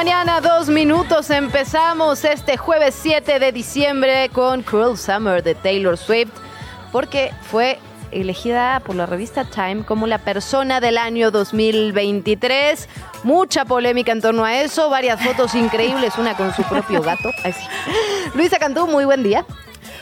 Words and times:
Mañana, 0.00 0.40
dos 0.40 0.70
minutos. 0.70 1.28
Empezamos 1.28 2.24
este 2.24 2.56
jueves 2.56 2.96
7 3.02 3.38
de 3.38 3.52
diciembre 3.52 4.30
con 4.32 4.62
Cruel 4.62 4.96
Summer 4.96 5.42
de 5.42 5.54
Taylor 5.54 5.98
Swift, 5.98 6.32
porque 6.90 7.34
fue 7.42 7.78
elegida 8.10 8.80
por 8.80 8.96
la 8.96 9.04
revista 9.04 9.44
Time 9.44 9.84
como 9.84 10.06
la 10.06 10.16
persona 10.16 10.80
del 10.80 10.96
año 10.96 11.30
2023. 11.30 12.88
Mucha 13.24 13.66
polémica 13.66 14.12
en 14.12 14.22
torno 14.22 14.46
a 14.46 14.62
eso, 14.62 14.88
varias 14.88 15.22
fotos 15.22 15.54
increíbles, 15.54 16.16
una 16.16 16.34
con 16.34 16.54
su 16.54 16.62
propio 16.62 17.02
gato. 17.02 17.28
Ay, 17.44 17.52
sí. 17.52 17.66
Luisa 18.34 18.58
Cantú, 18.58 18.86
muy 18.86 19.04
buen 19.04 19.22
día. 19.22 19.44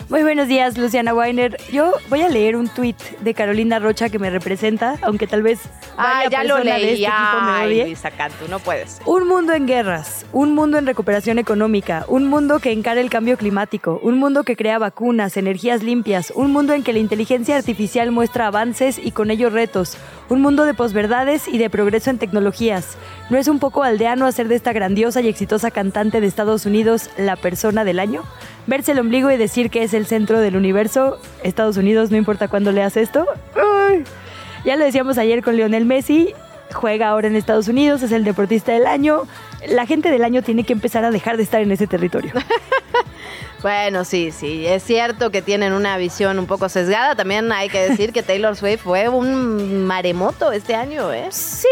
Muy 0.08 0.22
buenos 0.22 0.48
días, 0.48 0.78
Luciana 0.78 1.12
Weiner. 1.12 1.58
Yo 1.70 1.92
voy 2.08 2.22
a 2.22 2.30
leer 2.30 2.56
un 2.56 2.66
tuit 2.68 2.96
de 3.20 3.34
Carolina 3.34 3.78
Rocha 3.78 4.08
que 4.08 4.18
me 4.18 4.30
representa, 4.30 4.96
aunque 5.02 5.26
tal 5.26 5.42
vez 5.42 5.60
Ah, 5.98 6.22
ya 6.30 6.44
lo 6.44 6.54
persona 6.54 6.76
de 6.76 6.80
leí. 6.80 7.04
este 7.04 7.10
me 7.10 7.50
Ay. 7.50 7.82
Luisa 7.84 8.10
Cantú, 8.12 8.46
no 8.48 8.58
puedes. 8.58 9.02
Un 9.04 9.28
mundo 9.28 9.52
en 9.52 9.66
guerras, 9.66 10.24
un 10.32 10.54
mundo 10.54 10.78
en 10.78 10.86
recuperación 10.86 11.38
económica, 11.38 12.06
un 12.08 12.26
mundo 12.26 12.58
que 12.58 12.72
encara 12.72 13.02
el 13.02 13.10
cambio 13.10 13.36
climático, 13.36 14.00
un 14.02 14.16
mundo 14.18 14.44
que 14.44 14.56
crea 14.56 14.78
vacunas, 14.78 15.36
energías 15.36 15.82
limpias, 15.82 16.32
un 16.34 16.52
mundo 16.52 16.72
en 16.72 16.84
que 16.84 16.94
la 16.94 17.00
inteligencia 17.00 17.56
artificial 17.56 18.10
muestra 18.10 18.46
avances 18.46 18.98
y 18.98 19.10
con 19.10 19.30
ello 19.30 19.50
retos, 19.50 19.98
un 20.30 20.40
mundo 20.40 20.64
de 20.64 20.72
posverdades 20.72 21.48
y 21.48 21.58
de 21.58 21.68
progreso 21.68 22.08
en 22.08 22.16
tecnologías. 22.18 22.96
¿No 23.28 23.36
es 23.36 23.46
un 23.46 23.58
poco 23.58 23.82
aldeano 23.82 24.24
hacer 24.24 24.48
de 24.48 24.54
esta 24.54 24.72
grandiosa 24.72 25.20
y 25.20 25.28
exitosa 25.28 25.70
cantante 25.70 26.22
de 26.22 26.26
Estados 26.28 26.64
Unidos 26.64 27.10
la 27.18 27.36
persona 27.36 27.84
del 27.84 27.98
año? 27.98 28.22
Verse 28.68 28.92
el 28.92 28.98
ombligo 28.98 29.30
y 29.30 29.38
decir 29.38 29.70
que 29.70 29.82
es 29.82 29.94
el 29.94 30.04
centro 30.04 30.40
del 30.40 30.54
universo, 30.54 31.18
Estados 31.42 31.78
Unidos, 31.78 32.10
no 32.10 32.18
importa 32.18 32.48
cuándo 32.48 32.70
leas 32.70 32.98
esto. 32.98 33.26
Ay. 33.56 34.04
Ya 34.62 34.76
lo 34.76 34.84
decíamos 34.84 35.16
ayer 35.16 35.42
con 35.42 35.56
Lionel 35.56 35.86
Messi, 35.86 36.34
juega 36.74 37.08
ahora 37.08 37.28
en 37.28 37.36
Estados 37.36 37.68
Unidos, 37.68 38.02
es 38.02 38.12
el 38.12 38.24
deportista 38.24 38.72
del 38.72 38.86
año. 38.86 39.22
La 39.68 39.86
gente 39.86 40.10
del 40.10 40.22
año 40.22 40.42
tiene 40.42 40.64
que 40.64 40.74
empezar 40.74 41.02
a 41.06 41.10
dejar 41.10 41.38
de 41.38 41.44
estar 41.44 41.62
en 41.62 41.72
ese 41.72 41.86
territorio. 41.86 42.32
Bueno, 43.60 44.04
sí, 44.04 44.30
sí, 44.30 44.64
es 44.68 44.84
cierto 44.84 45.32
que 45.32 45.42
tienen 45.42 45.72
una 45.72 45.96
visión 45.96 46.38
un 46.38 46.46
poco 46.46 46.68
sesgada. 46.68 47.16
También 47.16 47.50
hay 47.50 47.68
que 47.68 47.88
decir 47.88 48.12
que 48.12 48.22
Taylor 48.22 48.54
Swift 48.54 48.82
fue 48.82 49.08
un 49.08 49.84
maremoto 49.84 50.52
este 50.52 50.76
año, 50.76 51.12
¿eh? 51.12 51.26
Sí, 51.30 51.66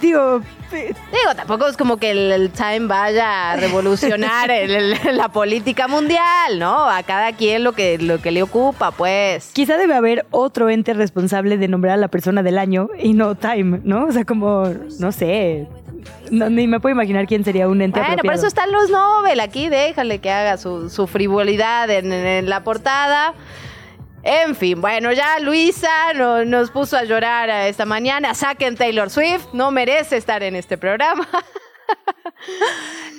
digo, 0.00 0.40
Digo, 0.70 1.34
tampoco 1.36 1.68
es 1.68 1.76
como 1.76 1.96
que 1.96 2.10
el, 2.10 2.32
el 2.32 2.50
Time 2.50 2.86
vaya 2.88 3.52
a 3.52 3.56
revolucionar 3.56 4.50
el- 4.50 4.74
el- 4.74 5.16
la 5.16 5.28
política 5.28 5.86
mundial, 5.86 6.58
¿no? 6.58 6.90
A 6.90 7.04
cada 7.04 7.32
quien 7.32 7.62
lo 7.62 7.72
que, 7.72 7.98
lo 7.98 8.20
que 8.20 8.32
le 8.32 8.42
ocupa, 8.42 8.90
pues. 8.90 9.50
quizá 9.52 9.76
debe 9.76 9.94
haber 9.94 10.26
otro 10.32 10.68
ente 10.68 10.92
responsable 10.92 11.56
de 11.56 11.68
nombrar 11.68 11.94
a 11.94 11.96
la 11.96 12.08
persona 12.08 12.42
del 12.42 12.58
año 12.58 12.88
y 12.98 13.12
no 13.14 13.36
Time, 13.36 13.80
¿no? 13.84 14.06
O 14.06 14.12
sea, 14.12 14.24
como, 14.24 14.68
no 14.98 15.12
sé, 15.12 15.68
no, 16.30 16.50
ni 16.50 16.66
me 16.66 16.80
puedo 16.80 16.92
imaginar 16.94 17.26
quién 17.26 17.44
sería 17.44 17.68
un 17.68 17.80
ente 17.80 18.00
Bueno, 18.00 18.06
por 18.16 18.18
apropiado. 18.20 18.38
eso 18.38 18.46
están 18.48 18.72
los 18.72 18.90
Nobel 18.90 19.38
aquí, 19.40 19.68
déjale 19.68 20.18
que 20.18 20.30
haga 20.32 20.56
su, 20.58 20.90
su 20.90 21.06
frivolidad 21.06 21.88
en, 21.90 22.12
en 22.12 22.50
la 22.50 22.64
portada. 22.64 23.34
En 24.28 24.56
fin, 24.56 24.80
bueno, 24.80 25.12
ya 25.12 25.38
Luisa 25.38 26.12
no- 26.14 26.44
nos 26.44 26.72
puso 26.72 26.96
a 26.96 27.04
llorar 27.04 27.48
esta 27.48 27.84
mañana. 27.84 28.34
Saquen 28.34 28.74
Taylor 28.76 29.08
Swift, 29.08 29.46
no 29.52 29.70
merece 29.70 30.16
estar 30.16 30.42
en 30.42 30.56
este 30.56 30.76
programa. 30.76 31.28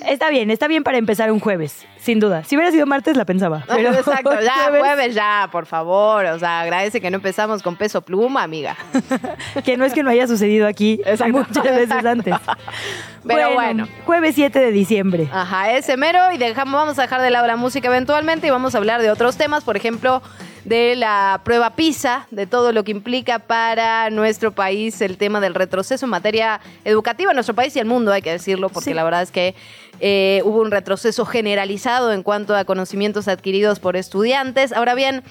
Está 0.06 0.28
bien, 0.28 0.50
está 0.50 0.68
bien 0.68 0.84
para 0.84 0.98
empezar 0.98 1.32
un 1.32 1.40
jueves, 1.40 1.86
sin 1.98 2.20
duda. 2.20 2.44
Si 2.44 2.56
hubiera 2.56 2.70
sido 2.70 2.84
martes 2.86 3.16
la 3.16 3.24
pensaba. 3.24 3.64
Pero 3.66 3.92
Exacto, 3.94 4.38
ya 4.40 4.64
jueves, 4.64 4.80
jueves, 4.80 5.14
ya, 5.14 5.48
por 5.50 5.64
favor. 5.64 6.26
O 6.26 6.38
sea, 6.38 6.60
agradece 6.60 7.00
que 7.00 7.10
no 7.10 7.16
empezamos 7.16 7.62
con 7.62 7.76
peso 7.76 8.02
pluma, 8.02 8.42
amiga. 8.42 8.76
Que 9.64 9.76
no 9.78 9.84
es 9.86 9.94
que 9.94 10.02
no 10.02 10.10
haya 10.10 10.26
sucedido 10.26 10.66
aquí 10.66 11.00
Exacto. 11.06 11.32
muchas 11.38 11.64
veces 11.64 12.04
antes. 12.04 12.34
Pero 13.26 13.54
bueno. 13.54 13.88
Jueves 14.04 14.34
7 14.34 14.58
de 14.58 14.70
diciembre. 14.72 15.28
Ajá, 15.32 15.72
ese 15.72 15.96
mero. 15.96 16.30
Y 16.32 16.38
dejamos, 16.38 16.74
vamos 16.74 16.98
a 16.98 17.02
dejar 17.02 17.22
de 17.22 17.30
lado 17.30 17.46
la 17.46 17.56
música 17.56 17.88
eventualmente 17.88 18.46
y 18.46 18.50
vamos 18.50 18.74
a 18.74 18.78
hablar 18.78 19.00
de 19.02 19.10
otros 19.10 19.36
temas, 19.38 19.64
por 19.64 19.76
ejemplo, 19.76 20.22
de 20.64 20.96
la 20.96 21.40
prueba 21.44 21.70
PISA, 21.76 22.26
de 22.30 22.46
todo 22.46 22.72
lo 22.72 22.84
que 22.84 22.90
implica 22.90 23.38
para 23.38 24.10
nuestro 24.10 24.52
país 24.52 25.00
el 25.00 25.16
tema 25.16 25.40
del 25.40 25.54
retroceso 25.54 26.06
en 26.06 26.10
materia 26.10 26.60
educativa 26.84 27.30
en 27.30 27.36
nuestro 27.36 27.54
país 27.54 27.74
y 27.76 27.78
el 27.78 27.86
mundo, 27.86 28.12
hay 28.12 28.22
que 28.22 28.32
decirlo, 28.32 28.68
porque 28.68 28.90
Sí. 28.90 28.94
la 28.94 29.04
verdad 29.04 29.22
es 29.22 29.30
que 29.30 29.54
eh, 30.00 30.42
hubo 30.44 30.60
un 30.60 30.70
retroceso 30.70 31.24
generalizado 31.26 32.12
en 32.12 32.22
cuanto 32.22 32.54
a 32.54 32.64
conocimientos 32.64 33.26
adquiridos 33.28 33.80
por 33.80 33.96
estudiantes. 33.96 34.72
Ahora 34.72 34.94
bien, 34.94 35.22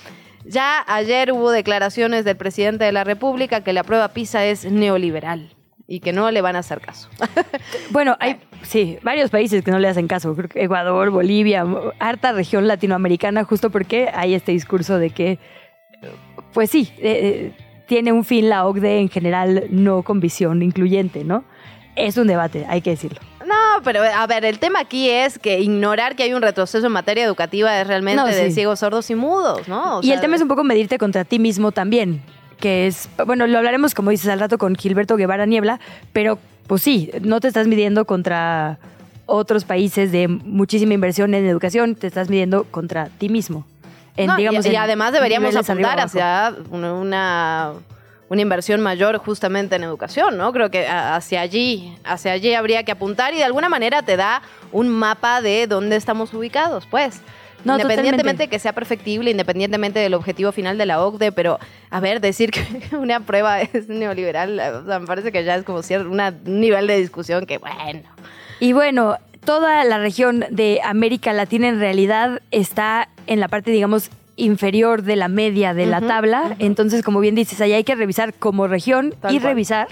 ya 0.46 0.84
ayer 0.88 1.32
hubo 1.32 1.52
declaraciones 1.52 2.26
del 2.26 2.38
presidente 2.38 2.86
de 2.86 2.92
la 2.92 3.04
República 3.04 3.62
que 3.62 3.74
la 3.74 3.84
prueba 3.84 4.10
PISA 4.10 4.46
es 4.46 4.66
neoliberal 4.66 5.57
y 5.88 6.02
que 6.02 6.12
no 6.12 6.30
le 6.32 6.42
van 6.42 6.56
a 6.56 6.60
hacer 6.60 6.82
caso. 6.82 7.10
Bueno, 7.92 8.18
hay 8.20 8.38
sí, 8.64 8.98
varios 9.02 9.30
países 9.30 9.64
que 9.64 9.72
no 9.72 9.80
le 9.80 9.88
hacen 9.88 10.08
caso. 10.08 10.36
Creo 10.36 10.50
que 10.50 10.64
Ecuador, 10.64 11.10
Bolivia, 11.10 11.66
harta 12.00 12.34
región 12.34 12.68
latinoamericana, 12.68 13.44
justo 13.46 13.70
porque 13.70 14.10
hay 14.14 14.34
este 14.34 14.52
discurso 14.52 15.00
de 15.00 15.10
que, 15.12 15.40
pues 16.54 16.70
sí, 16.70 16.92
eh, 16.98 17.54
eh, 17.56 17.84
tiene 17.88 18.12
un 18.12 18.26
fin 18.26 18.50
la 18.50 18.66
OCDE 18.68 19.00
en 19.00 19.10
general, 19.10 19.64
no 19.70 20.04
con 20.04 20.20
visión 20.20 20.62
incluyente, 20.62 21.24
¿no? 21.24 21.46
Es 21.96 22.18
un 22.18 22.28
debate, 22.28 22.66
hay 22.70 22.82
que 22.82 22.92
decirlo. 22.92 23.20
No, 23.46 23.82
pero 23.84 24.02
a 24.04 24.28
ver, 24.28 24.44
el 24.44 24.60
tema 24.60 24.82
aquí 24.82 25.10
es 25.10 25.40
que 25.40 25.62
ignorar 25.62 26.18
que 26.18 26.24
hay 26.24 26.34
un 26.34 26.42
retroceso 26.42 26.86
en 26.86 26.92
materia 26.92 27.24
educativa 27.24 27.80
es 27.80 27.88
realmente 27.88 28.22
No, 28.22 28.28
de 28.28 28.50
sí. 28.50 28.52
ciegos, 28.52 28.80
sordos 28.80 29.10
y 29.10 29.16
mudos, 29.16 29.68
¿no? 29.70 30.00
O 30.00 30.02
y 30.02 30.08
sea, 30.08 30.16
el 30.16 30.22
tema 30.22 30.36
es 30.36 30.42
un 30.42 30.50
poco 30.50 30.66
medirte 30.66 30.98
contra 30.98 31.24
ti 31.24 31.40
mismo 31.40 31.72
también, 31.72 32.22
que 32.60 32.88
es, 32.88 33.10
bueno, 33.26 33.48
lo 33.48 33.58
hablaremos 33.58 33.94
como 33.94 34.12
dices 34.12 34.30
al 34.30 34.40
rato 34.40 34.58
con 34.58 34.76
Gilberto 34.76 35.16
Guevara 35.16 35.46
Niebla, 35.46 35.80
pero 36.14 36.40
pues 36.68 36.82
sí, 36.82 37.12
no 37.22 37.40
te 37.40 37.48
estás 37.48 37.68
midiendo 37.68 38.06
contra 38.06 38.78
otros 39.26 39.66
países 39.66 40.12
de 40.12 40.28
muchísima 40.28 40.94
inversión 40.94 41.34
en 41.34 41.46
educación, 41.46 41.96
te 41.96 42.08
estás 42.08 42.30
midiendo 42.30 42.64
conra 42.66 43.10
ti 43.18 43.30
mismo. 43.30 43.66
En, 44.16 44.28
no, 44.28 44.34
y- 44.36 44.38
digamos, 44.38 44.66
y, 44.66 44.76
además 44.76 45.14
deberíamos 45.14 45.56
apuntar 45.56 46.00
hacia 46.00 46.56
una, 46.72 46.94
una, 48.30 48.42
inversión 48.42 48.82
mayor 48.82 49.18
justamente 49.18 49.76
en 49.76 49.84
educación, 49.84 50.38
¿no? 50.38 50.52
Creo 50.54 50.72
que 50.72 50.88
a- 50.88 51.16
hacia 51.16 51.42
allí, 51.42 51.96
hacia 52.04 52.32
allí 52.32 52.54
habría 52.54 52.84
que 52.84 52.92
apuntar 52.92 53.34
y 53.34 53.38
de 53.38 53.44
alguna 53.44 53.70
manera 53.70 54.02
te 54.02 54.18
da 54.18 54.42
un 54.72 54.90
mapa 54.90 55.42
de 55.42 55.68
dónde 55.68 55.96
estamos 55.96 56.34
ubicados, 56.34 56.86
pues. 56.90 57.22
No, 57.66 57.74
independientemente 57.74 58.18
totalmente. 58.18 58.44
de 58.44 58.50
que 58.50 58.60
sea 58.60 58.74
perfectible, 58.74 59.32
independientemente 59.32 60.00
del 60.00 60.14
objetivo 60.14 60.52
final 60.52 60.78
de 60.78 60.86
la 60.86 61.04
OCDE, 61.04 61.32
pero 61.32 61.60
a 61.90 62.00
ver, 62.00 62.22
decir 62.22 62.52
que 62.52 62.62
una 62.96 63.20
prueba 63.22 63.62
es 63.62 63.90
neoliberal, 63.90 64.60
o 64.60 64.86
sea, 64.86 65.00
me 65.00 65.08
parece 65.08 65.32
que 65.32 65.44
ya 65.44 65.56
es 65.56 65.64
como 65.64 65.80
cier- 65.80 66.08
una- 66.10 66.34
un 66.46 66.60
nivel 66.62 66.88
de 66.88 66.98
discusión 67.00 67.46
que, 67.46 67.58
bueno. 67.58 68.02
Y 68.60 68.74
bueno, 68.74 69.18
toda 69.44 69.84
la 69.84 69.98
región 70.00 70.46
de 70.50 70.80
América 70.84 71.34
Latina 71.34 71.68
en 71.68 71.80
realidad 71.80 72.42
está 72.52 73.10
en 73.28 73.40
la 73.40 73.48
parte, 73.48 73.72
digamos, 73.72 74.10
inferior 74.36 75.02
de 75.02 75.16
la 75.16 75.28
media 75.30 75.74
de 75.74 75.88
la 75.88 76.00
tabla. 76.00 76.56
Entonces, 76.60 77.02
como 77.04 77.20
bien 77.20 77.34
dices, 77.36 77.60
ahí 77.60 77.74
hay 77.74 77.84
que 77.84 77.96
revisar 77.96 78.34
como 78.36 78.68
región 78.68 79.14
Tal 79.20 79.34
y 79.34 79.40
cual. 79.40 79.52
revisar 79.54 79.88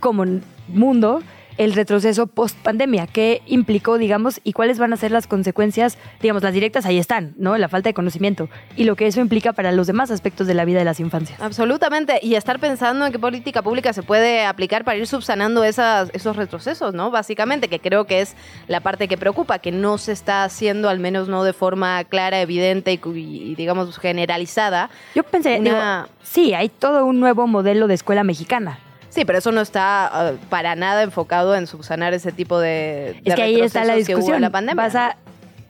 como 0.00 0.24
mundo 0.68 1.22
el 1.58 1.72
retroceso 1.72 2.26
post 2.26 2.56
pandemia, 2.58 3.06
qué 3.06 3.42
implicó, 3.46 3.98
digamos, 3.98 4.40
y 4.44 4.52
cuáles 4.52 4.78
van 4.78 4.92
a 4.92 4.96
ser 4.96 5.10
las 5.10 5.26
consecuencias, 5.26 5.96
digamos, 6.20 6.42
las 6.42 6.52
directas 6.52 6.84
ahí 6.86 6.98
están, 6.98 7.34
¿no? 7.38 7.56
La 7.56 7.68
falta 7.68 7.88
de 7.88 7.94
conocimiento 7.94 8.48
y 8.76 8.84
lo 8.84 8.96
que 8.96 9.06
eso 9.06 9.20
implica 9.20 9.52
para 9.52 9.72
los 9.72 9.86
demás 9.86 10.10
aspectos 10.10 10.46
de 10.46 10.54
la 10.54 10.64
vida 10.64 10.78
de 10.78 10.84
las 10.84 11.00
infancias. 11.00 11.40
Absolutamente. 11.40 12.18
Y 12.22 12.34
estar 12.34 12.58
pensando 12.58 13.06
en 13.06 13.12
qué 13.12 13.18
política 13.18 13.62
pública 13.62 13.92
se 13.92 14.02
puede 14.02 14.44
aplicar 14.44 14.84
para 14.84 14.98
ir 14.98 15.06
subsanando 15.06 15.64
esas, 15.64 16.10
esos 16.12 16.36
retrocesos, 16.36 16.94
¿no? 16.94 17.10
Básicamente, 17.10 17.68
que 17.68 17.80
creo 17.80 18.04
que 18.06 18.20
es 18.20 18.36
la 18.68 18.80
parte 18.80 19.08
que 19.08 19.16
preocupa, 19.16 19.58
que 19.58 19.72
no 19.72 19.98
se 19.98 20.12
está 20.12 20.44
haciendo, 20.44 20.88
al 20.88 20.98
menos 20.98 21.28
no 21.28 21.44
de 21.44 21.52
forma 21.52 22.04
clara, 22.04 22.40
evidente 22.40 22.92
y, 23.14 23.54
digamos, 23.54 23.98
generalizada. 23.98 24.90
Yo 25.14 25.22
pensé, 25.22 25.58
Una- 25.60 26.02
digo, 26.08 26.16
sí, 26.22 26.54
hay 26.54 26.68
todo 26.68 27.04
un 27.06 27.20
nuevo 27.20 27.46
modelo 27.46 27.86
de 27.86 27.94
escuela 27.94 28.24
mexicana. 28.24 28.78
Sí, 29.16 29.24
pero 29.24 29.38
eso 29.38 29.50
no 29.50 29.62
está 29.62 30.06
ah, 30.06 30.32
para 30.50 30.76
nada 30.76 31.02
enfocado 31.02 31.56
en 31.56 31.66
subsanar 31.66 32.12
ese 32.12 32.32
tipo 32.32 32.60
de, 32.60 33.18
de 33.24 33.30
Es 33.30 33.34
que 33.34 33.42
ahí 33.42 33.60
está 33.62 33.82
la 33.86 33.94
discusión. 33.94 34.42
la 34.42 34.50
pandemia. 34.50 34.84
Vas 34.84 34.94
a 34.94 35.16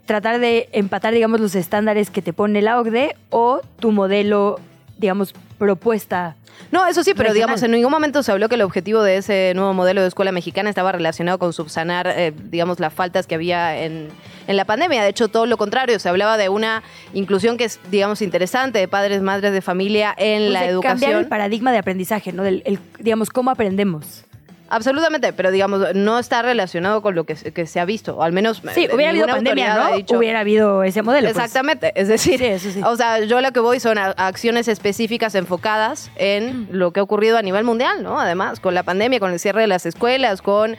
tratar 0.04 0.40
de 0.40 0.68
empatar, 0.72 1.14
digamos, 1.14 1.38
los 1.38 1.54
estándares 1.54 2.10
que 2.10 2.22
te 2.22 2.32
pone 2.32 2.60
la 2.60 2.80
OCDE 2.80 3.14
o 3.30 3.60
tu 3.78 3.92
modelo, 3.92 4.58
digamos, 4.98 5.32
propuesta 5.58 6.34
no, 6.72 6.86
eso 6.86 7.04
sí, 7.04 7.14
pero 7.14 7.32
digamos, 7.32 7.62
en 7.62 7.70
ningún 7.70 7.90
momento 7.90 8.22
se 8.22 8.32
habló 8.32 8.48
que 8.48 8.56
el 8.56 8.62
objetivo 8.62 9.02
de 9.02 9.18
ese 9.18 9.52
nuevo 9.54 9.72
modelo 9.72 10.02
de 10.02 10.08
escuela 10.08 10.32
mexicana 10.32 10.68
estaba 10.68 10.92
relacionado 10.92 11.38
con 11.38 11.52
subsanar, 11.52 12.06
eh, 12.08 12.32
digamos, 12.50 12.80
las 12.80 12.92
faltas 12.92 13.26
que 13.26 13.34
había 13.34 13.82
en, 13.82 14.08
la 14.48 14.64
pandemia. 14.64 15.02
De 15.02 15.08
hecho, 15.08 15.28
todo 15.28 15.46
lo 15.46 15.56
contrario, 15.56 15.98
se 15.98 16.08
hablaba 16.08 16.36
de 16.36 16.48
una 16.48 16.82
inclusión 17.14 17.56
que 17.56 17.64
es, 17.64 17.80
digamos, 17.90 18.22
interesante 18.22 18.78
de 18.78 18.88
padres, 18.88 19.22
madres 19.22 19.52
de 19.52 19.60
familia 19.60 20.14
en 20.16 20.42
pues 20.42 20.52
la 20.52 20.66
educación. 20.66 21.00
Cambiar 21.00 21.22
el 21.22 21.28
paradigma 21.28 21.72
de 21.72 21.78
aprendizaje, 21.78 22.32
¿no? 22.32 22.42
Del, 22.42 22.78
digamos, 22.98 23.30
cómo 23.30 23.50
aprendemos. 23.50 24.24
Absolutamente, 24.68 25.32
pero 25.32 25.50
digamos, 25.50 25.94
no 25.94 26.18
está 26.18 26.42
relacionado 26.42 27.02
con 27.02 27.14
lo 27.14 27.24
que, 27.24 27.36
se 27.36 27.80
ha 27.80 27.84
visto, 27.84 28.16
o 28.16 28.22
al 28.22 28.32
menos... 28.32 28.62
Sí, 28.74 28.88
hubiera 28.92 29.10
habido 29.10 29.26
pandemia, 29.26 29.74
¿no? 29.76 30.16
hubiera 30.18 30.40
habido 30.40 30.82
ese 30.82 31.02
modelo. 31.02 31.28
Pues. 31.28 31.36
Exactamente, 31.36 31.92
es 31.94 32.08
decir, 32.08 32.42
o 32.84 32.96
sea, 32.96 33.20
yo 33.20 33.40
lo 33.40 33.52
que 33.52 33.60
voy 33.60 33.80
son 33.80 33.98
acciones 33.98 34.68
específicas 34.68 35.34
enfocadas 35.34 36.10
en 36.16 36.62
mm. 36.62 36.68
lo 36.72 36.92
que 36.92 37.00
ha 37.00 37.02
ocurrido 37.02 37.38
a 37.38 37.42
nivel 37.42 37.64
mundial, 37.64 38.02
¿no? 38.02 38.20
Además, 38.20 38.60
con 38.60 38.74
la 38.74 38.82
pandemia, 38.82 39.20
con 39.20 39.32
el 39.32 39.38
cierre 39.38 39.60
de 39.60 39.66
las 39.68 39.86
escuelas, 39.86 40.42
con 40.42 40.74
eh, 40.74 40.78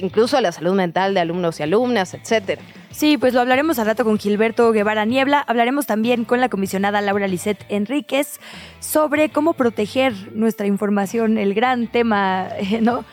incluso 0.00 0.40
la 0.40 0.52
salud 0.52 0.74
mental 0.74 1.14
de 1.14 1.20
alumnos 1.20 1.60
y 1.60 1.62
alumnas, 1.62 2.14
etcétera. 2.14 2.60
Sí, 2.94 3.18
pues 3.18 3.34
lo 3.34 3.40
hablaremos 3.40 3.80
al 3.80 3.86
rato 3.86 4.04
con 4.04 4.18
Gilberto 4.18 4.70
Guevara 4.70 5.04
Niebla. 5.04 5.40
Hablaremos 5.40 5.84
también 5.84 6.24
con 6.24 6.40
la 6.40 6.48
comisionada 6.48 7.00
Laura 7.00 7.26
Lisset 7.26 7.58
Enríquez 7.68 8.38
sobre 8.78 9.30
cómo 9.30 9.54
proteger 9.54 10.14
nuestra 10.32 10.68
información, 10.68 11.36
el 11.36 11.54
gran 11.54 11.88
tema, 11.88 12.50
¿no? 12.80 13.04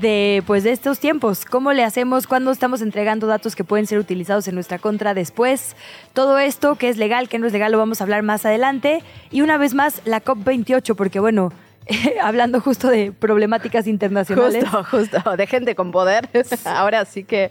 de 0.00 0.42
pues 0.46 0.64
de 0.64 0.72
estos 0.72 0.98
tiempos, 0.98 1.44
cómo 1.44 1.72
le 1.72 1.84
hacemos 1.84 2.26
cuando 2.26 2.50
estamos 2.50 2.80
entregando 2.80 3.28
datos 3.28 3.54
que 3.54 3.62
pueden 3.62 3.86
ser 3.86 3.98
utilizados 3.98 4.46
en 4.46 4.54
nuestra 4.54 4.78
contra 4.78 5.14
después. 5.14 5.74
Todo 6.12 6.38
esto 6.38 6.76
que 6.76 6.88
es 6.88 6.96
legal, 6.96 7.28
que 7.28 7.38
no 7.40 7.46
es 7.48 7.52
legal, 7.52 7.72
lo 7.72 7.78
vamos 7.78 8.00
a 8.00 8.04
hablar 8.04 8.22
más 8.22 8.46
adelante 8.46 9.02
y 9.30 9.42
una 9.42 9.58
vez 9.58 9.74
más 9.74 10.00
la 10.04 10.22
COP28 10.22 10.94
porque 10.94 11.18
bueno, 11.18 11.52
hablando 12.22 12.60
justo 12.60 12.88
de 12.88 13.12
problemáticas 13.12 13.86
internacionales. 13.86 14.64
Justo, 14.64 14.84
justo, 14.84 15.36
de 15.36 15.46
gente 15.46 15.74
con 15.74 15.90
poder. 15.90 16.28
Ahora 16.64 17.04
sí 17.04 17.24
que 17.24 17.50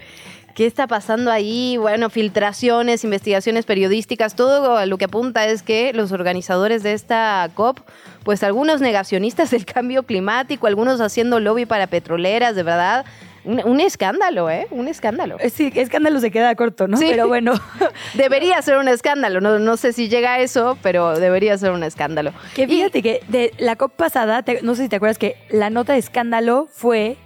¿Qué 0.54 0.66
está 0.66 0.86
pasando 0.86 1.32
ahí? 1.32 1.76
Bueno, 1.78 2.10
filtraciones, 2.10 3.02
investigaciones 3.02 3.66
periodísticas, 3.66 4.36
todo 4.36 4.86
lo 4.86 4.98
que 4.98 5.06
apunta 5.06 5.46
es 5.46 5.64
que 5.64 5.92
los 5.92 6.12
organizadores 6.12 6.84
de 6.84 6.92
esta 6.92 7.50
COP, 7.54 7.80
pues 8.22 8.44
algunos 8.44 8.80
negacionistas 8.80 9.50
del 9.50 9.64
cambio 9.66 10.04
climático, 10.04 10.68
algunos 10.68 11.00
haciendo 11.00 11.40
lobby 11.40 11.66
para 11.66 11.88
petroleras, 11.88 12.54
de 12.54 12.62
verdad. 12.62 13.04
Un, 13.44 13.78
escándalo, 13.78 14.48
¿eh? 14.48 14.68
Un 14.70 14.88
escándalo. 14.88 15.36
Eh, 15.38 15.50
sí, 15.50 15.70
escándalo 15.74 16.18
se 16.18 16.30
queda 16.30 16.54
corto, 16.54 16.88
¿no? 16.88 16.96
Sí. 16.96 17.08
Pero 17.10 17.28
bueno. 17.28 17.52
debería 18.14 18.62
ser 18.62 18.78
un 18.78 18.88
escándalo. 18.88 19.42
No, 19.42 19.58
no 19.58 19.76
sé 19.76 19.92
si 19.92 20.08
llega 20.08 20.34
a 20.34 20.38
eso, 20.38 20.78
pero 20.82 21.18
debería 21.20 21.58
ser 21.58 21.72
un 21.72 21.82
escándalo. 21.82 22.32
Que 22.54 22.66
fíjate 22.66 23.02
que 23.02 23.20
de 23.28 23.52
la 23.58 23.76
COP 23.76 23.92
pasada, 23.92 24.42
no 24.62 24.74
sé 24.74 24.84
si 24.84 24.88
te 24.88 24.96
acuerdas 24.96 25.18
que 25.18 25.36
la 25.50 25.68
nota 25.68 25.92
de 25.92 25.98
escándalo 25.98 26.68
fue 26.72 27.18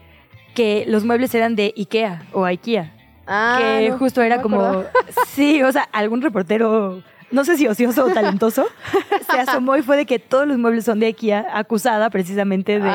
que 0.57 0.85
los 0.89 1.05
muebles 1.05 1.33
eran 1.37 1.55
de 1.55 1.73
IKEA 1.77 2.23
o 2.33 2.45
IKEA. 2.45 2.98
Ah, 3.29 3.59
que 3.61 3.91
justo 3.93 4.23
era 4.23 4.41
como, 4.41 4.85
sí, 5.29 5.63
o 5.63 5.71
sea, 5.71 5.83
algún 5.93 6.23
reportero, 6.23 7.03
no 7.31 7.45
sé 7.45 7.59
si 7.59 7.67
ocioso 7.67 8.07
o 8.07 8.09
talentoso, 8.09 8.65
se 9.31 9.39
asomó 9.39 9.77
y 9.77 9.83
fue 9.83 9.99
de 9.99 10.07
que 10.07 10.19
todos 10.19 10.49
los 10.49 10.57
muebles 10.57 10.87
son 10.87 10.99
de 10.99 11.09
IKEA, 11.09 11.47
acusada 11.53 12.09
precisamente 12.09 12.81
de, 12.81 12.91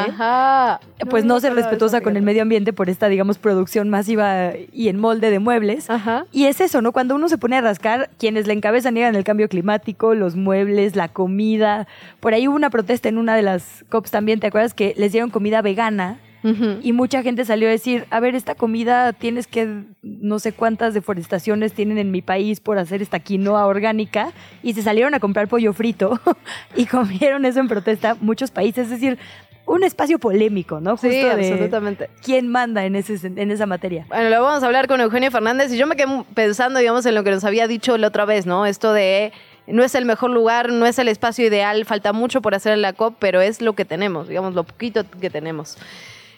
pues 1.08 1.24
no, 1.24 1.40
ser 1.40 1.54
respetuosa 1.54 2.02
con 2.02 2.18
el 2.18 2.24
medio 2.24 2.42
ambiente 2.42 2.74
por 2.74 2.90
esta, 2.90 3.10
digamos, 3.10 3.38
producción 3.38 3.90
masiva 3.90 4.54
y 4.72 4.88
en 4.88 5.00
molde 5.00 5.30
de 5.30 5.38
muebles. 5.38 5.88
Y 6.32 6.46
es 6.46 6.62
eso, 6.62 6.82
¿no? 6.82 6.94
Cuando 6.94 7.14
uno 7.14 7.30
se 7.30 7.38
pone 7.38 7.58
a 7.58 7.62
rascar, 7.62 8.10
quienes 8.18 8.48
le 8.48 8.54
encabezan 8.54 8.96
niegan 8.96 9.16
el 9.16 9.24
cambio 9.24 9.48
climático, 9.48 10.16
los 10.16 10.36
muebles, 10.36 10.96
la 10.96 11.10
comida. 11.10 11.88
Por 12.20 12.34
ahí 12.34 12.48
hubo 12.48 12.56
una 12.56 12.72
protesta 12.72 13.08
en 13.08 13.20
una 13.20 13.36
de 13.36 13.44
las 13.44 13.86
COPs 13.90 14.10
también, 14.10 14.40
¿te 14.40 14.48
acuerdas? 14.48 14.74
Que 14.74 14.96
les 14.98 15.12
dieron 15.12 15.30
comida 15.30 15.62
vegana 15.62 16.18
y 16.82 16.92
mucha 16.92 17.24
gente 17.24 17.46
salió 17.46 17.68
a 17.68 17.72
decir, 17.72 18.06
a 18.10 18.20
ver, 18.20 18.36
esta 18.36 18.56
comida 18.56 19.14
tienes 19.14 19.48
que, 19.48 19.84
no 20.02 20.40
sé 20.40 20.52
cuántas 20.52 20.94
deforestaciones 20.94 21.74
tienen 21.74 21.98
en 21.98 22.12
mi 22.12 22.22
país 22.22 22.60
por 22.60 22.78
hacer 22.78 23.02
esta 23.02 23.20
quinoa 23.20 23.66
orgánica. 23.66 24.32
Y 24.62 24.74
se 24.74 24.82
salieron 24.82 25.14
a 25.14 25.20
comprar 25.20 25.48
pollo 25.48 25.74
frito 25.74 26.20
y 26.76 26.86
comieron 26.86 27.46
eso 27.46 27.60
en 27.60 27.68
protesta 27.68 28.18
muchos 28.20 28.52
países. 28.52 28.86
Es 28.86 28.92
decir, 28.92 29.18
un 29.66 29.84
espacio 29.84 30.20
polémico, 30.20 30.82
¿no? 30.82 30.92
Justo 30.92 31.10
sí, 31.10 31.22
absolutamente. 31.22 32.10
¿Quién 32.22 32.50
manda 32.50 32.86
en, 32.86 32.96
ese, 32.96 33.16
en 33.26 33.50
esa 33.52 33.66
materia? 33.66 34.06
Bueno, 34.10 34.30
lo 34.30 34.44
vamos 34.44 34.64
a 34.64 34.66
hablar 34.66 34.88
con 34.88 35.00
Eugenio 35.00 35.32
Fernández 35.32 35.72
y 35.72 35.78
yo 35.78 35.88
me 35.88 35.96
quedé 35.96 36.24
pensando, 36.34 36.80
digamos, 36.80 37.06
en 37.06 37.16
lo 37.16 37.24
que 37.24 37.32
nos 37.32 37.44
había 37.46 37.68
dicho 37.68 37.98
la 37.98 38.08
otra 38.08 38.26
vez, 38.26 38.46
¿no? 38.46 38.66
Esto 38.66 38.92
de 38.92 39.32
no 39.66 39.84
es 39.84 39.96
el 39.96 40.06
mejor 40.06 40.32
lugar, 40.32 40.72
no 40.72 40.86
es 40.86 41.00
el 41.00 41.08
espacio 41.08 41.46
ideal, 41.46 41.86
falta 41.86 42.12
mucho 42.12 42.42
por 42.42 42.54
hacer 42.54 42.74
en 42.74 42.82
la 42.82 42.92
COP, 42.94 43.16
pero 43.20 43.40
es 43.40 43.62
lo 43.62 43.74
que 43.74 43.86
tenemos, 43.86 44.28
digamos, 44.28 44.54
lo 44.54 44.66
poquito 44.66 45.06
que 45.22 45.30
tenemos. 45.30 45.78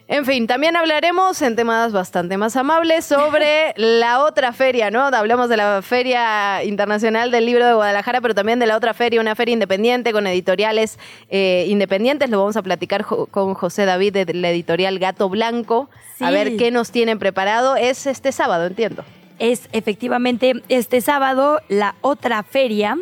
En 0.07 0.23
fin, 0.23 0.45
también 0.45 0.75
hablaremos 0.75 1.41
en 1.41 1.55
temas 1.55 1.91
bastante 1.91 2.37
más 2.37 2.55
amables 2.55 3.05
sobre 3.05 3.73
la 3.77 4.23
otra 4.23 4.53
feria, 4.53 4.91
¿no? 4.91 5.01
Hablamos 5.03 5.49
de 5.49 5.57
la 5.57 5.81
Feria 5.81 6.63
Internacional 6.63 7.31
del 7.31 7.47
Libro 7.47 7.65
de 7.65 7.73
Guadalajara, 7.73 8.21
pero 8.21 8.35
también 8.35 8.59
de 8.59 8.67
la 8.67 8.77
otra 8.77 8.93
feria, 8.93 9.19
una 9.19 9.33
feria 9.33 9.53
independiente 9.53 10.11
con 10.11 10.27
editoriales 10.27 10.99
eh, 11.29 11.65
independientes. 11.69 12.29
Lo 12.29 12.37
vamos 12.37 12.55
a 12.55 12.61
platicar 12.61 13.03
con 13.03 13.55
José 13.55 13.85
David 13.85 14.13
de 14.13 14.33
la 14.35 14.51
editorial 14.51 14.99
Gato 14.99 15.27
Blanco. 15.27 15.89
A 16.19 16.29
ver 16.29 16.55
qué 16.55 16.69
nos 16.69 16.91
tienen 16.91 17.17
preparado. 17.17 17.75
Es 17.75 18.05
este 18.05 18.31
sábado, 18.31 18.67
entiendo. 18.67 19.03
Es 19.39 19.69
efectivamente 19.71 20.53
este 20.69 21.01
sábado 21.01 21.61
la 21.67 21.95
otra 22.01 22.43
feria. 22.43 22.95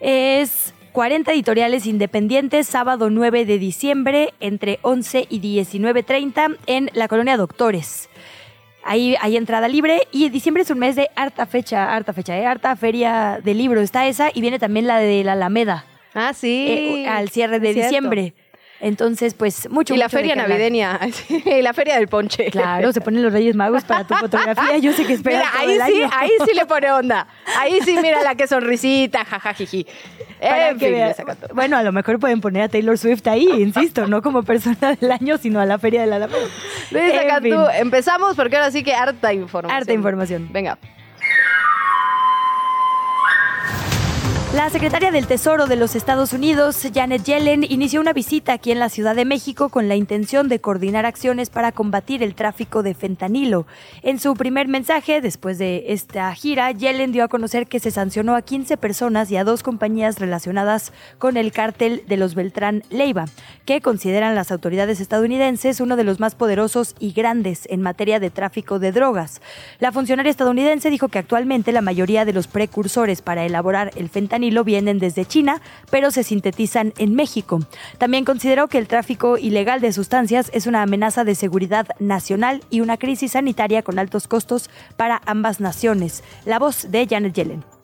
Es 0.00 0.72
40 0.92 1.32
editoriales 1.32 1.86
independientes, 1.86 2.66
sábado 2.66 3.08
9 3.10 3.44
de 3.46 3.58
diciembre, 3.58 4.34
entre 4.40 4.78
11 4.82 5.26
y 5.28 5.40
19.30 5.40 6.58
en 6.66 6.90
la 6.92 7.08
colonia 7.08 7.36
Doctores. 7.36 8.10
Ahí 8.84 9.16
hay 9.20 9.36
entrada 9.36 9.68
libre 9.68 10.02
y 10.10 10.28
diciembre 10.28 10.64
es 10.64 10.70
un 10.70 10.78
mes 10.78 10.96
de 10.96 11.08
harta 11.14 11.46
fecha, 11.46 11.94
harta 11.94 12.12
fecha, 12.12 12.36
¿eh? 12.38 12.46
harta 12.46 12.76
feria 12.76 13.40
de 13.42 13.54
libro. 13.54 13.80
Está 13.80 14.06
esa 14.06 14.30
y 14.34 14.40
viene 14.40 14.58
también 14.58 14.86
la 14.86 14.98
de 14.98 15.24
la 15.24 15.32
Alameda. 15.32 15.86
Ah, 16.14 16.34
sí. 16.34 16.66
Eh, 16.68 17.08
al 17.08 17.30
cierre 17.30 17.58
de 17.58 17.74
diciembre. 17.74 18.34
Entonces, 18.82 19.34
pues 19.34 19.70
mucho. 19.70 19.94
Y 19.94 19.96
la 19.96 20.08
feria 20.08 20.34
navideña, 20.34 20.98
y 21.28 21.62
la 21.62 21.72
feria 21.72 21.94
del 21.94 22.08
ponche. 22.08 22.50
Claro, 22.50 22.92
se 22.92 23.00
ponen 23.00 23.22
los 23.22 23.32
Reyes 23.32 23.54
Magos 23.54 23.84
para 23.84 24.04
tu 24.04 24.14
fotografía. 24.14 24.76
Yo 24.78 24.92
sé 24.92 25.06
que 25.06 25.12
espera. 25.12 25.38
Mira, 25.38 25.84
ahí 25.86 25.92
sí, 25.92 26.02
ahí 26.12 26.30
sí 26.44 26.52
le 26.52 26.66
pone 26.66 26.90
onda. 26.90 27.28
Ahí 27.60 27.78
sí, 27.84 27.96
mira 28.02 28.24
la 28.24 28.34
que 28.34 28.48
sonrisita, 28.48 29.24
jajajiji. 29.24 29.86
bueno, 31.54 31.76
a 31.76 31.84
lo 31.84 31.92
mejor 31.92 32.18
pueden 32.18 32.40
poner 32.40 32.62
a 32.62 32.68
Taylor 32.68 32.98
Swift 32.98 33.24
ahí, 33.28 33.48
insisto, 33.60 34.08
no 34.08 34.20
como 34.20 34.42
persona 34.42 34.96
del 35.00 35.12
año, 35.12 35.38
sino 35.38 35.60
a 35.60 35.66
la 35.66 35.78
feria 35.78 36.00
de 36.00 36.08
la 36.08 36.16
Alameda. 36.16 37.78
Empezamos 37.78 38.34
porque 38.34 38.56
ahora 38.56 38.72
sí 38.72 38.82
que 38.82 38.94
harta 38.94 39.32
información. 39.32 39.76
Harta 39.76 39.92
información. 39.92 40.48
Venga. 40.50 40.76
La 44.54 44.68
secretaria 44.68 45.10
del 45.10 45.26
Tesoro 45.26 45.66
de 45.66 45.76
los 45.76 45.96
Estados 45.96 46.34
Unidos, 46.34 46.86
Janet 46.92 47.24
Yellen, 47.24 47.64
inició 47.64 48.02
una 48.02 48.12
visita 48.12 48.52
aquí 48.52 48.70
en 48.70 48.80
la 48.80 48.90
Ciudad 48.90 49.16
de 49.16 49.24
México 49.24 49.70
con 49.70 49.88
la 49.88 49.96
intención 49.96 50.50
de 50.50 50.60
coordinar 50.60 51.06
acciones 51.06 51.48
para 51.48 51.72
combatir 51.72 52.22
el 52.22 52.34
tráfico 52.34 52.82
de 52.82 52.92
fentanilo. 52.92 53.66
En 54.02 54.20
su 54.20 54.34
primer 54.34 54.68
mensaje, 54.68 55.22
después 55.22 55.56
de 55.56 55.86
esta 55.88 56.34
gira, 56.34 56.70
Yellen 56.70 57.12
dio 57.12 57.24
a 57.24 57.28
conocer 57.28 57.66
que 57.66 57.80
se 57.80 57.90
sancionó 57.90 58.36
a 58.36 58.42
15 58.42 58.76
personas 58.76 59.30
y 59.30 59.38
a 59.38 59.44
dos 59.44 59.62
compañías 59.62 60.18
relacionadas 60.18 60.92
con 61.16 61.38
el 61.38 61.50
cártel 61.50 62.04
de 62.06 62.18
los 62.18 62.34
Beltrán 62.34 62.82
Leiva, 62.90 63.24
que 63.64 63.80
consideran 63.80 64.34
las 64.34 64.52
autoridades 64.52 65.00
estadounidenses 65.00 65.80
uno 65.80 65.96
de 65.96 66.04
los 66.04 66.20
más 66.20 66.34
poderosos 66.34 66.94
y 67.00 67.12
grandes 67.12 67.66
en 67.70 67.80
materia 67.80 68.20
de 68.20 68.28
tráfico 68.28 68.78
de 68.78 68.92
drogas. 68.92 69.40
La 69.80 69.92
funcionaria 69.92 70.28
estadounidense 70.28 70.90
dijo 70.90 71.08
que 71.08 71.20
actualmente 71.20 71.72
la 71.72 71.80
mayoría 71.80 72.26
de 72.26 72.34
los 72.34 72.48
precursores 72.48 73.22
para 73.22 73.46
elaborar 73.46 73.92
el 73.96 74.10
fentanilo 74.10 74.41
lo 74.50 74.64
vienen 74.64 74.98
desde 74.98 75.24
China, 75.24 75.60
pero 75.90 76.10
se 76.10 76.22
sintetizan 76.22 76.92
en 76.98 77.14
México. 77.14 77.60
También 77.98 78.24
consideró 78.24 78.68
que 78.68 78.78
el 78.78 78.88
tráfico 78.88 79.38
ilegal 79.38 79.80
de 79.80 79.92
sustancias 79.92 80.50
es 80.52 80.66
una 80.66 80.82
amenaza 80.82 81.24
de 81.24 81.34
seguridad 81.34 81.88
nacional 81.98 82.62
y 82.70 82.80
una 82.80 82.96
crisis 82.96 83.32
sanitaria 83.32 83.82
con 83.82 83.98
altos 83.98 84.28
costos 84.28 84.70
para 84.96 85.22
ambas 85.26 85.60
naciones. 85.60 86.24
La 86.44 86.58
voz 86.58 86.90
de 86.90 87.06
Janet 87.06 87.34
Yellen. 87.34 87.81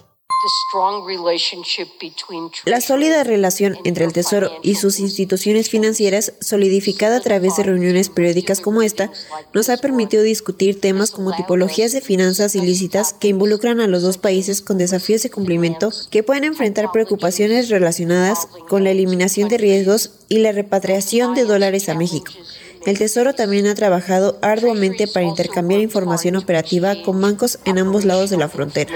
La 2.65 2.81
sólida 2.81 3.25
relación 3.25 3.79
entre 3.85 4.05
el 4.05 4.13
Tesoro 4.13 4.51
y 4.63 4.77
sus 4.77 5.01
instituciones 5.01 5.71
financieras, 5.71 6.33
solidificada 6.41 7.17
a 7.17 7.21
través 7.21 7.57
de 7.57 7.65
reuniones 7.65 8.09
periódicas 8.09 8.61
como 8.61 8.83
esta, 8.83 9.11
nos 9.53 9.69
ha 9.69 9.77
permitido 9.77 10.23
discutir 10.23 10.81
temas 10.81 11.11
como 11.11 11.35
tipologías 11.35 11.93
de 11.93 12.01
finanzas 12.01 12.55
ilícitas 12.55 13.13
que 13.13 13.29
involucran 13.29 13.81
a 13.81 13.87
los 13.87 14.03
dos 14.03 14.19
países 14.19 14.63
con 14.63 14.79
desafíos 14.79 15.23
de 15.23 15.31
cumplimiento 15.31 15.91
que 16.11 16.23
pueden 16.23 16.45
enfrentar 16.45 16.93
preocupaciones 16.93 17.69
relacionadas 17.69 18.47
con 18.69 18.85
la 18.85 18.91
eliminación 18.91 19.49
de 19.49 19.59
riesgos 19.59 20.13
y 20.29 20.39
la 20.39 20.53
repatriación 20.53 21.35
de 21.35 21.45
dólares 21.45 21.89
a 21.89 21.95
México 21.95 22.33
el 22.87 22.99
Tesoro 22.99 23.35
también 23.35 23.67
ha 23.67 23.75
trabajado 23.75 24.39
arduamente 24.41 25.07
para 25.09 25.27
intercambiar 25.27 25.81
información 25.81 26.37
operativa 26.37 26.95
con 27.03 27.21
bancos 27.21 27.59
en 27.65 27.79
ambos 27.79 28.05
lados 28.05 28.31
de 28.31 28.39
la 28.39 28.49
frontera. 28.49 28.95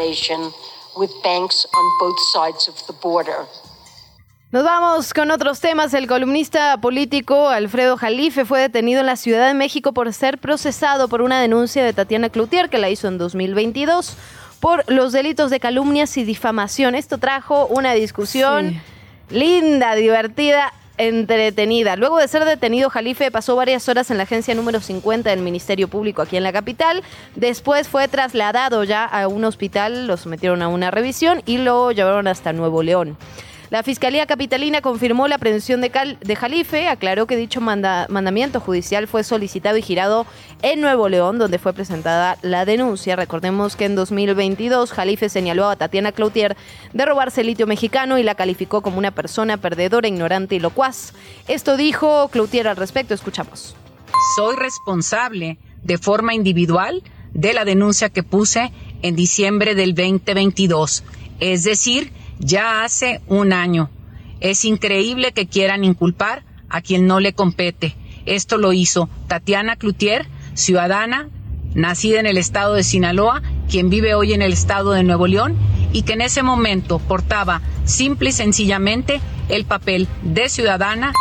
Nos 4.50 4.64
vamos 4.64 5.14
con 5.14 5.30
otros 5.30 5.60
temas. 5.60 5.94
El 5.94 6.06
columnista 6.06 6.78
político 6.78 7.48
Alfredo 7.48 7.96
Jalife 7.96 8.44
fue 8.44 8.60
detenido 8.60 9.00
en 9.00 9.06
la 9.06 9.16
Ciudad 9.16 9.48
de 9.48 9.54
México 9.54 9.92
por 9.92 10.12
ser 10.12 10.38
procesado 10.38 11.08
por 11.08 11.22
una 11.22 11.40
denuncia 11.40 11.82
de 11.82 11.94
Tatiana 11.94 12.28
Cloutier 12.28 12.68
que 12.68 12.76
la 12.76 12.90
hizo 12.90 13.08
en 13.08 13.16
2022 13.16 14.14
por 14.60 14.84
los 14.92 15.12
delitos 15.12 15.50
de 15.50 15.58
calumnias 15.58 16.16
y 16.18 16.24
difamación. 16.24 16.94
Esto 16.94 17.16
trajo 17.16 17.66
una 17.66 17.94
discusión 17.94 18.80
linda, 19.30 19.94
divertida 19.94 20.72
entretenida. 20.98 21.96
Luego 21.96 22.18
de 22.18 22.28
ser 22.28 22.44
detenido, 22.44 22.90
Jalife 22.90 23.30
pasó 23.30 23.56
varias 23.56 23.88
horas 23.88 24.10
en 24.10 24.16
la 24.16 24.24
agencia 24.24 24.54
número 24.54 24.80
50 24.80 25.30
del 25.30 25.40
Ministerio 25.40 25.88
Público 25.88 26.22
aquí 26.22 26.36
en 26.36 26.42
la 26.42 26.52
capital. 26.52 27.02
Después 27.34 27.88
fue 27.88 28.08
trasladado 28.08 28.84
ya 28.84 29.04
a 29.04 29.28
un 29.28 29.44
hospital, 29.44 30.06
lo 30.06 30.16
sometieron 30.16 30.62
a 30.62 30.68
una 30.68 30.90
revisión 30.90 31.42
y 31.46 31.58
lo 31.58 31.92
llevaron 31.92 32.26
hasta 32.26 32.52
Nuevo 32.52 32.82
León. 32.82 33.16
La 33.72 33.82
Fiscalía 33.82 34.26
Capitalina 34.26 34.82
confirmó 34.82 35.28
la 35.28 35.36
aprehensión 35.36 35.80
de, 35.80 35.90
de 36.20 36.36
Jalife, 36.36 36.88
aclaró 36.88 37.26
que 37.26 37.36
dicho 37.36 37.62
mandamiento 37.62 38.60
judicial 38.60 39.08
fue 39.08 39.24
solicitado 39.24 39.78
y 39.78 39.82
girado 39.82 40.26
en 40.60 40.82
Nuevo 40.82 41.08
León, 41.08 41.38
donde 41.38 41.58
fue 41.58 41.72
presentada 41.72 42.36
la 42.42 42.66
denuncia. 42.66 43.16
Recordemos 43.16 43.74
que 43.74 43.86
en 43.86 43.94
2022 43.94 44.92
Jalife 44.92 45.30
señaló 45.30 45.70
a 45.70 45.76
Tatiana 45.76 46.12
Cloutier 46.12 46.54
de 46.92 47.06
robarse 47.06 47.44
litio 47.44 47.66
mexicano 47.66 48.18
y 48.18 48.22
la 48.22 48.34
calificó 48.34 48.82
como 48.82 48.98
una 48.98 49.10
persona 49.10 49.56
perdedora, 49.56 50.06
ignorante 50.06 50.54
y 50.54 50.60
locuaz. 50.60 51.14
Esto 51.48 51.78
dijo 51.78 52.28
Cloutier 52.28 52.68
al 52.68 52.76
respecto, 52.76 53.14
escuchamos. 53.14 53.74
Soy 54.36 54.54
responsable 54.56 55.56
de 55.82 55.96
forma 55.96 56.34
individual 56.34 57.02
de 57.32 57.54
la 57.54 57.64
denuncia 57.64 58.10
que 58.10 58.22
puse 58.22 58.70
en 59.00 59.16
diciembre 59.16 59.74
del 59.74 59.94
2022, 59.94 61.04
es 61.40 61.64
decir, 61.64 62.12
ya 62.38 62.82
hace 62.84 63.20
un 63.26 63.52
año. 63.52 63.90
Es 64.40 64.64
increíble 64.64 65.32
que 65.32 65.46
quieran 65.46 65.84
inculpar 65.84 66.44
a 66.68 66.80
quien 66.80 67.06
no 67.06 67.20
le 67.20 67.32
compete. 67.32 67.96
Esto 68.26 68.56
lo 68.56 68.72
hizo 68.72 69.08
Tatiana 69.28 69.76
Cloutier, 69.76 70.26
ciudadana, 70.54 71.28
nacida 71.74 72.20
en 72.20 72.26
el 72.26 72.38
estado 72.38 72.74
de 72.74 72.82
Sinaloa, 72.82 73.42
quien 73.70 73.90
vive 73.90 74.14
hoy 74.14 74.32
en 74.32 74.42
el 74.42 74.52
estado 74.52 74.92
de 74.92 75.02
Nuevo 75.02 75.26
León 75.26 75.56
y 75.92 76.02
que 76.02 76.14
en 76.14 76.22
ese 76.22 76.42
momento 76.42 76.98
portaba 76.98 77.60
simple 77.84 78.30
y 78.30 78.32
sencillamente 78.32 79.20
el 79.48 79.64
papel 79.64 80.08
de 80.22 80.48
ciudadana. 80.48 81.12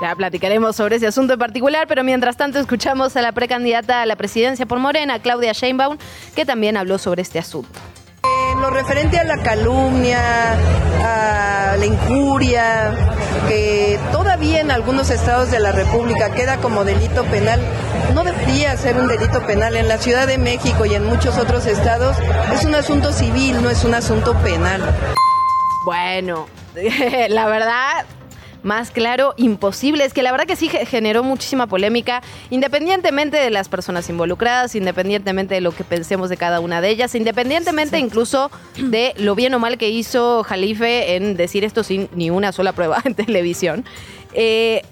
Ya 0.00 0.14
platicaremos 0.14 0.76
sobre 0.76 0.96
ese 0.96 1.06
asunto 1.06 1.34
en 1.34 1.38
particular, 1.38 1.86
pero 1.88 2.04
mientras 2.04 2.36
tanto 2.36 2.58
escuchamos 2.58 3.16
a 3.16 3.22
la 3.22 3.32
precandidata 3.32 4.02
a 4.02 4.06
la 4.06 4.16
presidencia 4.16 4.66
por 4.66 4.78
Morena, 4.78 5.20
Claudia 5.20 5.52
Sheinbaum, 5.52 5.96
que 6.34 6.44
también 6.44 6.76
habló 6.76 6.98
sobre 6.98 7.22
este 7.22 7.38
asunto. 7.38 7.78
Lo 8.60 8.70
referente 8.70 9.18
a 9.18 9.24
la 9.24 9.38
calumnia, 9.38 10.52
a 11.04 11.76
la 11.76 11.86
injuria, 11.86 12.90
que 13.48 13.98
todavía 14.12 14.60
en 14.60 14.70
algunos 14.70 15.10
estados 15.10 15.50
de 15.50 15.60
la 15.60 15.72
República 15.72 16.32
queda 16.32 16.56
como 16.56 16.84
delito 16.84 17.24
penal, 17.24 17.60
no 18.14 18.24
debería 18.24 18.76
ser 18.76 18.96
un 18.96 19.08
delito 19.08 19.44
penal. 19.46 19.76
En 19.76 19.88
la 19.88 19.98
Ciudad 19.98 20.26
de 20.26 20.38
México 20.38 20.86
y 20.86 20.94
en 20.94 21.04
muchos 21.04 21.38
otros 21.38 21.66
estados 21.66 22.16
es 22.54 22.64
un 22.64 22.74
asunto 22.74 23.12
civil, 23.12 23.62
no 23.62 23.70
es 23.70 23.84
un 23.84 23.94
asunto 23.94 24.34
penal. 24.38 24.80
Bueno, 25.84 26.46
la 27.28 27.46
verdad, 27.46 28.04
más 28.66 28.90
claro 28.90 29.32
imposible. 29.36 30.04
Es 30.04 30.12
que 30.12 30.22
la 30.22 30.32
verdad 30.32 30.46
que 30.46 30.56
sí 30.56 30.68
generó 30.68 31.22
muchísima 31.22 31.66
polémica, 31.66 32.22
independientemente 32.50 33.38
de 33.38 33.50
las 33.50 33.68
personas 33.68 34.10
involucradas, 34.10 34.74
independientemente 34.74 35.54
de 35.54 35.60
lo 35.62 35.72
que 35.72 35.84
pensemos 35.84 36.28
de 36.28 36.36
cada 36.36 36.60
una 36.60 36.80
de 36.80 36.90
ellas, 36.90 37.14
independientemente 37.14 37.98
incluso 37.98 38.50
de 38.76 39.14
lo 39.16 39.34
bien 39.34 39.54
o 39.54 39.58
mal 39.58 39.78
que 39.78 39.88
hizo 39.88 40.42
Jalife 40.42 41.14
en 41.16 41.36
decir 41.36 41.64
esto 41.64 41.82
sin 41.82 42.08
ni 42.14 42.28
una 42.28 42.52
sola 42.52 42.72
prueba 42.72 43.00
en 43.04 43.14
televisión. 43.14 43.84
Eh, 44.34 44.82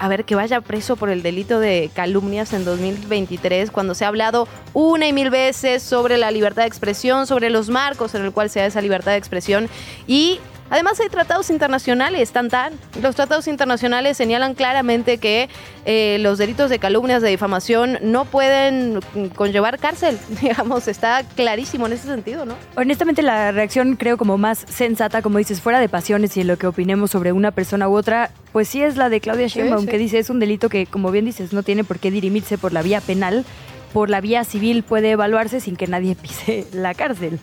a 0.00 0.08
ver, 0.08 0.24
que 0.24 0.34
vaya 0.34 0.60
preso 0.60 0.96
por 0.96 1.10
el 1.10 1.22
delito 1.22 1.58
de 1.58 1.90
calumnias 1.92 2.52
en 2.52 2.64
2023, 2.64 3.70
cuando 3.70 3.94
se 3.94 4.04
ha 4.04 4.08
hablado 4.08 4.46
una 4.72 5.08
y 5.08 5.12
mil 5.12 5.30
veces 5.30 5.82
sobre 5.82 6.18
la 6.18 6.30
libertad 6.30 6.62
de 6.62 6.68
expresión, 6.68 7.26
sobre 7.26 7.50
los 7.50 7.68
marcos 7.68 8.14
en 8.14 8.24
el 8.24 8.32
cual 8.32 8.48
se 8.48 8.60
da 8.60 8.66
esa 8.66 8.80
libertad 8.80 9.12
de 9.12 9.18
expresión 9.18 9.68
y 10.06 10.40
Además 10.70 11.00
hay 11.00 11.08
tratados 11.08 11.50
internacionales, 11.50 12.30
tan 12.32 12.48
tan. 12.48 12.74
Los 13.02 13.14
tratados 13.14 13.48
internacionales 13.48 14.16
señalan 14.16 14.54
claramente 14.54 15.18
que 15.18 15.48
eh, 15.84 16.18
los 16.20 16.38
delitos 16.38 16.70
de 16.70 16.78
calumnias, 16.78 17.22
de 17.22 17.30
difamación, 17.30 17.98
no 18.02 18.24
pueden 18.24 19.00
conllevar 19.34 19.78
cárcel. 19.78 20.18
Digamos, 20.42 20.88
está 20.88 21.22
clarísimo 21.36 21.86
en 21.86 21.94
ese 21.94 22.08
sentido, 22.08 22.44
¿no? 22.44 22.54
Honestamente, 22.76 23.22
la 23.22 23.52
reacción 23.52 23.96
creo 23.96 24.16
como 24.16 24.38
más 24.38 24.64
sensata, 24.68 25.22
como 25.22 25.38
dices, 25.38 25.60
fuera 25.60 25.80
de 25.80 25.88
pasiones 25.88 26.36
y 26.36 26.42
en 26.42 26.46
lo 26.46 26.58
que 26.58 26.66
opinemos 26.66 27.10
sobre 27.10 27.32
una 27.32 27.50
persona 27.50 27.88
u 27.88 27.96
otra, 27.96 28.30
pues 28.52 28.68
sí 28.68 28.82
es 28.82 28.96
la 28.96 29.08
de 29.08 29.20
Claudia 29.20 29.46
Sheinbaum, 29.46 29.86
que 29.86 29.98
dice 29.98 30.18
es 30.18 30.30
un 30.30 30.40
delito 30.40 30.68
que, 30.68 30.86
como 30.86 31.10
bien 31.10 31.24
dices, 31.24 31.52
no 31.52 31.62
tiene 31.62 31.84
por 31.84 31.98
qué 31.98 32.10
dirimirse 32.10 32.58
por 32.58 32.72
la 32.72 32.82
vía 32.82 33.00
penal, 33.00 33.44
por 33.92 34.10
la 34.10 34.20
vía 34.20 34.44
civil 34.44 34.82
puede 34.82 35.10
evaluarse 35.12 35.60
sin 35.60 35.76
que 35.76 35.86
nadie 35.86 36.14
pise 36.20 36.66
la 36.72 36.94
cárcel. 36.94 37.38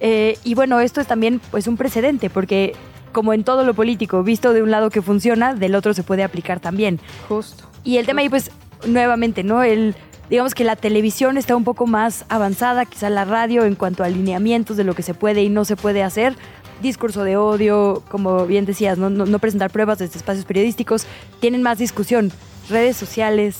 Eh, 0.00 0.38
y 0.44 0.54
bueno, 0.54 0.80
esto 0.80 1.00
es 1.00 1.06
también 1.06 1.40
pues 1.50 1.66
un 1.66 1.76
precedente, 1.76 2.30
porque 2.30 2.74
como 3.12 3.32
en 3.32 3.44
todo 3.44 3.64
lo 3.64 3.74
político, 3.74 4.22
visto 4.22 4.52
de 4.52 4.62
un 4.62 4.70
lado 4.70 4.90
que 4.90 5.02
funciona, 5.02 5.54
del 5.54 5.74
otro 5.74 5.94
se 5.94 6.02
puede 6.02 6.22
aplicar 6.22 6.60
también. 6.60 7.00
Justo. 7.28 7.64
Y 7.84 7.96
el 7.96 8.06
tema 8.06 8.20
ahí, 8.20 8.28
pues, 8.28 8.50
nuevamente, 8.86 9.42
¿no? 9.42 9.62
El, 9.62 9.96
digamos 10.30 10.54
que 10.54 10.64
la 10.64 10.76
televisión 10.76 11.36
está 11.36 11.56
un 11.56 11.64
poco 11.64 11.86
más 11.86 12.24
avanzada, 12.28 12.84
quizá 12.84 13.10
la 13.10 13.24
radio, 13.24 13.64
en 13.64 13.74
cuanto 13.74 14.02
a 14.02 14.06
alineamientos 14.06 14.76
de 14.76 14.84
lo 14.84 14.94
que 14.94 15.02
se 15.02 15.14
puede 15.14 15.42
y 15.42 15.48
no 15.48 15.64
se 15.64 15.76
puede 15.76 16.02
hacer. 16.02 16.36
Discurso 16.82 17.24
de 17.24 17.36
odio, 17.36 18.04
como 18.08 18.46
bien 18.46 18.64
decías, 18.64 18.98
no, 18.98 19.10
no 19.10 19.38
presentar 19.38 19.70
pruebas 19.70 19.98
desde 19.98 20.18
espacios 20.18 20.44
periodísticos, 20.44 21.06
tienen 21.40 21.62
más 21.62 21.78
discusión. 21.78 22.30
Redes 22.68 22.96
sociales, 22.96 23.58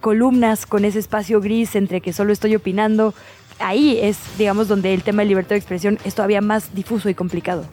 columnas 0.00 0.66
con 0.66 0.84
ese 0.84 0.98
espacio 0.98 1.40
gris 1.40 1.76
entre 1.76 2.00
que 2.00 2.12
solo 2.12 2.32
estoy 2.32 2.56
opinando, 2.56 3.14
ahí 3.58 3.98
es, 4.00 4.18
digamos, 4.38 4.68
donde 4.68 4.94
el 4.94 5.02
tema 5.02 5.22
de 5.22 5.28
libertad 5.28 5.50
de 5.50 5.58
expresión 5.58 5.98
es 6.04 6.14
todavía 6.14 6.40
más 6.40 6.74
difuso 6.74 7.08
y 7.08 7.14
complicado. 7.14 7.64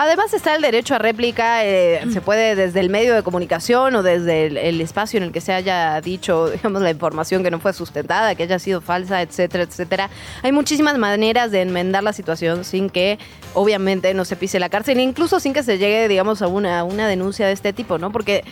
Además 0.00 0.32
está 0.32 0.54
el 0.54 0.62
derecho 0.62 0.94
a 0.94 0.98
réplica, 0.98 1.64
eh, 1.64 2.00
se 2.12 2.20
puede 2.20 2.54
desde 2.54 2.78
el 2.78 2.88
medio 2.88 3.14
de 3.14 3.24
comunicación 3.24 3.96
o 3.96 4.04
desde 4.04 4.46
el, 4.46 4.80
espacio 4.80 5.16
en 5.16 5.24
el 5.24 5.32
que 5.32 5.40
se 5.40 5.52
haya 5.52 6.00
dicho, 6.00 6.50
digamos, 6.52 6.82
la 6.82 6.90
información 6.90 7.42
que 7.42 7.50
no 7.50 7.58
fue 7.58 7.72
sustentada, 7.72 8.36
que 8.36 8.44
haya 8.44 8.60
sido 8.60 8.80
falsa, 8.80 9.22
etcétera, 9.22 9.64
etcétera. 9.64 10.08
Hay 10.42 10.52
muchísimas 10.52 10.96
maneras 10.98 11.50
de 11.50 11.62
enmendar 11.62 12.04
la 12.04 12.12
situación 12.12 12.64
sin 12.64 12.90
que, 12.90 13.18
obviamente, 13.54 14.14
no 14.14 14.24
se 14.24 14.36
pise 14.36 14.60
la 14.60 14.68
cárcel, 14.68 15.00
incluso 15.00 15.40
sin 15.40 15.52
que 15.52 15.64
se 15.64 15.78
llegue, 15.78 16.06
digamos, 16.06 16.42
a 16.42 16.46
una, 16.46 16.84
una 16.84 17.08
denuncia 17.08 17.48
de 17.48 17.52
este 17.52 17.72
tipo, 17.72 17.98
¿no? 17.98 18.12
Porque 18.12 18.44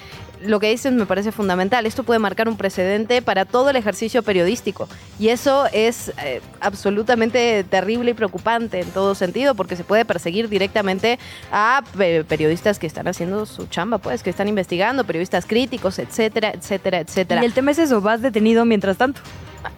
lo 0.43 0.61
que 0.61 0.71
dices 0.71 0.93
me 0.93 1.07
parece 1.07 1.33
fundamental. 1.33 1.87
Esto 1.87 2.03
puede 2.03 2.19
marcar 2.19 2.49
un 2.49 2.57
precedente 2.57 3.23
para 3.23 3.45
todo 3.45 3.71
el 3.71 3.77
ejercicio 3.77 4.23
periodístico. 4.23 4.89
Y 5.19 5.29
eso 5.29 5.67
es 5.73 6.13
eh, 6.23 6.41
absolutamente 6.61 7.65
terrible 7.65 8.13
y 8.13 8.15
preocupante 8.15 8.81
en 8.81 8.91
todo 8.91 9.15
sentido, 9.15 9.55
porque 9.55 9.77
se 9.77 9.85
puede 9.85 10.05
perseguir 10.05 10.49
directamente 10.49 11.19
a 11.51 11.83
periodistas 12.29 12.79
que 12.79 12.87
están 12.87 13.09
haciendo 13.09 13.47
su 13.47 13.67
chamba, 13.67 13.99
pues, 13.99 14.23
que 14.23 14.31
están 14.31 14.49
investigando, 14.49 15.05
periodistas 15.05 15.47
críticos, 15.47 15.99
etcétera, 15.99 16.53
etcétera, 16.55 17.01
etcétera. 17.01 17.43
Y 17.43 17.47
el 17.47 17.53
tema 17.53 17.71
es 17.71 17.79
eso, 17.79 18.01
vas 18.01 18.23
detenido 18.23 18.65
mientras 18.65 18.97
tanto. 18.97 19.21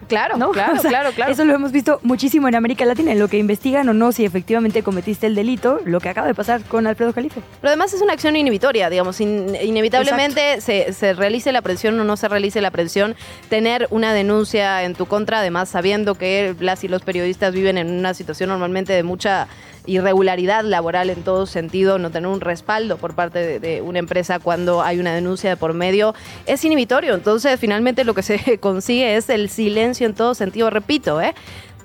Claro, 0.07 0.37
¿no? 0.37 0.51
claro, 0.51 0.81
claro, 0.81 1.11
claro. 1.11 1.31
Eso 1.31 1.45
lo 1.45 1.53
hemos 1.53 1.71
visto 1.71 1.99
muchísimo 2.03 2.47
en 2.47 2.55
América 2.55 2.85
Latina, 2.85 3.11
en 3.11 3.19
lo 3.19 3.27
que 3.27 3.37
investigan 3.37 3.87
o 3.89 3.93
no 3.93 4.11
si 4.11 4.25
efectivamente 4.25 4.83
cometiste 4.83 5.27
el 5.27 5.35
delito, 5.35 5.79
lo 5.85 5.99
que 5.99 6.09
acaba 6.09 6.27
de 6.27 6.33
pasar 6.33 6.61
con 6.63 6.87
Alfredo 6.87 7.13
Jalife. 7.13 7.41
Pero 7.61 7.69
además 7.69 7.93
es 7.93 8.01
una 8.01 8.13
acción 8.13 8.35
inhibitoria, 8.35 8.89
digamos, 8.89 9.19
inevitablemente 9.21 10.61
se, 10.61 10.93
se, 10.93 11.13
realice 11.13 11.51
la 11.51 11.61
presión 11.61 11.99
o 11.99 12.03
no 12.03 12.17
se 12.17 12.27
realice 12.27 12.61
la 12.61 12.71
presión, 12.71 13.15
tener 13.49 13.87
una 13.89 14.13
denuncia 14.13 14.83
en 14.83 14.95
tu 14.95 15.05
contra, 15.05 15.39
además 15.39 15.69
sabiendo 15.69 16.15
que 16.15 16.55
las 16.59 16.83
y 16.83 16.87
los 16.87 17.01
periodistas 17.01 17.53
viven 17.53 17.77
en 17.77 17.91
una 17.91 18.13
situación 18.13 18.49
normalmente 18.49 18.93
de 18.93 19.03
mucha 19.03 19.47
irregularidad 19.89 20.63
laboral 20.63 21.09
en 21.09 21.23
todo 21.23 21.45
sentido, 21.45 21.97
no 21.97 22.11
tener 22.11 22.29
un 22.29 22.41
respaldo 22.41 22.97
por 22.97 23.15
parte 23.15 23.59
de, 23.59 23.81
una 23.81 23.99
empresa 23.99 24.39
cuando 24.39 24.81
hay 24.81 24.99
una 24.99 25.13
denuncia 25.13 25.49
de 25.49 25.57
por 25.57 25.73
medio, 25.73 26.13
es 26.45 26.63
inhibitorio. 26.63 27.15
Entonces, 27.15 27.59
finalmente 27.59 28.03
lo 28.03 28.13
que 28.13 28.23
se 28.23 28.57
consigue 28.59 29.15
es 29.15 29.29
el 29.29 29.49
silencio 29.49 30.05
en 30.05 30.13
todo 30.13 30.35
sentido. 30.35 30.69
Repito, 30.69 31.19
¿eh? 31.21 31.33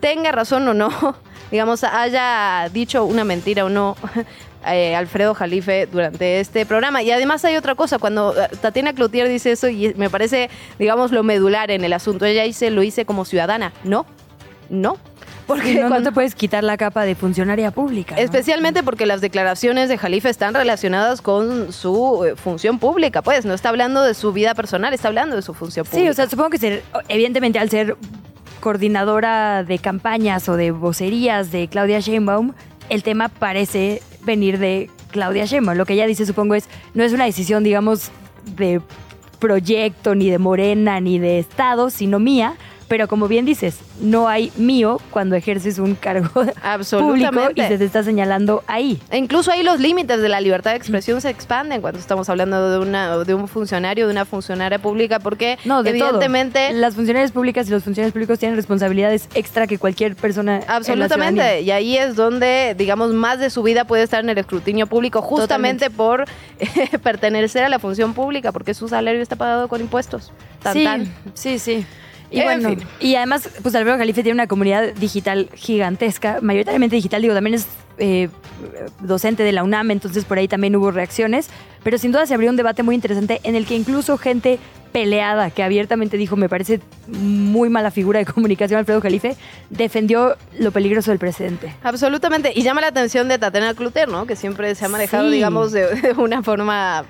tenga 0.01 0.33
razón 0.33 0.69
o 0.69 0.75
no, 0.75 0.91
digamos, 1.51 1.83
haya 1.83 2.69
dicho 2.73 3.05
una 3.05 3.25
mentira 3.25 3.65
o 3.65 3.69
no. 3.69 3.97
Eh, 4.67 4.97
Alfredo 4.97 5.35
Jalife 5.35 5.85
durante 5.85 6.41
este 6.41 6.65
programa. 6.65 7.03
Y 7.03 7.11
además 7.11 7.45
hay 7.45 7.55
otra 7.57 7.75
cosa, 7.75 7.99
cuando 7.99 8.35
eh, 8.35 8.49
Tatiana 8.63 8.95
Cloutier 8.95 9.29
dice 9.29 9.53
eso, 9.53 9.69
y 9.69 9.93
me 9.93 10.09
parece, 10.09 10.49
digamos, 10.79 11.13
lo 11.13 11.23
medular 11.23 11.71
en 11.71 11.85
el 11.85 11.93
asunto, 11.93 12.25
ella 12.25 12.45
dice, 12.45 12.71
lo 12.71 12.83
hice 12.83 13.05
como 13.05 13.27
ciudadana. 13.27 13.75
No, 13.85 14.07
no, 14.71 14.97
Porque 15.47 15.75
no, 15.75 15.83
no 15.83 15.89
cuando- 15.89 16.11
te 16.11 16.15
puedes 16.15 16.35
quitar 16.35 16.65
la 16.65 16.77
capa 16.77 17.05
de 17.05 17.15
funcionaria 17.15 17.71
pública. 17.71 18.15
¿no? 18.15 18.21
Especialmente 18.23 18.83
porque 18.83 19.07
las 19.07 19.21
declaraciones 19.21 19.89
de 19.89 19.99
Jalife 19.99 20.29
están 20.31 20.55
relacionadas 20.55 21.21
con 21.21 21.73
su 21.73 22.25
eh, 22.25 22.35
función 22.37 22.79
pública, 22.79 23.21
pues 23.23 23.45
no 23.45 23.53
está 23.55 23.69
hablando 23.69 24.03
de 24.03 24.15
su 24.15 24.33
vida 24.33 24.55
personal, 24.55 24.95
está 24.95 25.09
hablando 25.09 25.37
de 25.37 25.43
su 25.43 25.53
función 25.55 25.85
pública. 25.87 26.05
Sí, 26.07 26.09
o 26.11 26.15
sea, 26.15 26.29
supongo 26.31 26.51
que 26.51 26.59
ser, 26.59 26.83
evidentemente 27.09 27.59
al 27.59 27.69
ser 27.71 27.97
coordinadora 28.61 29.63
de 29.65 29.79
campañas 29.79 30.49
o 30.49 30.57
de 30.57 30.71
vocerías 30.71 31.53
de 31.53 31.69
Claudia 31.69 32.01
Sheinbaum, 32.01 32.53
el 32.89 33.03
tema 33.03 33.29
parece 33.29 34.01
venir 34.25 34.59
de 34.59 34.89
Claudia 35.11 35.45
Sheinbaum. 35.45 35.77
Lo 35.77 35.85
que 35.85 35.93
ella 35.93 36.07
dice, 36.07 36.25
supongo, 36.25 36.55
es 36.55 36.65
no 36.95 37.05
es 37.05 37.13
una 37.13 37.25
decisión, 37.27 37.63
digamos, 37.63 38.11
de 38.57 38.81
proyecto, 39.39 40.15
ni 40.15 40.31
de 40.31 40.39
Morena, 40.39 41.01
ni 41.01 41.19
de 41.19 41.39
Estado, 41.39 41.91
sino 41.91 42.19
mía. 42.19 42.55
Pero 42.89 43.09
como 43.09 43.29
bien 43.29 43.45
dices, 43.45 43.79
no 44.01 44.29
hay 44.29 44.53
mío 44.57 45.01
cuando 45.11 45.37
ejerces 45.37 45.79
un 45.79 45.95
cargo 45.95 46.29
público 46.91 47.41
y 47.55 47.61
se 47.63 47.79
te 47.79 47.85
está 47.85 48.03
señalando 48.03 48.63
ahí. 48.67 49.01
E 49.11 49.19
incluso 49.19 49.51
ahí 49.51 49.63
los 49.63 49.81
límites 49.81 50.21
de 50.21 50.29
la 50.29 50.41
libertad 50.41 50.73
de 50.73 50.77
expresión 50.77 51.21
se 51.21 51.31
expanden 51.31 51.81
cuando 51.81 51.99
estamos 51.99 52.29
hablando 52.29 52.71
de 52.71 52.79
una 52.79 53.17
de 53.19 53.35
un 53.35 53.49
funcionario, 53.49 54.07
de 54.07 54.13
una 54.13 54.25
funcionaria 54.25 54.79
pública, 54.79 55.19
porque 55.19 55.59
No, 55.65 55.83
de 55.83 55.91
evidentemente 55.91 56.69
todo. 56.71 56.81
Las 56.81 56.95
funcionarias 56.95 57.33
públicas 57.33 57.69
y 57.69 57.71
los 57.71 57.85
funcionarios 57.85 58.13
públicos 58.13 58.39
tienen 58.39 58.57
responsabilidades 58.57 59.29
extra 59.35 59.67
que 59.67 59.79
cualquier 59.79 60.17
persona. 60.17 60.57
en 60.57 60.67
la 60.67 60.77
Absolutamente, 60.77 61.63
y 61.63 61.71
ahí 61.71 61.97
es 61.97 62.17
donde, 62.17 62.75
digamos, 62.77 63.13
más 63.13 63.39
de 63.39 63.51
su 63.51 63.63
vida 63.63 63.85
puede 63.85 64.03
estar 64.03 64.23
en 64.23 64.31
el 64.31 64.39
escrutinio 64.39 64.87
público, 64.87 65.23
justamente 65.23 65.91
por 65.91 66.25
eh, 66.59 66.99
pertenecer 67.03 67.65
a 67.65 67.69
la 67.69 67.79
función 67.79 68.15
pública, 68.15 68.53
porque 68.53 68.75
su 68.75 68.89
salario 68.89 69.23
está 69.23 69.37
pagado 69.37 69.69
con 69.69 69.81
impuestos. 69.81 70.33
Tan, 70.63 70.73
sí, 70.73 70.85
tan. 70.85 71.15
sí, 71.35 71.59
sí. 71.59 71.87
Y 72.35 72.41
En 72.41 72.45
bueno, 72.47 72.69
fin. 72.71 72.83
y 73.01 73.15
además, 73.15 73.49
pues 73.63 73.75
Alfredo 73.75 73.97
Jalife 73.99 74.23
tiene 74.23 74.35
una 74.35 74.47
comunidad 74.47 74.93
digital 74.95 75.49
gigantesca, 75.55 76.39
mayoritariamente 76.43 76.97
digital, 76.97 77.23
digo, 77.23 77.35
también 77.35 77.55
es 77.55 77.67
eh, 77.99 78.29
docente 79.01 79.43
de 79.43 79.53
la 79.53 79.63
UNAM, 79.63 79.91
entonces 79.91 80.25
por 80.25 80.39
ahí 80.39 80.49
también 80.49 80.75
hubo 80.77 80.91
reacciones, 80.91 81.49
pero 81.83 81.97
sin 81.99 82.11
duda 82.13 82.27
se 82.27 82.35
abrió 82.35 82.51
un 82.51 82.57
debate 82.57 82.83
muy 82.83 82.95
interesante 82.95 83.41
en 83.45 83.55
el 83.55 83.67
que 83.67 83.77
incluso 83.77 84.19
gente 84.19 84.59
peleada, 84.93 85.51
que 85.51 85.63
abiertamente 85.63 86.17
dijo, 86.17 86.37
me 86.37 86.49
parece 86.49 86.81
muy 87.09 87.69
mala 87.69 87.91
figura 87.91 88.21
de 88.21 88.27
comunicación 88.27 88.79
Alfredo 88.79 89.01
Jalife, 89.01 89.37
defendió 89.71 90.37
lo 90.59 90.71
peligroso 90.73 91.11
del 91.11 91.19
presidente. 91.19 91.75
Absolutamente, 91.83 92.53
y 92.55 92.63
llama 92.63 92.81
la 92.81 92.89
atención 92.89 93.29
de 93.29 93.39
Tatiana 93.39 93.75
Cluter, 93.75 94.09
¿no? 94.09 94.27
Que 94.27 94.37
siempre 94.37 94.75
se 94.75 94.85
ha 94.85 94.89
manejado, 94.89 95.29
Sí. 95.29 95.35
digamos, 95.35 95.73
de, 95.73 95.87
de 96.01 96.13
una 96.13 96.43
forma 96.43 97.05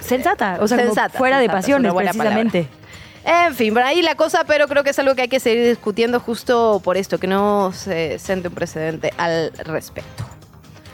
Sensata, 0.00 0.58
o 0.60 0.68
sea, 0.68 0.76
como 0.78 0.92
fuera 1.10 1.38
de 1.38 1.44
sensata, 1.46 1.52
pasiones, 1.58 1.92
precisamente. 1.94 2.68
En 3.28 3.56
fin, 3.56 3.74
por 3.74 3.82
ahí 3.82 4.02
la 4.02 4.14
cosa, 4.14 4.44
pero 4.44 4.68
creo 4.68 4.84
que 4.84 4.90
es 4.90 4.98
algo 5.00 5.16
que 5.16 5.22
hay 5.22 5.28
que 5.28 5.40
seguir 5.40 5.66
discutiendo 5.66 6.20
justo 6.20 6.80
por 6.84 6.96
esto, 6.96 7.18
que 7.18 7.26
no 7.26 7.72
se 7.72 8.20
siente 8.20 8.46
un 8.46 8.54
precedente 8.54 9.12
al 9.18 9.52
respecto. 9.64 10.35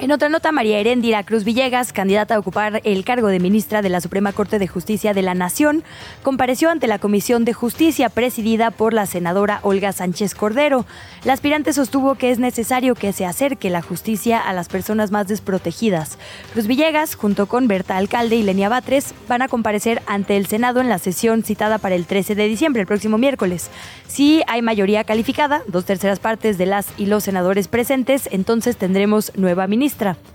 En 0.03 0.11
otra 0.11 0.29
nota, 0.29 0.51
María 0.51 0.81
Heréndira 0.81 1.23
Cruz 1.23 1.45
Villegas, 1.45 1.93
candidata 1.93 2.35
a 2.35 2.39
ocupar 2.41 2.81
el 2.83 3.05
cargo 3.05 3.29
de 3.29 3.39
ministra 3.39 3.83
de 3.83 3.89
la 3.89 4.01
Suprema 4.01 4.33
Corte 4.33 4.59
de 4.59 4.67
Justicia 4.67 5.15
de 5.15 5.23
la 5.23 5.35
Nación, 5.35 5.85
compareció 6.25 6.71
ante 6.71 6.89
la 6.89 6.99
Comisión 6.99 7.45
de 7.45 7.53
Justicia 7.53 8.09
presidida 8.09 8.73
por 8.73 8.95
la 8.95 9.07
senadora 9.07 9.61
Olga 9.63 9.93
Sánchez 9.93 10.35
Cordero. 10.35 10.87
La 11.23 11.35
aspirante 11.35 11.73
sostuvo 11.73 12.17
que 12.17 12.33
es 12.33 12.41
necesario 12.41 12.97
que 12.97 13.13
se 13.13 13.27
acerque 13.27 13.71
la 13.71 13.81
justicia 13.81 14.41
a 14.41 14.53
las 14.53 14.69
personas 14.69 15.13
más 15.13 15.29
desprotegidas. 15.29 16.19
Cruz 16.53 16.67
Villegas, 16.67 17.15
junto 17.15 17.47
con 17.47 17.69
Berta 17.69 17.97
Alcalde 17.97 18.35
y 18.35 18.43
Lenia 18.43 18.69
Batres, 18.69 19.15
van 19.29 19.43
a 19.43 19.47
comparecer 19.47 20.03
ante 20.09 20.37
el 20.37 20.49
Senado 20.49 20.81
en 20.81 20.89
la 20.89 20.99
sesión 20.99 21.45
citada 21.45 21.79
para 21.79 21.95
el 21.95 22.07
13 22.07 22.35
de 22.35 22.49
diciembre, 22.49 22.81
el 22.83 22.89
próximo 22.89 23.19
miércoles. 23.19 23.71
Si 24.09 24.43
hay 24.49 24.63
mayoría 24.63 25.05
calificada, 25.05 25.63
dos 25.69 25.85
terceras 25.85 26.19
partes 26.19 26.59
de 26.59 26.67
las 26.67 26.89
y 26.99 27.07
los 27.07 27.23
senadores 27.23 27.69
presentes, 27.69 28.29
entonces 28.33 28.77
tendremos 28.77 29.31
nueva 29.37 29.69
ministra. 29.69 29.92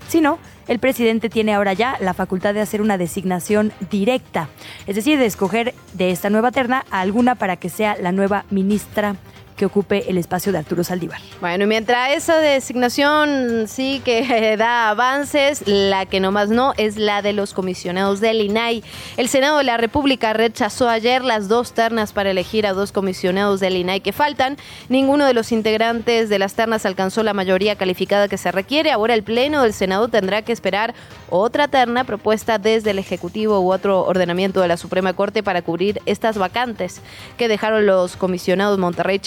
Si 0.08 0.20
no, 0.20 0.38
el 0.66 0.78
presidente 0.78 1.28
tiene 1.28 1.54
ahora 1.54 1.72
ya 1.72 1.96
la 2.00 2.14
facultad 2.14 2.54
de 2.54 2.60
hacer 2.60 2.80
una 2.80 2.98
designación 2.98 3.72
directa, 3.90 4.48
es 4.86 4.96
decir, 4.96 5.18
de 5.18 5.26
escoger 5.26 5.74
de 5.94 6.10
esta 6.10 6.30
nueva 6.30 6.52
terna 6.52 6.84
a 6.90 7.00
alguna 7.00 7.34
para 7.34 7.56
que 7.56 7.68
sea 7.68 7.96
la 8.00 8.12
nueva 8.12 8.44
ministra 8.50 9.16
que 9.58 9.66
ocupe 9.66 10.08
el 10.08 10.16
espacio 10.16 10.52
de 10.52 10.58
Arturo 10.58 10.84
Saldívar. 10.84 11.20
Bueno, 11.40 11.66
mientras 11.66 12.12
esa 12.16 12.38
designación 12.38 13.66
sí 13.68 14.00
que 14.04 14.56
da 14.58 14.88
avances, 14.88 15.64
la 15.66 16.06
que 16.06 16.20
nomás 16.20 16.48
no 16.48 16.72
es 16.78 16.96
la 16.96 17.20
de 17.20 17.34
los 17.34 17.52
comisionados 17.52 18.20
del 18.20 18.40
INAI. 18.40 18.82
El 19.18 19.28
Senado 19.28 19.58
de 19.58 19.64
la 19.64 19.76
República 19.76 20.32
rechazó 20.32 20.88
ayer 20.88 21.22
las 21.22 21.48
dos 21.48 21.72
ternas 21.72 22.12
para 22.12 22.30
elegir 22.30 22.66
a 22.66 22.72
dos 22.72 22.92
comisionados 22.92 23.60
del 23.60 23.76
INAI 23.76 24.00
que 24.00 24.12
faltan. 24.12 24.56
Ninguno 24.88 25.26
de 25.26 25.34
los 25.34 25.52
integrantes 25.52 26.28
de 26.28 26.38
las 26.38 26.54
ternas 26.54 26.86
alcanzó 26.86 27.22
la 27.22 27.34
mayoría 27.34 27.76
calificada 27.76 28.28
que 28.28 28.38
se 28.38 28.52
requiere. 28.52 28.92
Ahora 28.92 29.14
el 29.14 29.24
Pleno 29.24 29.62
del 29.62 29.74
Senado 29.74 30.08
tendrá 30.08 30.42
que 30.42 30.52
esperar 30.52 30.94
otra 31.30 31.68
terna 31.68 32.04
propuesta 32.04 32.58
desde 32.58 32.92
el 32.92 32.98
Ejecutivo 32.98 33.60
u 33.60 33.72
otro 33.72 34.04
ordenamiento 34.04 34.60
de 34.60 34.68
la 34.68 34.76
Suprema 34.76 35.12
Corte 35.12 35.42
para 35.42 35.62
cubrir 35.62 36.00
estas 36.06 36.38
vacantes 36.38 37.02
que 37.36 37.48
dejaron 37.48 37.86
los 37.86 38.16
comisionados 38.16 38.78
Monterrey 38.78 39.18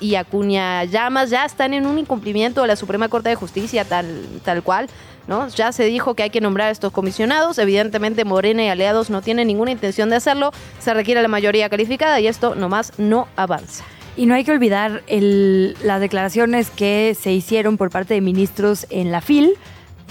Y 0.00 0.14
Acuña 0.16 0.84
Llamas. 0.84 1.30
Ya 1.30 1.44
están 1.44 1.74
en 1.74 1.86
un 1.86 1.98
incumplimiento 1.98 2.62
de 2.62 2.68
la 2.68 2.76
Suprema 2.76 3.08
Corte 3.08 3.28
de 3.28 3.34
Justicia 3.34 3.84
tal, 3.84 4.24
tal 4.44 4.62
cual. 4.62 4.88
¿No? 5.26 5.46
Ya 5.48 5.72
se 5.72 5.84
dijo 5.84 6.14
que 6.14 6.22
hay 6.22 6.30
que 6.30 6.40
nombrar 6.40 6.68
a 6.68 6.70
estos 6.70 6.90
comisionados. 6.90 7.58
Evidentemente, 7.58 8.24
Morena 8.24 8.64
y 8.64 8.68
aliados 8.68 9.10
no 9.10 9.20
tienen 9.20 9.46
ninguna 9.48 9.70
intención 9.70 10.08
de 10.08 10.16
hacerlo. 10.16 10.52
Se 10.78 10.94
requiere 10.94 11.20
la 11.20 11.28
mayoría 11.28 11.68
calificada 11.68 12.18
y 12.18 12.26
esto 12.26 12.54
nomás 12.54 12.92
no 12.98 13.28
avanza. 13.36 13.84
Y 14.16 14.24
no 14.24 14.34
hay 14.34 14.42
que 14.44 14.52
olvidar 14.52 15.02
el- 15.06 15.76
las 15.84 16.00
declaraciones 16.00 16.70
que 16.70 17.14
se 17.20 17.30
hicieron 17.32 17.76
por 17.76 17.90
parte 17.90 18.14
de 18.14 18.22
ministros 18.22 18.86
en 18.88 19.12
la 19.12 19.20
FIL. 19.20 19.52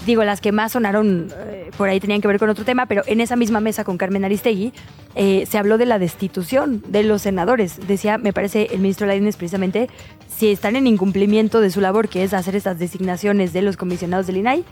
Digo, 0.06 0.24
las 0.24 0.40
que 0.40 0.52
más 0.52 0.72
sonaron 0.72 1.28
eh, 1.36 1.70
por 1.76 1.88
ahí 1.88 2.00
tenían 2.00 2.20
que 2.20 2.28
ver 2.28 2.38
con 2.38 2.48
otro 2.48 2.64
tema, 2.64 2.86
pero 2.86 3.02
en 3.06 3.20
esa 3.20 3.36
misma 3.36 3.60
mesa 3.60 3.84
con 3.84 3.98
Carmen 3.98 4.24
Aristegui 4.24 4.72
eh, 5.14 5.44
se 5.48 5.58
habló 5.58 5.76
de 5.76 5.86
la 5.86 5.98
destitución 5.98 6.82
de 6.88 7.02
los 7.02 7.22
senadores. 7.22 7.86
Decía, 7.86 8.16
me 8.16 8.32
parece, 8.32 8.68
el 8.70 8.80
ministro 8.80 9.06
Lainez 9.06 9.36
precisamente, 9.36 9.88
si 10.28 10.50
están 10.50 10.76
en 10.76 10.86
incumplimiento 10.86 11.60
de 11.60 11.70
su 11.70 11.80
labor, 11.80 12.08
que 12.08 12.22
es 12.22 12.32
hacer 12.32 12.56
estas 12.56 12.78
designaciones 12.78 13.52
de 13.52 13.62
los 13.62 13.76
comisionados 13.76 14.26
del 14.26 14.38
INAI, 14.38 14.64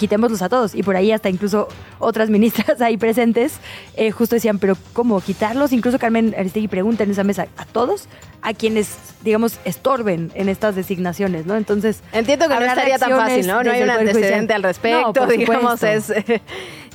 quitémoslos 0.00 0.40
a 0.40 0.48
todos. 0.48 0.74
Y 0.74 0.82
por 0.82 0.96
ahí 0.96 1.12
hasta 1.12 1.28
incluso 1.28 1.68
otras 1.98 2.30
ministras 2.30 2.80
ahí 2.80 2.96
presentes 2.96 3.58
eh, 3.96 4.10
justo 4.10 4.34
decían, 4.34 4.58
pero 4.58 4.76
¿cómo 4.94 5.20
quitarlos? 5.20 5.72
Incluso 5.72 5.98
Carmen 5.98 6.34
Aristegui 6.36 6.68
pregunta 6.68 7.04
en 7.04 7.10
esa 7.10 7.22
mesa 7.22 7.46
a 7.58 7.66
todos, 7.66 8.08
a 8.40 8.54
quienes, 8.54 8.96
digamos, 9.22 9.58
estorben 9.66 10.32
en 10.34 10.48
estas 10.48 10.74
designaciones, 10.74 11.44
¿no? 11.44 11.54
Entonces... 11.56 12.00
Entiendo 12.12 12.48
que 12.48 12.54
no 12.54 12.64
estaría 12.64 12.98
tan 12.98 13.10
fácil, 13.10 13.46
¿no? 13.46 13.62
No 13.62 13.70
hay 13.70 13.82
un 13.82 13.90
antecedente 13.90 14.54
al 14.54 14.62
respecto, 14.62 15.12
No, 15.14 15.26
digamos, 15.26 15.82
es, 15.82 16.06
supuesto. 16.06 16.32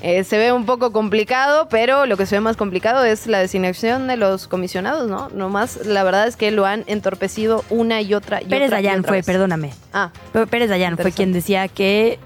eh, 0.01 0.23
se 0.23 0.37
ve 0.39 0.51
un 0.51 0.65
poco 0.65 0.91
complicado, 0.91 1.67
pero 1.69 2.07
lo 2.07 2.17
que 2.17 2.25
se 2.25 2.35
ve 2.37 2.41
más 2.41 2.57
complicado 2.57 3.05
es 3.05 3.27
la 3.27 3.37
designación 3.37 4.07
de 4.07 4.17
los 4.17 4.47
comisionados, 4.47 5.07
¿no? 5.07 5.29
Nomás, 5.29 5.85
la 5.85 6.03
verdad 6.03 6.27
es 6.27 6.35
que 6.35 6.49
lo 6.49 6.65
han 6.65 6.83
entorpecido 6.87 7.63
una 7.69 8.01
y 8.01 8.15
otra 8.15 8.41
y 8.41 8.45
Pérez 8.45 8.69
otra 8.69 8.79
y 8.79 8.83
Dayán 8.83 8.99
otra 9.01 9.09
fue, 9.09 9.17
vez. 9.17 9.25
perdóname. 9.27 9.73
Ah, 9.93 10.11
Pérez 10.49 10.69
Dayán 10.69 10.97
fue 10.97 11.11
quien 11.11 11.31
decía 11.33 11.67
que 11.67 12.17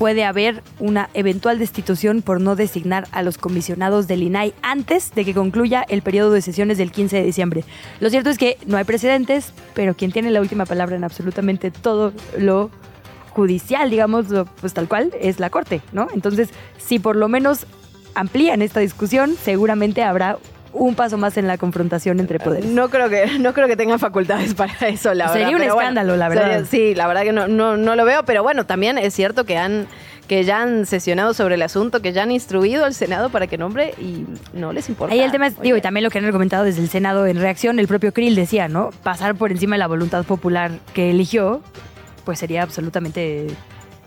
puede 0.00 0.24
haber 0.24 0.62
una 0.78 1.10
eventual 1.12 1.58
destitución 1.58 2.22
por 2.22 2.40
no 2.40 2.56
designar 2.56 3.06
a 3.12 3.22
los 3.22 3.36
comisionados 3.36 4.08
del 4.08 4.22
INAI 4.22 4.54
antes 4.62 5.14
de 5.14 5.26
que 5.26 5.34
concluya 5.34 5.84
el 5.86 6.00
periodo 6.00 6.32
de 6.32 6.40
sesiones 6.40 6.78
del 6.78 6.90
15 6.90 7.16
de 7.16 7.22
diciembre. 7.22 7.64
Lo 8.00 8.08
cierto 8.08 8.30
es 8.30 8.38
que 8.38 8.56
no 8.66 8.78
hay 8.78 8.84
precedentes, 8.84 9.52
pero 9.74 9.92
quien 9.92 10.10
tiene 10.10 10.30
la 10.30 10.40
última 10.40 10.64
palabra 10.64 10.96
en 10.96 11.04
absolutamente 11.04 11.70
todo 11.70 12.14
lo 12.38 12.70
judicial, 13.32 13.90
digamos, 13.90 14.24
pues 14.62 14.72
tal 14.72 14.88
cual, 14.88 15.12
es 15.20 15.38
la 15.38 15.50
Corte, 15.50 15.82
¿no? 15.92 16.08
Entonces, 16.14 16.48
si 16.78 16.98
por 16.98 17.14
lo 17.14 17.28
menos 17.28 17.66
amplían 18.14 18.62
esta 18.62 18.80
discusión, 18.80 19.36
seguramente 19.42 20.02
habrá 20.02 20.38
un 20.72 20.94
paso 20.94 21.16
más 21.18 21.36
en 21.36 21.46
la 21.46 21.58
confrontación 21.58 22.20
entre 22.20 22.38
poderes. 22.38 22.66
no 22.70 22.88
creo 22.90 23.08
que 23.08 23.38
no 23.38 23.52
creo 23.54 23.66
que 23.66 23.76
tengan 23.76 23.98
facultades 23.98 24.54
para 24.56 24.72
eso, 24.88 25.12
la 25.14 25.28
Sería 25.28 25.46
verdad. 25.46 25.52
un 25.56 25.60
pero 25.62 25.74
bueno, 25.74 25.88
escándalo, 25.90 26.16
la 26.16 26.28
verdad. 26.28 26.64
sería- 26.64 26.64
sí, 26.66 26.94
la 26.94 27.06
verdad 27.08 27.22
que 27.22 27.32
no, 27.32 27.48
no, 27.48 27.76
no 27.76 27.96
lo 27.96 28.04
veo, 28.04 28.24
pero 28.24 28.42
bueno, 28.42 28.66
también 28.66 28.96
es 28.98 29.14
cierto 29.14 29.44
que 29.44 29.56
han 29.58 29.86
que 30.28 30.44
ya 30.44 30.62
han 30.62 30.86
sesionado 30.86 31.34
sobre 31.34 31.56
el 31.56 31.62
asunto, 31.62 32.00
que 32.00 32.12
ya 32.12 32.22
han 32.22 32.30
instruido 32.30 32.84
al 32.84 32.94
Senado 32.94 33.30
para 33.30 33.48
que 33.48 33.58
nombre 33.58 33.94
y 33.98 34.26
no 34.52 34.72
les 34.72 34.88
importa. 34.88 35.12
Ahí 35.12 35.18
el 35.22 35.32
tema 35.32 35.48
es, 35.48 35.60
digo, 35.60 35.76
y 35.76 35.80
también 35.80 36.04
lo 36.04 36.10
que 36.10 36.18
han 36.18 36.24
argumentado 36.24 36.62
desde 36.62 36.80
el 36.82 36.88
Senado 36.88 37.26
en 37.26 37.40
reacción, 37.40 37.80
el 37.80 37.88
propio 37.88 38.12
Krill 38.12 38.36
decía, 38.36 38.68
¿no? 38.68 38.90
Pasar 39.02 39.34
por 39.34 39.50
encima 39.50 39.74
de 39.74 39.80
la 39.80 39.88
voluntad 39.88 40.22
popular 40.24 40.70
que 40.94 41.10
eligió, 41.10 41.62
pues 42.24 42.38
sería 42.38 42.62
absolutamente 42.62 43.48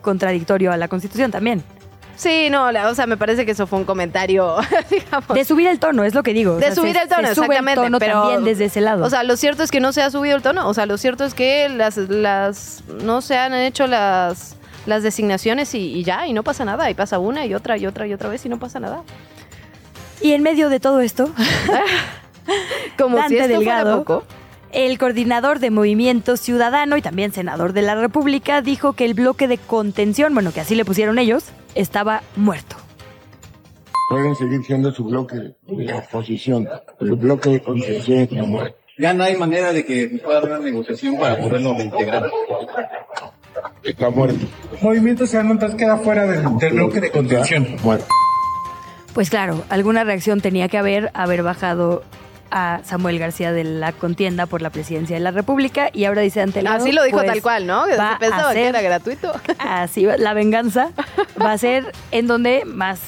contradictorio 0.02 0.72
a 0.72 0.78
la 0.78 0.88
Constitución 0.88 1.30
también. 1.30 1.62
Sí, 2.16 2.50
no, 2.52 2.72
la- 2.72 2.90
o 2.90 2.96
sea, 2.96 3.08
me 3.08 3.18
parece 3.18 3.46
que 3.46 3.52
eso 3.54 3.66
fue 3.68 3.80
un 3.80 3.86
comentario, 3.86 4.56
digamos. 4.90 5.28
De 5.34 5.44
subir 5.46 5.68
el 5.68 5.80
tono, 5.80 6.04
es 6.04 6.14
lo 6.14 6.22
que 6.24 6.34
digo. 6.34 6.54
o 6.54 6.56
De 6.58 6.68
sea, 6.68 6.76
subir 6.76 6.96
se- 6.96 7.02
el 7.02 7.10
tono, 7.10 7.28
se 7.28 7.36
sube 7.36 7.46
exactamente. 7.46 7.82
el 7.82 7.86
tono 7.88 8.00
pero, 8.00 8.22
también 8.22 8.44
desde 8.44 8.66
ese 8.66 8.82
lado. 8.82 9.04
O 9.06 9.10
sea, 9.10 9.24
lo 9.24 9.36
cierto 9.36 9.64
es 9.64 9.72
que 9.72 9.80
no 9.80 9.92
se 9.94 10.02
ha 10.04 10.12
subido 10.12 10.36
el 10.36 10.42
tono. 10.44 10.68
O 10.70 10.74
sea, 10.74 10.86
lo 10.86 10.98
cierto 10.98 11.24
es 11.26 11.34
que 11.34 11.70
las, 11.70 11.98
las 11.98 12.84
no 13.04 13.22
se 13.22 13.38
han 13.38 13.54
hecho 13.56 13.88
las, 13.88 14.56
las 14.86 15.02
designaciones 15.04 15.74
y, 15.74 15.80
y 15.94 16.04
ya, 16.04 16.28
y 16.28 16.34
no 16.34 16.44
pasa 16.44 16.66
nada. 16.66 16.90
Y 16.90 16.94
pasa 16.94 17.18
una 17.20 17.46
y 17.46 17.54
otra 17.56 17.78
y 17.78 17.88
otra 17.88 18.06
y 18.06 18.14
otra 18.14 18.30
vez 18.30 18.46
y 18.46 18.50
no 18.50 18.60
pasa 18.60 18.80
nada. 18.80 19.02
y 20.22 20.34
en 20.34 20.44
medio 20.44 20.70
de 20.70 20.80
todo 20.80 21.02
esto, 21.02 21.32
Como 22.98 23.18
si 23.28 23.38
esto 23.38 23.56
fuera 23.56 23.58
Delgado. 23.60 23.98
poco. 24.04 24.24
El 24.74 24.98
coordinador 24.98 25.60
de 25.60 25.70
Movimiento 25.70 26.36
Ciudadano 26.36 26.98
y 26.98 27.02
también 27.04 27.32
senador 27.32 27.74
de 27.74 27.84
la 27.84 27.94
República 27.94 28.64
dijo 28.64 28.94
que 28.94 29.06
el 29.06 29.14
bloque 29.14 29.48
de 29.48 29.60
contención, 29.60 30.34
bueno, 30.34 30.52
que 30.52 30.62
así 30.62 30.74
le 30.74 30.84
pusieron 30.84 31.20
ellos, 31.20 31.46
estaba 31.76 32.24
muerto. 32.36 32.76
Pueden 34.10 34.36
seguir 34.36 34.64
siendo 34.64 34.92
su 34.92 35.04
bloque 35.06 35.36
de 35.68 35.94
oposición. 35.94 36.68
El 37.00 37.14
bloque 37.14 37.52
de 37.52 37.62
contención 37.62 38.18
está 38.18 38.44
muerto. 38.44 38.76
Ya 38.98 39.14
no 39.14 39.24
hay 39.24 39.36
manera 39.38 39.74
de 39.74 39.86
que 39.86 40.20
pueda 40.24 40.40
haber 40.40 40.54
una 40.54 40.60
negociación 40.62 41.20
para 41.20 41.38
poderlo 41.38 41.80
integrar. 41.80 42.32
Está 43.84 44.10
muerto. 44.10 44.44
Movimiento 44.82 45.28
Ciudadano 45.28 45.54
entonces 45.54 45.78
queda 45.78 45.98
fuera 45.98 46.26
del, 46.26 46.58
del 46.58 46.74
bloque 46.74 47.00
de 47.00 47.12
contención. 47.12 47.76
Muerto. 47.84 48.08
Pues 49.14 49.30
claro, 49.30 49.64
alguna 49.70 50.04
reacción 50.04 50.42
tenía 50.42 50.68
que 50.68 50.80
haber, 50.80 51.12
haber 51.14 51.44
bajado 51.44 52.02
a 52.56 52.82
Samuel 52.84 53.18
García 53.18 53.52
de 53.52 53.64
la 53.64 53.92
contienda 53.94 54.46
por 54.46 54.62
la 54.62 54.70
presidencia 54.70 55.16
de 55.16 55.20
la 55.22 55.32
República 55.32 55.90
y 55.92 56.06
ahora 56.06 56.22
dice 56.22 56.40
ante 56.42 56.60
el 56.60 56.68
Así 56.68 56.92
lo 56.92 57.04
dijo 57.04 57.24
tal 57.24 57.42
cual, 57.42 57.66
¿no? 57.66 57.86
Que 57.86 57.98
va 57.98 58.14
se 58.14 58.20
pensaba 58.20 58.50
a 58.52 58.54
que 58.54 58.60
ser- 58.60 58.68
era 58.68 58.82
gratuito. 58.82 59.34
Así 59.58 60.06
va, 60.06 60.18
la 60.18 60.34
venganza 60.36 60.92
va 61.42 61.52
a 61.52 61.58
ser 61.58 61.92
en 62.12 62.28
donde 62.28 62.64
más 62.66 63.00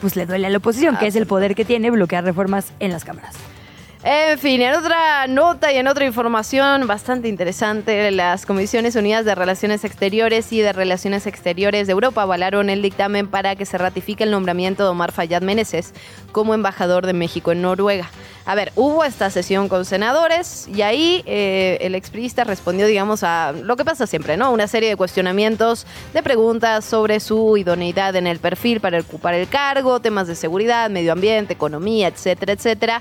pues 0.00 0.16
le 0.16 0.24
duele 0.26 0.46
a 0.46 0.50
la 0.50 0.58
oposición, 0.58 0.96
que 0.96 1.06
es 1.06 1.14
el 1.16 1.26
poder 1.26 1.54
que 1.54 1.64
tiene 1.64 1.90
bloquear 1.90 2.24
reformas 2.24 2.72
en 2.80 2.90
las 2.92 3.04
cámaras. 3.04 3.34
En 4.04 4.36
fin, 4.36 4.60
en 4.62 4.74
otra 4.74 5.28
nota 5.28 5.72
y 5.72 5.76
en 5.76 5.86
otra 5.86 6.04
información 6.04 6.88
bastante 6.88 7.28
interesante, 7.28 8.10
las 8.10 8.46
Comisiones 8.46 8.96
Unidas 8.96 9.24
de 9.24 9.36
Relaciones 9.36 9.84
Exteriores 9.84 10.52
y 10.52 10.60
de 10.60 10.72
Relaciones 10.72 11.28
Exteriores 11.28 11.86
de 11.86 11.92
Europa 11.92 12.22
avalaron 12.22 12.68
el 12.68 12.82
dictamen 12.82 13.28
para 13.28 13.54
que 13.54 13.64
se 13.64 13.78
ratifique 13.78 14.24
el 14.24 14.32
nombramiento 14.32 14.82
de 14.82 14.88
Omar 14.88 15.12
Fayad 15.12 15.42
Meneses 15.42 15.94
como 16.32 16.52
embajador 16.52 17.06
de 17.06 17.12
México 17.12 17.52
en 17.52 17.62
Noruega. 17.62 18.10
A 18.44 18.56
ver, 18.56 18.72
hubo 18.74 19.04
esta 19.04 19.30
sesión 19.30 19.68
con 19.68 19.84
senadores 19.84 20.66
y 20.66 20.82
ahí 20.82 21.22
eh, 21.26 21.78
el 21.82 21.94
expriista 21.94 22.42
respondió, 22.42 22.88
digamos, 22.88 23.22
a 23.22 23.52
lo 23.52 23.76
que 23.76 23.84
pasa 23.84 24.08
siempre, 24.08 24.36
¿no? 24.36 24.50
Una 24.50 24.66
serie 24.66 24.88
de 24.88 24.96
cuestionamientos, 24.96 25.86
de 26.12 26.24
preguntas 26.24 26.84
sobre 26.84 27.20
su 27.20 27.56
idoneidad 27.56 28.16
en 28.16 28.26
el 28.26 28.40
perfil 28.40 28.80
para 28.80 28.98
ocupar 28.98 29.34
el 29.34 29.46
cargo, 29.46 30.00
temas 30.00 30.26
de 30.26 30.34
seguridad, 30.34 30.90
medio 30.90 31.12
ambiente, 31.12 31.52
economía, 31.52 32.08
etcétera, 32.08 32.54
etcétera. 32.54 33.00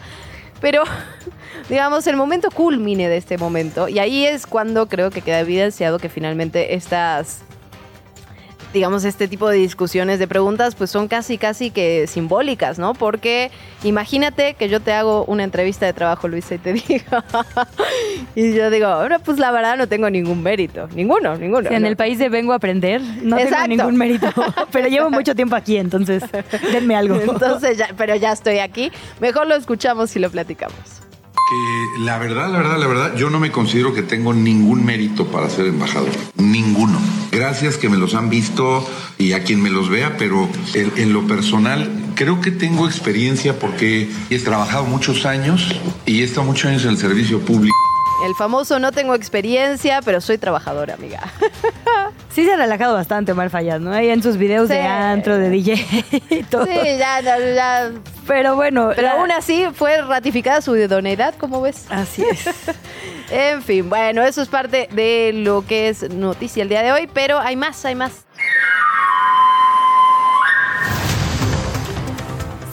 Pero, 0.62 0.84
digamos, 1.70 2.08
el 2.08 2.16
momento 2.16 2.50
culmine 2.52 3.10
de 3.10 3.18
este 3.18 3.38
momento, 3.38 3.90
y 3.90 4.00
ahí 4.00 4.26
es 4.26 4.48
cuando 4.48 4.88
creo 4.88 5.10
que 5.10 5.22
queda 5.22 5.42
evidenciado 5.42 6.00
que 6.00 6.08
finalmente 6.08 6.76
estas, 6.76 7.42
digamos, 8.74 9.04
este 9.04 9.28
tipo 9.28 9.50
de 9.50 9.58
discusiones, 9.58 10.20
de 10.20 10.28
preguntas, 10.28 10.76
pues 10.76 10.90
son 10.90 11.08
casi, 11.08 11.38
casi 11.38 11.72
que 11.72 12.08
simbólicas, 12.08 12.80
¿no? 12.80 12.94
Porque 12.94 13.52
imagínate 13.84 14.54
que 14.54 14.70
yo 14.70 14.80
te 14.80 14.94
hago 14.94 15.26
una 15.26 15.44
entrevista 15.44 15.86
de 15.86 15.94
trabajo, 15.94 16.28
Luisa, 16.28 16.56
y 16.56 16.58
te 16.58 16.74
digo, 16.88 17.24
y 18.36 18.54
yo 18.54 18.70
digo, 18.70 18.88
ahora 18.88 19.20
pues 19.20 19.40
la 19.40 19.52
verdad 19.52 19.78
no 19.78 19.88
tengo 19.88 20.10
ningún 20.10 20.42
mérito, 20.42 20.88
ninguno, 20.96 21.36
ninguno. 21.36 21.70
Si 21.70 21.76
en 21.76 21.84
¿no? 21.84 21.88
el 21.88 21.96
país 21.98 22.18
de 22.20 22.30
vengo 22.30 22.54
a 22.54 22.56
aprender, 22.56 23.02
no 23.22 23.38
Exacto. 23.38 23.70
tengo 23.70 23.84
ningún 23.84 23.98
mérito, 23.98 24.28
pero 24.72 24.88
llevo 24.88 25.10
mucho 25.10 25.36
tiempo 25.36 25.56
aquí, 25.56 25.78
entonces 25.78 26.24
denme 26.72 26.96
algo. 26.96 27.16
Entonces, 27.16 27.78
ya, 27.78 27.90
pero 27.98 28.16
ya 28.16 28.32
estoy 28.32 28.60
aquí. 28.60 28.92
Mejor 29.20 29.48
lo 29.48 29.56
escuchamos 29.56 30.16
y 30.16 30.20
lo 30.20 30.30
platicamos. 30.30 30.78
Que 31.34 32.02
la 32.04 32.18
verdad, 32.18 32.50
la 32.50 32.60
verdad, 32.60 32.78
la 32.78 32.88
verdad, 32.88 33.16
yo 33.16 33.30
no 33.30 33.40
me 33.40 33.52
considero 33.52 33.94
que 33.94 34.04
tengo 34.04 34.34
ningún 34.34 34.86
mérito 34.86 35.28
para 35.28 35.50
ser 35.50 35.66
embajador. 35.66 36.12
Ninguno. 36.38 37.00
Gracias 37.32 37.78
que 37.78 37.88
me 37.90 37.98
los 37.98 38.14
han 38.14 38.30
visto 38.30 38.86
y 39.18 39.34
a 39.34 39.44
quien 39.44 39.62
me 39.62 39.70
los 39.70 39.90
vea, 39.90 40.16
pero 40.18 40.50
en, 40.74 40.92
en 40.98 41.14
lo 41.14 41.26
personal 41.28 41.90
creo 42.16 42.42
que 42.42 42.52
tengo 42.52 42.88
experiencia 42.88 43.58
porque 43.58 44.10
he 44.30 44.40
trabajado 44.40 44.84
muchos 44.84 45.26
años 45.26 45.74
y 46.06 46.22
he 46.22 46.24
estado 46.26 46.44
muchos 46.46 46.66
años 46.70 46.84
en 46.84 46.90
el 46.92 46.98
servicio 46.98 47.40
público. 47.40 47.76
El 48.28 48.36
famoso 48.36 48.78
no 48.80 48.92
tengo 48.92 49.16
experiencia, 49.16 50.02
pero 50.04 50.22
soy 50.22 50.38
trabajadora, 50.38 50.94
amiga. 50.96 51.22
Sí 52.34 52.46
se 52.46 52.54
ha 52.54 52.56
relajado 52.56 52.94
bastante 52.94 53.34
Omar 53.34 53.50
Fayad, 53.50 53.82
¿no? 53.82 53.92
Ahí 53.92 54.08
en 54.08 54.24
sus 54.24 54.38
videos 54.38 54.70
Sí. 54.70 54.76
de 54.76 54.80
antro, 54.84 55.38
de 55.38 55.50
DJ 55.50 55.86
y 56.30 56.44
todo. 56.44 56.64
Sí, 56.64 56.72
ya, 56.98 57.20
ya, 57.20 57.38
ya. 57.54 57.92
Pero 58.26 58.56
bueno, 58.56 58.92
Pero 58.96 59.10
la- 59.10 59.20
aún 59.20 59.32
así 59.32 59.66
fue 59.76 60.02
ratificada 60.02 60.62
su 60.62 60.78
idoneidad, 60.78 61.34
¿cómo 61.38 61.60
ves? 61.62 61.84
así 61.90 62.24
es. 62.24 62.46
En 63.34 63.62
fin, 63.62 63.90
bueno, 63.90 64.24
eso 64.24 64.42
es 64.42 64.50
parte 64.50 64.90
de 64.92 65.32
lo 65.34 65.66
que 65.66 65.88
es 65.88 66.10
noticia 66.10 66.64
el 66.64 66.68
día 66.68 66.84
de 66.84 66.92
hoy, 66.92 67.10
pero 67.14 67.40
hay 67.40 67.56
más, 67.56 67.86
hay 67.86 67.96
más. 67.96 68.26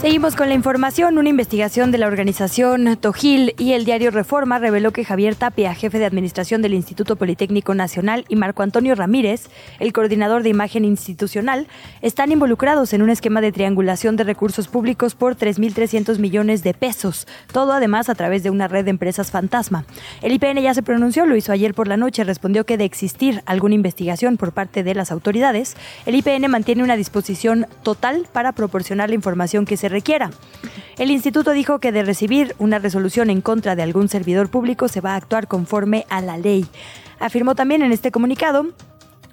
Seguimos 0.00 0.36
con 0.36 0.48
la 0.48 0.54
información. 0.54 1.18
Una 1.18 1.28
investigación 1.28 1.90
de 1.90 1.98
la 1.98 2.06
organización 2.06 2.96
Tojil 3.00 3.56
y 3.58 3.72
el 3.72 3.84
diario 3.84 4.12
Reforma 4.12 4.60
reveló 4.60 4.92
que 4.92 5.04
Javier 5.04 5.34
Tapia, 5.34 5.74
jefe 5.74 5.98
de 5.98 6.06
administración 6.06 6.62
del 6.62 6.74
Instituto 6.74 7.16
Politécnico 7.16 7.74
Nacional, 7.74 8.24
y 8.28 8.36
Marco 8.36 8.62
Antonio 8.62 8.94
Ramírez, 8.94 9.48
el 9.80 9.92
coordinador 9.92 10.44
de 10.44 10.50
imagen 10.50 10.84
institucional, 10.84 11.66
están 12.00 12.30
involucrados 12.30 12.92
en 12.92 13.02
un 13.02 13.10
esquema 13.10 13.40
de 13.40 13.50
triangulación 13.50 14.14
de 14.14 14.22
recursos 14.22 14.68
públicos 14.68 15.16
por 15.16 15.36
3.300 15.36 16.20
millones 16.20 16.62
de 16.62 16.74
pesos. 16.74 17.26
Todo 17.52 17.72
además 17.72 18.08
a 18.08 18.14
través 18.14 18.44
de 18.44 18.50
una 18.50 18.68
red 18.68 18.84
de 18.84 18.90
empresas 18.90 19.32
fantasma. 19.32 19.84
El 20.22 20.30
IPN 20.30 20.62
ya 20.62 20.74
se 20.74 20.84
pronunció, 20.84 21.26
lo 21.26 21.34
hizo 21.34 21.50
ayer 21.50 21.74
por 21.74 21.88
la 21.88 21.96
noche, 21.96 22.22
respondió 22.22 22.64
que 22.64 22.76
de 22.76 22.84
existir 22.84 23.42
alguna 23.46 23.74
investigación 23.74 24.36
por 24.36 24.52
parte 24.52 24.84
de 24.84 24.94
las 24.94 25.10
autoridades, 25.10 25.76
el 26.06 26.14
IPN 26.14 26.48
mantiene 26.48 26.84
una 26.84 26.94
disposición 26.94 27.66
total 27.82 28.28
para 28.32 28.52
proporcionar 28.52 29.08
la 29.08 29.16
información 29.16 29.66
que 29.66 29.76
se 29.76 29.87
requiera. 29.88 30.30
El 30.98 31.10
instituto 31.10 31.52
dijo 31.52 31.78
que 31.78 31.92
de 31.92 32.02
recibir 32.02 32.54
una 32.58 32.78
resolución 32.78 33.30
en 33.30 33.40
contra 33.40 33.76
de 33.76 33.82
algún 33.82 34.08
servidor 34.08 34.50
público 34.50 34.88
se 34.88 35.00
va 35.00 35.12
a 35.12 35.16
actuar 35.16 35.46
conforme 35.46 36.06
a 36.08 36.20
la 36.20 36.36
ley. 36.36 36.66
Afirmó 37.20 37.54
también 37.54 37.82
en 37.82 37.92
este 37.92 38.10
comunicado 38.10 38.66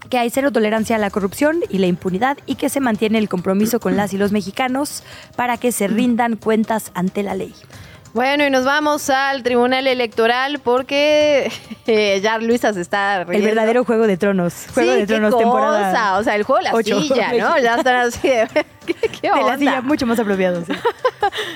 que 0.09 0.17
hay 0.19 0.29
cero 0.29 0.51
tolerancia 0.51 0.95
a 0.95 0.99
la 0.99 1.09
corrupción 1.09 1.61
y 1.69 1.79
la 1.79 1.87
impunidad 1.87 2.37
y 2.45 2.55
que 2.55 2.69
se 2.69 2.79
mantiene 2.79 3.17
el 3.17 3.29
compromiso 3.29 3.79
con 3.79 3.97
las 3.97 4.13
y 4.13 4.17
los 4.17 4.31
mexicanos 4.31 5.03
para 5.35 5.57
que 5.57 5.71
se 5.71 5.87
rindan 5.87 6.35
cuentas 6.35 6.91
ante 6.93 7.23
la 7.23 7.33
ley. 7.33 7.53
Bueno, 8.15 8.45
y 8.45 8.49
nos 8.49 8.63
vamos 8.63 9.09
al 9.09 9.43
Tribunal 9.43 9.87
Electoral 9.87 10.59
porque 10.63 11.51
eh, 11.85 12.21
ya 12.23 12.37
Luisa 12.37 12.71
se 12.73 12.79
está 12.79 13.17
El 13.23 13.27
riendo. 13.27 13.47
verdadero 13.47 13.83
Juego 13.83 14.07
de 14.07 14.15
Tronos. 14.15 14.67
Juego 14.73 14.93
sí, 14.93 14.99
de 14.99 15.05
Tronos 15.05 15.33
qué 15.35 15.41
temporada. 15.41 15.91
cosa, 15.91 16.17
o 16.19 16.23
sea, 16.23 16.35
el 16.35 16.43
juego 16.43 16.59
de 16.59 16.63
la 16.63 16.73
ocho. 16.73 17.01
silla, 17.01 17.33
¿no? 17.33 17.59
Ya 17.61 17.75
están 17.75 17.95
así 17.97 18.25
de... 18.29 18.47
¿Qué, 18.85 18.93
qué 18.93 19.29
de 19.29 19.35
la 19.35 19.35
onda? 19.43 19.57
silla 19.57 19.81
mucho 19.81 20.05
más 20.05 20.17
apropiado. 20.17 20.63
sí. 20.65 20.71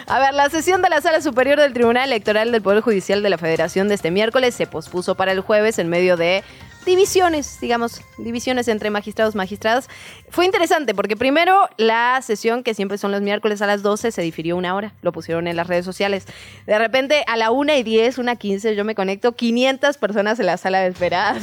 A 0.07 0.19
ver, 0.19 0.33
la 0.33 0.49
sesión 0.49 0.81
de 0.81 0.89
la 0.89 0.99
Sala 0.99 1.21
Superior 1.21 1.57
del 1.61 1.71
Tribunal 1.71 2.07
Electoral 2.09 2.51
del 2.51 2.61
Poder 2.61 2.81
Judicial 2.81 3.23
de 3.23 3.29
la 3.29 3.37
Federación 3.37 3.87
de 3.87 3.95
este 3.95 4.11
miércoles 4.11 4.53
se 4.53 4.67
pospuso 4.67 5.15
para 5.15 5.31
el 5.31 5.39
jueves 5.39 5.79
en 5.79 5.87
medio 5.87 6.17
de 6.17 6.43
divisiones, 6.85 7.59
digamos, 7.59 8.01
divisiones 8.17 8.67
entre 8.67 8.89
magistrados, 8.89 9.35
magistradas. 9.35 9.89
Fue 10.29 10.45
interesante 10.45 10.93
porque 10.93 11.15
primero 11.15 11.67
la 11.77 12.21
sesión, 12.21 12.63
que 12.63 12.73
siempre 12.73 12.97
son 12.97 13.11
los 13.11 13.21
miércoles 13.21 13.61
a 13.61 13.67
las 13.67 13.81
12, 13.81 14.11
se 14.11 14.21
difirió 14.21 14.57
una 14.57 14.75
hora, 14.75 14.93
lo 15.01 15.11
pusieron 15.11 15.47
en 15.47 15.55
las 15.55 15.67
redes 15.67 15.85
sociales. 15.85 16.25
De 16.65 16.77
repente 16.77 17.23
a 17.27 17.37
la 17.37 17.51
1 17.51 17.73
y 17.75 17.83
10, 17.83 18.17
una 18.17 18.35
15, 18.35 18.75
yo 18.75 18.85
me 18.85 18.95
conecto, 18.95 19.35
500 19.35 19.97
personas 19.97 20.39
en 20.39 20.45
la 20.45 20.57
sala 20.57 20.79
de 20.79 20.89
espera. 20.89 21.35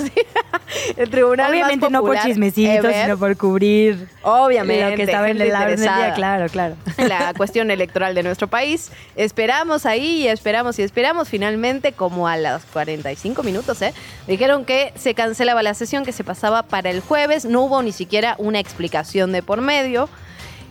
el 0.96 1.11
tribunal 1.11 1.46
más 1.46 1.51
Obviamente 1.51 1.90
no 1.90 2.01
por 2.01 2.18
chismecitos, 2.20 2.85
ever. 2.85 3.03
sino 3.05 3.18
por 3.18 3.37
cubrir 3.37 4.09
Obviamente, 4.22 4.90
lo 4.90 4.96
que 4.96 5.03
estaba 5.03 5.31
en 5.31 5.38
del 5.38 5.49
día. 5.49 6.12
Claro, 6.14 6.49
claro. 6.49 6.77
la 6.99 7.33
cuestión 7.37 7.70
electoral 7.70 8.14
de 8.14 8.22
nuestro 8.22 8.49
país. 8.49 8.90
Esperamos 9.14 9.87
ahí 9.87 10.22
y 10.22 10.29
esperamos 10.29 10.79
y 10.79 10.83
esperamos. 10.83 11.29
Finalmente, 11.29 11.92
como 11.92 12.29
a 12.29 12.37
las 12.37 12.64
45 12.66 13.42
minutos, 13.42 13.81
¿eh? 13.83 13.94
dijeron 14.27 14.64
que 14.64 14.92
se 14.96 15.14
cancelaba 15.26 15.60
la 15.64 15.74
sesión, 15.74 16.04
que 16.04 16.12
se 16.12 16.22
pasaba 16.22 16.62
para 16.62 16.88
el 16.88 17.00
jueves. 17.00 17.44
No 17.44 17.62
hubo 17.62 17.82
ni 17.82 17.90
siquiera 17.90 18.36
una 18.38 18.60
explicación 18.60 19.32
de 19.32 19.42
por 19.42 19.60
medio. 19.60 20.08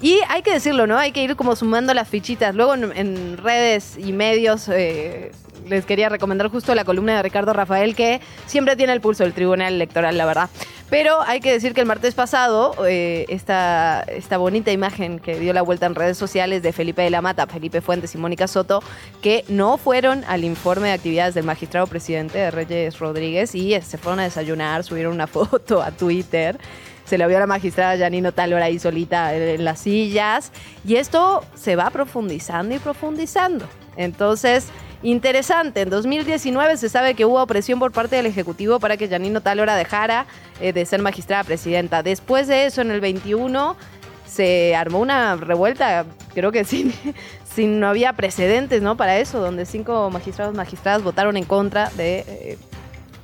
Y 0.02 0.20
hay 0.30 0.44
que 0.44 0.54
decirlo, 0.54 0.88
¿no? 0.88 0.98
Hay 0.98 1.12
que 1.12 1.22
ir 1.22 1.36
como 1.36 1.58
sumando 1.58 1.94
las 1.94 2.08
fichitas. 2.08 2.56
Luego 2.56 2.74
en, 2.74 3.38
redes 3.38 3.98
y 3.98 4.14
medios 4.14 4.70
eh, 4.70 5.34
les 5.68 5.86
quería 5.86 6.10
recomendar 6.10 6.50
justo 6.50 6.74
la 6.76 6.86
columna 6.86 7.18
de 7.18 7.24
Ricardo 7.24 7.54
Rafael, 7.54 7.96
que 7.96 8.22
siempre 8.46 8.76
tiene 8.76 8.94
el 8.94 9.02
pulso 9.02 9.24
del 9.24 9.34
Tribunal 9.34 9.74
Electoral, 9.74 10.18
la 10.18 10.26
verdad. 10.26 10.50
Pero 10.90 11.22
hay 11.24 11.40
que 11.40 11.52
decir 11.52 11.74
que 11.74 11.82
el 11.82 11.88
martes 11.88 12.14
pasado, 12.14 12.76
eh, 12.88 13.26
esta, 13.30 14.02
esta 14.08 14.38
bonita 14.38 14.72
imagen 14.72 15.18
que 15.18 15.40
dio 15.40 15.52
la 15.52 15.64
vuelta 15.64 15.88
en 15.88 15.96
redes 15.96 16.18
sociales 16.18 16.62
de 16.62 16.74
Felipe 16.74 17.02
de 17.02 17.10
la 17.10 17.22
Mata, 17.22 17.48
Felipe 17.48 17.82
Fuentes 17.82 18.14
y 18.14 18.20
Mónica 18.20 18.48
Soto, 18.48 18.84
que 19.22 19.44
no 19.48 19.78
fueron 19.78 20.24
al 20.26 20.44
informe 20.44 20.90
de 20.90 20.94
actividades 20.94 21.34
del 21.34 21.44
magistrado 21.44 21.88
presidente 21.88 22.38
de 22.38 22.52
Reyes 22.52 23.00
Rodríguez 23.00 23.56
y 23.56 23.74
eh, 23.74 23.82
se 23.82 23.98
fueron 23.98 24.20
a 24.20 24.24
desayunar, 24.24 24.84
subieron 24.84 25.14
una 25.14 25.28
foto 25.28 25.82
a 25.82 25.90
Twitter. 25.90 26.60
Se 27.04 27.18
le 27.18 27.28
vio 27.28 27.38
a 27.38 27.40
la 27.40 27.48
magistrada 27.48 27.98
Janino 27.98 28.32
Talora 28.32 28.66
ahí 28.66 28.80
solita 28.80 29.36
en 29.36 29.64
las 29.64 29.80
sillas. 29.80 30.52
Y 30.88 30.96
esto 30.96 31.44
se 31.56 31.76
va 31.76 31.90
profundizando 31.92 32.74
y 32.74 32.80
profundizando. 32.80 33.68
Entonces, 33.96 34.70
interesante. 35.06 35.82
En 35.82 35.90
2019 35.90 36.78
se 36.78 36.90
sabe 36.90 37.14
que 37.14 37.26
hubo 37.26 37.46
presión 37.46 37.80
por 37.80 37.92
parte 37.92 38.16
del 38.16 38.26
Ejecutivo 38.26 38.80
para 38.80 38.98
que 38.98 39.08
Janino 39.08 39.42
Talora 39.42 39.76
dejara 39.76 40.26
eh, 40.60 40.74
de 40.74 40.86
ser 40.86 41.02
magistrada 41.02 41.44
presidenta. 41.44 42.04
Después 42.04 42.48
de 42.48 42.66
eso, 42.66 42.82
en 42.82 42.92
el 42.92 43.02
21, 43.02 43.76
se 44.26 44.76
armó 44.76 45.00
una 45.00 45.36
revuelta, 45.36 46.06
creo 46.34 46.52
que 46.52 46.66
sin, 46.66 46.94
si 47.56 47.68
no 47.68 47.88
había 47.88 48.14
precedentes, 48.14 48.82
¿no? 48.82 48.98
Para 48.98 49.20
eso, 49.20 49.40
donde 49.40 49.66
cinco 49.66 50.10
magistrados 50.10 50.56
magistradas 50.56 51.04
votaron 51.04 51.38
en 51.38 51.46
contra 51.46 51.90
de 51.92 52.26
eh, 52.28 52.58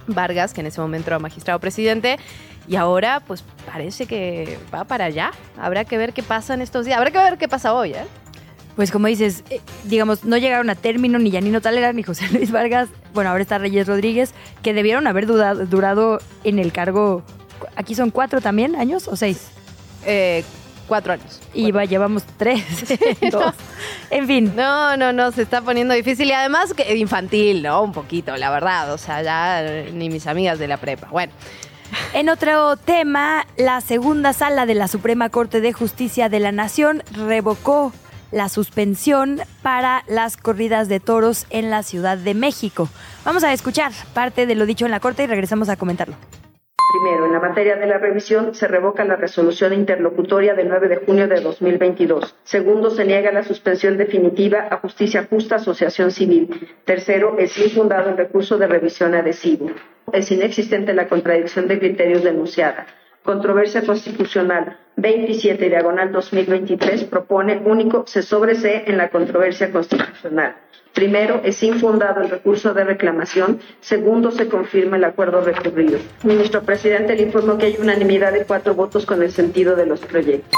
Vargas, 0.08 0.54
que 0.54 0.62
en 0.62 0.67
ese 0.67 0.80
momento 0.82 1.10
era 1.10 1.20
magistrado 1.20 1.60
presidente. 1.60 2.17
Y 2.67 2.76
ahora, 2.76 3.22
pues 3.26 3.44
parece 3.65 4.06
que 4.06 4.60
va 4.74 4.84
para 4.84 5.06
allá. 5.06 5.32
Habrá 5.60 5.84
que 5.84 5.98
ver 5.98 6.13
qué 6.13 6.22
pasa 6.22 6.54
en 6.54 6.62
estos 6.62 6.86
días. 6.86 6.98
Habrá 6.98 7.10
que 7.10 7.17
ver 7.17 7.38
qué 7.39 7.48
pasa 7.48 7.74
hoy, 7.74 7.94
¿eh? 7.94 8.06
Pues 8.76 8.92
como 8.92 9.08
dices, 9.08 9.44
eh, 9.50 9.60
digamos, 9.84 10.24
no 10.24 10.38
llegaron 10.38 10.70
a 10.70 10.76
término 10.76 11.20
ni 11.20 11.30
Yanino 11.32 11.62
Talera 11.62 11.92
ni 11.94 12.04
José 12.04 12.28
Luis 12.32 12.52
Vargas, 12.52 12.90
bueno, 13.14 13.30
ahora 13.30 13.42
está 13.44 13.58
Reyes 13.58 13.88
Rodríguez, 13.88 14.34
que 14.64 14.74
debieron 14.74 15.08
haber 15.08 15.28
dudado- 15.28 15.66
durado 15.66 16.20
en 16.44 16.58
el 16.60 16.72
cargo, 16.72 17.24
aquí 17.76 17.96
son 17.96 18.12
cuatro 18.12 18.40
también 18.42 18.76
años 18.76 19.08
o 19.08 19.16
seis. 19.16 19.50
Eh, 20.06 20.44
cuatro 20.88 21.14
años. 21.14 21.40
Y 21.54 21.72
va, 21.72 21.86
llevamos 21.86 22.24
tres, 22.38 22.64
dos. 23.32 23.54
En 24.10 24.26
fin. 24.28 24.54
No, 24.56 24.96
no, 24.98 25.12
no, 25.14 25.32
se 25.32 25.42
está 25.44 25.62
poniendo 25.62 25.94
difícil 25.94 26.28
y 26.30 26.34
además 26.34 26.74
que 26.74 26.96
infantil, 26.98 27.64
¿no? 27.64 27.82
Un 27.84 27.92
poquito, 27.92 28.36
la 28.38 28.50
verdad. 28.50 28.92
O 28.94 28.98
sea, 28.98 29.22
ya 29.22 29.90
ni 29.94 30.10
mis 30.10 30.28
amigas 30.28 30.60
de 30.60 30.68
la 30.68 30.78
prepa. 30.78 31.08
Bueno. 31.12 31.32
En 32.14 32.30
otro 32.30 32.78
tema, 32.78 33.46
la 33.58 33.82
segunda 33.82 34.32
sala 34.34 34.66
de 34.66 34.76
la 34.76 34.88
Suprema 34.88 35.30
Corte 35.30 35.60
de 35.60 35.74
Justicia 35.74 36.30
de 36.30 36.40
la 36.40 36.52
Nación 36.54 37.04
revocó 37.14 37.92
la 38.32 38.50
suspensión 38.50 39.39
para 39.62 40.04
las 40.08 40.38
corridas 40.38 40.88
de 40.89 41.00
toros 41.00 41.46
en 41.50 41.70
la 41.70 41.84
Ciudad 41.84 42.17
de 42.17 42.34
México. 42.34 42.89
Vamos 43.26 43.44
a 43.44 43.54
escuchar 43.54 43.91
parte 44.13 44.46
de 44.46 44.56
lo 44.56 44.65
dicho 44.65 44.86
en 44.86 44.91
la 44.91 45.00
Corte 45.00 45.24
y 45.24 45.28
regresamos 45.28 45.70
a 45.70 45.76
comentarlo. 45.76 46.15
Primero, 46.91 47.26
en 47.26 47.32
la 47.32 47.39
materia 47.39 47.78
de 47.78 47.88
la 47.88 48.00
revisión, 48.00 48.54
se 48.54 48.67
revoca 48.67 49.06
la 49.06 49.15
resolución 49.15 49.72
interlocutoria 49.72 50.56
del 50.56 50.67
9 50.67 50.89
de 50.89 50.98
junio 50.98 51.28
de 51.30 51.39
2022. 51.39 52.36
Segundo, 52.44 52.89
se 52.89 53.06
niega 53.06 53.32
la 53.32 53.44
suspensión 53.44 53.98
definitiva 53.98 54.67
a 54.70 54.78
Justicia 54.78 55.26
Justa 55.30 55.56
Asociación 55.56 56.12
Civil. 56.12 56.67
Tercero, 56.84 57.38
es 57.39 57.58
infundado 57.58 58.10
el 58.10 58.17
recurso 58.17 58.58
de 58.58 58.67
revisión 58.67 59.15
adhesivo. 59.15 59.72
Es 60.12 60.32
inexistente 60.32 60.94
la 60.94 61.08
contradicción 61.08 61.70
de 61.70 61.80
criterios 61.80 62.24
denunciada. 62.24 62.86
Controversia 63.24 63.84
constitucional 63.86 64.78
27 64.98 65.70
diagonal 65.70 66.12
2023 66.12 67.06
propone 67.06 67.62
único 67.64 68.04
se 68.08 68.22
sobresee 68.22 68.84
en 68.88 68.98
la 68.98 69.10
controversia 69.10 69.72
constitucional. 69.72 70.56
Primero, 70.94 71.42
es 71.44 71.64
infundado 71.64 72.22
el 72.22 72.30
recurso 72.30 72.74
de 72.74 72.84
reclamación. 72.84 73.60
Segundo, 73.80 74.32
se 74.32 74.50
confirma 74.50 74.98
el 74.98 75.06
acuerdo 75.06 75.42
recurrido. 75.42 76.00
Ministro 76.24 76.64
presidente, 76.64 77.16
le 77.16 77.24
informo 77.24 77.58
que 77.58 77.68
hay 77.68 77.78
unanimidad 77.80 78.34
de 78.34 78.44
cuatro 78.44 78.76
votos 78.76 79.06
con 79.06 79.24
el 79.24 79.32
sentido 79.32 79.76
de 79.76 79.86
los 79.86 80.02
proyectos. 80.02 80.52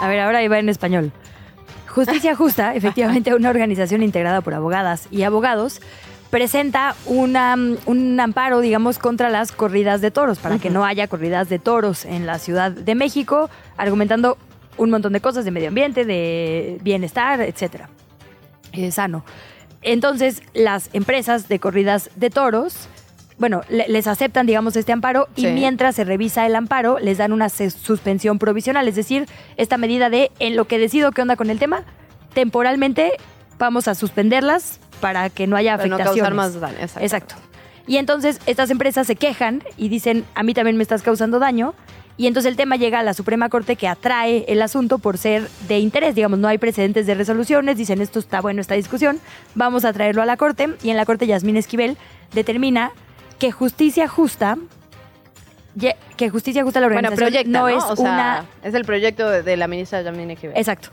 A 0.00 0.08
ver, 0.08 0.20
ahora 0.20 0.42
iba 0.42 0.58
en 0.58 0.68
español. 0.68 1.12
Justicia 1.88 2.34
Justa, 2.34 2.74
efectivamente 2.74 3.34
una 3.34 3.50
organización 3.50 4.02
integrada 4.02 4.40
por 4.40 4.54
abogadas 4.54 5.08
y 5.10 5.22
abogados, 5.22 5.80
presenta 6.30 6.94
una, 7.06 7.56
un 7.86 8.20
amparo, 8.20 8.60
digamos, 8.60 8.98
contra 8.98 9.30
las 9.30 9.52
corridas 9.52 10.00
de 10.00 10.10
toros, 10.10 10.38
para 10.38 10.58
que 10.58 10.70
no 10.70 10.84
haya 10.84 11.06
corridas 11.08 11.48
de 11.48 11.58
toros 11.58 12.04
en 12.04 12.26
la 12.26 12.38
Ciudad 12.38 12.70
de 12.72 12.94
México, 12.94 13.48
argumentando 13.76 14.36
un 14.76 14.90
montón 14.90 15.12
de 15.12 15.20
cosas 15.20 15.44
de 15.44 15.50
medio 15.50 15.68
ambiente, 15.68 16.04
de 16.04 16.78
bienestar, 16.82 17.40
etcétera. 17.40 17.88
Eh, 18.72 18.90
sano. 18.92 19.24
Entonces, 19.82 20.42
las 20.52 20.90
empresas 20.92 21.48
de 21.48 21.58
corridas 21.60 22.10
de 22.16 22.28
toros, 22.30 22.88
bueno, 23.38 23.62
le- 23.68 23.86
les 23.88 24.06
aceptan, 24.06 24.46
digamos, 24.46 24.76
este 24.76 24.92
amparo 24.92 25.28
y 25.36 25.42
mientras 25.54 25.94
se 25.94 26.04
revisa 26.04 26.44
el 26.44 26.56
amparo, 26.56 26.98
les 26.98 27.18
dan 27.18 27.32
una 27.32 27.48
suspensión 27.48 28.38
provisional, 28.38 28.88
es 28.88 28.96
decir, 28.96 29.26
esta 29.56 29.78
medida 29.78 30.10
de 30.10 30.30
en 30.40 30.56
lo 30.56 30.66
que 30.66 30.78
decido 30.78 31.12
qué 31.12 31.22
onda 31.22 31.36
con 31.36 31.48
el 31.50 31.58
tema, 31.58 31.84
temporalmente 32.34 33.12
vamos 33.58 33.88
a 33.88 33.94
suspenderlas 33.94 34.80
para 35.00 35.30
que 35.30 35.46
no 35.46 35.56
haya 35.56 35.76
Para 35.76 35.88
no 35.88 35.96
afectaciones. 35.96 36.22
causar 36.22 36.34
más 36.34 36.60
daño, 36.60 36.78
exacto. 36.80 37.04
Exacto. 37.04 37.34
Y 37.86 37.98
entonces 37.98 38.40
estas 38.46 38.70
empresas 38.70 39.06
se 39.06 39.16
quejan 39.16 39.62
y 39.76 39.88
dicen, 39.88 40.24
a 40.34 40.42
mí 40.42 40.54
también 40.54 40.76
me 40.76 40.82
estás 40.82 41.02
causando 41.02 41.38
daño. 41.38 41.74
Y 42.18 42.26
entonces 42.26 42.50
el 42.50 42.56
tema 42.56 42.76
llega 42.76 43.00
a 43.00 43.02
la 43.02 43.12
Suprema 43.12 43.48
Corte 43.50 43.76
que 43.76 43.86
atrae 43.88 44.46
el 44.48 44.62
asunto 44.62 44.98
por 44.98 45.18
ser 45.18 45.48
de 45.68 45.78
interés. 45.78 46.14
Digamos, 46.14 46.38
no 46.38 46.48
hay 46.48 46.56
precedentes 46.56 47.06
de 47.06 47.14
resoluciones. 47.14 47.76
Dicen, 47.76 48.00
esto 48.00 48.18
está 48.18 48.40
bueno, 48.40 48.62
esta 48.62 48.74
discusión. 48.74 49.20
Vamos 49.54 49.84
a 49.84 49.92
traerlo 49.92 50.22
a 50.22 50.26
la 50.26 50.38
Corte. 50.38 50.74
Y 50.82 50.90
en 50.90 50.96
la 50.96 51.04
Corte 51.04 51.26
Yasmín 51.26 51.58
Esquivel 51.58 51.98
determina 52.32 52.92
que 53.38 53.52
justicia 53.52 54.08
justa, 54.08 54.56
que 56.16 56.30
justicia 56.30 56.62
justa 56.64 56.80
la 56.80 56.86
Bueno, 56.86 57.08
organización 57.10 57.28
proyecta, 57.28 57.50
no, 57.50 57.68
¿no? 57.68 57.68
es 57.68 57.84
o 57.84 57.96
sea, 57.96 58.04
una... 58.04 58.44
es 58.62 58.72
el 58.72 58.86
proyecto 58.86 59.28
de, 59.28 59.56
la 59.58 59.68
ministra 59.68 60.00
Yamine 60.00 60.32
Esquivel. 60.32 60.56
Exacto. 60.56 60.88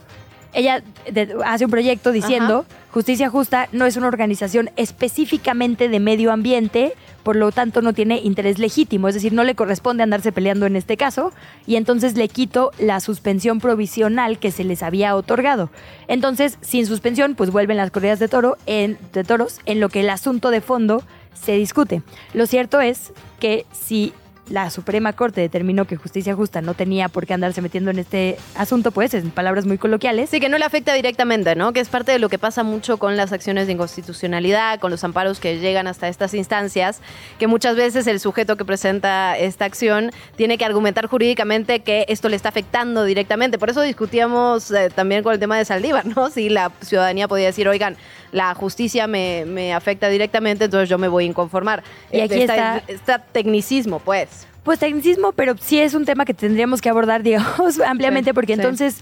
Ella 0.54 0.82
de- 1.10 1.34
hace 1.44 1.64
un 1.64 1.70
proyecto 1.70 2.12
diciendo, 2.12 2.64
Justicia 2.90 3.28
Justa 3.28 3.68
no 3.72 3.86
es 3.86 3.96
una 3.96 4.06
organización 4.08 4.70
específicamente 4.76 5.88
de 5.88 6.00
medio 6.00 6.32
ambiente, 6.32 6.94
por 7.22 7.36
lo 7.36 7.52
tanto 7.52 7.82
no 7.82 7.92
tiene 7.92 8.18
interés 8.20 8.58
legítimo, 8.58 9.08
es 9.08 9.14
decir, 9.14 9.32
no 9.32 9.44
le 9.44 9.54
corresponde 9.54 10.02
andarse 10.02 10.30
peleando 10.32 10.66
en 10.66 10.76
este 10.76 10.96
caso, 10.96 11.32
y 11.66 11.76
entonces 11.76 12.16
le 12.16 12.28
quito 12.28 12.70
la 12.78 13.00
suspensión 13.00 13.60
provisional 13.60 14.38
que 14.38 14.50
se 14.50 14.64
les 14.64 14.82
había 14.82 15.16
otorgado. 15.16 15.70
Entonces, 16.08 16.58
sin 16.60 16.86
suspensión, 16.86 17.34
pues 17.34 17.50
vuelven 17.50 17.76
las 17.76 17.90
corridas 17.90 18.18
de, 18.18 18.28
toro 18.28 18.56
en, 18.66 18.98
de 19.12 19.24
toros, 19.24 19.60
en 19.66 19.80
lo 19.80 19.88
que 19.88 20.00
el 20.00 20.10
asunto 20.10 20.50
de 20.50 20.60
fondo 20.60 21.02
se 21.34 21.52
discute. 21.52 22.02
Lo 22.32 22.46
cierto 22.46 22.80
es 22.80 23.12
que 23.40 23.66
si 23.72 24.12
la 24.48 24.70
Suprema 24.70 25.12
Corte 25.14 25.40
determinó 25.40 25.86
que 25.86 25.96
justicia 25.96 26.34
justa 26.34 26.60
no 26.60 26.74
tenía 26.74 27.08
por 27.08 27.26
qué 27.26 27.34
andarse 27.34 27.62
metiendo 27.62 27.90
en 27.90 27.98
este 27.98 28.36
asunto, 28.54 28.90
pues, 28.90 29.14
en 29.14 29.30
palabras 29.30 29.64
muy 29.66 29.78
coloquiales. 29.78 30.30
Sí, 30.30 30.40
que 30.40 30.48
no 30.48 30.58
le 30.58 30.64
afecta 30.64 30.92
directamente, 30.92 31.54
¿no? 31.56 31.72
Que 31.72 31.80
es 31.80 31.88
parte 31.88 32.12
de 32.12 32.18
lo 32.18 32.28
que 32.28 32.38
pasa 32.38 32.62
mucho 32.62 32.98
con 32.98 33.16
las 33.16 33.32
acciones 33.32 33.66
de 33.66 33.72
inconstitucionalidad, 33.72 34.80
con 34.80 34.90
los 34.90 35.02
amparos 35.02 35.40
que 35.40 35.58
llegan 35.58 35.86
hasta 35.86 36.08
estas 36.08 36.34
instancias, 36.34 37.00
que 37.38 37.46
muchas 37.46 37.76
veces 37.76 38.06
el 38.06 38.20
sujeto 38.20 38.56
que 38.56 38.64
presenta 38.64 39.38
esta 39.38 39.64
acción 39.64 40.10
tiene 40.36 40.58
que 40.58 40.64
argumentar 40.64 41.06
jurídicamente 41.06 41.80
que 41.80 42.04
esto 42.08 42.28
le 42.28 42.36
está 42.36 42.50
afectando 42.50 43.04
directamente. 43.04 43.58
Por 43.58 43.70
eso 43.70 43.80
discutíamos 43.80 44.70
eh, 44.70 44.90
también 44.94 45.22
con 45.22 45.32
el 45.32 45.38
tema 45.38 45.56
de 45.56 45.64
Saldívar, 45.64 46.06
¿no? 46.06 46.30
Si 46.30 46.48
la 46.50 46.70
ciudadanía 46.82 47.28
podía 47.28 47.46
decir, 47.46 47.66
oigan, 47.68 47.96
la 48.34 48.52
justicia 48.54 49.06
me, 49.06 49.44
me 49.46 49.72
afecta 49.72 50.08
directamente, 50.08 50.64
entonces 50.64 50.88
yo 50.88 50.98
me 50.98 51.06
voy 51.08 51.24
a 51.24 51.26
inconformar. 51.28 51.82
Y 52.12 52.20
aquí 52.20 52.42
está- 52.42 52.82
está 52.88 53.18
tecnicismo, 53.20 54.00
pues. 54.00 54.46
Pues 54.64 54.78
tecnicismo, 54.80 55.32
pero 55.32 55.54
sí 55.60 55.78
es 55.78 55.94
un 55.94 56.04
tema 56.04 56.24
que 56.24 56.34
tendríamos 56.34 56.80
que 56.80 56.88
abordar, 56.88 57.22
digamos, 57.30 57.78
ampliamente, 57.80 58.30
Sí, 58.30 58.34
porque 58.34 58.54
sí. 58.54 58.60
entonces, 58.60 58.96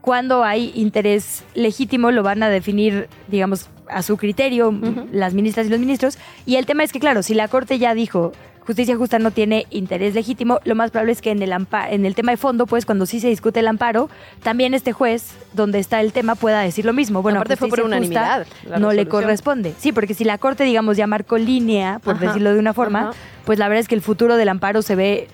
cuando 0.00 0.42
hay 0.42 0.72
interés 0.74 1.44
legítimo, 1.54 2.10
lo 2.10 2.22
van 2.22 2.42
a 2.42 2.48
definir, 2.48 3.08
digamos, 3.26 3.68
a 3.90 4.02
su 4.02 4.16
criterio 4.16 4.72
las 5.12 5.34
ministras 5.34 5.66
y 5.66 5.70
los 5.70 5.80
ministros. 5.80 6.18
Y 6.46 6.56
el 6.56 6.64
tema 6.66 6.82
es 6.82 6.92
que, 6.92 7.00
claro, 7.00 7.22
si 7.22 7.34
la 7.34 7.48
Corte 7.48 7.78
ya 7.78 7.92
dijo 7.94 8.32
justicia 8.68 8.96
justa 8.96 9.18
no 9.18 9.30
tiene 9.30 9.66
interés 9.70 10.14
legítimo, 10.14 10.60
lo 10.64 10.74
más 10.74 10.90
probable 10.90 11.12
es 11.12 11.22
que 11.22 11.30
en 11.30 11.42
el, 11.42 11.54
en 11.90 12.04
el 12.04 12.14
tema 12.14 12.32
de 12.32 12.36
fondo, 12.36 12.66
pues 12.66 12.84
cuando 12.84 13.06
sí 13.06 13.18
se 13.18 13.28
discute 13.28 13.60
el 13.60 13.66
amparo, 13.66 14.10
también 14.42 14.74
este 14.74 14.92
juez, 14.92 15.36
donde 15.54 15.78
está 15.78 16.02
el 16.02 16.12
tema, 16.12 16.34
pueda 16.34 16.60
decir 16.60 16.84
lo 16.84 16.92
mismo. 16.92 17.22
Bueno, 17.22 17.38
Aparte 17.38 17.56
fue 17.56 17.68
por 17.68 17.80
unanimidad 17.80 18.46
la 18.68 18.78
no 18.78 18.92
le 18.92 19.08
corresponde. 19.08 19.72
Sí, 19.78 19.92
porque 19.92 20.12
si 20.12 20.24
la 20.24 20.36
Corte, 20.36 20.64
digamos, 20.64 20.98
ya 20.98 21.06
marcó 21.06 21.38
línea, 21.38 21.98
por 22.00 22.16
Ajá, 22.16 22.26
decirlo 22.26 22.52
de 22.52 22.58
una 22.58 22.74
forma, 22.74 23.08
ajá. 23.08 23.12
pues 23.46 23.58
la 23.58 23.68
verdad 23.68 23.80
es 23.80 23.88
que 23.88 23.94
el 23.94 24.02
futuro 24.02 24.36
del 24.36 24.50
amparo 24.50 24.82
se 24.82 24.94
ve 24.96 25.28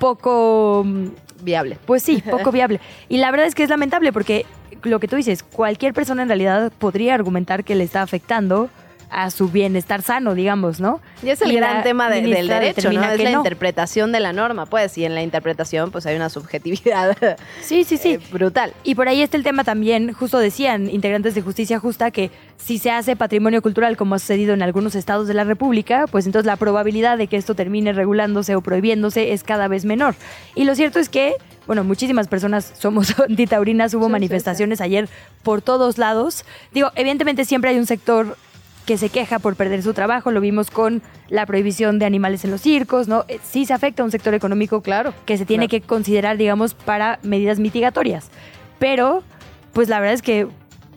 poco 0.00 0.82
mm, 0.84 1.06
Viable. 1.44 1.78
pues 1.86 2.02
sí, 2.02 2.20
poco 2.28 2.50
viable. 2.50 2.80
Y 3.08 3.18
la 3.18 3.30
verdad 3.30 3.46
es 3.46 3.54
que 3.54 3.62
es 3.62 3.70
lamentable 3.70 4.12
porque 4.12 4.44
lo 4.82 4.98
que 4.98 5.06
tú 5.06 5.14
dices, 5.14 5.44
cualquier 5.44 5.94
persona 5.94 6.22
en 6.22 6.28
realidad 6.28 6.72
podría 6.80 7.14
argumentar 7.14 7.62
que 7.62 7.76
le 7.76 7.84
está 7.84 8.02
afectando 8.02 8.70
a 9.12 9.30
su 9.30 9.48
bienestar 9.48 10.02
sano, 10.02 10.34
digamos, 10.34 10.80
¿no? 10.80 11.00
Y 11.22 11.28
es 11.28 11.42
el 11.42 11.52
Y 11.52 11.56
gran 11.56 11.82
tema 11.82 12.08
de- 12.08 12.22
del 12.22 12.48
derecho, 12.48 12.90
¿no? 12.92 13.02
Es 13.04 13.20
la 13.22 13.30
no. 13.30 13.38
interpretación 13.38 14.10
de 14.10 14.20
la 14.20 14.32
norma, 14.32 14.66
pues, 14.66 14.96
y 14.98 15.04
en 15.04 15.14
la 15.14 15.22
interpretación, 15.22 15.90
pues 15.90 16.06
hay 16.06 16.16
una 16.16 16.28
subjetividad 16.30 17.16
Sí, 17.62 17.84
sí, 17.84 17.96
sí. 17.98 18.12
eh, 18.14 18.20
brutal. 18.32 18.72
Y 18.84 18.94
por 18.94 19.08
ahí 19.08 19.22
está 19.22 19.36
el 19.36 19.42
tema 19.44 19.64
también, 19.64 20.12
justo 20.12 20.38
decían 20.38 20.88
integrantes 20.88 21.34
de 21.34 21.42
Justicia 21.42 21.78
Justa 21.78 22.10
que 22.10 22.30
si 22.56 22.78
se 22.78 22.90
hace 22.90 23.16
patrimonio 23.16 23.60
cultural 23.60 23.96
como 23.96 24.14
ha 24.14 24.18
sucedido 24.18 24.54
en 24.54 24.62
algunos 24.62 24.94
estados 24.94 25.28
de 25.28 25.34
la 25.34 25.44
República, 25.44 26.06
pues 26.10 26.26
entonces 26.26 26.46
la 26.46 26.56
probabilidad 26.56 27.18
de 27.18 27.26
que 27.26 27.36
esto 27.36 27.54
termine 27.54 27.92
regulándose 27.92 28.54
o 28.56 28.60
prohibiéndose 28.62 29.32
es 29.32 29.42
cada 29.44 29.68
vez 29.68 29.84
menor. 29.84 30.14
Y 30.54 30.64
lo 30.64 30.74
cierto 30.74 30.98
es 31.00 31.08
que, 31.08 31.34
bueno, 31.66 31.84
muchísimas 31.84 32.28
personas 32.28 32.72
somos 32.78 33.18
antitaurinas, 33.28 33.94
hubo 33.94 34.04
Sí, 34.04 34.08
sí, 34.08 34.12
manifestaciones 34.12 34.80
ayer 34.80 35.08
por 35.42 35.60
todos 35.60 35.98
lados. 35.98 36.44
Digo, 36.72 36.90
evidentemente 36.94 37.44
siempre 37.44 37.70
hay 37.70 37.78
un 37.78 37.86
sector 37.86 38.36
que 38.86 38.98
se 38.98 39.08
queja 39.10 39.38
por 39.38 39.54
perder 39.56 39.82
su 39.82 39.94
trabajo, 39.94 40.30
lo 40.30 40.40
vimos 40.40 40.70
con 40.70 41.02
la 41.28 41.46
prohibición 41.46 41.98
de 41.98 42.04
animales 42.06 42.44
en 42.44 42.50
los 42.50 42.60
circos, 42.60 43.08
¿no? 43.08 43.24
Eh, 43.28 43.38
Sí 43.42 43.64
se 43.66 43.72
afecta 43.74 44.02
a 44.02 44.04
un 44.04 44.10
sector 44.10 44.34
económico 44.34 44.80
Claro. 44.80 45.14
que 45.24 45.38
se 45.38 45.46
tiene 45.46 45.68
claro. 45.68 45.82
que 45.82 45.86
considerar, 45.86 46.36
digamos, 46.36 46.74
para 46.74 47.18
medidas 47.22 47.58
mitigatorias. 47.58 48.30
Pero, 48.78 49.22
pues 49.72 49.88
la 49.88 50.00
verdad 50.00 50.14
es 50.14 50.22
que 50.22 50.48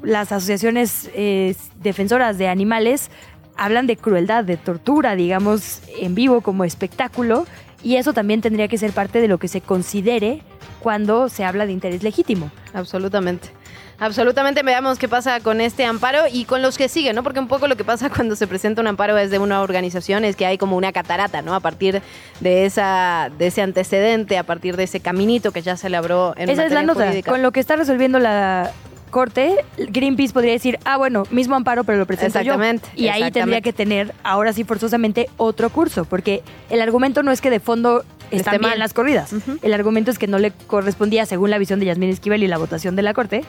las 0.02 0.32
asociaciones 0.32 1.10
eh, 1.14 1.56
defensoras 1.82 2.38
de 2.38 2.48
animales 2.48 3.10
hablan 3.58 3.88
de 3.88 3.98
crueldad, 3.98 4.44
de 4.44 4.58
tortura, 4.58 5.16
digamos, 5.16 5.82
en 6.00 6.16
vivo 6.16 6.42
como 6.42 6.64
espectáculo, 6.64 7.46
y 7.84 7.98
eso 7.98 8.14
también 8.14 8.42
tendría 8.42 8.68
que 8.68 8.78
ser 8.78 8.92
parte 8.92 9.22
de 9.22 9.28
lo 9.28 9.38
que 9.38 9.48
se 9.48 9.62
considere 9.62 10.42
cuando 10.80 11.30
se 11.30 11.44
habla 11.46 11.66
de 11.66 11.72
interés 11.72 12.04
legítimo. 12.04 12.52
Absolutamente. 12.74 13.50
Absolutamente, 14.00 14.62
veamos 14.64 15.00
qué 15.00 15.08
pasa 15.08 15.40
con 15.40 15.62
este 15.62 15.86
amparo 15.86 16.24
y 16.32 16.46
con 16.46 16.62
los 16.62 16.78
que 16.78 16.90
siguen, 16.90 17.16
¿no? 17.16 17.24
Porque 17.24 17.40
un 17.40 17.48
poco 17.48 17.68
lo 17.68 17.78
que 17.78 17.84
pasa 17.84 18.10
cuando 18.16 18.36
se 18.36 18.48
presenta 18.48 18.82
un 18.82 18.88
amparo 18.88 19.16
desde 19.16 19.40
una 19.40 19.62
organización 19.62 20.26
es 20.26 20.36
que 20.36 20.46
hay 20.46 20.58
como 20.58 20.76
una 20.76 20.92
catarata, 20.92 21.42
¿no? 21.42 21.56
A 21.56 21.60
partir 21.60 22.02
de 22.40 22.66
esa 22.66 23.30
de 23.38 23.48
ese 23.48 23.62
antecedente, 23.62 24.38
a 24.38 24.44
partir 24.44 24.76
de 24.76 24.84
ese 24.84 25.00
caminito 25.00 25.52
que 25.52 25.62
ya 25.62 25.78
se 25.78 25.90
labró 25.90 26.34
en 26.38 26.50
Esa 26.50 26.66
es 26.66 26.72
la 26.72 26.84
nota. 26.84 27.06
jurídica. 27.06 27.32
Con 27.32 27.42
lo 27.42 27.52
que 27.52 27.60
está 27.60 27.76
resolviendo 27.76 28.20
la 28.20 28.72
corte, 29.16 29.56
Greenpeace 29.78 30.34
podría 30.34 30.52
decir, 30.52 30.78
ah, 30.84 30.98
bueno, 30.98 31.24
mismo 31.32 31.56
amparo, 31.56 31.86
pero 31.86 31.98
lo 31.98 32.06
presento 32.06 32.38
Exactamente, 32.38 32.86
yo. 32.98 33.06
Y 33.06 33.08
ahí 33.08 33.32
tendría 33.32 33.62
que 33.62 33.72
tener, 33.72 34.14
ahora 34.24 34.52
sí, 34.52 34.66
forzosamente, 34.66 35.30
otro 35.38 35.70
curso, 35.70 36.04
porque 36.04 36.44
el 36.70 36.82
argumento 36.82 37.24
no 37.24 37.32
es 37.32 37.40
que 37.40 37.50
de 37.50 37.62
fondo 37.62 38.04
están 38.30 38.56
Esté 38.56 38.58
bien 38.58 38.72
mal. 38.72 38.80
las 38.80 38.94
corridas. 38.94 39.32
El 39.62 39.74
argumento 39.74 40.12
es 40.12 40.20
que 40.20 40.28
no 40.28 40.38
le 40.38 40.52
correspondía, 40.68 41.26
según 41.26 41.50
la 41.50 41.58
visión 41.58 41.80
de 41.80 41.86
Yasmín 41.86 42.10
Esquivel 42.10 42.44
y 42.44 42.48
la 42.48 42.58
votación 42.58 42.98
de 42.98 43.04
la 43.04 43.14
corte, 43.14 43.46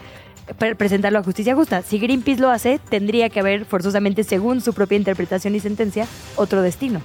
pre- 0.56 0.76
presentarlo 0.76 1.18
a 1.18 1.24
justicia 1.24 1.56
justa. 1.56 1.82
Si 1.82 1.98
Greenpeace 1.98 2.40
lo 2.40 2.50
hace, 2.50 2.78
tendría 2.88 3.28
que 3.28 3.40
haber 3.40 3.64
forzosamente, 3.64 4.22
según 4.22 4.60
su 4.60 4.72
propia 4.72 4.96
interpretación 4.98 5.56
y 5.56 5.58
sentencia, 5.60 6.06
otro 6.36 6.62
destino. 6.62 7.00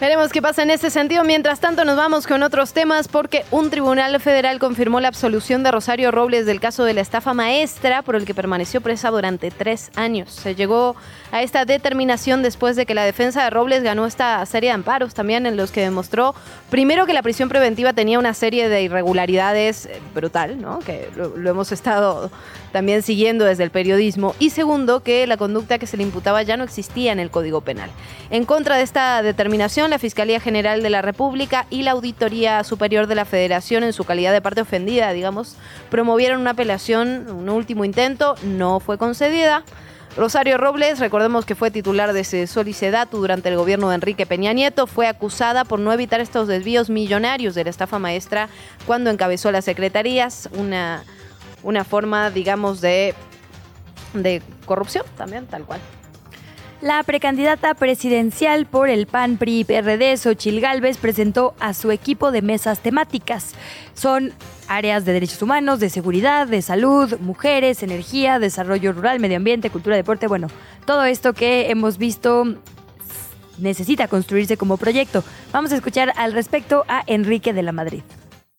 Veremos 0.00 0.32
qué 0.32 0.42
pasa 0.42 0.64
en 0.64 0.70
ese 0.70 0.90
sentido. 0.90 1.22
Mientras 1.22 1.60
tanto, 1.60 1.84
nos 1.84 1.96
vamos 1.96 2.26
con 2.26 2.42
otros 2.42 2.72
temas 2.72 3.06
porque 3.06 3.44
un 3.52 3.70
tribunal 3.70 4.18
federal 4.20 4.58
confirmó 4.58 4.98
la 4.98 5.06
absolución 5.06 5.62
de 5.62 5.70
Rosario 5.70 6.10
Robles 6.10 6.46
del 6.46 6.58
caso 6.58 6.84
de 6.84 6.94
la 6.94 7.00
estafa 7.00 7.32
maestra 7.32 8.02
por 8.02 8.16
el 8.16 8.24
que 8.24 8.34
permaneció 8.34 8.80
presa 8.80 9.10
durante 9.10 9.52
tres 9.52 9.92
años. 9.94 10.32
Se 10.32 10.56
llegó 10.56 10.96
a 11.30 11.42
esta 11.42 11.64
determinación 11.64 12.42
después 12.42 12.74
de 12.74 12.86
que 12.86 12.94
la 12.94 13.04
defensa 13.04 13.44
de 13.44 13.50
Robles 13.50 13.84
ganó 13.84 14.04
esta 14.04 14.44
serie 14.46 14.70
de 14.70 14.74
amparos 14.74 15.14
también 15.14 15.46
en 15.46 15.56
los 15.56 15.70
que 15.70 15.82
demostró, 15.82 16.34
primero, 16.70 17.06
que 17.06 17.14
la 17.14 17.22
prisión 17.22 17.48
preventiva 17.48 17.92
tenía 17.92 18.18
una 18.18 18.34
serie 18.34 18.68
de 18.68 18.82
irregularidades 18.82 19.86
eh, 19.86 20.00
brutal, 20.12 20.60
¿no? 20.60 20.80
que 20.80 21.08
lo, 21.14 21.36
lo 21.36 21.50
hemos 21.50 21.70
estado 21.70 22.32
también 22.72 23.02
siguiendo 23.02 23.44
desde 23.44 23.62
el 23.62 23.70
periodismo, 23.70 24.34
y 24.40 24.50
segundo, 24.50 24.98
que 24.98 25.28
la 25.28 25.36
conducta 25.36 25.78
que 25.78 25.86
se 25.86 25.96
le 25.96 26.02
imputaba 26.02 26.42
ya 26.42 26.56
no 26.56 26.64
existía 26.64 27.12
en 27.12 27.20
el 27.20 27.30
Código 27.30 27.60
Penal. 27.60 27.88
En 28.30 28.44
contra 28.44 28.76
de 28.76 28.82
esta 28.82 29.22
determinación, 29.22 29.83
la 29.88 29.98
Fiscalía 29.98 30.40
General 30.40 30.82
de 30.82 30.90
la 30.90 31.02
República 31.02 31.66
y 31.70 31.82
la 31.82 31.92
Auditoría 31.92 32.62
Superior 32.64 33.06
de 33.06 33.14
la 33.14 33.24
Federación, 33.24 33.84
en 33.84 33.92
su 33.92 34.04
calidad 34.04 34.32
de 34.32 34.40
parte 34.40 34.60
ofendida, 34.60 35.12
digamos, 35.12 35.56
promovieron 35.90 36.40
una 36.40 36.50
apelación, 36.50 37.30
un 37.30 37.48
último 37.48 37.84
intento, 37.84 38.34
no 38.42 38.80
fue 38.80 38.98
concedida. 38.98 39.64
Rosario 40.16 40.58
Robles, 40.58 41.00
recordemos 41.00 41.44
que 41.44 41.56
fue 41.56 41.72
titular 41.72 42.12
de 42.12 42.22
Sol 42.46 42.68
y 42.68 42.76
durante 43.10 43.48
el 43.48 43.56
gobierno 43.56 43.88
de 43.88 43.96
Enrique 43.96 44.26
Peña 44.26 44.52
Nieto, 44.52 44.86
fue 44.86 45.08
acusada 45.08 45.64
por 45.64 45.80
no 45.80 45.92
evitar 45.92 46.20
estos 46.20 46.46
desvíos 46.46 46.88
millonarios 46.88 47.56
de 47.56 47.64
la 47.64 47.70
estafa 47.70 47.98
maestra 47.98 48.48
cuando 48.86 49.10
encabezó 49.10 49.50
las 49.50 49.64
secretarías, 49.64 50.48
una, 50.52 51.02
una 51.64 51.82
forma, 51.82 52.30
digamos, 52.30 52.80
de, 52.80 53.14
de 54.12 54.40
corrupción 54.66 55.04
también, 55.16 55.46
tal 55.46 55.64
cual. 55.64 55.80
La 56.84 57.02
precandidata 57.02 57.72
presidencial 57.72 58.66
por 58.66 58.90
el 58.90 59.06
PAN 59.06 59.38
PRI 59.38 59.64
PRD, 59.64 60.18
Xochil 60.18 60.60
Gálvez, 60.60 60.98
presentó 60.98 61.54
a 61.58 61.72
su 61.72 61.90
equipo 61.90 62.30
de 62.30 62.42
mesas 62.42 62.80
temáticas. 62.80 63.54
Son 63.94 64.34
áreas 64.68 65.06
de 65.06 65.14
derechos 65.14 65.40
humanos, 65.40 65.80
de 65.80 65.88
seguridad, 65.88 66.46
de 66.46 66.60
salud, 66.60 67.18
mujeres, 67.20 67.82
energía, 67.82 68.38
desarrollo 68.38 68.92
rural, 68.92 69.18
medio 69.18 69.38
ambiente, 69.38 69.70
cultura, 69.70 69.96
deporte, 69.96 70.26
bueno, 70.26 70.48
todo 70.84 71.06
esto 71.06 71.32
que 71.32 71.70
hemos 71.70 71.96
visto 71.96 72.54
necesita 73.56 74.06
construirse 74.06 74.58
como 74.58 74.76
proyecto. 74.76 75.24
Vamos 75.52 75.72
a 75.72 75.76
escuchar 75.76 76.12
al 76.16 76.34
respecto 76.34 76.84
a 76.86 77.02
Enrique 77.06 77.54
de 77.54 77.62
la 77.62 77.72
Madrid. 77.72 78.02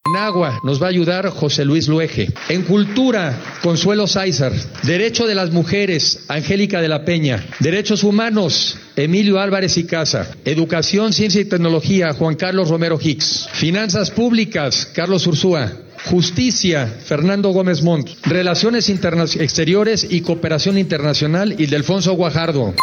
En 0.07 0.17
agua 0.17 0.59
nos 0.61 0.79
va 0.79 0.85
a 0.85 0.89
ayudar 0.89 1.27
José 1.31 1.65
Luis 1.65 1.87
Luege. 1.87 2.27
En 2.49 2.61
cultura, 2.61 3.39
Consuelo 3.63 4.05
Sáizar. 4.05 4.51
Derecho 4.83 5.25
de 5.25 5.33
las 5.33 5.49
mujeres, 5.51 6.25
Angélica 6.27 6.79
de 6.79 6.87
la 6.87 7.03
Peña. 7.05 7.43
Derechos 7.59 8.03
humanos, 8.03 8.77
Emilio 8.95 9.39
Álvarez 9.39 9.77
y 9.79 9.85
Casa. 9.87 10.29
Educación, 10.45 11.11
ciencia 11.11 11.41
y 11.41 11.45
tecnología, 11.45 12.13
Juan 12.13 12.35
Carlos 12.35 12.69
Romero 12.69 12.99
Hicks. 13.01 13.49
Finanzas 13.53 14.11
públicas, 14.11 14.85
Carlos 14.93 15.25
Ursúa. 15.25 15.71
Justicia, 16.11 16.85
Fernando 17.03 17.49
Gómez 17.49 17.81
Montt. 17.81 18.07
Relaciones 18.27 18.87
exteriores 18.89 20.05
y 20.07 20.21
cooperación 20.21 20.77
internacional, 20.77 21.59
Ildefonso 21.59 22.13
Guajardo. 22.13 22.75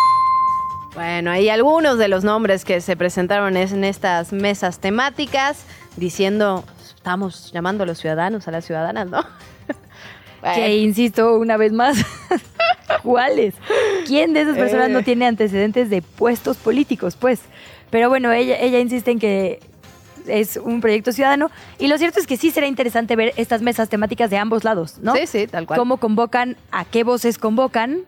Bueno, 0.94 1.30
hay 1.30 1.48
algunos 1.48 1.98
de 1.98 2.08
los 2.08 2.24
nombres 2.24 2.64
que 2.64 2.80
se 2.80 2.96
presentaron 2.96 3.56
es- 3.56 3.70
en 3.72 3.84
estas 3.84 4.32
mesas 4.32 4.80
temáticas 4.80 5.58
diciendo, 5.96 6.64
estamos 7.06 7.50
llamando 7.52 7.82
a 7.82 7.86
los 7.86 7.98
ciudadanos, 7.98 8.46
a 8.46 8.52
las 8.52 8.64
ciudadanas, 8.64 9.08
¿no? 9.08 9.24
Bueno. 10.40 10.56
Que 10.56 10.76
insisto 10.78 11.38
una 11.38 11.56
vez 11.56 11.72
más, 11.72 11.96
¿cuáles? 13.04 13.54
¿Quién 14.08 14.32
de 14.32 14.40
esas 14.40 14.56
personas 14.56 14.88
Eh. 14.88 14.92
no 14.92 15.04
tiene 15.04 15.24
antecedentes 15.26 15.88
de 15.88 16.02
puestos 16.02 16.56
políticos? 16.56 17.14
Pues, 17.16 17.38
pero 17.90 18.08
bueno, 18.08 18.32
ella, 18.32 18.58
ella 18.58 18.80
insiste 18.80 19.12
en 19.12 19.20
que 19.20 19.60
es 20.26 20.56
un 20.56 20.80
proyecto 20.80 21.12
ciudadano 21.12 21.48
y 21.78 21.86
lo 21.86 21.96
cierto 21.96 22.18
es 22.18 22.26
que 22.26 22.36
sí 22.36 22.50
será 22.50 22.66
interesante 22.66 23.14
ver 23.14 23.32
estas 23.36 23.62
mesas 23.62 23.88
temáticas 23.88 24.30
de 24.30 24.38
ambos 24.38 24.64
lados, 24.64 24.98
¿no? 25.00 25.14
Sí, 25.14 25.28
sí, 25.28 25.46
tal 25.46 25.64
cual. 25.66 25.78
Cómo 25.78 25.98
convocan, 25.98 26.56
a 26.72 26.84
qué 26.86 27.04
voces 27.04 27.38
convocan 27.38 28.00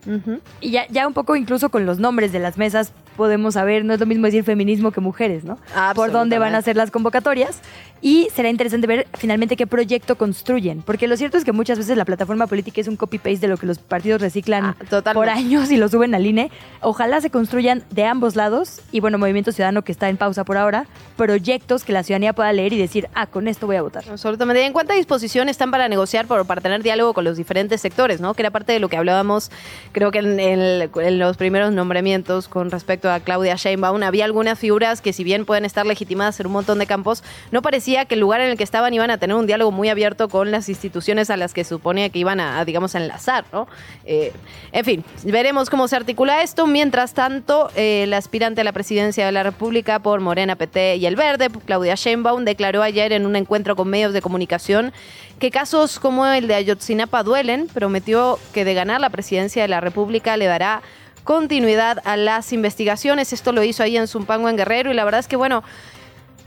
y 0.59 0.71
ya, 0.71 0.87
ya 0.89 1.07
un 1.07 1.13
poco 1.13 1.37
incluso 1.37 1.69
con 1.69 1.85
los 1.85 1.99
nombres 1.99 2.33
de 2.33 2.39
las 2.39 2.57
mesas 2.57 2.91
podemos 3.15 3.53
saber, 3.55 3.85
no 3.85 3.93
es 3.93 3.99
lo 3.99 4.05
mismo 4.05 4.25
decir 4.25 4.43
feminismo 4.43 4.91
que 4.91 5.01
mujeres, 5.01 5.43
¿no? 5.43 5.57
Por 5.95 6.11
dónde 6.11 6.37
van 6.39 6.55
a 6.55 6.61
ser 6.61 6.75
las 6.75 6.91
convocatorias 6.91 7.59
y 8.01 8.27
será 8.35 8.49
interesante 8.49 8.85
ver 8.87 9.07
finalmente 9.17 9.55
qué 9.55 9.65
proyecto 9.65 10.15
construyen, 10.17 10.81
porque 10.83 11.07
lo 11.07 11.17
cierto 11.17 11.37
es 11.37 11.45
que 11.45 11.51
muchas 11.53 11.77
veces 11.77 11.97
la 11.97 12.05
plataforma 12.05 12.45
política 12.47 12.81
es 12.81 12.87
un 12.87 12.97
copy-paste 12.97 13.39
de 13.39 13.47
lo 13.47 13.57
que 13.57 13.65
los 13.65 13.79
partidos 13.79 14.21
reciclan 14.21 14.75
por 15.13 15.29
años 15.29 15.71
y 15.71 15.77
lo 15.77 15.87
suben 15.89 16.13
al 16.13 16.25
INE. 16.25 16.51
Ojalá 16.81 17.21
se 17.21 17.29
construyan 17.29 17.83
de 17.91 18.05
ambos 18.05 18.35
lados 18.35 18.81
y 18.91 18.99
bueno, 18.99 19.17
Movimiento 19.17 19.51
Ciudadano 19.51 19.81
que 19.83 19.91
está 19.91 20.09
en 20.09 20.17
pausa 20.17 20.43
por 20.43 20.57
ahora, 20.57 20.85
proyectos 21.15 21.83
que 21.83 21.93
la 21.93 22.03
ciudadanía 22.03 22.33
pueda 22.33 22.51
leer 22.53 22.73
y 22.73 22.77
decir, 22.77 23.07
ah, 23.15 23.25
con 23.25 23.47
esto 23.47 23.65
voy 23.65 23.77
a 23.77 23.81
votar. 23.81 24.03
Absolutamente. 24.09 24.61
¿Y 24.61 24.65
¿En 24.65 24.73
cuánta 24.73 24.93
disposición 24.93 25.49
están 25.49 25.71
para 25.71 25.87
negociar, 25.87 26.27
por, 26.27 26.45
para 26.45 26.61
tener 26.61 26.83
diálogo 26.83 27.13
con 27.13 27.23
los 27.23 27.37
diferentes 27.37 27.81
sectores, 27.81 28.19
¿no? 28.21 28.33
Que 28.33 28.41
era 28.43 28.51
parte 28.51 28.73
de 28.73 28.79
lo 28.79 28.89
que 28.89 28.97
hablábamos, 28.97 29.49
creo 29.93 30.11
que 30.11 30.19
en, 30.19 30.39
el- 30.39 30.89
en 31.01 31.19
los 31.19 31.37
primeros 31.37 31.71
nombramientos 31.71 32.47
con 32.47 32.69
respecto 32.69 33.04
a 33.09 33.19
Claudia 33.19 33.55
Sheinbaum, 33.55 34.03
había 34.03 34.25
algunas 34.25 34.59
figuras 34.59 35.01
que 35.01 35.13
si 35.13 35.23
bien 35.23 35.45
pueden 35.45 35.65
estar 35.65 35.85
legitimadas 35.85 36.39
en 36.39 36.47
un 36.47 36.53
montón 36.53 36.79
de 36.79 36.87
campos, 36.87 37.23
no 37.51 37.61
parecía 37.61 38.05
que 38.05 38.15
el 38.15 38.21
lugar 38.21 38.41
en 38.41 38.49
el 38.49 38.57
que 38.57 38.63
estaban 38.63 38.93
iban 38.93 39.11
a 39.11 39.17
tener 39.17 39.35
un 39.35 39.47
diálogo 39.47 39.71
muy 39.71 39.89
abierto 39.89 40.29
con 40.29 40.51
las 40.51 40.69
instituciones 40.69 41.29
a 41.29 41.37
las 41.37 41.53
que 41.53 41.63
suponía 41.63 42.09
que 42.09 42.19
iban 42.19 42.39
a, 42.39 42.59
a, 42.59 42.65
digamos, 42.65 42.95
a 42.95 42.99
enlazar, 42.99 43.45
¿no? 43.51 43.67
Eh, 44.05 44.31
en 44.71 44.85
fin, 44.85 45.03
veremos 45.23 45.69
cómo 45.69 45.87
se 45.87 45.95
articula 45.95 46.43
esto. 46.43 46.67
Mientras 46.67 47.13
tanto, 47.13 47.69
eh, 47.75 48.03
el 48.03 48.13
aspirante 48.13 48.61
a 48.61 48.63
la 48.63 48.71
presidencia 48.71 49.25
de 49.25 49.31
la 49.31 49.43
República 49.43 49.99
por 49.99 50.19
Morena, 50.19 50.55
PT 50.55 50.97
y 50.97 51.05
El 51.05 51.15
Verde, 51.15 51.49
Claudia 51.65 51.95
Sheinbaum, 51.95 52.45
declaró 52.45 52.81
ayer 52.81 53.13
en 53.13 53.25
un 53.25 53.35
encuentro 53.35 53.75
con 53.75 53.89
medios 53.89 54.13
de 54.13 54.21
comunicación 54.21 54.93
que 55.39 55.51
casos 55.51 55.99
como 55.99 56.25
el 56.25 56.47
de 56.47 56.55
Ayotzinapa 56.55 57.23
duelen, 57.23 57.67
prometió 57.67 58.39
que 58.53 58.63
de 58.63 58.73
ganar 58.73 59.01
la 59.01 59.09
presidencia 59.09 59.61
de 59.61 59.67
la 59.67 59.81
República 59.81 60.37
le 60.37 60.45
dará 60.45 60.81
continuidad 61.25 62.01
a 62.05 62.15
las 62.15 62.53
investigaciones. 62.53 63.33
Esto 63.33 63.51
lo 63.51 63.63
hizo 63.63 63.83
ahí 63.83 63.97
en 63.97 64.07
Zumpango, 64.07 64.47
en 64.47 64.55
Guerrero, 64.55 64.91
y 64.91 64.93
la 64.93 65.03
verdad 65.03 65.19
es 65.19 65.27
que, 65.27 65.35
bueno, 65.35 65.63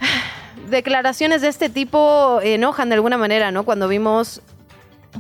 declaraciones 0.70 1.42
de 1.42 1.48
este 1.48 1.68
tipo 1.68 2.40
enojan 2.42 2.88
de 2.88 2.94
alguna 2.94 3.18
manera, 3.18 3.50
¿no? 3.50 3.64
Cuando 3.64 3.88
vimos 3.88 4.40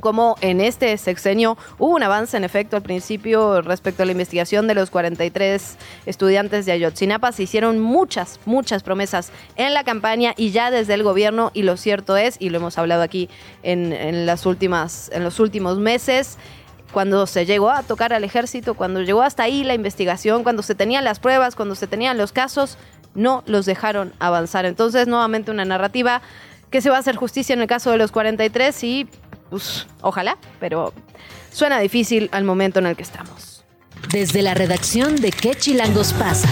como 0.00 0.36
en 0.40 0.60
este 0.60 0.96
sexenio 0.98 1.56
hubo 1.78 1.94
un 1.94 2.02
avance 2.02 2.36
en 2.36 2.44
efecto 2.44 2.76
al 2.76 2.82
principio 2.82 3.62
respecto 3.62 4.02
a 4.02 4.06
la 4.06 4.12
investigación 4.12 4.68
de 4.68 4.74
los 4.74 4.90
43 4.90 5.76
estudiantes 6.06 6.66
de 6.66 6.72
Ayotzinapa. 6.72 7.32
Se 7.32 7.42
hicieron 7.44 7.78
muchas, 7.78 8.38
muchas 8.44 8.82
promesas 8.82 9.32
en 9.56 9.74
la 9.74 9.84
campaña 9.84 10.34
y 10.36 10.50
ya 10.50 10.70
desde 10.70 10.94
el 10.94 11.02
gobierno 11.02 11.50
y 11.54 11.62
lo 11.62 11.76
cierto 11.76 12.16
es, 12.16 12.36
y 12.38 12.50
lo 12.50 12.58
hemos 12.58 12.78
hablado 12.78 13.02
aquí 13.02 13.28
en, 13.62 14.26
las 14.26 14.46
últimas, 14.46 15.10
en 15.12 15.24
los 15.24 15.40
últimos 15.40 15.78
meses, 15.78 16.38
cuando 16.92 17.26
se 17.26 17.46
llegó 17.46 17.70
a 17.70 17.82
tocar 17.82 18.12
al 18.12 18.24
ejército, 18.24 18.74
cuando 18.74 19.02
llegó 19.02 19.22
hasta 19.22 19.42
ahí 19.42 19.64
la 19.64 19.74
investigación, 19.74 20.42
cuando 20.42 20.62
se 20.62 20.74
tenían 20.74 21.04
las 21.04 21.20
pruebas, 21.20 21.54
cuando 21.54 21.74
se 21.74 21.86
tenían 21.86 22.18
los 22.18 22.32
casos, 22.32 22.78
no 23.14 23.42
los 23.46 23.66
dejaron 23.66 24.12
avanzar. 24.18 24.64
Entonces, 24.64 25.06
nuevamente 25.06 25.50
una 25.50 25.64
narrativa 25.64 26.22
que 26.70 26.80
se 26.80 26.90
va 26.90 26.96
a 26.96 27.00
hacer 27.00 27.16
justicia 27.16 27.52
en 27.52 27.60
el 27.60 27.66
caso 27.66 27.90
de 27.90 27.98
los 27.98 28.12
43 28.12 28.84
y 28.84 29.08
pues, 29.50 29.86
ojalá, 30.00 30.36
pero 30.60 30.92
suena 31.50 31.78
difícil 31.78 32.28
al 32.32 32.44
momento 32.44 32.78
en 32.78 32.86
el 32.86 32.96
que 32.96 33.02
estamos. 33.02 33.64
Desde 34.12 34.42
la 34.42 34.54
redacción 34.54 35.16
de 35.16 35.32
¿Qué 35.32 35.54
chilangos 35.54 36.12
pasa? 36.14 36.48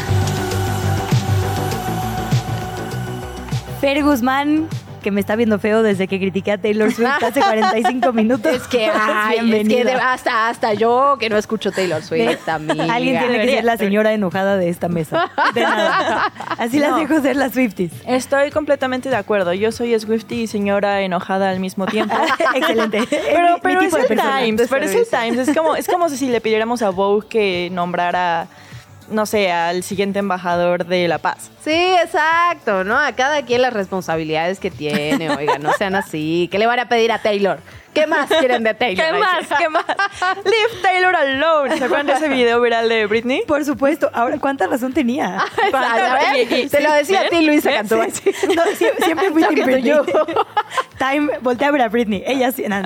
Fer 3.81 4.03
Guzmán, 4.03 4.69
que 5.07 5.13
me 5.13 5.21
está 5.21 5.37
viendo 5.37 5.61
feo 5.61 5.85
desde 5.85 6.09
que 6.09 6.19
critiqué 6.19 6.51
a 6.51 6.59
Taylor 6.59 6.93
Swift 6.93 7.23
hace 7.23 7.39
45 7.41 8.13
minutos. 8.13 8.53
Es 8.53 8.67
que, 8.67 8.87
ay, 8.93 9.39
es 9.61 9.69
que 9.69 9.85
de- 9.85 9.93
hasta, 9.93 10.49
hasta 10.49 10.75
yo 10.75 11.17
que 11.21 11.31
no 11.31 11.37
escucho 11.37 11.71
Taylor 11.71 12.03
Swift, 12.03 12.49
amiga. 12.49 12.93
Alguien 12.93 13.21
tiene 13.21 13.41
que 13.47 13.53
ser 13.55 13.65
la 13.65 13.77
señora 13.77 14.13
enojada 14.13 14.57
de 14.57 14.69
esta 14.69 14.89
mesa. 14.89 15.31
De 15.55 15.61
nada. 15.63 16.33
Así 16.59 16.81
las 16.81 16.91
No. 16.91 16.99
dejo 16.99 17.21
ser 17.21 17.37
las 17.37 17.53
Swifties. 17.53 17.93
Estoy 18.05 18.51
completamente 18.51 19.09
de 19.09 19.15
acuerdo. 19.15 19.53
Yo 19.53 19.71
soy 19.71 19.97
Swiftie 20.01 20.43
y 20.43 20.47
señora 20.49 21.03
enojada 21.03 21.51
al 21.51 21.61
mismo 21.61 21.87
tiempo. 21.87 22.17
Excelente. 22.57 23.05
Pero, 23.09 23.55
mi 23.55 23.61
pero 23.63 23.81
es 23.83 23.95
el. 23.95 24.07
Times, 24.09 24.67
pero 24.69 24.85
es 24.87 24.93
el 24.97 25.07
Times. 25.09 25.49
Es 25.49 25.57
como, 25.57 25.77
es 25.77 25.87
como 25.87 26.09
si 26.09 26.27
le 26.31 26.41
pidiéramos 26.41 26.83
a 26.83 26.91
Vogue 26.91 27.29
que 27.29 27.69
nombrara, 27.71 28.49
no 29.11 29.27
sé, 29.27 29.51
al 29.51 29.83
siguiente 29.83 30.19
embajador 30.19 30.87
de 30.87 31.09
La 31.09 31.19
Paz. 31.19 31.51
Sí, 31.63 31.95
exacto, 32.03 32.85
¿no? 32.85 32.99
A 32.99 33.13
cada 33.13 33.43
quien 33.43 33.63
las 33.63 33.73
responsabilidades 33.73 34.59
que 34.59 34.71
tiene, 34.71 35.31
oiga, 35.37 35.59
no 35.59 35.73
sean 35.73 35.95
así. 35.95 36.49
¿Qué 36.51 36.59
le 36.59 36.67
van 36.67 36.81
a 36.81 36.89
pedir 36.89 37.13
a 37.13 37.21
Taylor? 37.21 37.59
¿Qué 37.97 38.07
más 38.07 38.29
quieren 38.29 38.63
de 38.63 38.75
Taylor? 38.75 39.05
¿Qué 39.07 39.13
más? 39.19 39.47
¿Qué 39.59 39.69
más? 39.69 39.85
Leave 40.45 40.83
Taylor 40.83 41.17
alone. 41.17 41.79
¿Se 41.79 41.85
acuerdan 41.85 42.07
de 42.07 42.13
ese 42.13 42.29
video 42.29 42.61
viral 42.61 42.89
de 42.89 43.07
Britney? 43.07 43.43
Por 43.47 43.65
supuesto. 43.65 44.11
Ahora, 44.13 44.39
¿cuánta 44.39 44.67
razón 44.67 44.93
tenía? 44.93 45.39
A 45.73 46.15
ver, 46.33 46.47
Y- 46.51 46.55
y- 46.55 46.69
te 46.69 46.81
lo 46.83 46.91
sí, 46.91 46.97
decía 46.99 47.21
a 47.23 47.29
ti. 47.29 47.41
Luisa. 47.45 47.71
Cantú. 47.73 47.97
Sí, 48.13 48.31
No, 48.55 48.63
sie- 48.65 49.05
siempre 49.05 49.31
fui 49.31 49.43
Talking 49.47 49.65
Team 49.65 49.83
Britney. 49.83 49.95
Time, 50.99 51.39
voltea 51.41 51.69
a 51.69 51.71
ver 51.71 51.83
a 51.83 51.89
Britney. 51.89 52.23
Ella 52.27 52.53
sí. 52.53 52.65
no. 52.69 52.77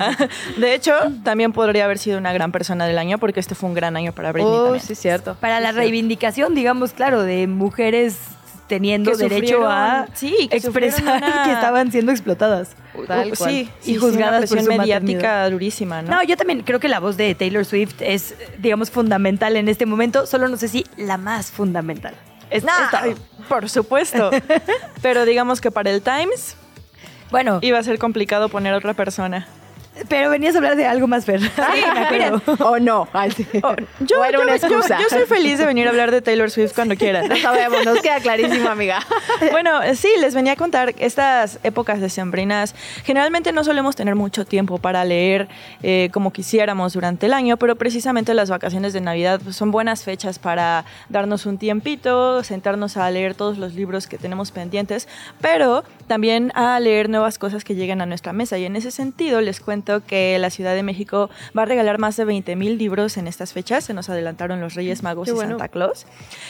De 0.57 0.73
hecho, 0.73 0.93
también 1.23 1.51
podría 1.53 1.85
haber 1.85 1.97
sido 1.97 2.17
una 2.17 2.33
gran 2.33 2.51
persona 2.51 2.85
del 2.85 2.97
año 2.97 3.17
porque 3.17 3.39
este 3.39 3.55
fue 3.55 3.69
un 3.69 3.75
gran 3.75 3.95
año 3.95 4.11
para 4.13 4.31
Britney 4.31 4.51
Uy, 4.51 4.63
también. 4.63 4.83
sí, 4.85 4.95
cierto. 4.95 5.35
Para 5.39 5.59
la 5.59 5.71
reivindicación, 5.71 6.55
digamos, 6.55 6.93
claro, 6.93 7.23
de 7.23 7.47
mujeres 7.47 8.17
teniendo 8.71 9.11
derecho 9.17 9.67
a 9.67 10.07
sí, 10.13 10.47
que 10.49 10.55
expresar 10.57 11.03
una- 11.03 11.43
que 11.43 11.51
estaban 11.51 11.91
siendo 11.91 12.11
explotadas. 12.13 12.69
Tal 13.05 13.35
cual. 13.37 13.51
sí, 13.51 13.69
Y 13.83 13.91
y 13.91 13.95
juzgadas 13.97 13.99
juzgadas 13.99 14.39
por 14.41 14.49
presión 14.49 14.63
su 14.73 14.79
mediática 14.79 15.13
maternidad. 15.17 15.51
durísima, 15.51 16.01
¿no? 16.01 16.11
No, 16.11 16.23
yo 16.23 16.37
también 16.37 16.61
creo 16.61 16.79
que 16.79 16.87
la 16.87 16.99
voz 17.01 17.17
de 17.17 17.35
Taylor 17.35 17.65
Swift 17.65 17.95
es, 18.01 18.33
digamos, 18.59 18.89
fundamental 18.89 19.57
en 19.57 19.67
este 19.67 19.85
momento, 19.85 20.25
solo 20.25 20.47
no 20.47 20.55
sé 20.55 20.69
si 20.69 20.85
la 20.95 21.17
más 21.17 21.51
fundamental. 21.51 22.13
Es, 22.49 22.63
Nah, 22.63 22.71
esta- 22.85 23.01
ay, 23.03 23.15
por 23.49 23.69
supuesto. 23.69 24.29
Pero 25.01 25.25
digamos 25.25 25.59
que 25.59 25.69
para 25.71 25.89
el 25.91 26.01
Times 26.01 26.55
bueno, 27.29 27.59
iba 27.61 27.77
a 27.79 27.83
ser 27.83 27.97
complicado 27.97 28.49
poner 28.49 28.73
a 28.73 28.77
otra 28.77 28.93
persona. 28.93 29.47
Pero 30.07 30.29
venías 30.29 30.55
a 30.55 30.57
hablar 30.59 30.75
de 30.75 30.85
algo 30.85 31.07
más, 31.07 31.25
Fer. 31.25 31.41
Sí, 31.41 31.49
acuerdo. 31.95 32.41
O 32.65 32.79
no. 32.79 33.07
Oh, 33.13 33.75
yo, 33.99 34.19
O 34.19 34.23
era 34.23 34.37
yo- 34.37 34.41
una 34.43 34.55
yo- 34.57 34.67
excusa. 34.67 34.99
yo 34.99 35.07
soy 35.09 35.25
feliz 35.25 35.57
de 35.59 35.65
venir 35.65 35.87
a 35.87 35.89
hablar 35.91 36.11
de 36.11 36.21
Taylor 36.21 36.49
Swift 36.49 36.73
cuando 36.73 36.95
quieran. 36.95 37.27
Lo 37.29 37.35
sabemos, 37.37 37.85
nos 37.85 37.99
queda 38.01 38.19
clarísimo, 38.19 38.69
amiga. 38.69 38.99
Bueno, 39.51 39.81
eh, 39.81 39.95
sí, 39.95 40.09
les 40.19 40.35
venía 40.35 40.53
a 40.53 40.55
contar 40.55 40.93
estas 40.99 41.59
épocas 41.63 41.99
decembrinas. 41.99 42.75
Generalmente 43.03 43.51
no 43.51 43.63
solemos 43.63 43.95
tener 43.95 44.15
mucho 44.15 44.45
tiempo 44.45 44.77
para 44.77 45.03
leer 45.03 45.47
eh, 45.83 46.09
como 46.13 46.31
quisiéramos 46.31 46.93
durante 46.93 47.25
el 47.25 47.33
año, 47.33 47.57
pero 47.57 47.75
precisamente 47.75 48.33
las 48.33 48.49
vacaciones 48.49 48.93
de 48.93 49.01
Navidad 49.01 49.41
pues, 49.43 49.55
son 49.55 49.71
buenas 49.71 50.03
fechas 50.03 50.37
para 50.39 50.85
darnos 51.09 51.45
un 51.45 51.57
tiempito, 51.57 52.43
sentarnos 52.43 52.97
a 52.97 53.09
leer 53.09 53.33
todos 53.35 53.57
los 53.57 53.73
libros 53.73 54.07
que 54.07 54.17
tenemos 54.17 54.51
pendientes, 54.51 55.07
pero 55.41 55.83
también 56.07 56.51
a 56.55 56.79
leer 56.79 57.09
nuevas 57.09 57.37
cosas 57.39 57.63
que 57.63 57.75
llegan 57.75 58.01
a 58.01 58.05
nuestra 58.05 58.31
mesa. 58.33 58.57
Y 58.57 58.65
en 58.65 58.75
ese 58.75 58.91
sentido 58.91 59.41
les 59.41 59.59
cuento 59.59 59.90
que 59.99 60.39
la 60.39 60.49
Ciudad 60.49 60.73
de 60.73 60.83
México 60.83 61.29
va 61.57 61.63
a 61.63 61.65
regalar 61.65 61.99
más 61.99 62.15
de 62.15 62.23
20 62.23 62.55
mil 62.55 62.77
libros 62.77 63.17
en 63.17 63.27
estas 63.27 63.51
fechas. 63.51 63.83
Se 63.83 63.93
nos 63.93 64.09
adelantaron 64.09 64.61
los 64.61 64.75
Reyes 64.75 65.03
Magos 65.03 65.25
Qué 65.25 65.31
y 65.31 65.33
bueno. 65.33 65.51
Santa 65.51 65.67
Claus. 65.67 66.05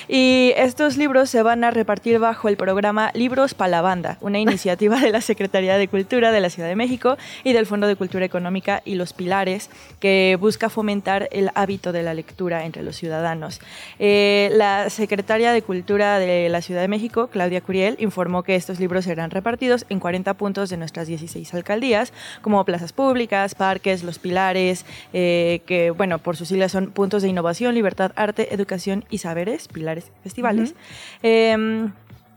Y 0.07 0.53
estos 0.55 0.97
libros 0.97 1.29
se 1.29 1.41
van 1.41 1.63
a 1.63 1.71
repartir 1.71 2.19
bajo 2.19 2.47
el 2.49 2.57
programa 2.57 3.11
Libros 3.13 3.53
para 3.53 3.71
la 3.71 3.81
Banda, 3.81 4.17
una 4.21 4.39
iniciativa 4.51 4.99
de 4.99 5.09
la 5.09 5.21
Secretaría 5.21 5.77
de 5.77 5.87
Cultura 5.87 6.31
de 6.31 6.41
la 6.41 6.49
Ciudad 6.49 6.69
de 6.69 6.75
México 6.75 7.17
y 7.43 7.53
del 7.53 7.65
Fondo 7.65 7.87
de 7.87 7.95
Cultura 7.95 8.25
Económica 8.25 8.81
y 8.85 8.95
los 8.95 9.13
Pilares, 9.13 9.69
que 9.99 10.37
busca 10.39 10.69
fomentar 10.69 11.27
el 11.31 11.49
hábito 11.55 11.91
de 11.91 12.03
la 12.03 12.13
lectura 12.13 12.65
entre 12.65 12.83
los 12.83 12.95
ciudadanos. 12.95 13.61
Eh, 13.99 14.51
la 14.53 14.89
secretaria 14.89 15.51
de 15.51 15.61
Cultura 15.61 16.19
de 16.19 16.49
la 16.49 16.61
Ciudad 16.61 16.81
de 16.81 16.87
México, 16.87 17.27
Claudia 17.27 17.61
Curiel, 17.61 17.95
informó 17.99 18.43
que 18.43 18.55
estos 18.55 18.79
libros 18.79 19.05
serán 19.05 19.31
repartidos 19.31 19.85
en 19.89 19.99
40 19.99 20.33
puntos 20.35 20.69
de 20.69 20.77
nuestras 20.77 21.07
16 21.07 21.53
alcaldías, 21.53 22.13
como 22.41 22.63
plazas 22.65 22.93
públicas, 22.93 23.20
parques, 23.55 24.03
los 24.03 24.19
pilares, 24.19 24.85
eh, 25.13 25.61
que, 25.65 25.91
bueno, 25.91 26.19
por 26.19 26.37
sus 26.37 26.47
siglas 26.47 26.71
son 26.71 26.91
puntos 26.91 27.21
de 27.21 27.29
innovación, 27.29 27.75
libertad, 27.75 28.11
arte, 28.15 28.53
educación 28.53 29.05
y 29.09 29.19
saberes, 29.19 29.67
pilares, 29.67 30.11
festivales. 30.23 30.75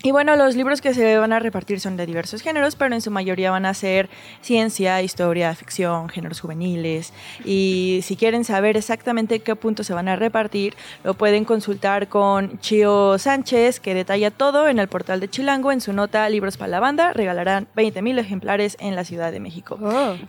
Y 0.05 0.11
bueno, 0.11 0.37
los 0.37 0.55
libros 0.55 0.83
que 0.83 0.93
se 0.93 1.17
van 1.17 1.33
a 1.33 1.39
repartir 1.39 1.81
son 1.81 1.97
de 1.97 2.05
diversos 2.05 2.43
géneros, 2.43 2.77
pero 2.77 2.95
en 2.95 3.01
su 3.01 3.11
mayoría 3.11 3.51
van 3.51 3.65
a 3.65 3.73
ser 3.73 4.11
ciencia, 4.43 5.01
historia, 5.01 5.55
ficción, 5.55 6.11
géneros 6.11 6.43
juveniles. 6.43 7.15
Y 7.43 8.01
si 8.03 8.15
quieren 8.15 8.45
saber 8.45 8.77
exactamente 8.77 9.41
qué 9.41 9.57
puntos 9.57 9.87
se 9.87 9.95
van 9.95 10.09
a 10.09 10.17
repartir, 10.17 10.75
lo 11.05 11.15
pueden 11.15 11.47
consultar 11.47 12.09
con 12.09 12.59
Chio 12.61 13.17
Sánchez, 13.17 13.81
que 13.81 13.95
detalla 13.95 14.31
todo 14.31 14.69
en 14.69 14.79
el 14.79 14.89
portal 14.89 15.21
de 15.21 15.31
Chilango. 15.31 15.73
En 15.73 15.81
su 15.81 15.95
nota 15.95 16.29
Libros 16.29 16.59
para 16.59 16.69
la 16.69 16.81
Banda, 16.81 17.15
regalarán 17.15 17.67
20.000 17.75 18.19
ejemplares 18.19 18.77
en 18.81 18.97
la 18.97 19.05
Ciudad 19.05 19.33
de 19.33 19.41
México. 19.41 19.79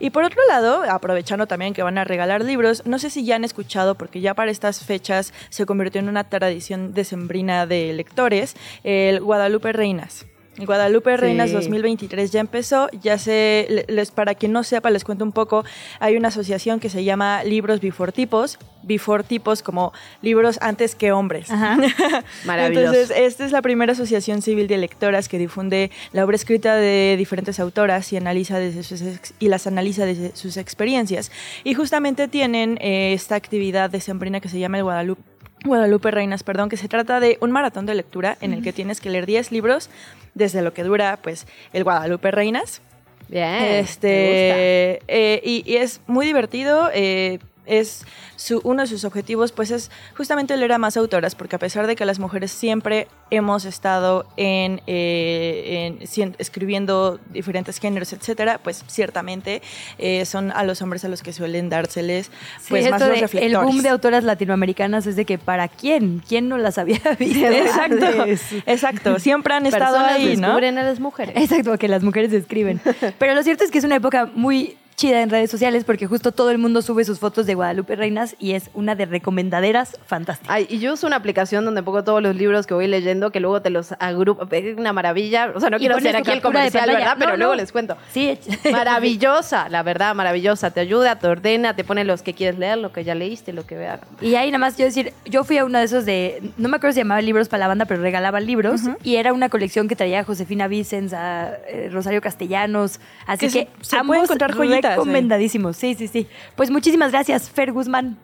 Y 0.00 0.08
por 0.08 0.24
otro 0.24 0.40
lado, 0.48 0.84
aprovechando 0.88 1.46
también 1.46 1.74
que 1.74 1.82
van 1.82 1.98
a 1.98 2.04
regalar 2.04 2.42
libros, 2.42 2.82
no 2.86 2.98
sé 2.98 3.10
si 3.10 3.26
ya 3.26 3.36
han 3.36 3.44
escuchado, 3.44 3.94
porque 3.94 4.22
ya 4.22 4.32
para 4.32 4.50
estas 4.50 4.82
fechas 4.82 5.34
se 5.50 5.66
convirtió 5.66 6.00
en 6.00 6.08
una 6.08 6.24
tradición 6.24 6.94
decembrina 6.94 7.66
de 7.66 7.92
lectores, 7.92 8.56
el 8.82 9.20
Guadalupe 9.20 9.65
Reinas. 9.72 10.26
El 10.58 10.64
Guadalupe 10.64 11.14
Reinas 11.18 11.50
2023 11.52 12.30
ya 12.32 12.40
empezó, 12.40 12.88
ya 13.02 13.18
se, 13.18 13.66
le- 13.68 13.84
les, 13.88 14.10
para 14.10 14.34
quien 14.34 14.52
no 14.52 14.64
sepa, 14.64 14.88
les 14.88 15.04
cuento 15.04 15.22
un 15.22 15.32
poco, 15.32 15.66
hay 16.00 16.16
una 16.16 16.28
asociación 16.28 16.80
que 16.80 16.88
se 16.88 17.04
llama 17.04 17.44
Libros 17.44 17.82
Before 17.82 18.10
Tipos, 18.10 18.58
Before 18.82 19.22
Tipos 19.22 19.62
como 19.62 19.92
libros 20.22 20.58
antes 20.62 20.94
que 20.94 21.12
hombres. 21.12 21.50
Maravilloso. 22.46 22.86
Entonces, 22.94 23.12
esta 23.14 23.44
es 23.44 23.52
la 23.52 23.60
primera 23.60 23.92
asociación 23.92 24.40
civil 24.40 24.66
de 24.66 24.78
lectoras 24.78 25.28
que 25.28 25.36
difunde 25.38 25.90
la 26.12 26.24
obra 26.24 26.36
escrita 26.36 26.74
de 26.74 27.16
diferentes 27.18 27.60
autoras 27.60 28.10
y, 28.14 28.16
analiza 28.16 28.58
desde 28.58 28.82
sus 28.82 29.02
ex- 29.02 29.34
y 29.38 29.48
las 29.48 29.66
analiza 29.66 30.06
desde 30.06 30.34
sus 30.36 30.56
experiencias. 30.56 31.30
Y 31.64 31.74
justamente 31.74 32.28
tienen 32.28 32.78
eh, 32.80 33.12
esta 33.12 33.34
actividad 33.34 33.90
decembrina 33.90 34.40
que 34.40 34.48
se 34.48 34.58
llama 34.58 34.78
el 34.78 34.84
Guadalupe. 34.84 35.22
Guadalupe 35.66 36.10
Reinas, 36.10 36.42
perdón, 36.42 36.68
que 36.68 36.76
se 36.76 36.88
trata 36.88 37.20
de 37.20 37.38
un 37.40 37.50
maratón 37.50 37.86
de 37.86 37.94
lectura 37.94 38.36
en 38.40 38.52
el 38.52 38.62
que 38.62 38.72
tienes 38.72 39.00
que 39.00 39.10
leer 39.10 39.26
10 39.26 39.52
libros 39.52 39.90
desde 40.34 40.62
lo 40.62 40.72
que 40.72 40.82
dura 40.82 41.18
pues 41.22 41.46
el 41.72 41.84
Guadalupe 41.84 42.30
Reinas. 42.30 42.80
Bien. 43.28 43.60
me 43.60 43.80
Este, 43.80 45.00
eh, 45.08 45.40
y, 45.44 45.62
y 45.70 45.76
es 45.76 46.00
muy 46.06 46.26
divertido. 46.26 46.90
eh, 46.94 47.38
es 47.66 48.04
su, 48.36 48.60
uno 48.64 48.82
de 48.82 48.88
sus 48.88 49.04
objetivos, 49.04 49.52
pues 49.52 49.70
es 49.70 49.90
justamente 50.16 50.56
leer 50.56 50.72
a 50.72 50.78
más 50.78 50.96
autoras, 50.96 51.34
porque 51.34 51.56
a 51.56 51.58
pesar 51.58 51.86
de 51.86 51.96
que 51.96 52.04
las 52.04 52.18
mujeres 52.18 52.50
siempre 52.52 53.08
hemos 53.30 53.64
estado 53.64 54.26
en, 54.36 54.80
eh, 54.86 55.96
en 56.18 56.34
escribiendo 56.38 57.18
diferentes 57.32 57.78
géneros, 57.78 58.12
etcétera, 58.12 58.58
pues 58.62 58.84
ciertamente 58.86 59.62
eh, 59.98 60.24
son 60.24 60.52
a 60.52 60.62
los 60.64 60.80
hombres 60.82 61.04
a 61.04 61.08
los 61.08 61.22
que 61.22 61.32
suelen 61.32 61.68
dárseles 61.68 62.30
pues 62.68 62.84
Sí, 62.84 62.90
más 62.90 63.00
los 63.00 63.08
reflectores. 63.20 63.46
el 63.52 63.56
boom 63.58 63.82
de 63.82 63.88
autoras 63.88 64.24
latinoamericanas 64.24 65.06
es 65.06 65.16
de 65.16 65.24
que 65.24 65.38
para 65.38 65.68
quién, 65.68 66.22
quién 66.26 66.48
no 66.48 66.56
las 66.58 66.78
había 66.78 67.00
visto. 67.18 67.46
Exacto, 67.46 68.06
exacto. 68.66 69.18
Siempre 69.18 69.54
han 69.54 69.66
estado 69.66 69.96
Personas 69.96 70.12
ahí, 70.16 70.36
¿no? 70.36 70.48
descubren 70.48 70.78
a 70.78 70.82
las 70.84 71.00
mujeres. 71.00 71.34
Exacto, 71.36 71.76
que 71.78 71.88
las 71.88 72.02
mujeres 72.02 72.32
escriben. 72.32 72.80
Pero 73.18 73.34
lo 73.34 73.42
cierto 73.42 73.64
es 73.64 73.70
que 73.70 73.78
es 73.78 73.84
una 73.84 73.96
época 73.96 74.30
muy 74.34 74.76
chida 74.96 75.20
en 75.20 75.28
redes 75.28 75.50
sociales 75.50 75.84
porque 75.84 76.06
justo 76.06 76.32
todo 76.32 76.50
el 76.50 76.56
mundo 76.58 76.80
sube 76.80 77.04
sus 77.04 77.18
fotos 77.18 77.44
de 77.44 77.54
Guadalupe 77.54 77.96
Reinas 77.96 78.34
y 78.38 78.52
es 78.52 78.70
una 78.72 78.94
de 78.94 79.04
recomendaderas 79.04 79.98
fantásticas. 80.06 80.50
Ay, 80.54 80.66
y 80.70 80.78
yo 80.78 80.94
uso 80.94 81.06
una 81.06 81.16
aplicación 81.16 81.66
donde 81.66 81.82
pongo 81.82 82.02
todos 82.02 82.22
los 82.22 82.34
libros 82.34 82.66
que 82.66 82.72
voy 82.72 82.86
leyendo, 82.86 83.30
que 83.30 83.40
luego 83.40 83.60
te 83.60 83.68
los 83.68 83.92
agrupa. 83.98 84.48
Es 84.56 84.76
una 84.78 84.94
maravilla. 84.94 85.52
O 85.54 85.60
sea, 85.60 85.68
no 85.68 85.76
Y 85.76 85.80
quiero 85.80 85.96
hacer 85.96 86.16
aquí 86.16 86.30
el 86.30 86.40
comercial. 86.40 86.88
¿verdad? 86.88 87.16
Pero 87.18 87.32
No, 87.32 87.36
luego 87.36 87.54
les 87.56 87.72
cuento. 87.72 87.96
Sí, 88.12 88.38
Maravillosa, 88.72 89.68
la 89.68 89.82
verdad, 89.82 90.14
maravillosa. 90.14 90.70
Te 90.70 90.80
ayuda, 90.80 91.18
te 91.18 91.26
ordena, 91.26 91.76
te 91.76 91.84
pone 91.84 92.04
los 92.04 92.22
que 92.22 92.32
quieres 92.32 92.58
leer, 92.58 92.78
lo 92.78 92.92
que 92.92 93.04
ya 93.04 93.14
leíste, 93.14 93.52
lo 93.52 93.66
que 93.66 93.74
veas. 93.76 94.00
Y 94.22 94.36
ahí 94.36 94.48
nada 94.50 94.58
más 94.58 94.78
yo 94.78 94.86
decir, 94.86 95.12
yo 95.26 95.44
fui 95.44 95.58
a 95.58 95.64
uno 95.66 95.78
de 95.78 95.84
esos 95.84 96.06
de, 96.06 96.52
no 96.56 96.68
me 96.70 96.76
acuerdo 96.78 96.94
si 96.94 97.00
llamaba 97.00 97.20
libros 97.20 97.48
para 97.48 97.60
la 97.60 97.68
banda, 97.68 97.84
pero 97.84 98.00
regalaban 98.00 98.46
libros 98.46 98.80
y 99.02 99.16
era 99.16 99.32
una 99.34 99.50
colección 99.50 99.88
que 99.88 99.96
traía 99.96 100.20
a 100.20 100.24
Josefina 100.24 100.68
Vicens, 100.68 101.12
a 101.12 101.50
eh, 101.68 101.90
Rosario 101.92 102.22
Castellanos, 102.22 102.98
así 103.26 103.46
Que 103.46 103.50
se- 103.50 103.66
que, 103.66 103.70
se 103.84 103.96
ambos 103.96 104.06
pueden 104.16 104.24
encontrar 104.24 104.52
joyitas, 104.54 104.85
recomendadísimos. 104.90 105.76
Sí, 105.76 105.94
sí, 105.94 106.08
sí. 106.08 106.26
Pues 106.54 106.70
muchísimas 106.70 107.12
gracias, 107.12 107.50
Fer 107.50 107.72
Guzmán. 107.72 108.18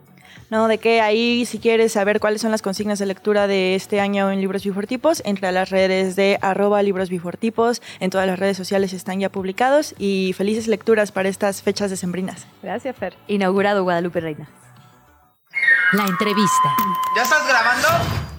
No, 0.52 0.68
de 0.68 0.76
que 0.76 1.00
ahí 1.00 1.46
si 1.46 1.58
quieres 1.58 1.92
saber 1.92 2.20
cuáles 2.20 2.42
son 2.42 2.50
las 2.50 2.60
consignas 2.60 2.98
de 2.98 3.06
lectura 3.06 3.46
de 3.46 3.74
este 3.74 4.00
año 4.00 4.30
en 4.30 4.38
Libros 4.38 4.64
Bifortipos, 4.64 5.22
entre 5.24 5.46
a 5.48 5.52
las 5.52 5.70
redes 5.70 6.14
de 6.14 6.38
arroba 6.42 6.82
Libros 6.82 7.08
Bifortipos, 7.08 7.80
en 8.00 8.10
todas 8.10 8.26
las 8.26 8.38
redes 8.38 8.58
sociales 8.58 8.92
están 8.92 9.18
ya 9.18 9.30
publicados 9.30 9.94
y 9.98 10.34
felices 10.36 10.68
lecturas 10.68 11.10
para 11.10 11.30
estas 11.30 11.62
fechas 11.62 11.88
decembrinas. 11.88 12.46
Gracias, 12.62 12.94
Fer. 12.94 13.16
Inaugurado 13.28 13.82
Guadalupe 13.82 14.20
Reina. 14.20 14.46
La 15.92 16.04
entrevista. 16.04 16.76
¿Ya 17.16 17.22
estás 17.22 17.48
grabando? 17.48 18.31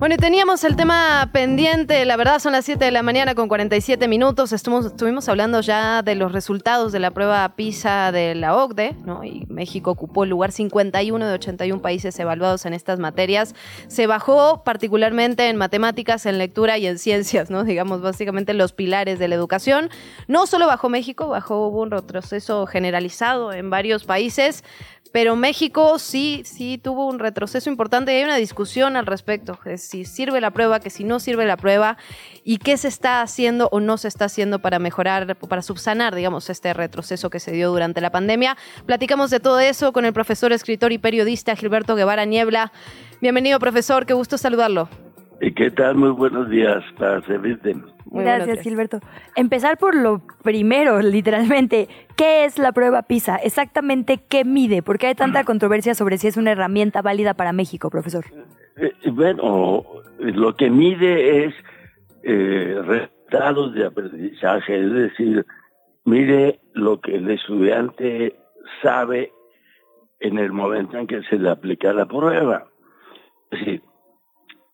Bueno, 0.00 0.16
teníamos 0.16 0.64
el 0.64 0.76
tema 0.76 1.28
pendiente, 1.30 2.06
la 2.06 2.16
verdad 2.16 2.38
son 2.38 2.52
las 2.52 2.64
7 2.64 2.82
de 2.82 2.90
la 2.90 3.02
mañana 3.02 3.34
con 3.34 3.48
47 3.48 4.08
minutos, 4.08 4.50
estuvimos, 4.50 4.86
estuvimos 4.86 5.28
hablando 5.28 5.60
ya 5.60 6.00
de 6.00 6.14
los 6.14 6.32
resultados 6.32 6.90
de 6.90 7.00
la 7.00 7.10
prueba 7.10 7.46
PISA 7.54 8.10
de 8.10 8.34
la 8.34 8.56
OCDE, 8.56 8.96
¿no? 9.04 9.24
y 9.24 9.44
México 9.50 9.90
ocupó 9.90 10.24
el 10.24 10.30
lugar 10.30 10.52
51 10.52 11.26
de 11.26 11.34
81 11.34 11.82
países 11.82 12.18
evaluados 12.18 12.64
en 12.64 12.72
estas 12.72 12.98
materias, 12.98 13.54
se 13.88 14.06
bajó 14.06 14.64
particularmente 14.64 15.50
en 15.50 15.56
matemáticas, 15.56 16.24
en 16.24 16.38
lectura 16.38 16.78
y 16.78 16.86
en 16.86 16.98
ciencias, 16.98 17.50
¿no? 17.50 17.64
digamos 17.64 18.00
básicamente 18.00 18.54
los 18.54 18.72
pilares 18.72 19.18
de 19.18 19.28
la 19.28 19.34
educación. 19.34 19.90
No 20.28 20.46
solo 20.46 20.66
bajó 20.66 20.88
México, 20.88 21.28
bajó, 21.28 21.68
un 21.68 21.90
retroceso 21.90 22.64
generalizado 22.64 23.52
en 23.52 23.68
varios 23.68 24.04
países, 24.04 24.64
pero 25.12 25.36
México 25.36 25.98
sí, 25.98 26.42
sí 26.44 26.78
tuvo 26.78 27.06
un 27.06 27.18
retroceso 27.18 27.68
importante 27.68 28.12
y 28.12 28.16
hay 28.16 28.24
una 28.24 28.36
discusión 28.36 28.96
al 28.96 29.06
respecto, 29.06 29.58
si 29.76 30.04
sirve 30.04 30.40
la 30.40 30.50
prueba, 30.50 30.80
que 30.80 30.90
si 30.90 31.04
no 31.04 31.18
sirve 31.20 31.46
la 31.46 31.56
prueba 31.56 31.96
y 32.44 32.58
qué 32.58 32.76
se 32.76 32.88
está 32.88 33.22
haciendo 33.22 33.68
o 33.72 33.80
no 33.80 33.98
se 33.98 34.08
está 34.08 34.26
haciendo 34.26 34.60
para 34.60 34.78
mejorar, 34.78 35.36
para 35.36 35.62
subsanar, 35.62 36.14
digamos, 36.14 36.48
este 36.50 36.72
retroceso 36.74 37.30
que 37.30 37.40
se 37.40 37.52
dio 37.52 37.70
durante 37.70 38.00
la 38.00 38.10
pandemia. 38.10 38.56
Platicamos 38.86 39.30
de 39.30 39.40
todo 39.40 39.58
eso 39.60 39.92
con 39.92 40.04
el 40.04 40.12
profesor, 40.12 40.52
escritor 40.52 40.92
y 40.92 40.98
periodista 40.98 41.56
Gilberto 41.56 41.96
Guevara 41.96 42.24
Niebla. 42.24 42.72
Bienvenido, 43.20 43.58
profesor, 43.58 44.06
qué 44.06 44.14
gusto 44.14 44.38
saludarlo. 44.38 44.88
¿Y 45.40 45.52
qué 45.52 45.70
tal? 45.70 45.96
Muy 45.96 46.10
buenos 46.10 46.50
días 46.50 46.84
para 46.98 47.22
servirte. 47.22 47.74
Gracias, 48.04 48.60
Gilberto. 48.60 49.00
Empezar 49.36 49.78
por 49.78 49.94
lo 49.94 50.20
primero, 50.42 51.00
literalmente. 51.00 51.88
¿Qué 52.16 52.44
es 52.44 52.58
la 52.58 52.72
prueba 52.72 53.02
PISA? 53.02 53.36
Exactamente 53.36 54.20
qué 54.28 54.44
mide? 54.44 54.82
¿Por 54.82 54.98
qué 54.98 55.06
hay 55.06 55.14
tanta 55.14 55.44
controversia 55.44 55.94
sobre 55.94 56.18
si 56.18 56.28
es 56.28 56.36
una 56.36 56.52
herramienta 56.52 57.00
válida 57.00 57.32
para 57.32 57.52
México, 57.52 57.88
profesor? 57.88 58.26
Eh, 58.76 58.92
bueno, 59.10 59.84
lo 60.18 60.54
que 60.56 60.68
mide 60.68 61.46
es 61.46 61.54
eh, 62.22 62.78
resultados 62.84 63.72
de 63.74 63.86
aprendizaje, 63.86 64.78
es 64.78 64.92
decir, 64.92 65.46
mide 66.04 66.60
lo 66.74 67.00
que 67.00 67.14
el 67.14 67.30
estudiante 67.30 68.36
sabe 68.82 69.32
en 70.18 70.38
el 70.38 70.52
momento 70.52 70.98
en 70.98 71.06
que 71.06 71.22
se 71.22 71.38
le 71.38 71.48
aplica 71.48 71.94
la 71.94 72.06
prueba. 72.06 72.66
Es 73.50 73.60
decir, 73.60 73.82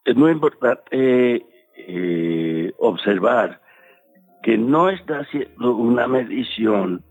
es 0.06 0.14
muy 0.16 0.30
importante 0.30 1.44
eh, 1.76 2.72
observar 2.78 3.60
que 4.42 4.56
no 4.56 4.88
está 4.88 5.18
haciendo 5.20 5.74
una 5.74 6.06
medición 6.06 7.02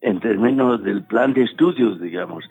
en 0.00 0.18
términos 0.18 0.82
del 0.82 1.04
plan 1.04 1.34
de 1.34 1.42
estudios, 1.42 2.00
digamos, 2.00 2.44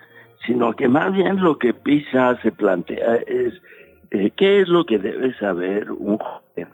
sino 0.45 0.73
que 0.73 0.87
más 0.87 1.11
bien 1.13 1.41
lo 1.41 1.57
que 1.57 1.73
PISA 1.73 2.39
se 2.41 2.51
plantea 2.51 3.15
es 3.27 3.59
eh, 4.11 4.31
qué 4.37 4.61
es 4.61 4.67
lo 4.67 4.85
que 4.85 4.99
debe 4.99 5.33
saber 5.37 5.91
un 5.91 6.19
joven 6.19 6.67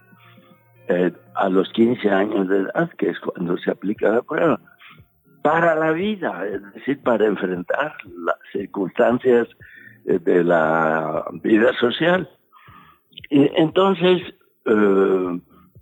eh, 0.89 1.11
a 1.35 1.49
los 1.49 1.71
15 1.71 2.09
años 2.09 2.49
de 2.49 2.59
edad, 2.59 2.89
que 2.97 3.09
es 3.09 3.19
cuando 3.21 3.57
se 3.57 3.71
aplica 3.71 4.09
la 4.09 4.21
prueba, 4.21 4.59
para 5.43 5.75
la 5.75 5.93
vida, 5.93 6.45
es 6.45 6.73
decir, 6.73 7.01
para 7.03 7.25
enfrentar 7.25 7.95
las 8.17 8.35
circunstancias 8.51 9.47
de 10.03 10.43
la 10.43 11.25
vida 11.41 11.71
social. 11.79 12.29
Entonces, 13.29 14.21
eh, 14.65 15.39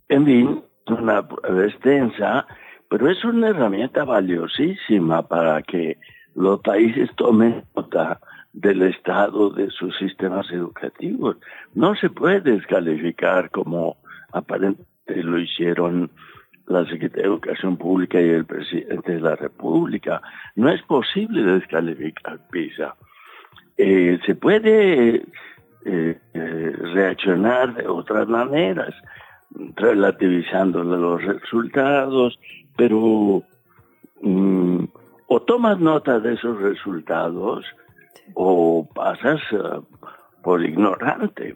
en 0.10 0.26
fin, 0.26 0.64
una 0.88 1.28
prueba 1.28 1.66
extensa, 1.66 2.48
pero 2.90 3.10
es 3.10 3.24
una 3.26 3.50
herramienta 3.50 4.04
valiosísima 4.04 5.28
para 5.28 5.62
que 5.64 5.98
los 6.36 6.60
países 6.62 7.10
tomen 7.16 7.64
nota 7.76 8.20
del 8.54 8.84
estado 8.84 9.50
de 9.50 9.70
sus 9.70 9.98
sistemas 9.98 10.50
educativos. 10.52 11.38
No 11.74 11.96
se 11.96 12.10
puede 12.10 12.42
descalificar 12.42 13.50
como 13.52 13.98
aparentemente 14.32 15.24
lo 15.24 15.40
hicieron 15.40 16.10
la 16.68 16.86
Secretaría 16.86 17.24
de 17.24 17.30
Educación 17.30 17.78
Pública 17.78 18.20
y 18.20 18.30
el 18.30 18.46
presidente 18.46 19.14
de 19.14 19.22
la 19.22 19.36
República. 19.36 20.22
No 20.56 20.70
es 20.70 20.82
posible 20.84 21.44
descalificar 21.44 22.40
PISA. 22.50 22.96
Eh, 23.78 24.20
se 24.26 24.36
puede 24.36 25.26
eh, 25.86 26.18
eh, 26.34 26.74
reaccionar 26.94 27.76
de 27.76 27.88
otras 27.88 28.28
maneras, 28.28 28.94
relativizando 29.76 30.84
los 30.84 31.24
resultados, 31.24 32.40
pero 32.76 33.44
mm, 34.22 34.84
o 35.28 35.42
tomas 35.42 35.80
nota 35.80 36.20
de 36.20 36.34
esos 36.34 36.60
resultados 36.60 37.66
o 38.34 38.88
pasas 38.96 39.40
eh, 39.52 39.58
por 40.44 40.66
ignorante. 40.66 41.54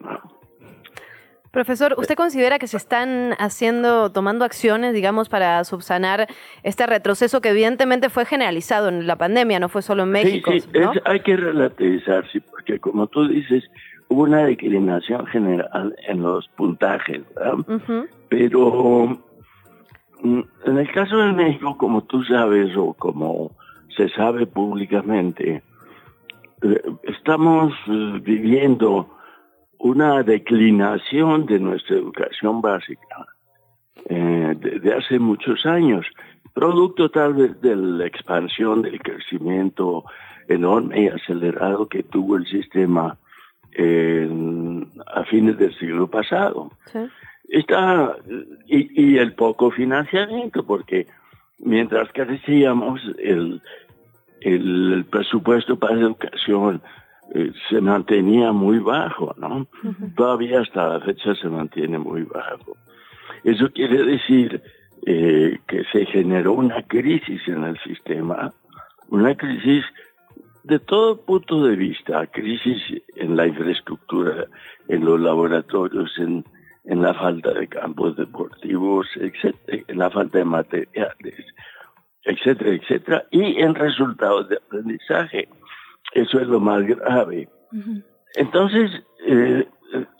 Profesor, 1.51 1.95
¿usted 1.97 2.13
considera 2.13 2.59
que 2.59 2.67
se 2.67 2.77
están 2.77 3.33
haciendo, 3.39 4.11
tomando 4.11 4.45
acciones, 4.45 4.93
digamos, 4.93 5.29
para 5.29 5.63
subsanar 5.63 6.27
este 6.61 6.85
retroceso 6.85 7.41
que 7.41 7.49
evidentemente 7.49 8.09
fue 8.09 8.25
generalizado 8.25 8.89
en 8.89 9.07
la 9.07 9.15
pandemia, 9.15 9.59
no 9.59 9.69
fue 9.69 9.81
solo 9.81 10.03
en 10.03 10.11
México? 10.11 10.51
Sí, 10.51 10.59
sí, 10.59 10.69
hay 11.05 11.21
que 11.21 11.35
relativizar, 11.35 12.29
sí, 12.31 12.39
porque 12.39 12.79
como 12.79 13.07
tú 13.07 13.27
dices, 13.27 13.63
hubo 14.09 14.23
una 14.23 14.43
declinación 14.45 15.25
general 15.27 15.95
en 16.07 16.21
los 16.21 16.47
puntajes, 16.49 17.21
pero 18.27 19.17
mm, 20.21 20.39
en 20.65 20.77
el 20.77 20.91
caso 20.91 21.17
de 21.17 21.31
México, 21.31 21.77
como 21.77 22.03
tú 22.03 22.23
sabes 22.23 22.75
o 22.75 22.93
como 22.93 23.51
se 23.95 24.09
sabe 24.09 24.45
públicamente, 24.47 25.63
eh, 26.61 26.81
estamos 27.03 27.73
eh, 27.87 28.19
viviendo 28.21 29.15
una 29.77 30.23
declinación 30.23 31.45
de 31.45 31.59
nuestra 31.59 31.95
educación 31.95 32.61
básica 32.61 33.27
eh, 34.09 34.55
desde 34.59 34.93
hace 34.93 35.19
muchos 35.19 35.65
años, 35.65 36.05
producto 36.53 37.09
tal 37.09 37.35
vez 37.35 37.61
de 37.61 37.75
la 37.75 38.07
expansión 38.07 38.81
del 38.81 38.99
crecimiento 38.99 40.03
enorme 40.47 41.03
y 41.03 41.07
acelerado 41.07 41.87
que 41.87 42.03
tuvo 42.03 42.37
el 42.37 42.45
sistema 42.47 43.17
a 43.77 45.23
fines 45.25 45.57
del 45.57 45.77
siglo 45.77 46.07
pasado. 46.07 46.71
Está, 47.47 48.15
y, 48.67 49.17
el 49.17 49.33
poco 49.33 49.71
financiamiento, 49.71 50.63
porque 50.65 51.07
mientras 51.59 52.11
crecíamos, 52.13 53.01
el, 53.17 53.61
el 54.41 55.05
presupuesto 55.09 55.77
para 55.77 55.99
educación 55.99 56.81
eh, 57.33 57.51
se 57.69 57.79
mantenía 57.79 58.51
muy 58.51 58.79
bajo, 58.79 59.35
¿no? 59.37 59.67
Todavía 60.15 60.61
hasta 60.61 60.87
la 60.87 60.99
fecha 60.99 61.35
se 61.35 61.47
mantiene 61.47 61.99
muy 61.99 62.23
bajo. 62.23 62.75
Eso 63.43 63.71
quiere 63.71 64.03
decir 64.03 64.61
eh, 65.05 65.59
que 65.67 65.83
se 65.91 66.05
generó 66.07 66.53
una 66.53 66.81
crisis 66.83 67.41
en 67.47 67.63
el 67.65 67.79
sistema, 67.79 68.51
una 69.09 69.35
crisis 69.35 69.85
de 70.69 70.79
todo 70.79 71.19
punto 71.25 71.63
de 71.65 71.75
vista, 71.75 72.27
crisis 72.27 72.81
en 73.15 73.35
la 73.35 73.47
infraestructura, 73.47 74.45
en 74.87 75.03
los 75.03 75.19
laboratorios, 75.19 76.11
en, 76.19 76.45
en 76.85 77.01
la 77.01 77.13
falta 77.13 77.51
de 77.53 77.67
campos 77.67 78.15
deportivos, 78.15 79.07
etcétera, 79.15 79.83
en 79.87 79.97
la 79.97 80.09
falta 80.09 80.37
de 80.37 80.45
materiales, 80.45 81.45
etcétera, 82.23 82.71
etcétera, 82.71 83.25
y 83.31 83.59
en 83.59 83.75
resultados 83.75 84.49
de 84.49 84.57
aprendizaje. 84.57 85.49
Eso 86.13 86.39
es 86.39 86.47
lo 86.47 86.59
más 86.59 86.83
grave. 86.85 87.49
Entonces, 88.35 88.91
eh, 89.25 89.67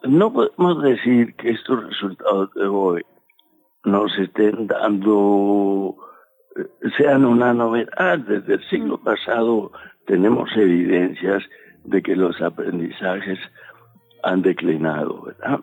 no 0.04 0.34
podemos 0.34 0.82
decir 0.84 1.36
que 1.36 1.52
estos 1.52 1.86
resultados 1.86 2.54
de 2.54 2.68
hoy 2.68 3.02
nos 3.86 4.18
estén 4.18 4.68
dando, 4.68 5.96
eh, 6.56 6.90
sean 6.98 7.26
una 7.26 7.54
novedad. 7.54 8.20
Desde 8.20 8.56
el 8.56 8.70
siglo 8.70 8.98
pasado 8.98 9.72
tenemos 10.10 10.50
evidencias 10.58 11.44
de 11.84 12.02
que 12.02 12.16
los 12.16 12.42
aprendizajes 12.42 13.38
han 14.24 14.42
declinado, 14.42 15.22
¿verdad? 15.22 15.60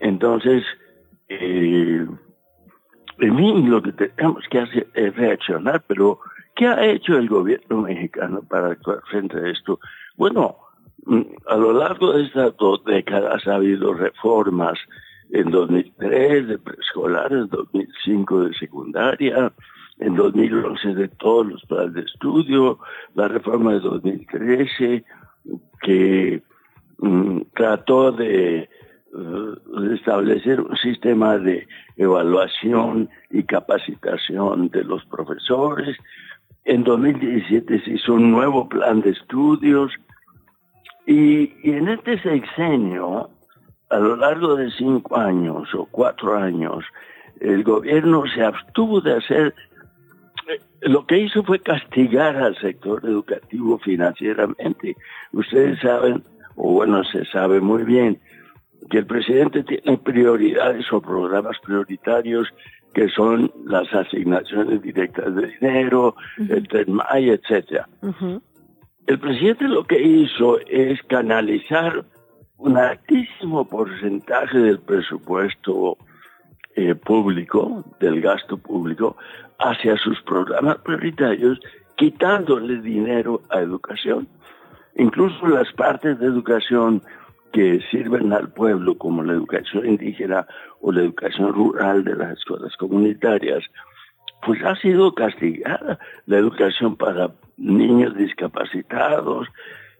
Entonces, 0.00 0.62
eh, 1.30 2.06
en 3.18 3.36
fin, 3.38 3.70
lo 3.70 3.82
que 3.82 3.92
tenemos 3.92 4.44
que 4.50 4.58
hacer 4.58 4.86
es 4.92 5.16
reaccionar, 5.16 5.82
pero 5.86 6.20
¿qué 6.54 6.66
ha 6.66 6.84
hecho 6.84 7.16
el 7.16 7.26
gobierno 7.26 7.82
mexicano 7.82 8.42
para 8.42 8.72
actuar 8.72 9.00
frente 9.10 9.38
a 9.38 9.48
esto? 9.50 9.80
Bueno, 10.16 10.56
mm, 11.06 11.22
a 11.46 11.56
lo 11.56 11.72
largo 11.72 12.12
de 12.12 12.24
estas 12.24 12.54
dos 12.58 12.84
décadas 12.84 13.46
ha 13.46 13.54
habido 13.54 13.94
reformas 13.94 14.78
en 15.30 15.50
2003 15.50 16.48
de 16.48 16.58
preescolar, 16.58 17.32
en 17.32 17.48
2005 17.48 18.44
de 18.44 18.54
secundaria, 18.58 19.50
en 19.98 20.14
2011 20.14 20.94
de 20.94 21.08
todos 21.08 21.46
los 21.46 21.64
planes 21.64 21.94
de 21.94 22.00
estudio, 22.02 22.78
la 23.14 23.28
reforma 23.28 23.72
de 23.72 23.80
2013 23.80 25.04
que 25.82 26.42
mm, 26.98 27.40
trató 27.54 28.12
de, 28.12 28.68
uh, 29.12 29.92
establecer 29.92 30.60
un 30.60 30.76
sistema 30.76 31.38
de 31.38 31.66
evaluación 31.96 33.08
y 33.30 33.42
capacitación 33.44 34.68
de 34.68 34.84
los 34.84 35.04
profesores. 35.06 35.96
En 36.64 36.84
2017 36.84 37.84
se 37.84 37.90
hizo 37.92 38.14
un 38.14 38.32
nuevo 38.32 38.68
plan 38.68 39.00
de 39.00 39.10
estudios 39.10 39.92
y, 41.06 41.52
y 41.62 41.72
en 41.72 41.88
este 41.88 42.20
sexenio 42.20 43.30
a 43.90 43.98
lo 43.98 44.16
largo 44.16 44.56
de 44.56 44.70
cinco 44.72 45.16
años 45.16 45.74
o 45.74 45.86
cuatro 45.86 46.36
años, 46.36 46.84
el 47.40 47.62
gobierno 47.62 48.24
se 48.34 48.42
abstuvo 48.42 49.00
de 49.00 49.14
hacer, 49.14 49.48
eh, 49.48 49.54
lo 50.82 51.06
que 51.06 51.18
hizo 51.18 51.42
fue 51.42 51.60
castigar 51.60 52.36
al 52.36 52.56
sector 52.58 53.04
educativo 53.04 53.78
financieramente. 53.78 54.96
Ustedes 55.32 55.80
saben, 55.80 56.22
o 56.54 56.72
bueno, 56.72 57.04
se 57.04 57.24
sabe 57.26 57.60
muy 57.60 57.84
bien, 57.84 58.20
que 58.90 58.98
el 58.98 59.06
presidente 59.06 59.64
tiene 59.64 59.98
prioridades 59.98 60.92
o 60.92 61.00
programas 61.00 61.56
prioritarios 61.64 62.48
que 62.94 63.08
son 63.08 63.52
las 63.66 63.92
asignaciones 63.92 64.80
directas 64.80 65.34
de 65.34 65.48
dinero, 65.48 66.14
el 66.38 66.66
TENMAI, 66.66 67.30
etcétera. 67.30 67.88
El 69.06 69.18
presidente 69.18 69.68
lo 69.68 69.84
que 69.84 70.00
hizo 70.00 70.58
es 70.60 71.02
canalizar 71.02 72.06
un 72.56 72.78
altísimo 72.78 73.68
porcentaje 73.68 74.58
del 74.58 74.80
presupuesto 74.80 75.98
eh, 76.76 76.94
público, 76.94 77.84
del 78.00 78.20
gasto 78.20 78.58
público, 78.58 79.16
hacia 79.58 79.96
sus 79.96 80.20
programas 80.22 80.76
prioritarios, 80.78 81.58
quitándole 81.96 82.80
dinero 82.82 83.40
a 83.50 83.60
educación. 83.60 84.28
Incluso 84.96 85.46
las 85.46 85.72
partes 85.72 86.18
de 86.18 86.26
educación 86.26 87.02
que 87.52 87.80
sirven 87.90 88.32
al 88.32 88.50
pueblo, 88.50 88.96
como 88.98 89.22
la 89.22 89.32
educación 89.32 89.86
indígena 89.86 90.46
o 90.82 90.92
la 90.92 91.00
educación 91.00 91.54
rural 91.54 92.04
de 92.04 92.14
las 92.14 92.38
escuelas 92.38 92.76
comunitarias, 92.76 93.64
pues 94.44 94.62
ha 94.62 94.76
sido 94.76 95.14
castigada. 95.14 95.98
La 96.26 96.36
educación 96.36 96.96
para 96.96 97.30
niños 97.56 98.14
discapacitados, 98.16 99.48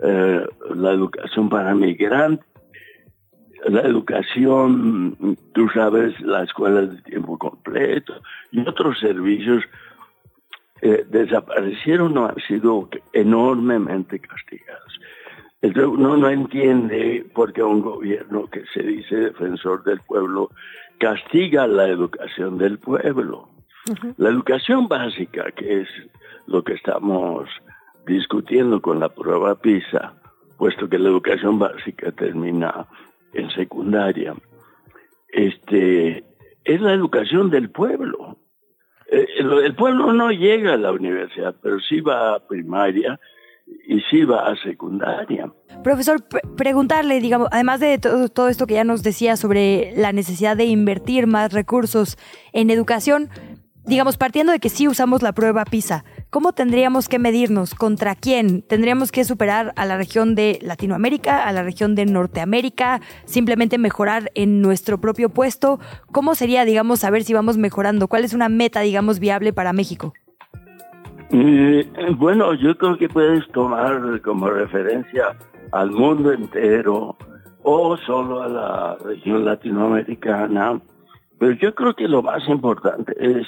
eh, 0.03 0.47
la 0.75 0.93
educación 0.93 1.49
para 1.49 1.75
migrantes, 1.75 2.47
la 3.69 3.83
educación, 3.83 5.37
tú 5.53 5.69
sabes, 5.71 6.19
las 6.21 6.45
escuelas 6.45 6.91
de 6.91 7.03
tiempo 7.03 7.39
completo 7.39 8.15
y 8.51 8.61
otros 8.61 8.99
servicios 8.99 9.65
eh, 10.83 11.05
desaparecieron 11.09 12.17
o 12.19 12.29
han 12.29 12.37
sido 12.47 12.89
enormemente 13.13 14.19
castigados. 14.21 15.01
Entonces 15.63 15.91
uno 15.91 16.17
no 16.17 16.29
entiende 16.29 17.27
por 17.35 17.53
qué 17.53 17.63
un 17.63 17.81
gobierno 17.81 18.47
que 18.49 18.65
se 18.73 18.83
dice 18.83 19.17
defensor 19.17 19.83
del 19.85 20.01
pueblo 20.01 20.51
castiga 20.99 21.67
la 21.67 21.89
educación 21.89 22.59
del 22.59 22.79
pueblo. 22.79 23.49
La 24.17 24.29
educación 24.29 24.89
básica, 24.89 25.51
que 25.53 25.83
es 25.83 25.89
lo 26.47 26.63
que 26.63 26.75
estamos 26.75 27.49
discutiendo 28.07 28.81
con 28.83 29.01
la 29.01 29.09
prueba 29.09 29.55
PISA, 29.55 30.15
puesto 30.59 30.89
que 30.89 30.99
la 30.99 31.09
educación 31.09 31.59
básica 31.59 32.13
termina 32.13 32.87
en 33.37 33.51
secundaria, 33.51 34.35
este, 35.29 36.25
es 36.65 36.81
la 36.81 36.93
educación 36.93 37.51
del 37.51 37.71
pueblo. 37.71 38.39
Eh, 39.11 39.27
el, 39.39 39.75
pueblo 39.75 40.13
no 40.13 40.31
llega 40.31 40.75
a 40.75 40.79
la 40.79 40.93
universidad, 40.93 41.55
pero 41.63 41.79
sí 41.81 42.01
va 42.01 42.35
a 42.35 42.47
primaria 42.47 43.21
y 43.87 44.01
sí 44.11 44.25
va 44.25 44.49
a 44.49 44.57
secundaria. 44.57 45.53
Profesor, 45.85 46.25
preguntarle, 46.57 47.21
digamos, 47.21 47.49
además 47.53 47.81
de 47.81 47.99
todo, 47.99 48.29
todo, 48.29 48.49
esto 48.49 48.67
que 48.67 48.75
ya 48.75 48.85
nos 48.85 49.03
decía 49.03 49.37
sobre 49.37 49.93
la 49.97 50.13
necesidad 50.13 50.57
de 50.57 50.65
invertir 50.65 51.27
más 51.27 51.53
recursos 51.53 52.17
en 52.53 52.71
educación, 52.71 53.29
digamos, 53.85 54.17
partiendo 54.17 54.53
de 54.53 54.59
que 54.59 54.69
sí 54.69 54.89
usamos 54.89 55.23
la 55.23 55.33
prueba 55.33 55.65
PISA, 55.65 56.05
¿cómo 56.37 56.53
tendríamos 56.53 57.09
que 57.09 57.19
medirnos? 57.19 57.75
¿Contra 57.75 58.15
quién? 58.15 58.61
¿Tendríamos 58.61 59.11
que 59.11 59.25
superar 59.25 59.73
a 59.75 59.87
la 59.87 59.97
región 59.97 60.35
de 60.35 60.59
Latinoamérica, 60.61 61.49
a 61.49 61.51
la 61.51 61.63
región 61.63 61.95
de 61.95 62.05
Norteamérica? 62.05 63.01
¿Simplemente 63.25 63.79
mejorar 63.79 64.31
en 64.35 64.61
nuestro 64.61 65.01
propio 65.01 65.31
puesto? 65.31 65.81
¿Cómo 66.13 66.35
sería, 66.35 66.67
digamos, 66.67 67.01
saber 67.01 67.23
si 67.23 67.33
vamos 67.33 67.57
mejorando? 67.57 68.07
¿Cuál 68.07 68.25
es 68.25 68.35
una 68.35 68.51
meta, 68.51 68.81
digamos, 68.81 69.19
viable 69.19 69.55
para 69.55 69.73
México? 69.73 70.13
Eh, 71.31 71.89
bueno, 72.19 72.53
yo 72.53 72.77
creo 72.77 72.99
que 72.99 73.09
puedes 73.09 73.51
tomar 73.53 74.21
como 74.21 74.51
referencia 74.51 75.39
al 75.73 75.91
mundo 75.91 76.35
entero 76.35 77.17
o 77.63 77.97
solo 77.97 78.43
a 78.43 78.49
la 78.49 78.97
región 79.03 79.43
latinoamericana 79.43 80.83
pero 81.39 81.53
yo 81.53 81.75
creo 81.75 81.95
que 81.95 82.09
lo 82.09 82.23
más 82.23 82.47
importante 82.49 83.15
es 83.19 83.47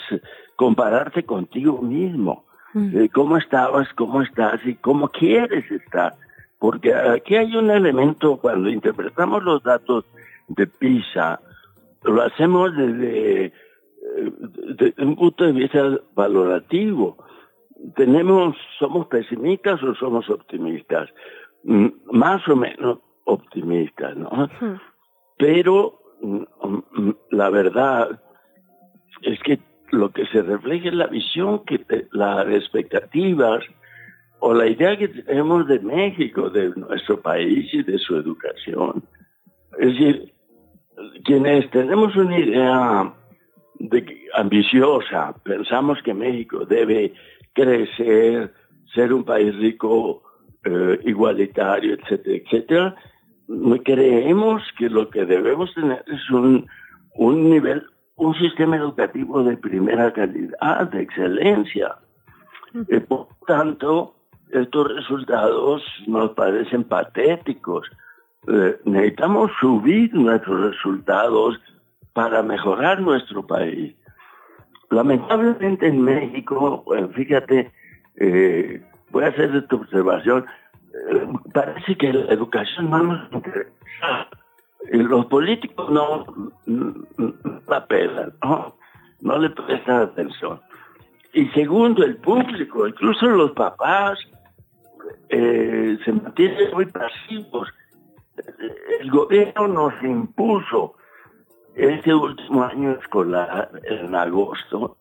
compararte 0.57 1.25
contigo 1.25 1.81
mismo. 1.81 2.45
Mm. 2.75 2.99
Eh, 2.99 3.09
¿Cómo 3.11 3.37
estabas, 3.37 3.89
cómo 3.95 4.23
estás 4.23 4.61
y 4.67 4.75
cómo 4.75 5.09
quieres 5.09 5.71
estar? 5.71 6.15
Porque 6.59 6.95
aquí 6.95 7.37
hay 7.37 7.57
un 7.57 7.71
elemento, 7.71 8.37
cuando 8.37 8.69
interpretamos 8.69 9.43
los 9.45 9.63
datos 9.63 10.05
de 10.49 10.67
PISA, 10.67 11.41
lo 12.03 12.23
hacemos 12.23 12.77
desde, 12.77 13.47
eh, 13.47 13.53
un 14.99 15.17
punto 15.17 15.45
de 15.45 15.53
vista 15.53 15.99
valorativo. 16.15 17.17
Tenemos, 17.95 18.57
somos 18.79 19.07
pesimistas 19.07 19.83
o 19.83 19.95
somos 19.95 20.29
optimistas, 20.31 21.09
mm, 21.65 21.89
más 22.11 22.47
o 22.49 22.57
menos 22.57 22.99
optimistas, 23.25 24.17
¿no? 24.17 24.49
Pero 25.37 26.01
la 27.31 27.51
verdad 27.51 28.21
es 29.23 29.39
que 29.41 29.59
lo 29.91 30.11
que 30.11 30.27
se 30.27 30.43
refleja 30.43 30.89
es 30.89 30.95
la 30.95 31.07
visión, 31.07 31.65
que 31.65 31.85
las 32.13 32.47
expectativas 32.49 33.65
o 34.41 34.55
la 34.55 34.67
idea 34.67 34.97
que 34.97 35.09
tenemos 35.09 35.67
de 35.67 35.81
México, 35.81 36.51
de 36.51 36.71
nuestro 36.77 37.21
país 37.21 37.73
y 37.73 37.83
de 37.83 37.99
su 37.99 38.17
educación. 38.17 39.03
Es 39.79 39.89
decir, 39.89 40.33
quienes 41.25 41.71
tenemos 41.71 42.15
una 42.17 42.39
idea 42.39 43.13
de, 43.79 44.29
ambiciosa, 44.35 45.35
pensamos 45.43 46.03
que 46.03 46.15
México 46.15 46.65
debe 46.65 47.13
crecer, 47.53 48.53
ser 48.95 49.13
un 49.13 49.25
país 49.25 49.55
rico, 49.57 50.23
eh, 50.65 50.99
igualitario, 51.05 51.95
etcétera, 51.95 52.37
etcétera, 52.37 52.97
creemos 53.85 54.63
que 54.77 54.91
lo 54.91 55.09
que 55.09 55.25
debemos 55.25 55.73
tener 55.75 56.05
es 56.07 56.31
un, 56.31 56.67
un 57.15 57.51
nivel, 57.51 57.85
un 58.19 58.35
sistema 58.35 58.77
educativo 58.77 59.43
de 59.43 59.57
primera 59.57 60.13
calidad, 60.13 60.91
de 60.91 61.03
excelencia. 61.03 61.97
Y 62.75 63.01
por 63.01 63.29
tanto, 63.47 64.15
estos 64.51 64.95
resultados 64.95 65.83
nos 66.07 66.33
parecen 66.33 66.85
patéticos. 66.85 67.89
Eh, 68.49 68.79
necesitamos 68.85 69.51
subir 69.61 70.13
nuestros 70.15 70.73
resultados 70.73 71.61
para 72.13 72.43
mejorar 72.43 73.01
nuestro 73.01 73.47
país. 73.47 73.95
Lamentablemente 74.91 75.87
en 75.87 76.03
México, 76.03 76.85
fíjate, 77.15 77.71
eh, 78.17 78.83
voy 79.11 79.25
a 79.25 79.29
hacer 79.29 79.55
esta 79.55 79.77
observación, 79.77 80.47
parece 81.53 81.97
que 81.97 82.13
la 82.13 82.33
educación 82.33 82.91
no 82.91 83.03
nos 83.03 83.33
interesa. 83.33 84.29
Los 84.91 85.27
políticos 85.27 85.91
no, 85.91 86.25
la 87.69 87.87
pelan, 87.87 88.33
¿no? 88.43 88.77
no 89.21 89.39
le 89.39 89.51
prestan 89.51 90.03
atención. 90.03 90.61
Y 91.33 91.47
segundo, 91.49 92.05
el 92.05 92.17
público, 92.17 92.87
incluso 92.87 93.27
los 93.27 93.53
papás, 93.53 94.19
eh, 95.29 95.99
se 96.05 96.13
mantienen 96.13 96.73
muy 96.73 96.87
pasivos. 96.87 97.69
El 99.01 99.11
gobierno 99.11 99.69
nos 99.69 100.03
impuso 100.03 100.95
este 101.75 102.15
último 102.15 102.65
año 102.65 102.93
escolar, 102.93 103.71
en 103.85 104.15
agosto, 104.15 104.97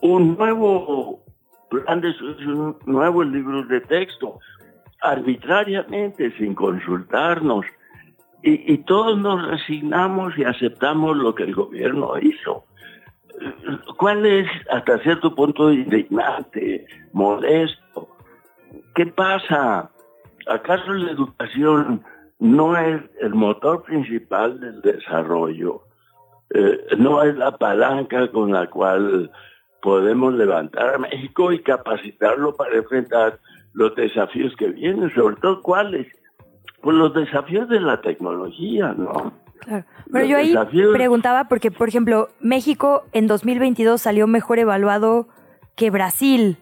un 0.00 0.36
nuevo 0.36 1.22
plan 1.68 2.00
de 2.00 2.14
un 2.46 2.76
nuevo 2.86 3.24
libro 3.24 3.64
de 3.64 3.80
texto 3.80 4.38
arbitrariamente, 5.02 6.30
sin 6.38 6.54
consultarnos. 6.54 7.66
Y, 8.42 8.78
todos 8.78 9.18
nos 9.18 9.44
resignamos 9.44 10.38
y 10.38 10.44
aceptamos 10.44 11.16
lo 11.16 11.34
que 11.34 11.42
el 11.44 11.54
gobierno 11.54 12.16
hizo. 12.18 12.64
¿Cuál 13.96 14.24
es 14.24 14.46
hasta 14.70 14.98
cierto 14.98 15.34
punto 15.34 15.72
indignante, 15.72 16.86
modesto? 17.12 18.08
¿Qué 18.94 19.06
pasa? 19.06 19.90
¿Acaso 20.46 20.92
la 20.92 21.10
educación 21.10 22.04
no 22.38 22.76
es 22.76 23.02
el 23.20 23.34
motor 23.34 23.82
principal 23.82 24.60
del 24.60 24.80
desarrollo? 24.80 25.82
Eh, 26.54 26.78
no 26.98 27.22
es 27.22 27.36
la 27.36 27.56
palanca 27.56 28.30
con 28.30 28.52
la 28.52 28.70
cual 28.70 29.30
podemos 29.82 30.34
levantar 30.34 30.94
a 30.94 30.98
México 30.98 31.52
y 31.52 31.60
capacitarlo 31.60 32.54
para 32.54 32.76
enfrentar 32.76 33.38
los 33.72 33.94
desafíos 33.94 34.54
que 34.56 34.68
vienen, 34.68 35.12
sobre 35.14 35.36
todo 35.36 35.62
cuáles, 35.62 36.06
pues 36.86 36.96
los 36.98 37.12
desafíos 37.12 37.68
de 37.68 37.80
la 37.80 38.00
tecnología, 38.00 38.94
¿no? 38.96 39.32
Claro. 39.58 39.84
Pero 40.12 40.24
yo 40.24 40.36
ahí 40.36 40.54
preguntaba 40.92 41.48
porque, 41.48 41.72
por 41.72 41.88
ejemplo, 41.88 42.28
México 42.38 43.02
en 43.10 43.26
2022 43.26 44.00
salió 44.00 44.28
mejor 44.28 44.60
evaluado 44.60 45.26
que 45.74 45.90
Brasil, 45.90 46.58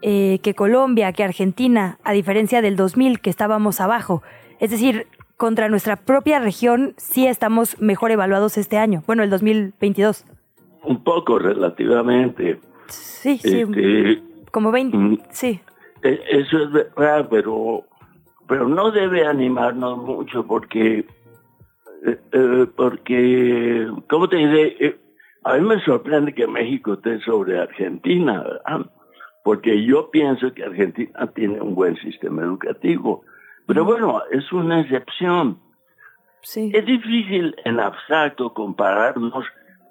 eh, 0.00 0.38
que 0.42 0.54
Colombia, 0.54 1.12
que 1.12 1.24
Argentina, 1.24 1.98
a 2.04 2.14
diferencia 2.14 2.62
del 2.62 2.74
2000 2.74 3.20
que 3.20 3.28
estábamos 3.28 3.82
abajo. 3.82 4.22
Es 4.60 4.70
decir, 4.70 5.08
contra 5.36 5.68
nuestra 5.68 5.96
propia 5.96 6.38
región 6.38 6.94
sí 6.96 7.26
estamos 7.26 7.78
mejor 7.78 8.12
evaluados 8.12 8.56
este 8.56 8.78
año, 8.78 9.02
bueno, 9.06 9.24
el 9.24 9.28
2022. 9.28 10.24
Un 10.84 11.04
poco, 11.04 11.38
relativamente. 11.38 12.60
Sí, 12.88 13.36
sí. 13.42 13.60
Este, 13.60 14.22
como 14.50 14.72
20, 14.72 14.96
mm, 14.96 15.18
sí. 15.28 15.60
e- 16.02 16.22
Eso 16.30 16.62
es 16.62 16.72
verdad, 16.72 17.26
pero, 17.28 17.84
pero 18.48 18.68
no 18.68 18.90
debe 18.90 19.26
animarnos 19.26 19.98
mucho 19.98 20.46
porque, 20.46 21.06
eh, 22.06 22.20
eh, 22.32 22.66
porque, 22.76 23.88
¿cómo 24.08 24.28
te 24.28 24.36
diré? 24.36 24.76
Eh, 24.80 25.00
a 25.44 25.54
mí 25.54 25.60
me 25.60 25.80
sorprende 25.80 26.34
que 26.34 26.46
México 26.46 26.94
esté 26.94 27.20
sobre 27.20 27.60
Argentina, 27.60 28.42
¿verdad? 28.42 28.90
Porque 29.44 29.84
yo 29.84 30.10
pienso 30.10 30.52
que 30.52 30.64
Argentina 30.64 31.26
tiene 31.34 31.60
un 31.60 31.74
buen 31.74 31.96
sistema 31.96 32.42
educativo. 32.42 33.22
Pero 33.66 33.84
bueno, 33.84 34.22
es 34.30 34.52
una 34.52 34.80
excepción. 34.80 35.58
Es 36.42 36.86
difícil 36.86 37.54
en 37.64 37.80
abstracto 37.80 38.52
compararnos 38.54 39.44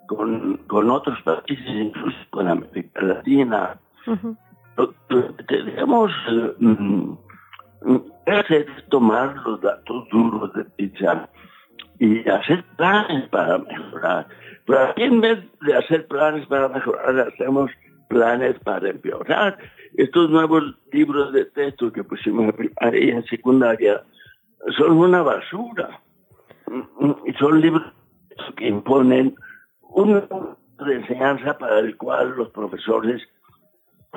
con, 0.07 0.57
con 0.67 0.89
otros 0.89 1.21
países, 1.23 1.67
incluso 1.67 2.17
con 2.29 2.47
América 2.47 3.01
Latina. 3.01 3.79
Que 5.09 5.33
tenemos 5.47 6.11
mm, 6.59 6.69
mm, 6.69 7.17
hacer 8.25 8.67
es 8.67 8.89
tomar 8.89 9.35
los 9.45 9.61
datos 9.61 10.07
duros 10.09 10.53
de 10.53 10.65
PISA 10.65 11.29
y 11.99 12.27
hacer 12.29 12.63
planes 12.77 13.27
para 13.29 13.59
mejorar. 13.59 14.27
Pero 14.65 14.79
aquí 14.79 15.03
en 15.03 15.21
vez 15.21 15.39
de 15.61 15.75
hacer 15.75 16.07
planes 16.07 16.45
para 16.47 16.69
mejorar, 16.69 17.19
hacemos 17.19 17.71
planes 18.09 18.57
para 18.59 18.89
empeorar. 18.89 19.57
Estos 19.95 20.29
nuevos 20.29 20.63
libros 20.91 21.31
de 21.33 21.45
texto 21.45 21.91
que 21.91 22.03
pusimos 22.03 22.45
en 22.45 22.53
primaria 22.53 23.15
en 23.15 23.25
secundaria 23.25 24.03
son 24.77 24.97
una 24.97 25.21
basura. 25.21 26.01
Son 27.39 27.61
libros 27.61 27.83
que 28.57 28.67
imponen 28.67 29.35
un 29.81 30.27
de 30.85 30.95
enseñanza 30.95 31.57
para 31.57 31.79
el 31.79 31.95
cual 31.95 32.35
los 32.35 32.49
profesores 32.49 33.21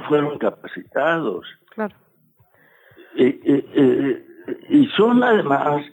fueron 0.09 0.38
capacitados. 0.38 1.46
Claro. 1.70 1.94
Y, 3.14 4.86
son 4.96 5.22
además 5.22 5.84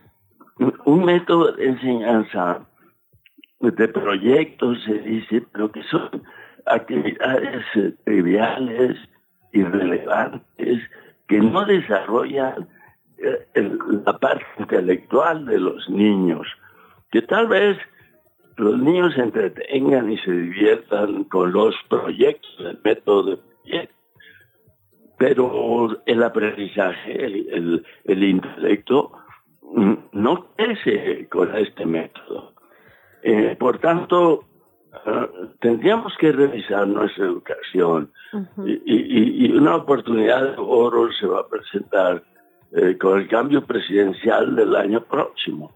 un 0.86 1.06
método 1.06 1.52
de 1.54 1.66
enseñanza 1.68 2.66
de 3.60 3.88
proyectos, 3.88 4.84
se 4.86 5.00
dice, 5.00 5.44
pero 5.52 5.72
que 5.72 5.84
son 5.84 6.24
actividades 6.66 7.64
eh, 7.76 7.94
triviales, 8.04 8.98
irrelevantes, 9.54 10.82
que 11.28 11.40
no 11.40 11.66
desarrollan 11.66 12.68
eh, 13.18 13.78
la 14.06 14.18
parte 14.18 14.46
intelectual 14.60 15.46
de 15.46 15.60
los 15.60 15.90
niños, 15.90 16.48
que 17.12 17.22
tal 17.22 17.48
vez 17.48 17.78
los 18.58 18.78
niños 18.80 19.14
se 19.14 19.22
entretengan 19.22 20.12
y 20.12 20.18
se 20.20 20.32
diviertan 20.32 21.26
con 21.26 21.52
los 21.52 21.76
proyectos, 21.90 22.56
el 22.60 22.80
método 22.84 23.24
de 23.32 23.38
proyectos, 23.38 23.96
pero 25.18 26.02
el 26.06 26.24
aprendizaje, 26.24 27.26
el, 27.26 27.48
el- 27.52 27.86
el 28.06 28.24
intelecto, 28.24 29.12
mm, 29.62 29.94
no 30.14 30.48
crece 30.56 31.28
con 31.30 31.56
este 31.56 31.86
método. 31.86 32.54
Eh, 33.24 33.56
por 33.60 33.80
tanto, 33.80 34.44
ah, 35.06 35.28
tendríamos 35.60 36.14
que 36.20 36.32
revisar 36.32 36.88
nuestra 36.88 37.26
educación 37.26 38.12
y, 38.66 38.74
y- 38.86 39.46
y 39.46 39.52
una 39.58 39.76
oportunidad 39.78 40.44
de 40.44 40.56
oro 40.58 41.10
se 41.20 41.26
va 41.26 41.40
a 41.42 41.48
presentar 41.48 42.24
eh, 42.74 42.98
con 42.98 43.20
el 43.22 43.28
cambio 43.30 43.66
presidencial 43.66 44.56
del 44.56 44.76
año 44.76 45.02
próximo. 45.06 45.72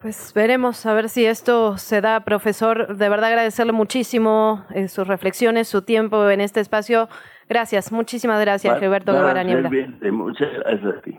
Pues 0.00 0.32
veremos 0.34 0.86
a 0.86 0.94
ver 0.94 1.08
si 1.10 1.26
esto 1.26 1.76
se 1.76 2.00
da, 2.00 2.24
profesor. 2.24 2.96
De 2.96 3.08
verdad 3.10 3.28
agradecerle 3.28 3.72
muchísimo 3.72 4.64
eh, 4.74 4.88
sus 4.88 5.06
reflexiones, 5.06 5.68
su 5.68 5.82
tiempo 5.82 6.28
en 6.30 6.40
este 6.40 6.60
espacio. 6.60 7.08
Gracias, 7.50 7.90
muchísimas 7.90 8.40
gracias, 8.40 8.78
Gilberto 8.78 9.12
Guevara 9.12 9.42
Niebla. 9.42 9.68
Muchas 10.12 10.48
gracias 10.52 10.98
a 10.98 11.02
ti. 11.02 11.18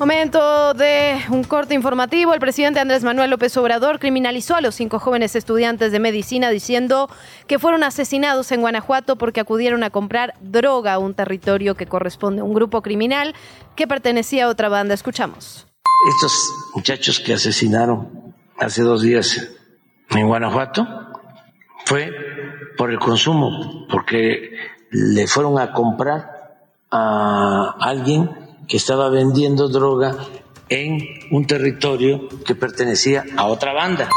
Momento 0.00 0.74
de 0.74 1.20
un 1.30 1.44
corte 1.44 1.74
informativo. 1.74 2.34
El 2.34 2.40
presidente 2.40 2.80
Andrés 2.80 3.04
Manuel 3.04 3.30
López 3.30 3.56
Obrador 3.56 4.00
criminalizó 4.00 4.56
a 4.56 4.60
los 4.60 4.74
cinco 4.74 4.98
jóvenes 4.98 5.36
estudiantes 5.36 5.92
de 5.92 6.00
medicina 6.00 6.50
diciendo 6.50 7.08
que 7.46 7.60
fueron 7.60 7.84
asesinados 7.84 8.50
en 8.50 8.60
Guanajuato 8.60 9.16
porque 9.16 9.38
acudieron 9.38 9.84
a 9.84 9.90
comprar 9.90 10.34
droga 10.40 10.94
a 10.94 10.98
un 10.98 11.14
territorio 11.14 11.76
que 11.76 11.86
corresponde 11.86 12.40
a 12.40 12.44
un 12.44 12.54
grupo 12.54 12.82
criminal 12.82 13.36
que 13.76 13.86
pertenecía 13.86 14.46
a 14.46 14.48
otra 14.48 14.68
banda. 14.68 14.94
Escuchamos. 14.94 15.68
Estos 16.10 16.52
muchachos 16.74 17.20
que 17.20 17.34
asesinaron 17.34 18.34
hace 18.58 18.82
dos 18.82 19.02
días 19.02 19.57
en 20.10 20.26
Guanajuato 20.26 20.86
fue 21.84 22.10
por 22.76 22.90
el 22.90 22.98
consumo, 22.98 23.86
porque 23.90 24.50
le 24.90 25.26
fueron 25.26 25.58
a 25.58 25.72
comprar 25.72 26.56
a 26.90 27.74
alguien 27.80 28.30
que 28.68 28.76
estaba 28.76 29.08
vendiendo 29.10 29.68
droga 29.68 30.16
en 30.68 30.98
un 31.30 31.46
territorio 31.46 32.28
que 32.44 32.54
pertenecía 32.54 33.24
a 33.36 33.46
otra 33.46 33.72
banda. 33.72 34.08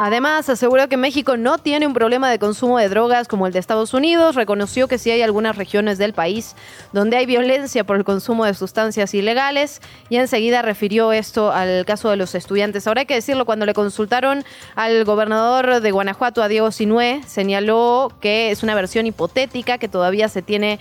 Además, 0.00 0.48
aseguró 0.48 0.88
que 0.88 0.96
México 0.96 1.36
no 1.36 1.58
tiene 1.58 1.86
un 1.86 1.94
problema 1.94 2.28
de 2.28 2.40
consumo 2.40 2.78
de 2.78 2.88
drogas 2.88 3.28
como 3.28 3.46
el 3.46 3.52
de 3.52 3.60
Estados 3.60 3.94
Unidos. 3.94 4.34
Reconoció 4.34 4.88
que 4.88 4.98
sí 4.98 5.12
hay 5.12 5.22
algunas 5.22 5.56
regiones 5.56 5.98
del 5.98 6.12
país 6.12 6.56
donde 6.92 7.16
hay 7.16 7.26
violencia 7.26 7.84
por 7.84 7.96
el 7.96 8.04
consumo 8.04 8.44
de 8.44 8.54
sustancias 8.54 9.14
ilegales 9.14 9.80
y 10.08 10.16
enseguida 10.16 10.62
refirió 10.62 11.12
esto 11.12 11.52
al 11.52 11.84
caso 11.84 12.10
de 12.10 12.16
los 12.16 12.34
estudiantes. 12.34 12.88
Ahora 12.88 13.02
hay 13.02 13.06
que 13.06 13.14
decirlo, 13.14 13.46
cuando 13.46 13.66
le 13.66 13.74
consultaron 13.74 14.44
al 14.74 15.04
gobernador 15.04 15.80
de 15.80 15.90
Guanajuato, 15.92 16.42
a 16.42 16.48
Diego 16.48 16.72
Sinué, 16.72 17.20
señaló 17.24 18.10
que 18.20 18.50
es 18.50 18.64
una 18.64 18.74
versión 18.74 19.06
hipotética 19.06 19.78
que 19.78 19.88
todavía 19.88 20.28
se 20.28 20.42
tiene 20.42 20.80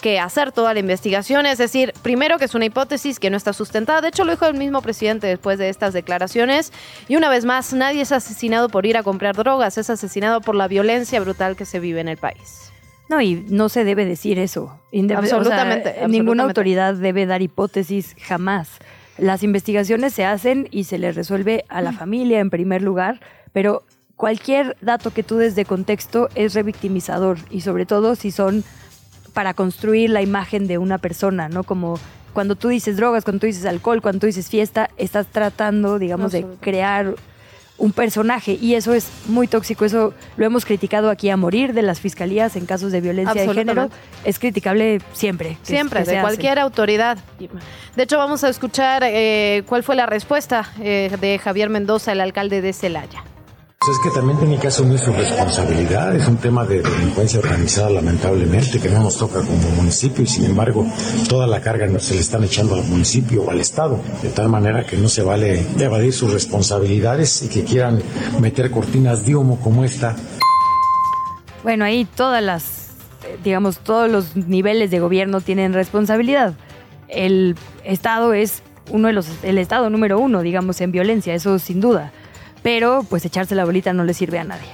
que 0.00 0.20
hacer 0.20 0.52
toda 0.52 0.74
la 0.74 0.80
investigación, 0.80 1.46
es 1.46 1.58
decir, 1.58 1.92
primero 2.02 2.38
que 2.38 2.44
es 2.44 2.54
una 2.54 2.64
hipótesis 2.66 3.18
que 3.18 3.30
no 3.30 3.36
está 3.36 3.52
sustentada, 3.52 4.00
de 4.00 4.08
hecho 4.08 4.24
lo 4.24 4.32
dijo 4.32 4.46
el 4.46 4.54
mismo 4.54 4.80
presidente 4.82 5.26
después 5.26 5.58
de 5.58 5.68
estas 5.68 5.92
declaraciones, 5.92 6.72
y 7.08 7.16
una 7.16 7.28
vez 7.28 7.44
más, 7.44 7.72
nadie 7.72 8.02
es 8.02 8.12
asesinado 8.12 8.68
por 8.68 8.86
ir 8.86 8.96
a 8.96 9.02
comprar 9.02 9.34
drogas, 9.36 9.76
es 9.78 9.90
asesinado 9.90 10.40
por 10.40 10.54
la 10.54 10.68
violencia 10.68 11.20
brutal 11.20 11.56
que 11.56 11.64
se 11.64 11.80
vive 11.80 12.00
en 12.00 12.08
el 12.08 12.16
país. 12.16 12.70
No, 13.10 13.20
y 13.22 13.44
no 13.48 13.68
se 13.70 13.84
debe 13.84 14.04
decir 14.04 14.38
eso. 14.38 14.78
Indep- 14.92 15.18
o 15.18 15.26
sea, 15.26 15.36
Absolutamente, 15.38 15.90
Ninguna 16.08 16.42
absolutamente. 16.42 16.42
autoridad 16.42 16.94
debe 16.94 17.24
dar 17.26 17.40
hipótesis 17.42 18.14
jamás. 18.22 18.68
Las 19.16 19.42
investigaciones 19.42 20.12
se 20.12 20.24
hacen 20.26 20.68
y 20.70 20.84
se 20.84 20.98
les 20.98 21.16
resuelve 21.16 21.64
a 21.68 21.80
la 21.80 21.92
familia 21.92 22.38
en 22.38 22.50
primer 22.50 22.82
lugar, 22.82 23.20
pero 23.52 23.82
cualquier 24.14 24.76
dato 24.80 25.10
que 25.12 25.22
tú 25.22 25.36
des 25.38 25.56
de 25.56 25.64
contexto 25.64 26.28
es 26.34 26.54
revictimizador 26.54 27.38
y 27.50 27.62
sobre 27.62 27.86
todo 27.86 28.14
si 28.14 28.30
son 28.30 28.62
para 29.34 29.54
construir 29.54 30.10
la 30.10 30.22
imagen 30.22 30.66
de 30.66 30.78
una 30.78 30.98
persona, 30.98 31.48
¿no? 31.48 31.64
Como 31.64 31.98
cuando 32.32 32.54
tú 32.56 32.68
dices 32.68 32.96
drogas, 32.96 33.24
cuando 33.24 33.40
tú 33.40 33.46
dices 33.46 33.64
alcohol, 33.66 34.00
cuando 34.02 34.20
tú 34.20 34.26
dices 34.26 34.48
fiesta, 34.48 34.90
estás 34.96 35.26
tratando, 35.26 35.98
digamos, 35.98 36.32
de 36.32 36.44
crear 36.60 37.14
un 37.78 37.92
personaje 37.92 38.58
y 38.60 38.74
eso 38.74 38.92
es 38.92 39.08
muy 39.28 39.46
tóxico, 39.46 39.84
eso 39.84 40.12
lo 40.36 40.44
hemos 40.44 40.64
criticado 40.64 41.10
aquí 41.10 41.30
a 41.30 41.36
morir 41.36 41.74
de 41.74 41.82
las 41.82 42.00
fiscalías 42.00 42.56
en 42.56 42.66
casos 42.66 42.90
de 42.90 43.00
violencia 43.00 43.40
de 43.40 43.54
género, 43.54 43.88
es 44.24 44.38
criticable 44.40 45.00
siempre. 45.12 45.50
que- 45.60 45.66
Siempre, 45.66 46.00
que 46.02 46.10
de 46.10 46.16
hace. 46.18 46.22
cualquier 46.22 46.58
autoridad. 46.58 47.18
De 47.94 48.02
hecho, 48.02 48.18
vamos 48.18 48.42
a 48.42 48.48
escuchar 48.48 49.04
eh, 49.06 49.62
cuál 49.68 49.84
fue 49.84 49.94
la 49.94 50.06
respuesta 50.06 50.72
eh, 50.80 51.16
de 51.20 51.38
Javier 51.38 51.70
Mendoza, 51.70 52.10
el 52.10 52.20
alcalde 52.20 52.62
de 52.62 52.72
Celaya. 52.72 53.22
Pues 53.88 54.00
es 54.00 54.04
que 54.04 54.10
también 54.10 54.38
tiene 54.38 54.58
que 54.58 54.66
asumir 54.66 54.98
su 54.98 55.10
responsabilidad. 55.14 56.14
Es 56.14 56.28
un 56.28 56.36
tema 56.36 56.62
de 56.66 56.82
delincuencia 56.82 57.38
organizada, 57.38 57.88
lamentablemente, 57.88 58.78
que 58.78 58.90
no 58.90 59.02
nos 59.02 59.16
toca 59.16 59.40
como 59.40 59.66
municipio 59.76 60.24
y 60.24 60.26
sin 60.26 60.44
embargo 60.44 60.86
toda 61.26 61.46
la 61.46 61.62
carga 61.62 61.88
se 61.98 62.12
le 62.12 62.20
están 62.20 62.44
echando 62.44 62.74
al 62.74 62.84
municipio 62.84 63.44
o 63.44 63.50
al 63.50 63.60
Estado. 63.60 63.98
De 64.22 64.28
tal 64.28 64.50
manera 64.50 64.84
que 64.84 64.98
no 64.98 65.08
se 65.08 65.22
vale 65.22 65.64
evadir 65.78 66.12
sus 66.12 66.30
responsabilidades 66.30 67.40
y 67.44 67.48
que 67.48 67.64
quieran 67.64 68.02
meter 68.38 68.70
cortinas 68.70 69.24
de 69.24 69.32
como 69.32 69.82
esta. 69.84 70.16
Bueno, 71.62 71.86
ahí 71.86 72.04
todas 72.04 72.42
las, 72.42 72.90
eh, 73.24 73.38
digamos, 73.42 73.78
todos 73.78 74.10
los 74.10 74.36
niveles 74.36 74.90
de 74.90 75.00
gobierno 75.00 75.40
tienen 75.40 75.72
responsabilidad. 75.72 76.52
El 77.08 77.56
Estado 77.84 78.34
es 78.34 78.62
uno 78.90 79.06
de 79.06 79.14
los, 79.14 79.28
el 79.42 79.56
Estado 79.56 79.88
número 79.88 80.18
uno, 80.18 80.42
digamos, 80.42 80.78
en 80.82 80.92
violencia, 80.92 81.32
eso 81.34 81.58
sin 81.58 81.80
duda. 81.80 82.12
Pero, 82.68 83.02
pues, 83.08 83.24
echarse 83.24 83.54
la 83.54 83.64
bolita 83.64 83.94
no 83.94 84.04
le 84.04 84.12
sirve 84.12 84.38
a 84.38 84.44
nadie. 84.44 84.68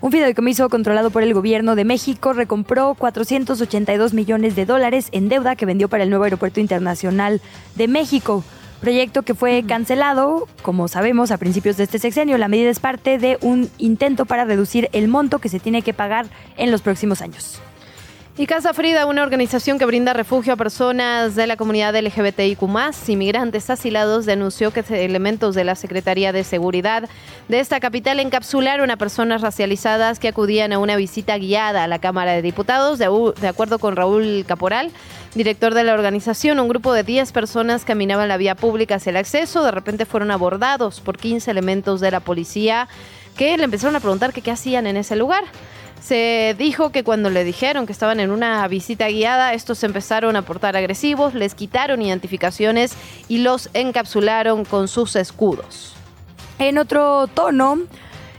Un 0.00 0.10
fideicomiso 0.10 0.70
controlado 0.70 1.10
por 1.10 1.22
el 1.22 1.34
gobierno 1.34 1.74
de 1.74 1.84
México 1.84 2.32
recompró 2.32 2.94
482 2.94 4.14
millones 4.14 4.56
de 4.56 4.64
dólares 4.64 5.08
en 5.12 5.28
deuda 5.28 5.54
que 5.54 5.66
vendió 5.66 5.90
para 5.90 6.04
el 6.04 6.08
nuevo 6.08 6.24
aeropuerto 6.24 6.60
internacional 6.60 7.42
de 7.74 7.86
México. 7.86 8.42
Proyecto 8.80 9.24
que 9.24 9.34
fue 9.34 9.62
cancelado, 9.68 10.48
como 10.62 10.88
sabemos, 10.88 11.32
a 11.32 11.36
principios 11.36 11.76
de 11.76 11.84
este 11.84 11.98
sexenio. 11.98 12.38
La 12.38 12.48
medida 12.48 12.70
es 12.70 12.80
parte 12.80 13.18
de 13.18 13.36
un 13.42 13.68
intento 13.76 14.24
para 14.24 14.46
reducir 14.46 14.88
el 14.94 15.08
monto 15.08 15.38
que 15.38 15.50
se 15.50 15.60
tiene 15.60 15.82
que 15.82 15.92
pagar 15.92 16.24
en 16.56 16.70
los 16.70 16.80
próximos 16.80 17.20
años. 17.20 17.60
Y 18.36 18.46
Casa 18.46 18.74
Frida, 18.74 19.06
una 19.06 19.22
organización 19.22 19.78
que 19.78 19.86
brinda 19.86 20.12
refugio 20.12 20.54
a 20.54 20.56
personas 20.56 21.36
de 21.36 21.46
la 21.46 21.56
comunidad 21.56 21.94
LGBTIQ, 21.94 22.62
inmigrantes 23.06 23.70
asilados, 23.70 24.26
denunció 24.26 24.72
que 24.72 24.82
elementos 25.04 25.54
de 25.54 25.62
la 25.62 25.76
Secretaría 25.76 26.32
de 26.32 26.42
Seguridad 26.42 27.08
de 27.46 27.60
esta 27.60 27.78
capital 27.78 28.18
encapsularon 28.18 28.90
a 28.90 28.96
personas 28.96 29.40
racializadas 29.40 30.18
que 30.18 30.26
acudían 30.26 30.72
a 30.72 30.80
una 30.80 30.96
visita 30.96 31.38
guiada 31.38 31.84
a 31.84 31.86
la 31.86 32.00
Cámara 32.00 32.32
de 32.32 32.42
Diputados. 32.42 32.98
De, 32.98 33.06
acuerdo 33.46 33.78
con 33.78 33.94
Raúl 33.94 34.44
Caporal, 34.48 34.90
director 35.36 35.72
de 35.72 35.84
la 35.84 35.94
organización, 35.94 36.58
un 36.58 36.66
grupo 36.66 36.92
de 36.92 37.04
10 37.04 37.30
personas 37.30 37.84
caminaban 37.84 38.26
la 38.26 38.36
vía 38.36 38.56
pública 38.56 38.96
hacia 38.96 39.10
el 39.10 39.16
acceso. 39.16 39.62
De 39.62 39.70
repente 39.70 40.06
fueron 40.06 40.32
abordados 40.32 41.00
por 41.00 41.18
15 41.18 41.52
elementos 41.52 42.00
de 42.00 42.10
la 42.10 42.18
policía 42.18 42.88
que 43.36 43.56
le 43.56 43.62
empezaron 43.62 43.94
a 43.94 44.00
preguntar 44.00 44.32
qué 44.32 44.50
hacían 44.50 44.88
en 44.88 44.96
ese 44.96 45.14
lugar. 45.14 45.44
Se 46.04 46.54
dijo 46.58 46.92
que 46.92 47.02
cuando 47.02 47.30
le 47.30 47.44
dijeron 47.44 47.86
que 47.86 47.92
estaban 47.92 48.20
en 48.20 48.30
una 48.30 48.68
visita 48.68 49.08
guiada, 49.08 49.54
estos 49.54 49.82
empezaron 49.84 50.36
a 50.36 50.42
portar 50.42 50.76
agresivos, 50.76 51.32
les 51.32 51.54
quitaron 51.54 52.02
identificaciones 52.02 52.92
y 53.26 53.38
los 53.38 53.70
encapsularon 53.72 54.66
con 54.66 54.86
sus 54.86 55.16
escudos. 55.16 55.94
En 56.58 56.76
otro 56.76 57.26
tono, 57.28 57.78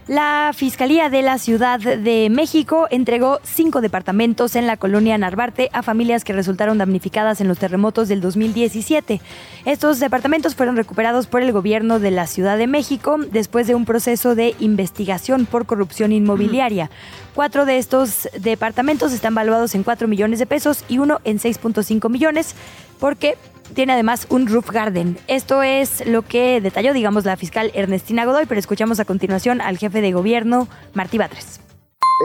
la 0.08 0.51
Fiscalía 0.53 1.10
de 1.10 1.24
la 1.24 1.39
Ciudad 1.39 1.80
de 1.80 2.30
México 2.30 2.88
entregó 2.91 3.39
cinco 3.43 3.82
departamentos 3.82 4.56
en 4.56 4.68
la 4.68 4.78
colonia 4.78 5.18
Narvarte 5.18 5.70
a 5.74 5.82
familias 5.82 6.24
que 6.24 6.34
resultaron 6.34 6.78
damnificadas 6.78 7.41
en 7.41 7.47
los 7.47 7.58
terremotos 7.58 8.08
del 8.08 8.22
2017. 8.22 9.20
Estos 9.66 9.99
departamentos 9.99 10.53
fueron 10.53 10.76
recuperados 10.76 11.26
por 11.26 11.41
el 11.41 11.51
gobierno 11.51 11.99
de 11.99 12.12
la 12.12 12.28
Ciudad 12.28 12.58
de 12.58 12.68
México 12.68 13.18
después 13.32 13.66
de 13.66 13.74
un 13.74 13.86
proceso 13.86 14.36
de 14.36 14.56
investigación 14.60 15.47
por 15.47 15.66
corrupción 15.66 16.12
inmobiliaria. 16.12 16.91
Cuatro 17.34 17.66
de 17.66 17.80
estos 17.80 18.30
departamentos 18.39 19.12
están 19.12 19.34
valuados 19.34 19.74
en 19.74 19.84
4 19.84 20.08
millones 20.08 20.38
de 20.38 20.45
pesos 20.45 20.86
y 20.88 20.99
uno 20.99 21.20
en 21.24 21.39
6.5 21.39 22.10
millones 22.12 22.53
porque 22.99 23.38
tiene 23.74 23.93
además 23.93 24.28
un 24.30 24.47
roof 24.47 24.70
garden. 24.72 25.18
Esto 25.28 25.63
es 25.63 26.05
lo 26.07 26.22
que 26.22 26.61
detalló, 26.61 26.93
digamos, 26.93 27.26
la 27.26 27.38
fiscal 27.38 27.72
Ernestina 27.74 28.26
Godoy, 28.26 28.45
pero 28.45 28.59
escuchamos 28.59 28.99
a 28.99 29.05
continuación 29.05 29.61
al 29.61 29.78
jefe 29.78 30.01
de 30.01 30.11
gobierno, 30.11 30.68
Martí 30.93 31.18
Batres. 31.18 31.59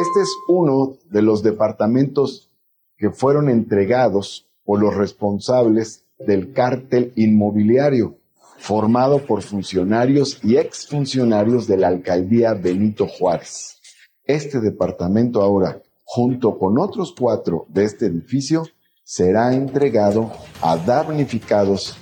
Este 0.00 0.20
es 0.20 0.28
uno 0.48 0.94
de 1.10 1.22
los 1.22 1.42
departamentos 1.42 2.50
que 2.96 3.10
fueron 3.10 3.48
entregados 3.48 4.46
por 4.64 4.80
los 4.80 4.94
responsables 4.94 6.04
del 6.18 6.52
cártel 6.52 7.12
inmobiliario, 7.16 8.18
formado 8.58 9.24
por 9.24 9.42
funcionarios 9.42 10.38
y 10.44 10.56
exfuncionarios 10.58 11.66
de 11.66 11.78
la 11.78 11.88
alcaldía 11.88 12.54
Benito 12.54 13.06
Juárez. 13.08 13.80
Este 14.24 14.60
departamento 14.60 15.42
ahora, 15.42 15.82
junto 16.04 16.58
con 16.58 16.78
otros 16.78 17.14
cuatro 17.18 17.66
de 17.68 17.84
este 17.84 18.06
edificio, 18.06 18.64
será 19.10 19.52
entregado 19.52 20.30
a 20.62 20.76
damnificados 20.76 21.96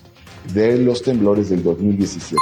de 0.53 0.77
los 0.77 1.03
temblores 1.03 1.49
del 1.49 1.63
2017. 1.63 2.37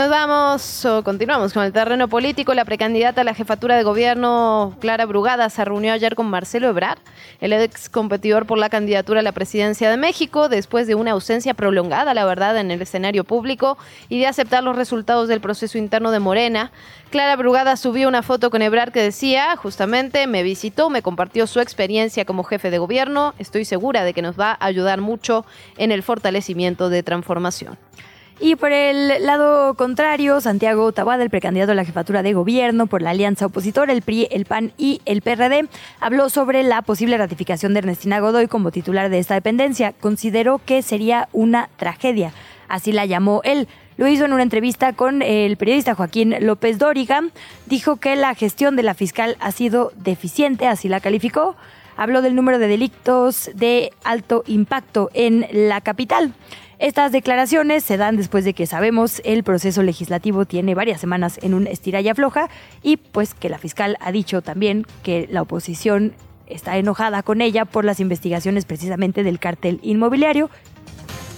Nos 0.00 0.08
vamos 0.08 0.86
o 0.86 1.04
continuamos 1.04 1.52
con 1.52 1.62
el 1.62 1.74
terreno 1.74 2.08
político. 2.08 2.54
La 2.54 2.64
precandidata 2.64 3.20
a 3.20 3.24
la 3.24 3.34
jefatura 3.34 3.76
de 3.76 3.82
gobierno, 3.82 4.74
Clara 4.80 5.04
Brugada, 5.04 5.50
se 5.50 5.62
reunió 5.62 5.92
ayer 5.92 6.14
con 6.14 6.30
Marcelo 6.30 6.70
Ebrard, 6.70 7.00
el 7.42 7.52
ex 7.52 7.90
competidor 7.90 8.46
por 8.46 8.56
la 8.56 8.70
candidatura 8.70 9.20
a 9.20 9.22
la 9.22 9.32
presidencia 9.32 9.90
de 9.90 9.98
México, 9.98 10.48
después 10.48 10.86
de 10.86 10.94
una 10.94 11.10
ausencia 11.10 11.52
prolongada, 11.52 12.14
la 12.14 12.24
verdad, 12.24 12.56
en 12.56 12.70
el 12.70 12.80
escenario 12.80 13.24
público 13.24 13.76
y 14.08 14.18
de 14.20 14.26
aceptar 14.26 14.64
los 14.64 14.74
resultados 14.74 15.28
del 15.28 15.42
proceso 15.42 15.76
interno 15.76 16.12
de 16.12 16.18
Morena. 16.18 16.72
Clara 17.10 17.36
Brugada 17.36 17.76
subió 17.76 18.08
una 18.08 18.22
foto 18.22 18.48
con 18.48 18.62
Ebrard 18.62 18.92
que 18.92 19.02
decía, 19.02 19.54
justamente, 19.56 20.26
me 20.26 20.42
visitó, 20.42 20.88
me 20.88 21.02
compartió 21.02 21.46
su 21.46 21.60
experiencia 21.60 22.24
como 22.24 22.44
jefe 22.44 22.70
de 22.70 22.78
gobierno. 22.78 23.34
Estoy 23.38 23.66
segura 23.66 24.02
de 24.04 24.14
que 24.14 24.22
nos 24.22 24.40
va 24.40 24.52
a 24.52 24.64
ayudar 24.64 25.02
mucho 25.02 25.44
en 25.76 25.92
el 25.92 26.02
fortalecimiento 26.02 26.88
de 26.88 27.02
transformación. 27.02 27.76
Y 28.42 28.56
por 28.56 28.72
el 28.72 29.26
lado 29.26 29.74
contrario, 29.74 30.40
Santiago 30.40 30.90
Taboada, 30.92 31.22
el 31.22 31.28
precandidato 31.28 31.72
a 31.72 31.74
la 31.74 31.84
jefatura 31.84 32.22
de 32.22 32.32
gobierno 32.32 32.86
por 32.86 33.02
la 33.02 33.10
alianza 33.10 33.44
opositora, 33.44 33.92
el 33.92 34.00
PRI, 34.00 34.28
el 34.30 34.46
PAN 34.46 34.72
y 34.78 35.02
el 35.04 35.20
PRD, 35.20 35.68
habló 36.00 36.30
sobre 36.30 36.62
la 36.62 36.80
posible 36.80 37.18
ratificación 37.18 37.74
de 37.74 37.80
Ernestina 37.80 38.18
Godoy 38.18 38.46
como 38.46 38.70
titular 38.70 39.10
de 39.10 39.18
esta 39.18 39.34
dependencia. 39.34 39.92
Consideró 39.92 40.58
que 40.64 40.80
sería 40.80 41.28
una 41.32 41.68
tragedia, 41.76 42.32
así 42.66 42.92
la 42.92 43.04
llamó 43.04 43.42
él. 43.44 43.68
Lo 43.98 44.08
hizo 44.08 44.24
en 44.24 44.32
una 44.32 44.42
entrevista 44.42 44.94
con 44.94 45.20
el 45.20 45.58
periodista 45.58 45.94
Joaquín 45.94 46.34
López 46.40 46.78
Dóriga. 46.78 47.22
Dijo 47.66 47.96
que 47.96 48.16
la 48.16 48.34
gestión 48.34 48.74
de 48.74 48.82
la 48.82 48.94
fiscal 48.94 49.36
ha 49.40 49.52
sido 49.52 49.92
deficiente, 49.96 50.66
así 50.66 50.88
la 50.88 51.00
calificó. 51.00 51.56
Habló 51.98 52.22
del 52.22 52.34
número 52.34 52.58
de 52.58 52.68
delitos 52.68 53.50
de 53.54 53.92
alto 54.02 54.44
impacto 54.46 55.10
en 55.12 55.46
la 55.52 55.82
capital. 55.82 56.32
Estas 56.80 57.12
declaraciones 57.12 57.84
se 57.84 57.98
dan 57.98 58.16
después 58.16 58.42
de 58.42 58.54
que 58.54 58.66
sabemos 58.66 59.20
el 59.26 59.44
proceso 59.44 59.82
legislativo 59.82 60.46
tiene 60.46 60.74
varias 60.74 60.98
semanas 60.98 61.38
en 61.42 61.52
un 61.52 61.66
estiralla 61.66 62.14
floja 62.14 62.48
y 62.82 62.96
pues 62.96 63.34
que 63.34 63.50
la 63.50 63.58
fiscal 63.58 63.98
ha 64.00 64.10
dicho 64.12 64.40
también 64.40 64.86
que 65.02 65.28
la 65.30 65.42
oposición 65.42 66.14
está 66.46 66.78
enojada 66.78 67.22
con 67.22 67.42
ella 67.42 67.66
por 67.66 67.84
las 67.84 68.00
investigaciones 68.00 68.64
precisamente 68.64 69.22
del 69.22 69.38
cártel 69.38 69.78
inmobiliario 69.82 70.48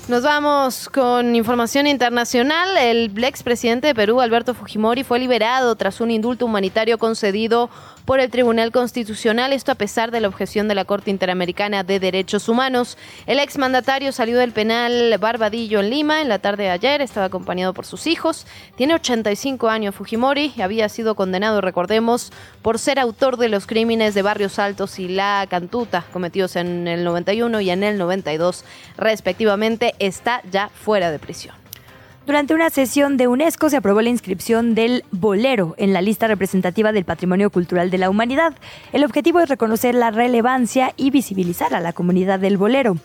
nos 0.09 0.24
vamos 0.24 0.88
con 0.88 1.36
información 1.36 1.86
internacional. 1.86 2.76
El 2.76 3.22
expresidente 3.22 3.86
de 3.86 3.95
Perú, 3.95 4.20
Alberto 4.20 4.53
Fujimori, 4.53 5.05
fue 5.05 5.20
liberado 5.20 5.76
tras 5.76 6.01
un 6.01 6.11
indulto 6.11 6.45
humanitario 6.45 6.99
concedido 6.99 7.70
por 8.05 8.20
el 8.20 8.30
Tribunal 8.30 8.72
Constitucional, 8.72 9.53
esto 9.53 9.72
a 9.72 9.76
pesar 9.76 10.11
de 10.11 10.20
la 10.20 10.28
objeción 10.28 10.68
de 10.68 10.74
la 10.74 10.84
Corte 10.84 11.11
Interamericana 11.11 11.84
de 11.84 12.00
Derechos 12.00 12.48
Humanos. 12.48 12.98
El 13.26 13.38
exmandatario 13.38 14.12
salió 14.12 14.38
del 14.38 14.53
penal 14.53 15.16
Barbadillo 15.18 15.80
en 15.80 15.90
Lima 15.90 16.20
en 16.20 16.28
la 16.28 16.38
tarde 16.38 16.64
de 16.64 16.70
ayer, 16.70 17.00
estaba 17.00 17.26
acompañado 17.26 17.74
por 17.74 17.86
sus 17.86 18.07
hijos. 18.07 18.46
Tiene 18.76 18.94
85 18.94 19.68
años 19.68 19.94
Fujimori 19.94 20.53
había 20.62 20.88
sido 20.88 21.14
condenado, 21.14 21.61
recordemos, 21.61 22.32
por 22.62 22.78
ser 22.78 22.98
autor 22.98 23.36
de 23.36 23.48
los 23.48 23.66
crímenes 23.66 24.14
de 24.14 24.22
Barrios 24.22 24.59
Altos 24.59 24.98
y 24.98 25.09
La 25.09 25.46
Cantuta, 25.48 26.05
cometidos 26.12 26.57
en 26.57 26.88
el 26.88 27.05
91 27.05 27.61
y 27.61 27.70
en 27.70 27.82
el 27.82 27.98
92, 27.98 28.64
respectivamente, 28.96 29.94
está 29.98 30.42
ya 30.50 30.68
fuera 30.68 31.11
de 31.11 31.18
prisión. 31.18 31.61
Durante 32.24 32.54
una 32.54 32.70
sesión 32.70 33.16
de 33.16 33.26
UNESCO 33.26 33.68
se 33.68 33.78
aprobó 33.78 34.00
la 34.00 34.08
inscripción 34.08 34.76
del 34.76 35.04
bolero 35.10 35.74
en 35.76 35.92
la 35.92 36.00
lista 36.00 36.28
representativa 36.28 36.92
del 36.92 37.04
Patrimonio 37.04 37.50
Cultural 37.50 37.90
de 37.90 37.98
la 37.98 38.10
Humanidad. 38.10 38.54
El 38.92 39.02
objetivo 39.02 39.40
es 39.40 39.48
reconocer 39.48 39.96
la 39.96 40.12
relevancia 40.12 40.92
y 40.96 41.10
visibilizar 41.10 41.74
a 41.74 41.80
la 41.80 41.92
comunidad 41.92 42.38
del 42.38 42.58
bolero. 42.58 42.96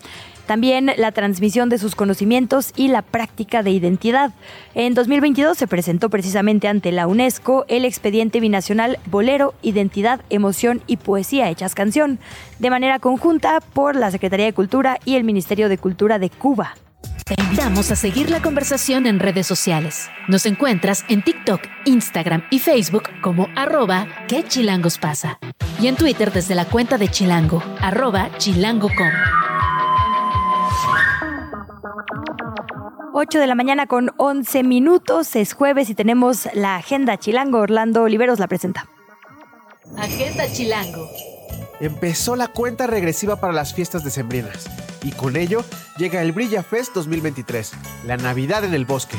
También 0.45 0.91
la 0.97 1.11
transmisión 1.11 1.68
de 1.68 1.80
sus 1.80 1.95
conocimientos 1.95 2.74
y 2.76 2.89
la 2.89 3.01
práctica 3.01 3.63
de 3.63 3.72
identidad. 3.72 4.34
En 4.76 4.93
2022 4.93 5.57
se 5.57 5.68
presentó 5.68 6.11
precisamente 6.11 6.68
ante 6.68 6.91
la 6.91 7.07
UNESCO 7.07 7.65
el 7.70 7.86
expediente 7.86 8.39
binacional 8.39 8.99
Bolero, 9.07 9.55
Identidad, 9.63 10.22
Emoción 10.30 10.84
y 10.86 10.97
Poesía 10.97 11.49
Hechas 11.49 11.74
Canción, 11.74 12.20
de 12.59 12.70
manera 12.70 12.99
conjunta 12.99 13.61
por 13.74 13.95
la 13.95 14.11
Secretaría 14.11 14.45
de 14.45 14.53
Cultura 14.53 14.99
y 15.05 15.15
el 15.15 15.24
Ministerio 15.24 15.70
de 15.70 15.80
Cultura 15.80 16.20
de 16.20 16.30
Cuba. 16.30 16.76
Te 17.26 17.36
invitamos 17.41 17.91
a 17.91 17.95
seguir 17.95 18.30
la 18.30 18.41
conversación 18.41 19.06
en 19.06 19.20
redes 19.20 19.45
sociales. 19.45 20.10
Nos 20.30 20.45
encuentras 20.45 21.04
en 21.10 21.22
TikTok, 21.22 21.62
Instagram 21.86 22.43
y 22.50 22.60
Facebook 22.60 23.04
como 23.22 23.50
arroba 23.56 24.08
que 24.30 24.43
chilangos 24.43 24.98
pasa. 24.98 25.38
Y 25.82 25.88
en 25.88 25.95
Twitter 25.95 26.32
desde 26.32 26.56
la 26.56 26.66
cuenta 26.66 26.98
de 26.98 27.10
Chilango, 27.10 27.62
arroba 27.82 28.30
chilango.com. 28.38 29.12
8 33.14 33.39
de 33.39 33.48
la 33.48 33.56
mañana 33.56 33.88
con 33.88 34.12
11 34.18 34.64
minutos, 34.64 35.36
es 35.36 35.54
jueves 35.54 35.89
y 35.89 35.95
tenemos 35.95 36.48
la 36.54 36.76
Agenda 36.76 37.18
Chilango. 37.18 37.60
Orlando 37.60 38.04
Oliveros 38.04 38.39
la 38.39 38.48
presenta. 38.48 38.88
Agenda 39.98 40.45
Chilango. 40.52 41.10
Empezó 41.80 42.36
la 42.36 42.48
cuenta 42.48 42.88
regresiva 42.88 43.36
para 43.36 43.54
las 43.54 43.74
fiestas 43.74 44.04
decembrinas 44.04 44.66
y 45.04 45.12
con 45.12 45.36
ello 45.36 45.64
llega 45.98 46.22
el 46.22 46.32
Brilla 46.32 46.64
Fest 46.64 46.94
2023, 46.96 47.72
la 48.06 48.18
Navidad 48.18 48.64
en 48.64 48.74
el 48.74 48.86
bosque. 48.86 49.18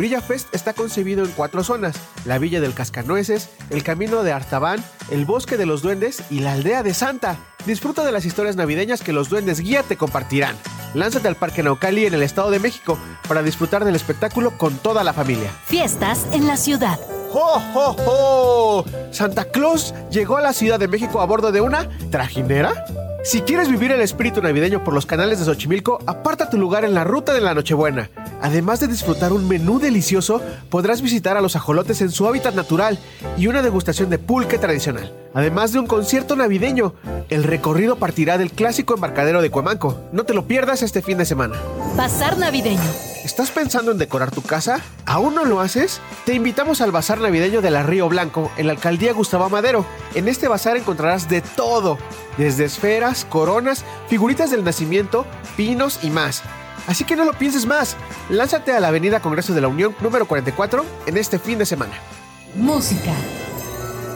Brilla 0.00 0.22
Fest 0.22 0.54
está 0.54 0.72
concebido 0.72 1.26
en 1.26 1.30
cuatro 1.32 1.62
zonas: 1.62 1.94
la 2.24 2.38
Villa 2.38 2.62
del 2.62 2.72
Cascanueces, 2.72 3.50
el 3.68 3.82
Camino 3.82 4.22
de 4.22 4.32
Artaban, 4.32 4.82
el 5.10 5.26
Bosque 5.26 5.58
de 5.58 5.66
los 5.66 5.82
Duendes 5.82 6.22
y 6.30 6.40
la 6.40 6.54
Aldea 6.54 6.82
de 6.82 6.94
Santa. 6.94 7.36
Disfruta 7.66 8.02
de 8.02 8.10
las 8.10 8.24
historias 8.24 8.56
navideñas 8.56 9.02
que 9.02 9.12
los 9.12 9.28
Duendes 9.28 9.60
Guía 9.60 9.82
te 9.82 9.98
compartirán. 9.98 10.56
Lánzate 10.94 11.28
al 11.28 11.36
Parque 11.36 11.62
Naucali 11.62 12.06
en 12.06 12.14
el 12.14 12.22
Estado 12.22 12.50
de 12.50 12.60
México 12.60 12.96
para 13.28 13.42
disfrutar 13.42 13.84
del 13.84 13.94
espectáculo 13.94 14.56
con 14.56 14.78
toda 14.78 15.04
la 15.04 15.12
familia. 15.12 15.52
Fiestas 15.66 16.26
en 16.32 16.46
la 16.46 16.56
ciudad. 16.56 16.98
¡Jo, 17.30 17.60
jo, 17.74 17.92
jo! 17.92 18.84
Santa 19.12 19.44
Claus 19.50 19.92
llegó 20.10 20.38
a 20.38 20.40
la 20.40 20.54
Ciudad 20.54 20.80
de 20.80 20.88
México 20.88 21.20
a 21.20 21.26
bordo 21.26 21.52
de 21.52 21.60
una 21.60 21.90
trajinera. 22.10 22.86
Si 23.22 23.42
quieres 23.42 23.68
vivir 23.68 23.92
el 23.92 24.00
espíritu 24.00 24.40
navideño 24.40 24.82
por 24.82 24.94
los 24.94 25.04
canales 25.04 25.38
de 25.38 25.44
Xochimilco, 25.44 25.98
aparta 26.06 26.48
tu 26.48 26.56
lugar 26.56 26.84
en 26.86 26.94
la 26.94 27.04
ruta 27.04 27.34
de 27.34 27.42
la 27.42 27.52
Nochebuena. 27.52 28.10
Además 28.40 28.80
de 28.80 28.88
disfrutar 28.88 29.32
un 29.34 29.46
menú 29.46 29.78
delicioso, 29.78 30.40
podrás 30.70 31.02
visitar 31.02 31.36
a 31.36 31.42
los 31.42 31.54
ajolotes 31.54 32.00
en 32.00 32.10
su 32.10 32.26
hábitat 32.26 32.54
natural 32.54 32.98
y 33.36 33.46
una 33.46 33.60
degustación 33.60 34.08
de 34.08 34.18
pulque 34.18 34.58
tradicional. 34.58 35.12
además 35.34 35.72
de 35.72 35.78
un 35.78 35.86
concierto 35.86 36.34
navideño. 36.34 36.94
El 37.28 37.44
recorrido 37.44 37.96
partirá 37.96 38.38
del 38.38 38.50
clásico 38.50 38.94
embarcadero 38.94 39.42
de 39.42 39.50
Cuemanco. 39.50 40.00
No 40.12 40.24
te 40.24 40.34
lo 40.34 40.46
pierdas 40.46 40.82
este 40.82 41.02
fin 41.02 41.18
de 41.18 41.24
semana. 41.26 41.56
Bazar 41.96 42.36
navideño. 42.38 43.09
¿Estás 43.24 43.50
pensando 43.50 43.92
en 43.92 43.98
decorar 43.98 44.30
tu 44.30 44.40
casa? 44.40 44.80
¿Aún 45.04 45.34
no 45.34 45.44
lo 45.44 45.60
haces? 45.60 46.00
Te 46.24 46.32
invitamos 46.32 46.80
al 46.80 46.90
Bazar 46.90 47.20
Navideño 47.20 47.60
de 47.60 47.70
la 47.70 47.82
Río 47.82 48.08
Blanco, 48.08 48.50
en 48.56 48.66
la 48.66 48.72
alcaldía 48.72 49.12
Gustavo 49.12 49.50
Madero. 49.50 49.84
En 50.14 50.26
este 50.26 50.48
bazar 50.48 50.78
encontrarás 50.78 51.28
de 51.28 51.42
todo, 51.42 51.98
desde 52.38 52.64
esferas, 52.64 53.26
coronas, 53.26 53.84
figuritas 54.08 54.50
del 54.50 54.64
nacimiento, 54.64 55.26
pinos 55.54 56.00
y 56.02 56.08
más. 56.08 56.42
Así 56.86 57.04
que 57.04 57.14
no 57.14 57.26
lo 57.26 57.34
pienses 57.34 57.66
más. 57.66 57.94
Lánzate 58.30 58.72
a 58.72 58.80
la 58.80 58.88
Avenida 58.88 59.20
Congreso 59.20 59.52
de 59.52 59.60
la 59.60 59.68
Unión 59.68 59.94
número 60.00 60.26
44 60.26 60.84
en 61.06 61.16
este 61.18 61.38
fin 61.38 61.58
de 61.58 61.66
semana. 61.66 61.92
Música. 62.54 63.12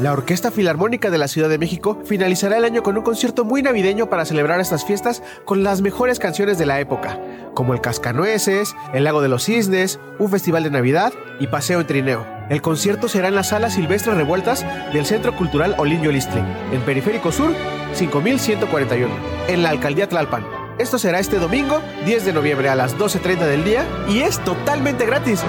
La 0.00 0.12
Orquesta 0.12 0.50
Filarmónica 0.50 1.08
de 1.08 1.18
la 1.18 1.28
Ciudad 1.28 1.48
de 1.48 1.58
México 1.58 2.00
finalizará 2.04 2.56
el 2.56 2.64
año 2.64 2.82
con 2.82 2.96
un 2.98 3.04
concierto 3.04 3.44
muy 3.44 3.62
navideño 3.62 4.10
para 4.10 4.24
celebrar 4.24 4.58
estas 4.60 4.84
fiestas 4.84 5.22
con 5.44 5.62
las 5.62 5.82
mejores 5.82 6.18
canciones 6.18 6.58
de 6.58 6.66
la 6.66 6.80
época, 6.80 7.20
como 7.54 7.74
el 7.74 7.80
Cascanueces, 7.80 8.74
el 8.92 9.04
Lago 9.04 9.22
de 9.22 9.28
los 9.28 9.44
Cisnes, 9.44 10.00
un 10.18 10.30
festival 10.30 10.64
de 10.64 10.70
Navidad 10.70 11.12
y 11.38 11.46
paseo 11.46 11.80
en 11.80 11.86
trineo. 11.86 12.26
El 12.50 12.60
concierto 12.60 13.08
será 13.08 13.28
en 13.28 13.36
la 13.36 13.44
Sala 13.44 13.70
Silvestre 13.70 14.14
Revueltas 14.14 14.66
del 14.92 15.06
Centro 15.06 15.34
Cultural 15.36 15.76
Olinio 15.78 16.10
Listli, 16.10 16.42
en 16.72 16.80
Periférico 16.82 17.30
Sur, 17.30 17.52
5141, 17.94 19.08
en 19.48 19.62
la 19.62 19.70
Alcaldía 19.70 20.08
Tlalpan. 20.08 20.63
Esto 20.76 20.98
será 20.98 21.20
este 21.20 21.38
domingo, 21.38 21.80
10 22.04 22.24
de 22.24 22.32
noviembre 22.32 22.68
a 22.68 22.74
las 22.74 22.96
12.30 22.96 23.46
del 23.46 23.62
día 23.62 23.86
y 24.08 24.22
es 24.22 24.42
totalmente 24.44 25.06
gratis. 25.06 25.40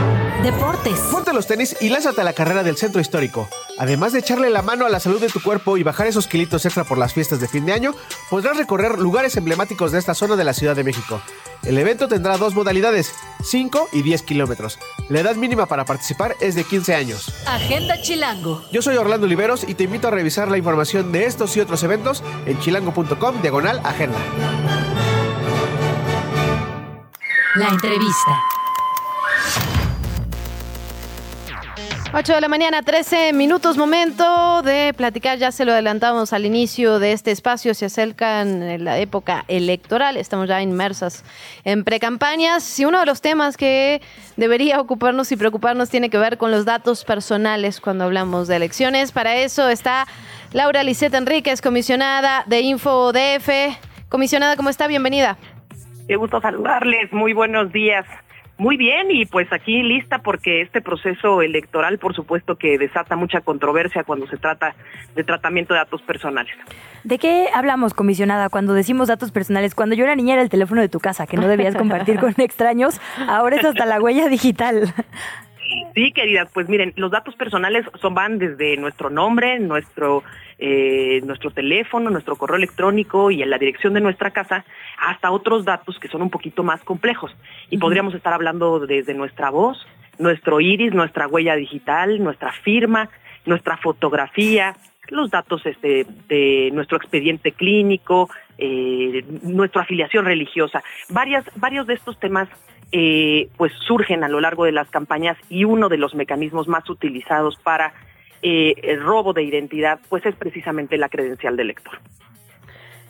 Deportes. 0.43 0.99
Ponte 1.11 1.33
los 1.33 1.47
tenis 1.47 1.75
y 1.81 1.89
lánzate 1.89 2.21
a 2.21 2.23
la 2.23 2.33
carrera 2.33 2.61
del 2.61 2.77
centro 2.77 3.01
histórico. 3.01 3.49
Además 3.79 4.13
de 4.13 4.19
echarle 4.19 4.51
la 4.51 4.61
mano 4.61 4.85
a 4.85 4.89
la 4.89 4.99
salud 4.99 5.19
de 5.19 5.29
tu 5.29 5.41
cuerpo 5.41 5.77
y 5.77 5.83
bajar 5.83 6.05
esos 6.05 6.27
kilitos 6.27 6.65
extra 6.65 6.83
por 6.83 6.99
las 6.99 7.13
fiestas 7.13 7.39
de 7.39 7.47
fin 7.47 7.65
de 7.65 7.73
año, 7.73 7.95
podrás 8.29 8.55
recorrer 8.55 8.99
lugares 8.99 9.35
emblemáticos 9.35 9.91
de 9.91 9.97
esta 9.97 10.13
zona 10.13 10.35
de 10.35 10.43
la 10.43 10.53
Ciudad 10.53 10.75
de 10.75 10.83
México. 10.83 11.19
El 11.65 11.79
evento 11.79 12.07
tendrá 12.07 12.37
dos 12.37 12.53
modalidades, 12.53 13.11
5 13.43 13.89
y 13.91 14.03
10 14.03 14.21
kilómetros. 14.21 14.77
La 15.09 15.21
edad 15.21 15.35
mínima 15.35 15.65
para 15.65 15.83
participar 15.83 16.35
es 16.39 16.53
de 16.53 16.63
15 16.63 16.93
años. 16.93 17.33
Agenda 17.47 17.99
Chilango. 18.01 18.63
Yo 18.71 18.83
soy 18.83 18.97
Orlando 18.97 19.25
Oliveros 19.25 19.67
y 19.67 19.73
te 19.73 19.85
invito 19.85 20.07
a 20.07 20.11
revisar 20.11 20.49
la 20.49 20.57
información 20.57 21.11
de 21.11 21.25
estos 21.25 21.57
y 21.57 21.61
otros 21.61 21.81
eventos 21.81 22.23
en 22.45 22.59
chilango.com 22.59 23.41
diagonal 23.41 23.81
agenda. 23.83 24.19
La 27.55 27.69
entrevista. 27.69 28.43
8 32.17 32.33
de 32.33 32.39
la 32.39 32.47
mañana, 32.47 32.81
13 32.81 33.33
minutos, 33.33 33.77
momento 33.77 34.61
de 34.61 34.93
platicar, 34.95 35.37
ya 35.37 35.51
se 35.51 35.65
lo 35.65 35.73
adelantamos 35.73 36.31
al 36.31 36.45
inicio 36.45 36.97
de 36.97 37.11
este 37.11 37.31
espacio, 37.31 37.73
se 37.73 37.87
acercan 37.87 38.85
la 38.85 38.99
época 38.99 39.43
electoral, 39.49 40.15
estamos 40.15 40.47
ya 40.47 40.61
inmersas 40.61 41.25
en 41.65 41.83
precampañas 41.83 42.79
y 42.79 42.85
uno 42.85 43.01
de 43.01 43.05
los 43.05 43.19
temas 43.19 43.57
que 43.57 44.01
debería 44.37 44.79
ocuparnos 44.79 45.29
y 45.33 45.35
preocuparnos 45.35 45.89
tiene 45.89 46.09
que 46.09 46.17
ver 46.17 46.37
con 46.37 46.51
los 46.51 46.63
datos 46.63 47.03
personales 47.03 47.81
cuando 47.81 48.05
hablamos 48.05 48.47
de 48.47 48.55
elecciones. 48.55 49.11
Para 49.11 49.35
eso 49.35 49.67
está 49.67 50.07
Laura 50.53 50.83
Lisette 50.83 51.15
Enríquez, 51.15 51.61
comisionada 51.61 52.45
de 52.47 52.61
InfoDF. 52.61 53.49
Comisionada, 54.07 54.55
¿cómo 54.55 54.69
está? 54.69 54.87
Bienvenida. 54.87 55.37
Qué 56.07 56.15
gusto 56.15 56.39
saludarles, 56.39 57.11
muy 57.11 57.33
buenos 57.33 57.73
días. 57.73 58.05
Muy 58.57 58.77
bien, 58.77 59.11
y 59.11 59.25
pues 59.25 59.51
aquí 59.51 59.83
lista 59.83 60.19
porque 60.19 60.61
este 60.61 60.81
proceso 60.81 61.41
electoral, 61.41 61.97
por 61.99 62.15
supuesto 62.15 62.55
que 62.55 62.77
desata 62.77 63.17
mucha 63.17 63.41
controversia 63.41 64.05
cuando 64.05 64.27
se 64.27 64.37
trata 64.37 64.75
de 65.13 65.23
tratamiento 65.25 65.73
de 65.73 65.81
datos 65.81 66.01
personales. 66.01 66.55
¿De 67.03 67.19
qué 67.19 67.49
hablamos, 67.53 67.93
comisionada, 67.93 68.47
cuando 68.47 68.73
decimos 68.73 69.09
datos 69.09 69.31
personales? 69.31 69.75
Cuando 69.75 69.93
yo 69.93 70.05
era 70.05 70.15
niña 70.15 70.35
era 70.35 70.41
el 70.41 70.49
teléfono 70.49 70.79
de 70.79 70.87
tu 70.87 71.01
casa, 71.01 71.27
que 71.27 71.35
no 71.35 71.49
debías 71.49 71.75
compartir 71.77 72.17
con 72.17 72.33
extraños, 72.37 73.01
ahora 73.27 73.57
es 73.57 73.65
hasta 73.65 73.85
la 73.85 74.01
huella 74.01 74.29
digital. 74.29 74.93
Sí, 75.93 76.11
queridas, 76.11 76.49
pues 76.53 76.67
miren, 76.69 76.93
los 76.95 77.11
datos 77.11 77.35
personales 77.35 77.85
son 78.01 78.13
van 78.13 78.37
desde 78.37 78.77
nuestro 78.77 79.09
nombre, 79.09 79.59
nuestro 79.59 80.23
eh, 80.57 81.19
nuestro 81.25 81.51
teléfono, 81.51 82.09
nuestro 82.09 82.37
correo 82.37 82.55
electrónico 82.55 83.29
y 83.29 83.41
en 83.41 83.49
la 83.49 83.57
dirección 83.57 83.93
de 83.93 83.99
nuestra 83.99 84.31
casa, 84.31 84.63
hasta 84.97 85.31
otros 85.31 85.65
datos 85.65 85.99
que 85.99 86.07
son 86.07 86.21
un 86.21 86.29
poquito 86.29 86.63
más 86.63 86.81
complejos. 86.83 87.35
Y 87.69 87.77
podríamos 87.77 88.13
estar 88.13 88.33
hablando 88.33 88.79
desde 88.79 89.13
nuestra 89.13 89.49
voz, 89.49 89.85
nuestro 90.17 90.61
iris, 90.61 90.93
nuestra 90.93 91.27
huella 91.27 91.55
digital, 91.55 92.23
nuestra 92.23 92.53
firma, 92.63 93.09
nuestra 93.45 93.75
fotografía, 93.75 94.75
los 95.09 95.31
datos 95.31 95.65
este, 95.65 96.05
de 96.27 96.69
nuestro 96.73 96.97
expediente 96.97 97.51
clínico, 97.51 98.29
eh, 98.57 99.23
nuestra 99.43 99.81
afiliación 99.81 100.25
religiosa. 100.25 100.83
Varias, 101.09 101.45
varios 101.55 101.87
de 101.87 101.95
estos 101.95 102.19
temas 102.19 102.47
eh, 102.91 103.49
pues 103.57 103.73
surgen 103.87 104.23
a 104.23 104.29
lo 104.29 104.39
largo 104.39 104.65
de 104.65 104.71
las 104.71 104.89
campañas 104.89 105.37
y 105.49 105.63
uno 105.63 105.89
de 105.89 105.97
los 105.97 106.15
mecanismos 106.15 106.67
más 106.67 106.89
utilizados 106.89 107.57
para 107.57 107.93
eh, 108.41 108.75
el 108.83 109.01
robo 109.01 109.33
de 109.33 109.43
identidad, 109.43 109.99
pues 110.09 110.25
es 110.25 110.35
precisamente 110.35 110.97
la 110.97 111.09
credencial 111.09 111.57
del 111.57 111.67
lector. 111.67 111.99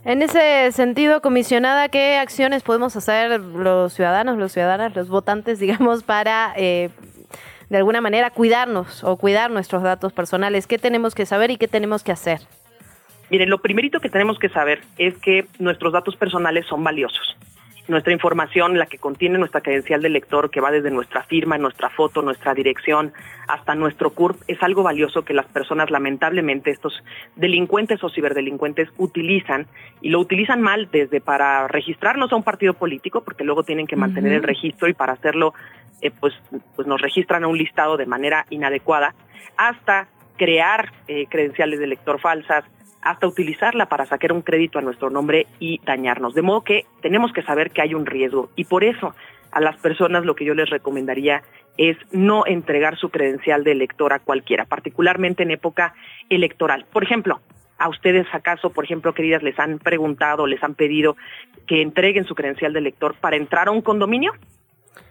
En 0.06 0.22
ese 0.22 0.72
sentido, 0.72 1.22
comisionada, 1.22 1.89
¿qué 1.89 2.18
acciones 2.18 2.62
podemos 2.62 2.96
hacer 2.96 3.39
los 3.39 3.91
ciudadanos, 3.93 4.38
los 4.38 4.52
ciudadanas, 4.52 4.96
los 4.96 5.10
votantes, 5.10 5.60
digamos, 5.66 6.04
para 6.04 6.54
de 7.70 7.78
alguna 7.78 8.01
manera 8.01 8.30
cuidarnos 8.30 9.03
o 9.03 9.18
cuidar 9.18 9.51
nuestros 9.51 9.84
datos 9.84 10.13
personales? 10.13 10.68
¿Qué 10.68 10.78
tenemos 10.78 11.16
que 11.16 11.26
saber 11.26 11.51
y 11.51 11.57
qué 11.57 11.68
tenemos 11.68 12.03
que 12.03 12.11
hacer? 12.11 12.41
Miren, 13.30 13.49
lo 13.49 13.59
primerito 13.61 13.99
que 13.99 14.09
tenemos 14.09 14.38
que 14.38 14.49
saber 14.49 14.82
es 14.97 15.18
que 15.18 15.47
nuestros 15.59 15.93
datos 15.93 16.16
personales 16.16 16.66
son 16.68 16.84
valiosos 16.84 17.36
nuestra 17.88 18.14
información, 18.14 18.78
la 18.78 18.86
que 18.86 18.98
contiene 18.98 19.38
nuestra 19.38 19.62
credencial 19.62 20.02
de 20.02 20.10
lector, 20.10 20.50
que 20.50 20.62
va 20.62 20.72
desde 20.72 20.92
nuestra 20.92 21.24
firma, 21.24 21.58
nuestra 21.58 21.90
foto, 21.90 22.22
nuestra 22.22 22.54
dirección, 22.54 23.14
hasta 23.48 23.76
nuestro 23.76 24.10
CURP, 24.10 24.42
es 24.48 24.62
algo 24.64 24.84
valioso 24.84 25.24
que 25.24 25.34
las 25.34 25.46
personas, 25.46 25.92
lamentablemente, 25.92 26.72
estos 26.72 27.04
delincuentes 27.36 28.04
o 28.04 28.10
ciberdelincuentes 28.10 28.90
utilizan 28.98 29.68
y 30.02 30.10
lo 30.10 30.20
utilizan 30.20 30.62
mal 30.62 30.90
desde 30.92 31.22
para 31.22 31.68
registrarnos 31.68 32.32
a 32.32 32.36
un 32.36 32.44
partido 32.44 32.74
político, 32.74 33.24
porque 33.24 33.44
luego 33.44 33.64
tienen 33.64 33.88
que 33.88 33.96
mantener 33.96 34.34
el 34.34 34.44
registro 34.44 34.88
y 34.88 34.94
para 34.94 35.14
hacerlo, 35.14 35.54
eh, 36.02 36.12
pues, 36.12 36.34
pues 36.76 36.88
nos 36.88 37.02
registran 37.02 37.44
a 37.44 37.48
un 37.48 37.58
listado 37.58 37.98
de 37.98 38.06
manera 38.06 38.46
inadecuada, 38.50 39.14
hasta 39.58 40.08
crear 40.38 40.92
eh, 41.08 41.26
credenciales 41.30 41.80
de 41.80 41.88
lector 41.88 42.20
falsas, 42.20 42.66
hasta 43.02 43.28
utilizarla 43.28 43.86
para 43.86 44.06
sacar 44.06 44.34
un 44.34 44.42
crédito 44.42 44.80
a 44.80 44.82
nuestro 44.82 45.10
nombre 45.10 45.46
y 45.60 45.80
dañarnos. 45.86 46.34
De 46.34 46.42
modo 46.42 46.64
que 46.64 46.86
tenemos 47.02 47.32
que 47.34 47.44
saber 47.44 47.70
que 47.70 47.82
hay 47.82 47.94
un 47.94 48.06
riesgo 48.06 48.50
y 48.56 48.66
por 48.66 48.84
eso 48.84 49.14
a 49.52 49.62
las 49.62 49.78
personas 49.78 50.26
lo 50.26 50.36
que 50.36 50.44
yo 50.44 50.56
les 50.56 50.70
recomendaría 50.70 51.44
es 51.78 51.98
no 52.12 52.46
entregar 52.48 52.98
su 52.98 53.10
credencial 53.10 53.64
de 53.64 53.74
elector 53.74 54.12
a 54.12 54.20
cualquiera, 54.20 54.66
particularmente 54.66 55.44
en 55.44 55.52
época 55.52 55.94
electoral. 56.30 56.86
Por 56.92 57.04
ejemplo, 57.04 57.42
¿A 57.78 57.90
ustedes 57.90 58.26
acaso, 58.32 58.70
por 58.70 58.86
ejemplo, 58.86 59.14
queridas, 59.14 59.44
les 59.44 59.60
han 59.60 59.80
preguntado, 59.80 60.48
les 60.48 60.64
han 60.64 60.76
pedido 60.76 61.18
que 61.68 61.82
entreguen 61.82 62.26
su 62.26 62.34
credencial 62.34 62.72
de 62.72 62.80
elector 62.80 63.16
para 63.16 63.36
entrar 63.36 63.68
a 63.68 63.72
un 63.72 63.82
condominio? 63.82 64.32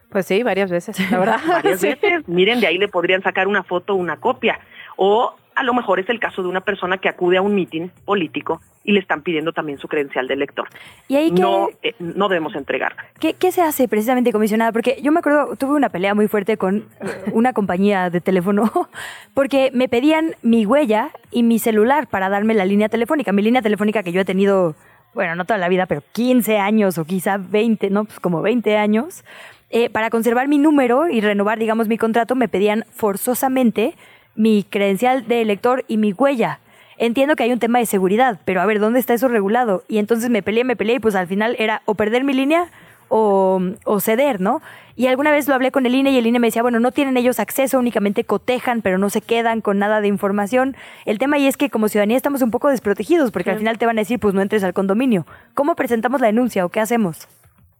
Pues 0.09 0.27
sí, 0.27 0.43
varias 0.43 0.71
veces, 0.71 0.99
la 1.11 1.19
verdad. 1.19 1.41
varias 1.47 1.83
veces. 1.83 2.27
Miren, 2.27 2.61
de 2.61 2.67
ahí 2.67 2.79
le 2.79 2.89
podrían 2.89 3.23
sacar 3.23 3.49
una 3.49 3.65
foto 3.65 3.93
o 3.93 3.97
una 3.97 4.17
copia. 4.17 4.61
O 4.97 5.35
a 5.55 5.63
lo 5.63 5.75
mejor 5.75 6.01
es 6.01 6.09
el 6.09 6.19
caso 6.19 6.43
de 6.43 6.49
una 6.49 6.61
persona 6.61 6.99
que 6.99 7.09
acude 7.09 7.37
a 7.37 7.43
un 7.43 7.55
mitin 7.55 7.91
político 8.05 8.61
y 8.83 8.93
le 8.93 9.01
están 9.01 9.23
pidiendo 9.23 9.53
también 9.53 9.79
su 9.79 9.89
credencial 9.89 10.29
de 10.29 10.35
elector. 10.35 10.69
¿Y 11.09 11.17
ahí 11.17 11.31
no, 11.31 11.69
eh, 11.83 11.95
no 11.99 12.29
debemos 12.29 12.55
entregarla. 12.55 13.05
¿Qué, 13.19 13.35
¿Qué, 13.35 13.51
se 13.51 13.63
hace 13.63 13.89
precisamente, 13.89 14.33
comisionada? 14.33 14.73
Porque 14.73 14.99
yo 15.03 15.11
me 15.11 15.21
acuerdo, 15.21 15.57
tuve 15.57 15.75
una 15.75 15.89
pelea 15.89 16.15
muy 16.15 16.29
fuerte 16.29 16.57
con 16.57 16.85
una 17.33 17.53
compañía 17.53 18.11
de 18.11 18.21
teléfono 18.21 18.71
porque 19.35 19.71
me 19.73 19.89
pedían 19.89 20.35
mi 20.43 20.67
huella 20.67 21.11
y 21.31 21.43
mi 21.43 21.59
celular 21.59 22.09
para 22.09 22.29
darme 22.29 22.55
la 22.55 22.65
línea 22.65 22.89
telefónica. 22.89 23.33
Mi 23.33 23.43
línea 23.43 23.63
telefónica 23.63 24.03
que 24.03 24.13
yo 24.13 24.21
he 24.21 24.25
tenido, 24.25 24.75
bueno, 25.15 25.35
no 25.35 25.45
toda 25.45 25.59
la 25.59 25.69
vida, 25.69 25.87
pero 25.87 26.03
15 26.13 26.59
años 26.59 26.99
o 26.99 27.05
quizá 27.05 27.39
20, 27.39 27.91
no, 27.91 28.05
pues 28.05 28.21
como 28.21 28.43
20 28.43 28.77
años. 28.77 29.25
Eh, 29.71 29.89
para 29.91 30.11
conservar 30.11 30.47
mi 30.47 30.59
número 30.59 31.09
y 31.09 31.21
renovar, 31.21 31.59
digamos, 31.59 31.89
mi 31.89 31.99
contrato, 31.99 32.37
me 32.37 32.49
pedían 32.49 32.85
forzosamente 32.93 33.95
mi 34.37 34.65
credencial 34.69 35.27
de 35.27 35.43
elector 35.43 35.85
y 35.89 35.97
mi 35.97 36.13
huella. 36.13 36.61
Entiendo 36.97 37.35
que 37.35 37.43
hay 37.43 37.53
un 37.53 37.59
tema 37.59 37.79
de 37.79 37.87
seguridad, 37.87 38.39
pero 38.45 38.61
a 38.61 38.67
ver, 38.67 38.79
¿dónde 38.79 39.01
está 39.01 39.15
eso 39.15 39.29
regulado? 39.29 39.83
Y 39.89 39.99
entonces 39.99 40.31
me 40.31 40.43
peleé, 40.43 40.65
me 40.65 40.77
peleé 40.77 40.97
y 40.97 41.01
pues 41.01 41.15
al 41.15 41.27
final 41.27 41.57
era 41.59 41.83
o 41.87 41.95
perder 41.95 42.25
mi 42.25 42.33
línea 42.33 42.69
o, 43.09 43.61
o, 43.85 44.01
ceder, 44.01 44.41
¿no? 44.41 44.63
Y 44.97 45.09
alguna 45.09 45.31
vez 45.31 45.49
lo 45.49 45.55
hablé 45.55 45.71
con 45.71 45.87
el 45.87 45.95
INE 45.95 46.13
y 46.13 46.19
el 46.19 46.27
INE 46.27 46.39
me 46.39 46.47
decía, 46.47 46.63
bueno, 46.63 46.81
no 46.81 46.93
tienen 46.93 47.17
ellos 47.17 47.41
acceso, 47.41 47.79
únicamente 47.79 48.25
cotejan, 48.25 48.81
pero 48.81 48.97
no 48.97 49.11
se 49.11 49.21
quedan 49.21 49.61
con 49.61 49.79
nada 49.79 50.01
de 50.01 50.09
información. 50.09 50.77
El 51.05 51.19
tema 51.19 51.37
ahí 51.37 51.47
es 51.47 51.57
que 51.57 51.69
como 51.69 51.89
ciudadanía 51.89 52.17
estamos 52.17 52.43
un 52.43 52.51
poco 52.51 52.69
desprotegidos 52.69 53.31
porque 53.31 53.51
al 53.51 53.59
final 53.59 53.79
te 53.79 53.87
van 53.87 53.99
a 53.99 54.03
decir, 54.03 54.21
pues 54.21 54.35
no 54.35 54.43
entres 54.43 54.65
al 54.65 54.73
condominio. 54.73 55.27
¿Cómo 55.55 55.75
presentamos 55.75 56.21
la 56.21 56.29
denuncia 56.29 56.65
o 56.65 56.69
qué 56.69 56.81
hacemos? 56.81 57.29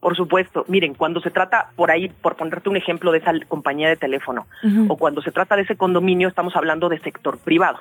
Por 0.05 0.15
supuesto, 0.15 0.65
miren, 0.67 0.93
cuando 0.93 1.19
se 1.19 1.31
trata, 1.31 1.71
por 1.75 1.89
ahí, 1.89 2.09
por 2.09 2.35
ponerte 2.35 2.69
un 2.69 2.77
ejemplo 2.77 3.11
de 3.11 3.17
esa 3.17 3.33
compañía 3.47 3.89
de 3.89 3.95
teléfono, 3.95 4.45
o 4.87 4.97
cuando 4.97 5.19
se 5.23 5.31
trata 5.31 5.55
de 5.55 5.63
ese 5.63 5.77
condominio, 5.77 6.27
estamos 6.27 6.55
hablando 6.55 6.89
de 6.89 6.99
sector 6.99 7.39
privado. 7.39 7.79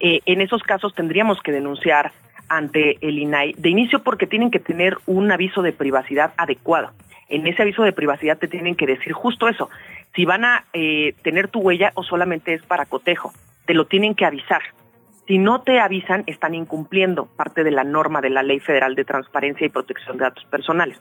Eh, 0.00 0.22
en 0.24 0.40
esos 0.40 0.62
casos 0.62 0.94
tendríamos 0.94 1.42
que 1.42 1.52
denunciar 1.52 2.12
ante 2.48 2.96
el 3.06 3.18
INAI, 3.18 3.52
de 3.58 3.68
inicio 3.68 4.02
porque 4.02 4.26
tienen 4.26 4.50
que 4.50 4.60
tener 4.60 4.96
un 5.04 5.30
aviso 5.30 5.60
de 5.60 5.74
privacidad 5.74 6.32
adecuado. 6.38 6.92
En 7.28 7.46
ese 7.46 7.60
aviso 7.60 7.82
de 7.82 7.92
privacidad 7.92 8.38
te 8.38 8.48
tienen 8.48 8.74
que 8.74 8.86
decir 8.86 9.12
justo 9.12 9.46
eso, 9.46 9.68
si 10.14 10.24
van 10.24 10.46
a 10.46 10.64
eh, 10.72 11.16
tener 11.20 11.48
tu 11.48 11.60
huella 11.60 11.92
o 11.96 12.02
solamente 12.02 12.54
es 12.54 12.62
para 12.62 12.86
cotejo, 12.86 13.34
te 13.66 13.74
lo 13.74 13.84
tienen 13.84 14.14
que 14.14 14.24
avisar. 14.24 14.62
Si 15.28 15.36
no 15.36 15.60
te 15.60 15.78
avisan, 15.78 16.24
están 16.26 16.54
incumpliendo 16.54 17.26
parte 17.26 17.62
de 17.62 17.70
la 17.70 17.84
norma 17.84 18.22
de 18.22 18.30
la 18.30 18.42
Ley 18.42 18.60
Federal 18.60 18.94
de 18.94 19.04
Transparencia 19.04 19.66
y 19.66 19.68
Protección 19.68 20.16
de 20.16 20.24
Datos 20.24 20.46
Personales. 20.46 20.98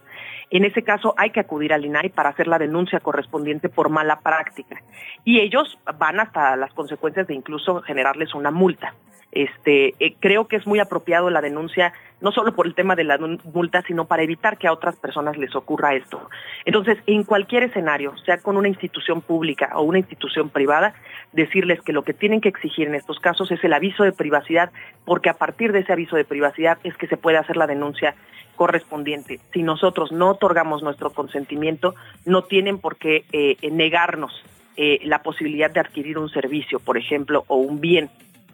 En 0.50 0.66
ese 0.66 0.84
caso 0.84 1.14
hay 1.18 1.30
que 1.30 1.40
acudir 1.40 1.72
al 1.72 1.86
INAI 1.86 2.10
para 2.10 2.28
hacer 2.28 2.46
la 2.48 2.60
denuncia 2.60 3.00
correspondiente 3.00 3.70
por 3.70 3.88
mala 3.88 4.20
práctica. 4.20 4.84
Y 5.24 5.40
ellos 5.40 5.80
van 5.98 6.20
hasta 6.20 6.58
las 6.58 6.74
consecuencias 6.74 7.26
de 7.28 7.36
incluso 7.36 7.82
generarles 7.84 8.36
una 8.36 8.52
multa. 8.52 8.94
Este, 9.32 9.94
eh, 10.00 10.16
creo 10.20 10.48
que 10.48 10.56
es 10.56 10.66
muy 10.66 10.80
apropiado 10.80 11.30
la 11.30 11.42
denuncia, 11.42 11.94
no 12.22 12.32
solo 12.32 12.56
por 12.56 12.66
el 12.66 12.76
tema 12.76 12.96
de 12.96 13.04
la 13.04 13.18
multa, 13.18 13.84
sino 13.86 14.06
para 14.06 14.24
evitar 14.24 14.58
que 14.58 14.68
a 14.68 14.74
otras 14.74 14.96
personas 14.96 15.38
les 15.38 15.56
ocurra 15.56 15.96
esto. 15.96 16.30
Entonces, 16.66 16.98
en 17.06 17.24
cualquier 17.24 17.64
escenario, 17.64 18.18
sea 18.26 18.42
con 18.42 18.58
una 18.58 18.70
institución 18.70 19.22
pública 19.22 19.72
o 19.76 19.84
una 19.84 20.00
institución 20.00 20.50
privada, 20.50 20.94
decirles 21.34 21.82
que 21.82 21.94
lo 21.94 22.04
que 22.04 22.14
tienen 22.14 22.42
que 22.42 22.50
exigir 22.50 22.88
en 22.88 22.96
estos 22.96 23.20
casos 23.20 23.52
es 23.52 23.64
el 23.64 23.74
aviso 23.74 24.04
de 24.04 24.14
privacidad, 24.14 24.72
porque 25.06 25.30
a 25.30 25.38
partir 25.38 25.72
de 25.72 25.80
ese 25.80 25.94
aviso 25.94 26.16
de 26.16 26.26
privacidad 26.26 26.78
es 26.84 26.96
que 26.96 27.08
se 27.08 27.18
puede 27.18 27.38
hacer 27.38 27.58
la 27.58 27.68
denuncia 27.68 28.16
correspondiente. 28.56 29.40
Si 29.54 29.62
nosotros 29.62 30.12
no 30.12 30.32
otorgamos 30.32 30.82
nuestro 30.82 31.12
consentimiento, 31.12 31.94
no 32.26 32.44
tienen 32.46 32.80
por 32.80 32.96
qué 32.96 33.26
eh, 33.32 33.58
negarnos 33.72 34.34
eh, 34.80 35.00
la 35.06 35.24
posibilidad 35.24 35.72
de 35.72 35.80
adquirir 35.80 36.20
un 36.20 36.30
servicio, 36.30 36.80
por 36.80 36.98
ejemplo, 36.98 37.44
o 37.48 37.56
un 37.56 37.82
bien 37.82 38.12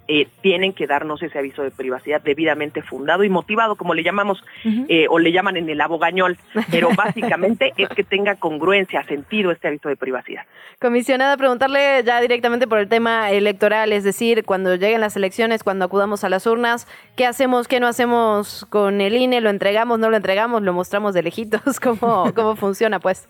eh, 0.08 0.28
tienen 0.42 0.74
que 0.74 0.86
darnos 0.86 1.24
ese 1.24 1.40
aviso 1.40 1.64
de 1.64 1.72
privacidad 1.72 2.22
debidamente 2.22 2.82
fundado 2.82 3.24
y 3.24 3.30
motivado, 3.30 3.76
como 3.76 3.94
le 3.94 4.04
llamamos, 4.04 4.44
eh, 4.90 5.08
o 5.10 5.18
le 5.18 5.32
llaman 5.32 5.56
en 5.56 5.70
el 5.70 5.80
abogañol, 5.80 6.38
pero 6.70 6.90
básicamente 6.96 7.74
es 7.78 7.90
que 7.90 8.04
tenga 8.04 8.36
congruencia, 8.36 9.04
sentido 9.04 9.52
este 9.52 9.70
aviso 9.70 9.90
de 9.90 9.96
privacidad. 9.96 10.44
Comisionada, 10.80 11.38
preguntarle 11.38 12.04
ya 12.04 12.20
directamente 12.20 12.68
por 12.68 12.80
el 12.80 12.90
tema 12.90 13.32
electoral, 13.32 13.94
es 13.94 14.04
decir, 14.04 14.44
cuando 14.44 14.76
lleguen 14.76 15.00
las 15.00 15.16
elecciones, 15.16 15.64
cuando 15.64 15.86
acudamos 15.86 16.24
a 16.24 16.30
las 16.30 16.46
urnas, 16.46 16.88
¿qué 17.16 17.26
hacemos, 17.26 17.68
qué 17.68 17.80
no 17.80 17.88
hacemos 17.88 18.66
con 18.70 19.00
el 19.00 19.16
INE? 19.16 19.40
¿Lo 19.40 19.50
entregamos, 19.50 20.00
no 20.00 20.10
lo 20.10 20.18
entregamos, 20.18 20.62
lo 20.64 20.74
mostramos 20.74 21.14
de 21.14 21.24
lejitos? 21.24 21.80
¿Cómo, 21.82 22.34
cómo 22.34 22.56
funciona, 22.56 23.00
pues? 23.00 23.28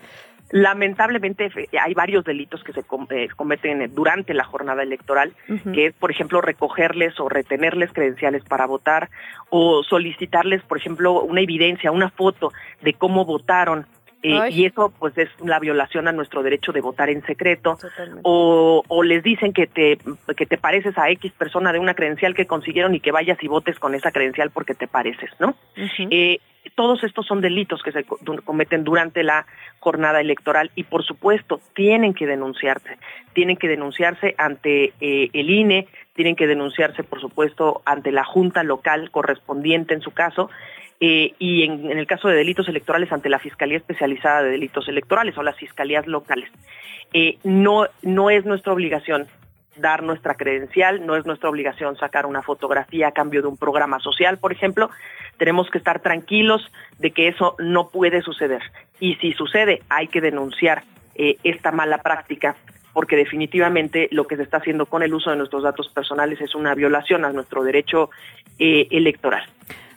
Lamentablemente 0.50 1.50
hay 1.80 1.94
varios 1.94 2.24
delitos 2.24 2.62
que 2.62 2.72
se 2.72 2.80
eh, 2.80 3.28
cometen 3.34 3.94
durante 3.94 4.34
la 4.34 4.44
jornada 4.44 4.82
electoral, 4.82 5.32
que 5.72 5.86
es, 5.86 5.94
por 5.94 6.10
ejemplo, 6.10 6.40
recogerles 6.40 7.18
o 7.18 7.28
retenerles 7.28 7.92
credenciales 7.92 8.44
para 8.44 8.66
votar 8.66 9.10
o 9.50 9.82
solicitarles, 9.82 10.62
por 10.62 10.78
ejemplo, 10.78 11.22
una 11.22 11.40
evidencia, 11.40 11.90
una 11.90 12.10
foto 12.10 12.52
de 12.82 12.94
cómo 12.94 13.24
votaron 13.24 13.86
eh, 14.24 14.50
y 14.50 14.64
eso 14.64 14.90
pues 14.98 15.16
es 15.18 15.28
la 15.44 15.60
violación 15.60 16.08
a 16.08 16.12
nuestro 16.12 16.42
derecho 16.42 16.72
de 16.72 16.80
votar 16.80 17.10
en 17.10 17.22
secreto 17.26 17.76
o, 18.22 18.82
o, 18.88 19.02
les 19.02 19.22
dicen 19.22 19.52
que 19.52 19.66
te 19.66 19.98
que 20.34 20.46
te 20.46 20.56
pareces 20.56 20.96
a 20.96 21.10
X 21.10 21.30
persona 21.32 21.74
de 21.74 21.78
una 21.78 21.92
credencial 21.92 22.34
que 22.34 22.46
consiguieron 22.46 22.94
y 22.94 23.00
que 23.00 23.12
vayas 23.12 23.36
y 23.42 23.48
votes 23.48 23.78
con 23.78 23.94
esa 23.94 24.12
credencial 24.12 24.50
porque 24.50 24.74
te 24.74 24.88
pareces, 24.88 25.30
¿no? 25.38 25.54
eh, 26.10 26.40
todos 26.70 27.04
estos 27.04 27.26
son 27.26 27.40
delitos 27.40 27.82
que 27.82 27.92
se 27.92 28.04
cometen 28.44 28.84
durante 28.84 29.22
la 29.22 29.46
jornada 29.80 30.20
electoral 30.20 30.70
y 30.74 30.84
por 30.84 31.04
supuesto 31.04 31.60
tienen 31.74 32.14
que 32.14 32.26
denunciarse, 32.26 32.98
tienen 33.32 33.56
que 33.56 33.68
denunciarse 33.68 34.34
ante 34.38 34.92
eh, 35.00 35.30
el 35.32 35.50
INE, 35.50 35.86
tienen 36.14 36.36
que 36.36 36.46
denunciarse 36.46 37.02
por 37.02 37.20
supuesto 37.20 37.82
ante 37.84 38.12
la 38.12 38.24
junta 38.24 38.62
local 38.62 39.10
correspondiente 39.10 39.94
en 39.94 40.00
su 40.00 40.12
caso 40.12 40.50
eh, 41.00 41.34
y 41.38 41.64
en, 41.64 41.90
el 41.90 42.06
caso 42.06 42.28
de 42.28 42.36
delitos 42.36 42.68
electorales 42.68 43.12
ante 43.12 43.28
la 43.28 43.38
Fiscalía 43.38 43.76
Especializada 43.76 44.42
de 44.42 44.50
Delitos 44.50 44.88
Electorales 44.88 45.36
o 45.36 45.42
las 45.42 45.56
fiscalías 45.56 46.06
locales. 46.06 46.50
Eh, 47.12 47.38
no, 47.44 47.86
no 48.02 48.30
es 48.30 48.44
nuestra 48.44 48.72
obligación 48.72 49.26
dar 49.76 50.02
nuestra 50.02 50.34
credencial, 50.34 51.04
no 51.04 51.16
es 51.16 51.26
nuestra 51.26 51.48
obligación 51.48 51.96
sacar 51.96 52.26
una 52.26 52.42
fotografía 52.42 53.08
a 53.08 53.12
cambio 53.12 53.42
de 53.42 53.48
un 53.48 53.56
programa 53.56 53.98
social, 54.00 54.38
por 54.38 54.52
ejemplo. 54.52 54.90
Tenemos 55.36 55.70
que 55.70 55.78
estar 55.78 56.00
tranquilos 56.00 56.70
de 56.98 57.10
que 57.10 57.28
eso 57.28 57.56
no 57.58 57.88
puede 57.88 58.22
suceder. 58.22 58.62
Y 59.00 59.16
si 59.16 59.32
sucede, 59.32 59.82
hay 59.88 60.08
que 60.08 60.20
denunciar 60.20 60.84
eh, 61.14 61.36
esta 61.44 61.72
mala 61.72 61.98
práctica 61.98 62.56
porque 62.92 63.16
definitivamente 63.16 64.08
lo 64.12 64.26
que 64.26 64.36
se 64.36 64.44
está 64.44 64.58
haciendo 64.58 64.86
con 64.86 65.02
el 65.02 65.12
uso 65.12 65.30
de 65.30 65.36
nuestros 65.36 65.64
datos 65.64 65.88
personales 65.88 66.40
es 66.40 66.54
una 66.54 66.74
violación 66.76 67.24
a 67.24 67.32
nuestro 67.32 67.64
derecho 67.64 68.10
electoral. 68.58 69.42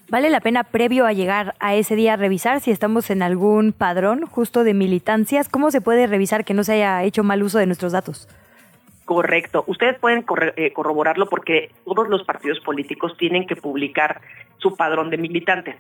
¿Vale 0.09 0.29
la 0.29 0.39
pena 0.39 0.63
previo 0.63 1.05
a 1.05 1.11
llegar 1.11 1.53
a 1.59 1.75
ese 1.75 1.97
día 1.97 2.15
revisar 2.15 2.61
si 2.61 2.71
estamos 2.71 3.09
en 3.09 3.21
algún 3.21 3.73
padrón 3.73 4.25
justo 4.25 4.63
de 4.63 4.73
militancias? 4.73 5.49
¿Cómo 5.49 5.69
se 5.69 5.81
puede 5.81 6.07
revisar 6.07 6.45
que 6.45 6.53
no 6.53 6.63
se 6.63 6.73
haya 6.73 7.03
hecho 7.03 7.23
mal 7.23 7.43
uso 7.43 7.57
de 7.59 7.65
nuestros 7.65 7.91
datos? 7.91 8.29
Correcto. 9.07 9.63
Ustedes 9.67 9.97
pueden 9.99 10.25
eh, 10.57 10.73
corroborarlo 10.73 11.27
porque 11.27 11.71
todos 11.85 12.09
los 12.09 12.25
partidos 12.25 12.59
políticos 12.59 13.15
tienen 13.17 13.47
que 13.47 13.55
publicar 13.55 14.19
su 14.57 14.75
padrón 14.75 15.09
de 15.09 15.17
militantes. 15.17 15.77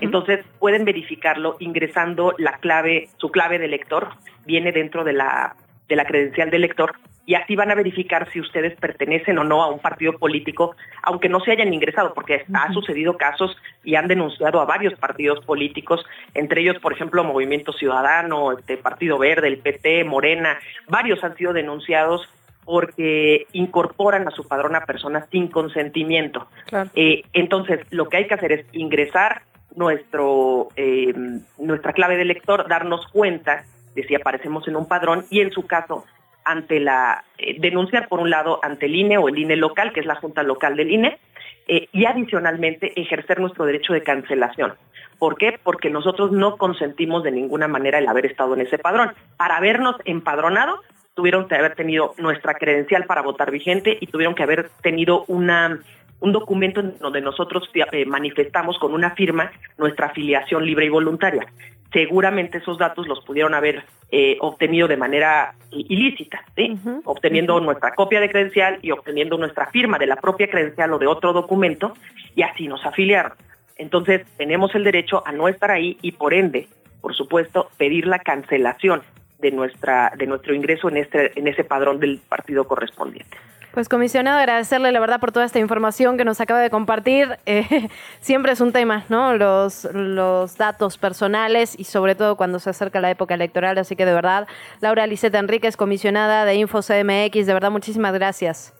Entonces 0.00 0.46
pueden 0.58 0.86
verificarlo 0.86 1.56
ingresando 1.58 2.32
la 2.38 2.52
clave, 2.58 3.10
su 3.18 3.30
clave 3.30 3.58
de 3.58 3.66
elector 3.66 4.08
viene 4.46 4.72
dentro 4.72 5.04
de 5.04 5.12
la 5.12 5.56
de 5.88 5.96
la 5.96 6.06
credencial 6.06 6.50
de 6.50 6.56
elector 6.56 6.94
y 7.26 7.34
así 7.34 7.54
van 7.54 7.70
a 7.70 7.74
verificar 7.74 8.30
si 8.32 8.40
ustedes 8.40 8.78
pertenecen 8.80 9.38
o 9.38 9.44
no 9.44 9.62
a 9.62 9.68
un 9.68 9.78
partido 9.78 10.14
político, 10.18 10.74
aunque 11.02 11.28
no 11.28 11.40
se 11.40 11.52
hayan 11.52 11.72
ingresado, 11.72 12.14
porque 12.14 12.44
ha 12.52 12.72
sucedido 12.72 13.16
casos 13.16 13.56
y 13.84 13.94
han 13.94 14.08
denunciado 14.08 14.60
a 14.60 14.64
varios 14.64 14.98
partidos 14.98 15.44
políticos, 15.44 16.04
entre 16.34 16.62
ellos, 16.62 16.78
por 16.80 16.92
ejemplo, 16.92 17.22
Movimiento 17.22 17.72
Ciudadano, 17.72 18.58
este 18.58 18.78
Partido 18.78 19.18
Verde, 19.18 19.48
el 19.48 19.58
PT, 19.58 20.04
Morena, 20.04 20.58
varios 20.88 21.22
han 21.22 21.36
sido 21.36 21.52
denunciados 21.52 22.28
porque 22.70 23.48
incorporan 23.52 24.28
a 24.28 24.30
su 24.30 24.46
padrón 24.46 24.76
a 24.76 24.86
personas 24.86 25.26
sin 25.32 25.48
consentimiento. 25.48 26.46
Eh, 26.94 27.24
entonces, 27.32 27.80
lo 27.90 28.08
que 28.08 28.18
hay 28.18 28.28
que 28.28 28.34
hacer 28.34 28.52
es 28.52 28.66
ingresar 28.70 29.42
nuestro 29.74 30.68
eh, 30.76 31.12
nuestra 31.58 31.92
clave 31.92 32.14
de 32.14 32.22
elector, 32.22 32.68
darnos 32.68 33.08
cuenta 33.08 33.64
de 33.96 34.04
si 34.04 34.14
aparecemos 34.14 34.68
en 34.68 34.76
un 34.76 34.86
padrón 34.86 35.24
y 35.30 35.40
en 35.40 35.50
su 35.50 35.66
caso 35.66 36.04
ante 36.44 36.78
la 36.78 37.24
eh, 37.38 37.56
denunciar 37.58 38.06
por 38.06 38.20
un 38.20 38.30
lado 38.30 38.60
ante 38.62 38.86
el 38.86 38.94
INE 38.94 39.18
o 39.18 39.28
el 39.28 39.36
INE 39.36 39.56
local, 39.56 39.92
que 39.92 39.98
es 39.98 40.06
la 40.06 40.14
Junta 40.14 40.44
Local 40.44 40.76
del 40.76 40.92
INE, 40.92 41.18
eh, 41.66 41.88
y 41.90 42.04
adicionalmente 42.04 42.92
ejercer 43.00 43.40
nuestro 43.40 43.64
derecho 43.64 43.94
de 43.94 44.04
cancelación. 44.04 44.74
¿Por 45.18 45.36
qué? 45.36 45.58
Porque 45.60 45.90
nosotros 45.90 46.30
no 46.30 46.56
consentimos 46.56 47.24
de 47.24 47.32
ninguna 47.32 47.66
manera 47.66 47.98
el 47.98 48.06
haber 48.06 48.26
estado 48.26 48.54
en 48.54 48.60
ese 48.60 48.78
padrón. 48.78 49.12
Para 49.36 49.56
habernos 49.56 49.96
empadronado, 50.04 50.80
tuvieron 51.14 51.48
que 51.48 51.54
haber 51.54 51.74
tenido 51.74 52.14
nuestra 52.18 52.54
credencial 52.54 53.04
para 53.04 53.22
votar 53.22 53.50
vigente 53.50 53.96
y 54.00 54.06
tuvieron 54.06 54.34
que 54.34 54.42
haber 54.42 54.70
tenido 54.82 55.24
una 55.26 55.80
un 56.20 56.32
documento 56.32 56.80
en 56.80 56.98
donde 56.98 57.22
nosotros 57.22 57.70
eh, 57.72 58.04
manifestamos 58.04 58.78
con 58.78 58.92
una 58.92 59.12
firma 59.12 59.50
nuestra 59.78 60.08
afiliación 60.08 60.66
libre 60.66 60.84
y 60.84 60.90
voluntaria 60.90 61.46
seguramente 61.92 62.58
esos 62.58 62.78
datos 62.78 63.06
los 63.06 63.24
pudieron 63.24 63.54
haber 63.54 63.84
eh, 64.10 64.36
obtenido 64.40 64.88
de 64.88 64.96
manera 64.96 65.54
ilícita, 65.70 66.44
¿sí? 66.56 66.78
obteniendo 67.04 67.60
nuestra 67.60 67.94
copia 67.94 68.20
de 68.20 68.28
credencial 68.28 68.78
y 68.82 68.90
obteniendo 68.90 69.38
nuestra 69.38 69.66
firma 69.70 69.98
de 69.98 70.06
la 70.06 70.16
propia 70.16 70.48
credencial 70.48 70.92
o 70.92 70.98
de 70.98 71.06
otro 71.06 71.32
documento, 71.32 71.94
y 72.34 72.42
así 72.42 72.68
nos 72.68 72.84
afiliaron. 72.84 73.32
Entonces, 73.76 74.26
tenemos 74.36 74.74
el 74.74 74.84
derecho 74.84 75.22
a 75.26 75.32
no 75.32 75.48
estar 75.48 75.70
ahí 75.70 75.96
y 76.02 76.12
por 76.12 76.34
ende, 76.34 76.68
por 77.00 77.14
supuesto, 77.14 77.70
pedir 77.78 78.06
la 78.06 78.18
cancelación 78.18 79.02
de 79.40 79.50
nuestra 79.50 80.12
de 80.16 80.26
nuestro 80.26 80.54
ingreso 80.54 80.88
en 80.88 80.98
este 80.98 81.38
en 81.38 81.48
ese 81.48 81.64
padrón 81.64 81.98
del 82.00 82.18
partido 82.28 82.66
correspondiente. 82.66 83.36
Pues 83.72 83.88
comisionado, 83.88 84.40
agradecerle 84.40 84.90
la 84.90 84.98
verdad 84.98 85.20
por 85.20 85.30
toda 85.30 85.44
esta 85.44 85.60
información 85.60 86.18
que 86.18 86.24
nos 86.24 86.40
acaba 86.40 86.60
de 86.60 86.70
compartir. 86.70 87.38
Eh, 87.46 87.88
siempre 88.20 88.50
es 88.50 88.60
un 88.60 88.72
tema, 88.72 89.04
¿no? 89.08 89.36
Los, 89.36 89.84
los 89.94 90.56
datos 90.56 90.98
personales 90.98 91.78
y 91.78 91.84
sobre 91.84 92.16
todo 92.16 92.36
cuando 92.36 92.58
se 92.58 92.70
acerca 92.70 93.00
la 93.00 93.12
época 93.12 93.34
electoral. 93.34 93.78
Así 93.78 93.94
que 93.94 94.06
de 94.06 94.12
verdad, 94.12 94.48
Laura 94.80 95.06
Liseta 95.06 95.38
Enríquez, 95.38 95.76
comisionada 95.76 96.44
de 96.44 96.56
InfoCMX, 96.56 97.46
de 97.46 97.54
verdad 97.54 97.70
muchísimas 97.70 98.12
gracias 98.12 98.74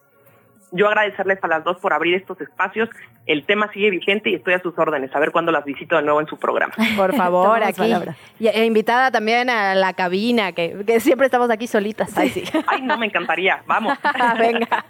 yo 0.73 0.89
agradecerles 0.89 1.39
a 1.43 1.49
las 1.49 1.65
dos 1.65 1.79
por 1.79 1.93
abrir 1.93 2.15
estos 2.15 2.41
espacios. 2.41 2.89
El 3.27 3.45
tema 3.45 3.71
sigue 3.73 3.91
vigente 3.91 4.31
y 4.31 4.35
estoy 4.35 4.55
a 4.55 4.61
sus 4.61 4.79
órdenes. 4.79 5.15
A 5.15 5.19
ver 5.19 5.31
cuándo 5.31 5.53
las 5.53 5.65
visito 5.65 5.97
de 5.97 6.03
nuevo 6.03 6.21
en 6.21 6.27
su 6.27 6.39
programa. 6.39 6.75
Por 6.97 7.15
favor, 7.15 7.63
aquí. 7.63 7.93
Y, 8.39 8.49
e 8.49 8.65
invitada 8.65 9.11
también 9.11 9.51
a 9.51 9.75
la 9.75 9.93
cabina, 9.93 10.53
que, 10.53 11.01
siempre 11.01 11.27
estamos 11.27 11.51
aquí 11.51 11.67
solitas. 11.67 12.17
Ay, 12.17 12.31
sí. 12.31 12.45
Ay, 12.67 12.83
no, 12.83 12.97
me 12.99 13.07
encantaría. 13.07 13.63
Vamos. 13.67 13.99
Venga. 14.39 14.85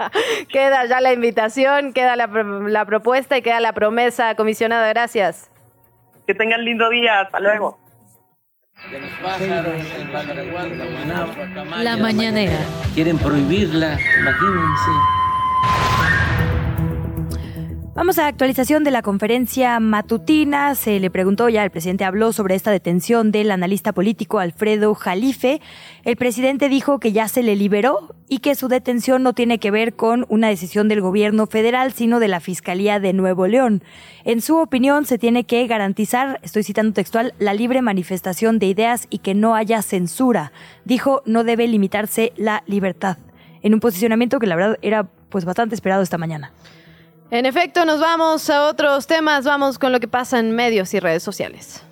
Queda 0.48 0.86
ya 0.86 1.00
la 1.00 1.12
invitación, 1.12 1.92
queda 1.92 2.16
la, 2.16 2.26
la 2.26 2.84
propuesta 2.84 3.36
y 3.36 3.42
queda 3.42 3.60
la 3.60 3.72
promesa. 3.72 4.34
Comisionada, 4.34 4.88
gracias. 4.88 5.50
Que 6.26 6.34
tengan 6.34 6.64
lindo 6.64 6.88
día. 6.90 7.20
Hasta 7.20 7.40
luego. 7.40 7.78
La 11.82 11.96
mañanera. 11.96 12.58
Quieren 12.94 13.18
prohibirla, 13.18 13.98
imagínense. 14.20 15.19
Vamos 18.00 18.18
a 18.18 18.28
actualización 18.28 18.82
de 18.82 18.90
la 18.90 19.02
conferencia 19.02 19.78
matutina. 19.78 20.74
Se 20.74 20.98
le 21.00 21.10
preguntó 21.10 21.50
ya, 21.50 21.64
el 21.64 21.70
presidente 21.70 22.06
habló 22.06 22.32
sobre 22.32 22.54
esta 22.54 22.70
detención 22.70 23.30
del 23.30 23.50
analista 23.50 23.92
político 23.92 24.38
Alfredo 24.38 24.94
Jalife. 24.94 25.60
El 26.04 26.16
presidente 26.16 26.70
dijo 26.70 26.98
que 26.98 27.12
ya 27.12 27.28
se 27.28 27.42
le 27.42 27.56
liberó 27.56 28.14
y 28.26 28.38
que 28.38 28.54
su 28.54 28.68
detención 28.68 29.22
no 29.22 29.34
tiene 29.34 29.58
que 29.58 29.70
ver 29.70 29.96
con 29.96 30.24
una 30.30 30.48
decisión 30.48 30.88
del 30.88 31.02
gobierno 31.02 31.46
federal, 31.46 31.92
sino 31.92 32.20
de 32.20 32.28
la 32.28 32.40
Fiscalía 32.40 33.00
de 33.00 33.12
Nuevo 33.12 33.46
León. 33.46 33.84
En 34.24 34.40
su 34.40 34.56
opinión, 34.56 35.04
se 35.04 35.18
tiene 35.18 35.44
que 35.44 35.66
garantizar, 35.66 36.40
estoy 36.42 36.62
citando 36.62 36.94
textual, 36.94 37.34
la 37.38 37.52
libre 37.52 37.82
manifestación 37.82 38.58
de 38.58 38.64
ideas 38.64 39.08
y 39.10 39.18
que 39.18 39.34
no 39.34 39.54
haya 39.54 39.82
censura. 39.82 40.52
Dijo, 40.86 41.20
no 41.26 41.44
debe 41.44 41.68
limitarse 41.68 42.32
la 42.38 42.64
libertad. 42.66 43.18
En 43.60 43.74
un 43.74 43.80
posicionamiento 43.80 44.38
que 44.38 44.46
la 44.46 44.56
verdad 44.56 44.78
era 44.80 45.04
pues 45.28 45.44
bastante 45.44 45.74
esperado 45.74 46.02
esta 46.02 46.16
mañana. 46.16 46.50
En 47.30 47.46
efecto, 47.46 47.84
nos 47.84 48.00
vamos 48.00 48.50
a 48.50 48.66
otros 48.66 49.06
temas, 49.06 49.44
vamos 49.44 49.78
con 49.78 49.92
lo 49.92 50.00
que 50.00 50.08
pasa 50.08 50.40
en 50.40 50.50
medios 50.50 50.92
y 50.94 51.00
redes 51.00 51.22
sociales. 51.22 51.82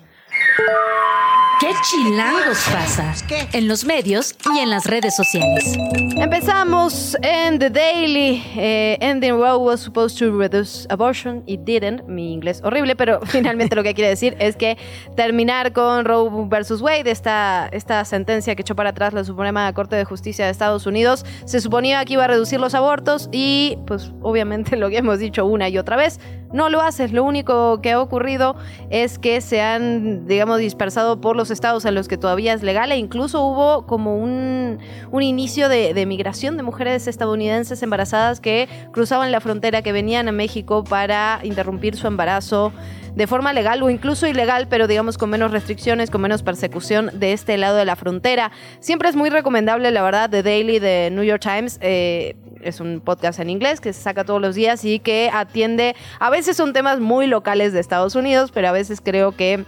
¿Qué 1.59 1.73
chilangos 1.83 2.57
pasa? 2.71 3.13
En 3.51 3.67
los 3.67 3.83
medios 3.83 4.33
y 4.55 4.59
en 4.59 4.69
las 4.69 4.85
redes 4.85 5.13
sociales. 5.13 5.75
Empezamos 6.15 7.17
en 7.21 7.59
The 7.59 7.69
Daily. 7.69 8.41
Eh, 8.55 8.97
ending 9.01 9.33
Roe 9.33 9.57
was 9.57 9.81
supposed 9.81 10.17
to 10.19 10.31
reduce 10.31 10.87
abortion. 10.89 11.43
It 11.47 11.65
didn't. 11.65 12.07
Mi 12.07 12.31
inglés 12.31 12.61
horrible, 12.63 12.95
pero 12.95 13.19
finalmente 13.25 13.75
lo 13.75 13.83
que 13.83 13.93
quiere 13.93 14.09
decir 14.09 14.37
es 14.39 14.55
que 14.55 14.77
terminar 15.17 15.73
con 15.73 16.05
Roe 16.05 16.29
versus 16.47 16.81
Wade, 16.81 17.11
esta, 17.11 17.67
esta 17.73 18.05
sentencia 18.05 18.55
que 18.55 18.61
echó 18.61 18.75
para 18.75 18.91
atrás 18.91 19.11
la 19.11 19.25
Suprema 19.25 19.71
Corte 19.73 19.97
de 19.97 20.05
Justicia 20.05 20.45
de 20.45 20.51
Estados 20.51 20.85
Unidos, 20.85 21.25
se 21.43 21.59
suponía 21.59 22.05
que 22.05 22.13
iba 22.13 22.23
a 22.23 22.27
reducir 22.27 22.61
los 22.61 22.73
abortos 22.73 23.27
y, 23.33 23.77
pues, 23.85 24.13
obviamente 24.21 24.77
lo 24.77 24.89
que 24.89 24.97
hemos 24.99 25.19
dicho 25.19 25.45
una 25.45 25.67
y 25.67 25.77
otra 25.77 25.97
vez, 25.97 26.21
no 26.51 26.69
lo 26.69 26.81
hace. 26.81 27.07
Lo 27.09 27.23
único 27.23 27.81
que 27.81 27.91
ha 27.91 28.01
ocurrido 28.01 28.55
es 28.89 29.19
que 29.19 29.41
se 29.41 29.61
han, 29.61 30.25
digamos, 30.29 30.59
dispersado 30.59 31.19
por 31.19 31.35
los 31.35 31.49
estados 31.49 31.83
en 31.85 31.95
los 31.95 32.07
que 32.07 32.15
todavía 32.15 32.53
es 32.53 32.61
legal 32.61 32.91
e 32.91 32.97
incluso 32.97 33.43
hubo 33.43 33.87
como 33.87 34.15
un, 34.15 34.77
un 35.11 35.23
inicio 35.23 35.67
de, 35.67 35.95
de, 35.95 36.05
migración 36.05 36.55
de 36.55 36.63
mujeres 36.63 37.07
estadounidenses 37.07 37.81
embarazadas 37.81 38.39
que 38.39 38.69
cruzaban 38.93 39.31
la 39.31 39.41
frontera, 39.41 39.81
que 39.81 39.91
venían 39.91 40.27
a 40.27 40.31
México 40.31 40.83
para 40.83 41.39
interrumpir 41.43 41.95
su 41.95 42.05
embarazo 42.05 42.71
de 43.15 43.27
forma 43.27 43.53
legal 43.53 43.81
o 43.81 43.89
incluso 43.89 44.27
ilegal, 44.27 44.67
pero 44.69 44.87
digamos 44.87 45.17
con 45.17 45.31
menos 45.31 45.51
restricciones, 45.51 46.11
con 46.11 46.21
menos 46.21 46.43
persecución 46.43 47.09
de 47.13 47.33
este 47.33 47.57
lado 47.57 47.75
de 47.75 47.85
la 47.85 47.95
frontera. 47.95 48.51
Siempre 48.79 49.09
es 49.09 49.15
muy 49.15 49.29
recomendable, 49.29 49.89
la 49.91 50.03
verdad, 50.03 50.29
The 50.29 50.43
Daily 50.43 50.79
de 50.79 51.09
New 51.11 51.23
York 51.23 51.41
Times. 51.41 51.79
Eh, 51.81 52.35
es 52.61 52.79
un 52.79 53.01
podcast 53.01 53.39
en 53.39 53.49
inglés 53.49 53.81
que 53.81 53.93
se 53.93 54.01
saca 54.01 54.25
todos 54.25 54.41
los 54.41 54.53
días 54.53 54.85
y 54.85 54.99
que 54.99 55.31
atiende, 55.33 55.95
a 56.19 56.29
veces 56.29 56.55
son 56.55 56.71
temas 56.71 56.99
muy 56.99 57.25
locales 57.25 57.73
de 57.73 57.79
Estados 57.79 58.15
Unidos, 58.15 58.51
pero 58.53 58.67
a 58.67 58.71
veces 58.71 59.01
creo 59.01 59.31
que 59.31 59.65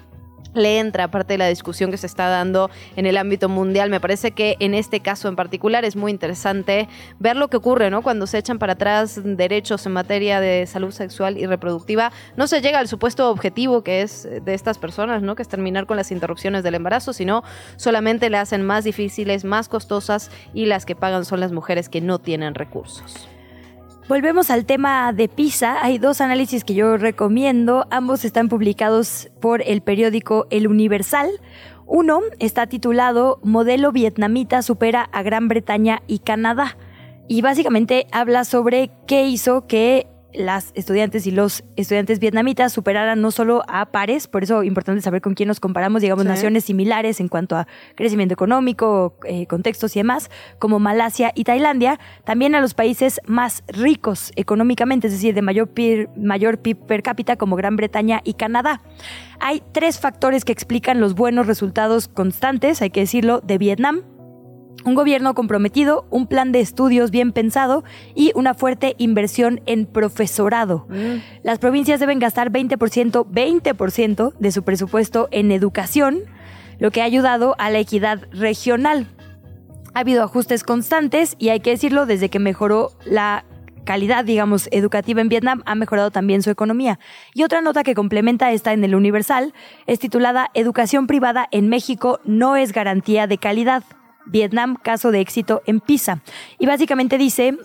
le 0.53 0.79
entra 0.79 1.09
parte 1.09 1.33
de 1.33 1.37
la 1.37 1.47
discusión 1.47 1.91
que 1.91 1.97
se 1.97 2.07
está 2.07 2.27
dando 2.27 2.69
en 2.95 3.05
el 3.05 3.17
ámbito 3.17 3.49
mundial. 3.49 3.89
Me 3.89 3.99
parece 3.99 4.31
que 4.31 4.57
en 4.59 4.73
este 4.73 4.99
caso 4.99 5.27
en 5.27 5.35
particular 5.35 5.85
es 5.85 5.95
muy 5.95 6.11
interesante 6.11 6.87
ver 7.19 7.35
lo 7.35 7.49
que 7.49 7.57
ocurre, 7.57 7.89
¿no? 7.89 8.01
Cuando 8.01 8.27
se 8.27 8.37
echan 8.37 8.59
para 8.59 8.73
atrás 8.73 9.19
derechos 9.23 9.85
en 9.85 9.93
materia 9.93 10.39
de 10.39 10.65
salud 10.67 10.91
sexual 10.91 11.37
y 11.37 11.45
reproductiva, 11.45 12.11
no 12.35 12.47
se 12.47 12.61
llega 12.61 12.79
al 12.79 12.87
supuesto 12.87 13.29
objetivo 13.29 13.83
que 13.83 14.01
es 14.01 14.27
de 14.43 14.53
estas 14.53 14.77
personas, 14.77 15.21
¿no? 15.21 15.35
Que 15.35 15.41
es 15.41 15.47
terminar 15.47 15.85
con 15.85 15.97
las 15.97 16.11
interrupciones 16.11 16.63
del 16.63 16.75
embarazo, 16.75 17.13
sino 17.13 17.43
solamente 17.77 18.29
le 18.29 18.37
hacen 18.37 18.63
más 18.63 18.83
difíciles, 18.83 19.45
más 19.45 19.69
costosas 19.69 20.31
y 20.53 20.65
las 20.65 20.85
que 20.85 20.95
pagan 20.95 21.25
son 21.25 21.39
las 21.39 21.51
mujeres 21.51 21.89
que 21.89 22.01
no 22.01 22.19
tienen 22.19 22.55
recursos. 22.55 23.30
Volvemos 24.11 24.49
al 24.49 24.65
tema 24.65 25.13
de 25.13 25.29
PISA. 25.29 25.81
Hay 25.81 25.97
dos 25.97 26.19
análisis 26.19 26.65
que 26.65 26.73
yo 26.73 26.97
recomiendo. 26.97 27.87
Ambos 27.91 28.25
están 28.25 28.49
publicados 28.49 29.29
por 29.39 29.61
el 29.61 29.79
periódico 29.79 30.47
El 30.49 30.67
Universal. 30.67 31.29
Uno 31.85 32.19
está 32.37 32.67
titulado 32.67 33.39
Modelo 33.41 33.93
vietnamita 33.93 34.63
supera 34.63 35.03
a 35.13 35.23
Gran 35.23 35.47
Bretaña 35.47 36.01
y 36.07 36.19
Canadá. 36.19 36.77
Y 37.29 37.41
básicamente 37.41 38.07
habla 38.11 38.43
sobre 38.43 38.91
qué 39.07 39.27
hizo 39.27 39.65
que 39.65 40.07
las 40.33 40.71
estudiantes 40.75 41.27
y 41.27 41.31
los 41.31 41.63
estudiantes 41.75 42.19
vietnamitas 42.19 42.73
superaran 42.73 43.21
no 43.21 43.31
solo 43.31 43.63
a 43.67 43.87
pares, 43.87 44.27
por 44.27 44.43
eso 44.43 44.61
es 44.61 44.67
importante 44.67 45.01
saber 45.01 45.21
con 45.21 45.33
quién 45.33 45.47
nos 45.47 45.59
comparamos, 45.59 46.01
digamos, 46.01 46.23
sí. 46.23 46.29
naciones 46.29 46.65
similares 46.65 47.19
en 47.19 47.27
cuanto 47.27 47.55
a 47.55 47.67
crecimiento 47.95 48.33
económico, 48.33 49.15
eh, 49.25 49.45
contextos 49.47 49.95
y 49.95 49.99
demás, 49.99 50.29
como 50.59 50.79
Malasia 50.79 51.31
y 51.35 51.43
Tailandia, 51.43 51.99
también 52.23 52.55
a 52.55 52.61
los 52.61 52.73
países 52.73 53.19
más 53.25 53.63
ricos 53.67 54.31
económicamente, 54.35 55.07
es 55.07 55.13
decir, 55.13 55.33
de 55.33 55.41
mayor 55.41 55.69
PIB, 55.69 56.09
mayor 56.15 56.59
PIB 56.59 56.77
per 56.85 57.03
cápita 57.03 57.35
como 57.35 57.55
Gran 57.55 57.75
Bretaña 57.75 58.21
y 58.23 58.33
Canadá. 58.33 58.81
Hay 59.39 59.63
tres 59.71 59.99
factores 59.99 60.45
que 60.45 60.51
explican 60.51 60.99
los 60.99 61.15
buenos 61.15 61.47
resultados 61.47 62.07
constantes, 62.07 62.81
hay 62.81 62.91
que 62.91 63.01
decirlo, 63.01 63.41
de 63.41 63.57
Vietnam, 63.57 64.01
un 64.83 64.95
gobierno 64.95 65.33
comprometido, 65.35 66.05
un 66.09 66.27
plan 66.27 66.51
de 66.51 66.59
estudios 66.59 67.11
bien 67.11 67.31
pensado 67.31 67.83
y 68.15 68.31
una 68.35 68.53
fuerte 68.53 68.95
inversión 68.97 69.61
en 69.65 69.85
profesorado. 69.85 70.87
Mm. 70.89 71.21
Las 71.43 71.59
provincias 71.59 71.99
deben 71.99 72.19
gastar 72.19 72.51
20%, 72.51 73.25
20% 73.27 74.33
de 74.37 74.51
su 74.51 74.63
presupuesto 74.63 75.27
en 75.31 75.51
educación, 75.51 76.21
lo 76.79 76.91
que 76.91 77.01
ha 77.01 77.05
ayudado 77.05 77.55
a 77.59 77.69
la 77.69 77.79
equidad 77.79 78.27
regional. 78.31 79.07
Ha 79.93 79.99
habido 79.99 80.23
ajustes 80.23 80.63
constantes 80.63 81.35
y 81.37 81.49
hay 81.49 81.59
que 81.59 81.71
decirlo, 81.71 82.05
desde 82.05 82.29
que 82.29 82.39
mejoró 82.39 82.91
la 83.05 83.45
calidad, 83.83 84.23
digamos, 84.23 84.69
educativa 84.71 85.21
en 85.21 85.29
Vietnam, 85.29 85.63
ha 85.65 85.75
mejorado 85.75 86.11
también 86.11 86.41
su 86.41 86.49
economía. 86.49 86.99
Y 87.33 87.43
otra 87.43 87.61
nota 87.61 87.83
que 87.83 87.95
complementa 87.95 88.51
esta 88.51 88.73
en 88.73 88.83
el 88.83 88.95
Universal 88.95 89.53
es 89.87 89.99
titulada 89.99 90.49
Educación 90.53 91.07
privada 91.07 91.47
en 91.51 91.67
México 91.67 92.19
no 92.23 92.55
es 92.55 92.71
garantía 92.71 93.27
de 93.27 93.37
calidad. 93.37 93.83
Vietnam, 94.25 94.77
caso 94.81 95.11
de 95.11 95.19
éxito 95.19 95.61
en 95.65 95.79
PISA. 95.79 96.21
Y 96.59 96.65
básicamente 96.65 97.17
dice 97.17 97.57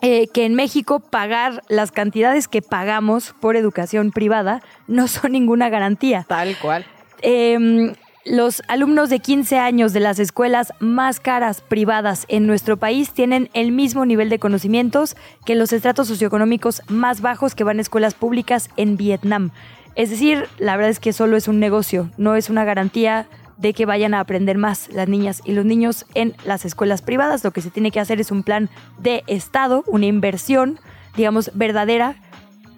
eh, 0.00 0.28
que 0.28 0.44
en 0.44 0.54
México 0.54 1.00
pagar 1.00 1.62
las 1.68 1.92
cantidades 1.92 2.48
que 2.48 2.62
pagamos 2.62 3.34
por 3.40 3.56
educación 3.56 4.10
privada 4.10 4.62
no 4.86 5.08
son 5.08 5.32
ninguna 5.32 5.68
garantía. 5.68 6.24
Tal 6.28 6.56
cual. 6.58 6.84
Eh, 7.22 7.94
los 8.26 8.62
alumnos 8.68 9.10
de 9.10 9.18
15 9.18 9.58
años 9.58 9.92
de 9.92 10.00
las 10.00 10.18
escuelas 10.18 10.72
más 10.80 11.20
caras 11.20 11.60
privadas 11.60 12.24
en 12.28 12.46
nuestro 12.46 12.78
país 12.78 13.12
tienen 13.12 13.50
el 13.52 13.70
mismo 13.70 14.06
nivel 14.06 14.30
de 14.30 14.38
conocimientos 14.38 15.14
que 15.44 15.54
los 15.54 15.74
estratos 15.74 16.08
socioeconómicos 16.08 16.80
más 16.88 17.20
bajos 17.20 17.54
que 17.54 17.64
van 17.64 17.78
a 17.78 17.82
escuelas 17.82 18.14
públicas 18.14 18.70
en 18.78 18.96
Vietnam. 18.96 19.50
Es 19.94 20.08
decir, 20.08 20.46
la 20.58 20.76
verdad 20.76 20.90
es 20.90 21.00
que 21.00 21.12
solo 21.12 21.36
es 21.36 21.48
un 21.48 21.60
negocio, 21.60 22.10
no 22.16 22.34
es 22.34 22.48
una 22.48 22.64
garantía 22.64 23.26
de 23.56 23.72
que 23.72 23.86
vayan 23.86 24.14
a 24.14 24.20
aprender 24.20 24.58
más 24.58 24.88
las 24.92 25.08
niñas 25.08 25.42
y 25.44 25.52
los 25.52 25.64
niños 25.64 26.06
en 26.14 26.34
las 26.44 26.64
escuelas 26.64 27.02
privadas. 27.02 27.44
Lo 27.44 27.50
que 27.50 27.60
se 27.60 27.70
tiene 27.70 27.90
que 27.90 28.00
hacer 28.00 28.20
es 28.20 28.30
un 28.30 28.42
plan 28.42 28.68
de 28.98 29.22
Estado, 29.26 29.84
una 29.86 30.06
inversión, 30.06 30.78
digamos, 31.16 31.50
verdadera, 31.54 32.16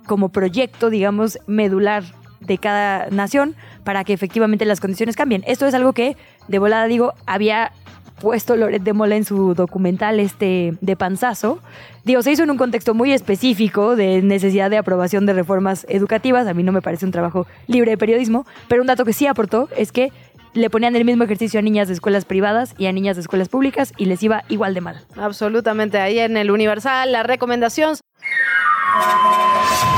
como 0.07 0.29
proyecto, 0.29 0.91
digamos, 0.91 1.39
medular 1.47 2.05
de 2.41 2.59
cada 2.59 3.09
nación 3.11 3.57
para 3.85 4.05
que 4.05 4.13
efectivamente 4.13 4.65
las 4.65 4.81
condiciones 4.81 5.17
cambien. 5.17 5.43
Esto 5.47 5.67
es 5.67 5.75
algo 5.75 5.93
que, 5.93 6.17
de 6.49 6.59
volada 6.59 6.87
digo, 6.87 7.15
había 7.27 7.73
puesto 8.21 8.57
Loret 8.57 8.83
de 8.83 8.93
Mola 8.93 9.17
en 9.17 9.25
su 9.25 9.55
documental 9.55 10.21
este 10.21 10.75
de 10.81 10.97
Panzazo. 10.97 11.61
Digo, 12.05 12.23
se 12.23 12.33
hizo 12.33 12.45
en 12.45 12.51
un 12.51 12.57
contexto 12.57 12.95
muy 12.95 13.13
específico 13.13 13.97
de 13.97 14.23
necesidad 14.23 14.71
de 14.71 14.79
aprobación 14.79 15.27
de 15.27 15.33
reformas 15.33 15.87
educativas. 15.89 16.47
A 16.47 16.55
mí 16.55 16.63
no 16.63 16.73
me 16.73 16.83
parece 16.83 17.05
un 17.05 17.13
trabajo 17.13 17.47
libre 17.67 17.91
de 17.91 17.99
periodismo, 17.99 18.47
pero 18.69 18.81
un 18.81 18.87
dato 18.87 19.05
que 19.05 19.13
sí 19.13 19.27
aportó 19.27 19.69
es 19.77 19.93
que 19.93 20.13
le 20.57 20.71
ponían 20.71 20.97
el 20.97 21.05
mismo 21.05 21.25
ejercicio 21.25 21.61
a 21.61 21.63
niñas 21.63 21.89
de 21.89 21.95
escuelas 21.95 22.25
privadas 22.25 22.75
y 22.79 22.87
a 22.87 22.93
niñas 22.93 23.17
de 23.17 23.23
escuelas 23.23 23.49
públicas 23.49 23.93
y 23.97 24.07
les 24.07 24.23
iba 24.23 24.45
igual 24.49 24.75
de 24.75 24.81
mal. 24.81 25.05
Absolutamente. 25.17 25.99
Ahí 26.01 26.19
en 26.19 26.37
el 26.37 26.51
Universal, 26.51 27.13
la 27.13 27.23
recomendación. 27.23 27.97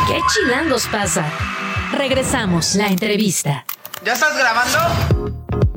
¿Qué 0.08 0.20
chilangos 0.34 0.86
pasa? 0.88 1.24
Regresamos, 1.92 2.74
la 2.74 2.88
entrevista. 2.88 3.64
¿Ya 4.04 4.12
estás 4.12 4.36
grabando? 4.36 5.67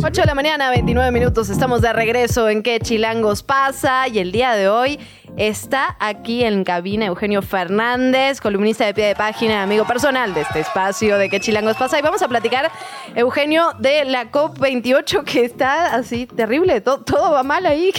8 0.00 0.20
de 0.20 0.26
la 0.26 0.34
mañana, 0.34 0.70
29 0.70 1.10
minutos. 1.10 1.50
Estamos 1.50 1.80
de 1.80 1.92
regreso 1.92 2.48
en 2.48 2.62
¿Qué 2.62 2.78
chilangos 2.78 3.42
pasa? 3.42 4.06
Y 4.06 4.20
el 4.20 4.30
día 4.30 4.52
de 4.52 4.68
hoy 4.68 5.00
está 5.36 5.96
aquí 5.98 6.44
en 6.44 6.62
cabina 6.62 7.06
Eugenio 7.06 7.42
Fernández, 7.42 8.40
columnista 8.40 8.86
de 8.86 8.94
pie 8.94 9.06
de 9.06 9.16
página, 9.16 9.62
amigo 9.62 9.84
personal 9.86 10.34
de 10.34 10.42
este 10.42 10.60
espacio 10.60 11.18
de 11.18 11.28
qué 11.28 11.40
chilangos 11.40 11.76
pasa. 11.76 11.98
Y 11.98 12.02
vamos 12.02 12.22
a 12.22 12.28
platicar, 12.28 12.70
Eugenio, 13.16 13.72
de 13.80 14.04
la 14.04 14.30
COP28 14.30 15.24
que 15.24 15.44
está 15.44 15.94
así 15.96 16.26
terrible, 16.26 16.80
todo, 16.80 17.00
todo 17.00 17.32
va 17.32 17.42
mal 17.42 17.66
ahí. 17.66 17.92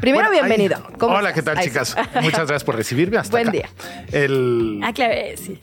Primero, 0.00 0.28
bueno, 0.28 0.46
bienvenido. 0.46 0.76
Hola, 1.00 1.32
¿qué 1.32 1.42
tal, 1.42 1.56
ahí 1.56 1.66
chicas? 1.66 1.96
Muchas 2.22 2.46
gracias 2.46 2.64
por 2.64 2.76
recibirme. 2.76 3.16
Hasta 3.16 3.30
Buen 3.30 3.48
acá. 3.48 3.52
día. 3.52 3.68
El... 4.12 4.80
Ah, 4.82 4.92
claro, 4.92 5.14
sí. 5.36 5.58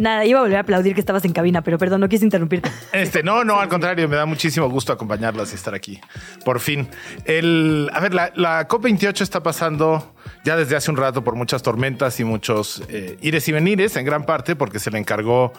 Nada, 0.00 0.24
iba 0.24 0.38
a 0.38 0.42
volver 0.42 0.56
a 0.56 0.60
aplaudir 0.60 0.94
que 0.94 1.00
estabas 1.00 1.24
en 1.24 1.32
cabina, 1.32 1.62
pero 1.62 1.78
perdón, 1.78 2.00
no 2.00 2.08
quise 2.08 2.24
interrumpirte. 2.24 2.70
Este, 2.92 3.22
no, 3.22 3.44
no, 3.44 3.58
al 3.60 3.68
contrario, 3.68 4.08
me 4.08 4.16
da 4.16 4.24
muchísimo 4.26 4.68
gusto 4.68 4.92
acompañarlas 4.92 5.52
y 5.52 5.54
estar 5.56 5.74
aquí. 5.74 6.00
Por 6.44 6.60
fin. 6.60 6.88
El, 7.24 7.90
a 7.92 8.00
ver, 8.00 8.14
la, 8.14 8.32
la 8.36 8.68
COP28 8.68 9.20
está 9.20 9.42
pasando 9.42 10.14
ya 10.44 10.56
desde 10.56 10.76
hace 10.76 10.90
un 10.90 10.96
rato 10.96 11.24
por 11.24 11.34
muchas 11.34 11.62
tormentas 11.62 12.18
y 12.20 12.24
muchos 12.24 12.82
eh, 12.88 13.18
ires 13.20 13.46
y 13.48 13.52
venires, 13.52 13.96
en 13.96 14.04
gran 14.04 14.24
parte 14.24 14.56
porque 14.56 14.78
se 14.78 14.90
le 14.90 14.98
encargó 14.98 15.52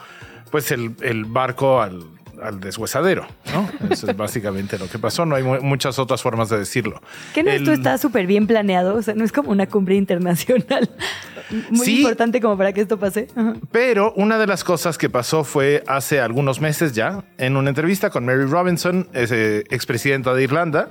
pues 0.50 0.72
el, 0.72 0.96
el 1.02 1.26
barco 1.26 1.82
al, 1.82 2.04
al 2.44 2.60
deshuesadero, 2.60 3.26
¿no? 3.54 3.70
Eso 3.90 4.10
es 4.10 4.18
básicamente 4.18 4.78
lo 4.78 4.88
que 4.88 5.00
pasó. 5.00 5.26
No 5.26 5.36
hay 5.36 5.44
mu- 5.44 5.62
muchas 5.62 5.98
otras 6.00 6.22
formas 6.22 6.50
de 6.50 6.58
decirlo. 6.60 7.02
¿Qué 7.34 7.44
no 7.44 7.52
El- 7.52 7.58
esto 7.58 7.72
está 7.74 7.98
súper 7.98 8.28
bien 8.28 8.48
planeado? 8.48 8.96
O 8.96 9.02
sea, 9.02 9.14
no 9.16 9.24
es 9.24 9.32
como 9.32 9.52
una 9.52 9.68
cumbre 9.68 9.96
internacional 9.96 10.90
muy 11.70 11.86
Sí. 11.86 11.98
importante 12.00 12.42
como 12.42 12.58
para 12.58 12.74
que 12.74 12.82
esto 12.82 12.98
pase. 13.00 13.28
Ajá. 13.36 13.54
Pero 13.72 14.14
una 14.16 14.38
de 14.38 14.48
las 14.48 14.64
cosas 14.64 14.98
que 14.98 15.10
pasó 15.10 15.44
fue 15.44 15.84
hace 15.88 16.20
algunos 16.20 16.62
meses 16.62 16.94
ya, 16.94 17.24
en 17.38 17.58
una 17.58 17.70
entrevista 17.70 18.10
con 18.10 18.26
Mary 18.26 18.46
Robinson, 18.46 19.08
es, 19.14 19.32
expresidenta 19.32 20.34
de 20.34 20.44
Irlanda, 20.44 20.90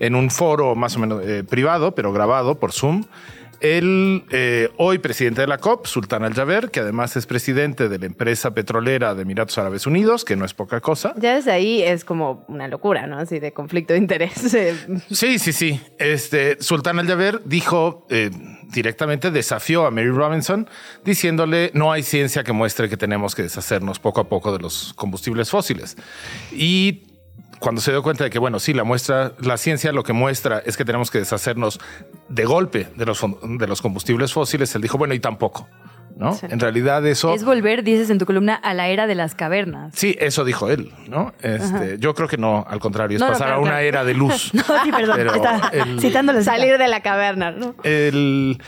en 0.00 0.14
un 0.14 0.30
foro 0.30 0.74
más 0.74 0.96
o 0.96 1.00
menos 1.00 1.22
eh, 1.24 1.42
privado, 1.48 1.94
pero 1.94 2.12
grabado 2.12 2.58
por 2.58 2.72
Zoom. 2.72 3.04
El 3.60 4.24
eh, 4.30 4.70
hoy 4.76 4.98
presidente 4.98 5.40
de 5.40 5.46
la 5.46 5.58
COP, 5.58 5.86
Sultan 5.86 6.24
Al-Jaber, 6.24 6.70
que 6.70 6.80
además 6.80 7.16
es 7.16 7.26
presidente 7.26 7.88
de 7.88 7.98
la 7.98 8.06
empresa 8.06 8.52
petrolera 8.54 9.14
de 9.14 9.22
Emiratos 9.22 9.58
Árabes 9.58 9.86
Unidos, 9.86 10.24
que 10.24 10.36
no 10.36 10.44
es 10.44 10.54
poca 10.54 10.80
cosa. 10.80 11.14
Ya 11.16 11.34
desde 11.34 11.50
ahí 11.50 11.82
es 11.82 12.04
como 12.04 12.44
una 12.48 12.68
locura, 12.68 13.06
¿no? 13.06 13.18
Así 13.18 13.38
de 13.38 13.52
conflicto 13.52 13.92
de 13.92 13.98
interés. 13.98 14.54
Eh, 14.58 14.74
Sí, 15.10 15.38
sí, 15.38 15.52
sí. 15.52 15.80
Este 15.98 16.56
Sultan 16.60 16.98
Al-Jaber 16.98 17.42
dijo 17.44 18.06
eh, 18.10 18.30
directamente, 18.72 19.30
desafió 19.30 19.86
a 19.86 19.90
Mary 19.90 20.10
Robinson 20.10 20.68
diciéndole 21.04 21.70
no 21.74 21.92
hay 21.92 22.02
ciencia 22.02 22.42
que 22.42 22.52
muestre 22.52 22.88
que 22.88 22.96
tenemos 22.96 23.34
que 23.34 23.42
deshacernos 23.42 23.98
poco 23.98 24.20
a 24.20 24.28
poco 24.28 24.52
de 24.52 24.58
los 24.58 24.94
combustibles 24.94 25.50
fósiles. 25.50 25.96
Y 26.52 27.07
cuando 27.58 27.80
se 27.80 27.90
dio 27.90 28.02
cuenta 28.02 28.24
de 28.24 28.30
que, 28.30 28.38
bueno, 28.38 28.58
sí, 28.60 28.72
la 28.72 28.84
muestra, 28.84 29.32
la 29.40 29.56
ciencia 29.56 29.92
lo 29.92 30.04
que 30.04 30.12
muestra 30.12 30.62
es 30.64 30.76
que 30.76 30.84
tenemos 30.84 31.10
que 31.10 31.18
deshacernos 31.18 31.80
de 32.28 32.44
golpe 32.44 32.88
de 32.96 33.04
los, 33.06 33.20
de 33.42 33.66
los 33.66 33.82
combustibles 33.82 34.32
fósiles, 34.32 34.74
él 34.74 34.82
dijo, 34.82 34.96
bueno, 34.98 35.12
y 35.14 35.18
tampoco, 35.20 35.68
¿no? 36.16 36.34
Sí. 36.34 36.46
En 36.48 36.60
realidad 36.60 37.04
eso... 37.06 37.34
Es 37.34 37.44
volver, 37.44 37.82
dices 37.82 38.10
en 38.10 38.18
tu 38.18 38.26
columna, 38.26 38.54
a 38.54 38.74
la 38.74 38.88
era 38.88 39.06
de 39.08 39.14
las 39.16 39.34
cavernas. 39.34 39.92
Sí, 39.96 40.16
eso 40.20 40.44
dijo 40.44 40.70
él, 40.70 40.92
¿no? 41.08 41.32
Este, 41.42 41.96
yo 41.98 42.14
creo 42.14 42.28
que 42.28 42.36
no, 42.38 42.64
al 42.68 42.78
contrario, 42.78 43.16
es 43.16 43.20
No, 43.20 43.26
no, 43.26 43.32
pasar 43.32 43.48
claro, 43.48 43.60
a 43.60 43.62
una 43.62 43.70
claro. 43.72 43.86
era 43.86 44.04
de 44.04 44.14
luz. 44.14 44.50
No, 44.54 44.62
sí, 44.84 44.92
perdón. 44.92 45.16
Pero 45.16 45.34
está 45.34 45.68
el- 45.72 46.00
citándolo. 46.00 46.42
Salir 46.42 46.78
de 46.78 46.86
la 46.88 47.00
caverna, 47.02 47.50
¿no? 47.50 47.74
el, 47.82 48.60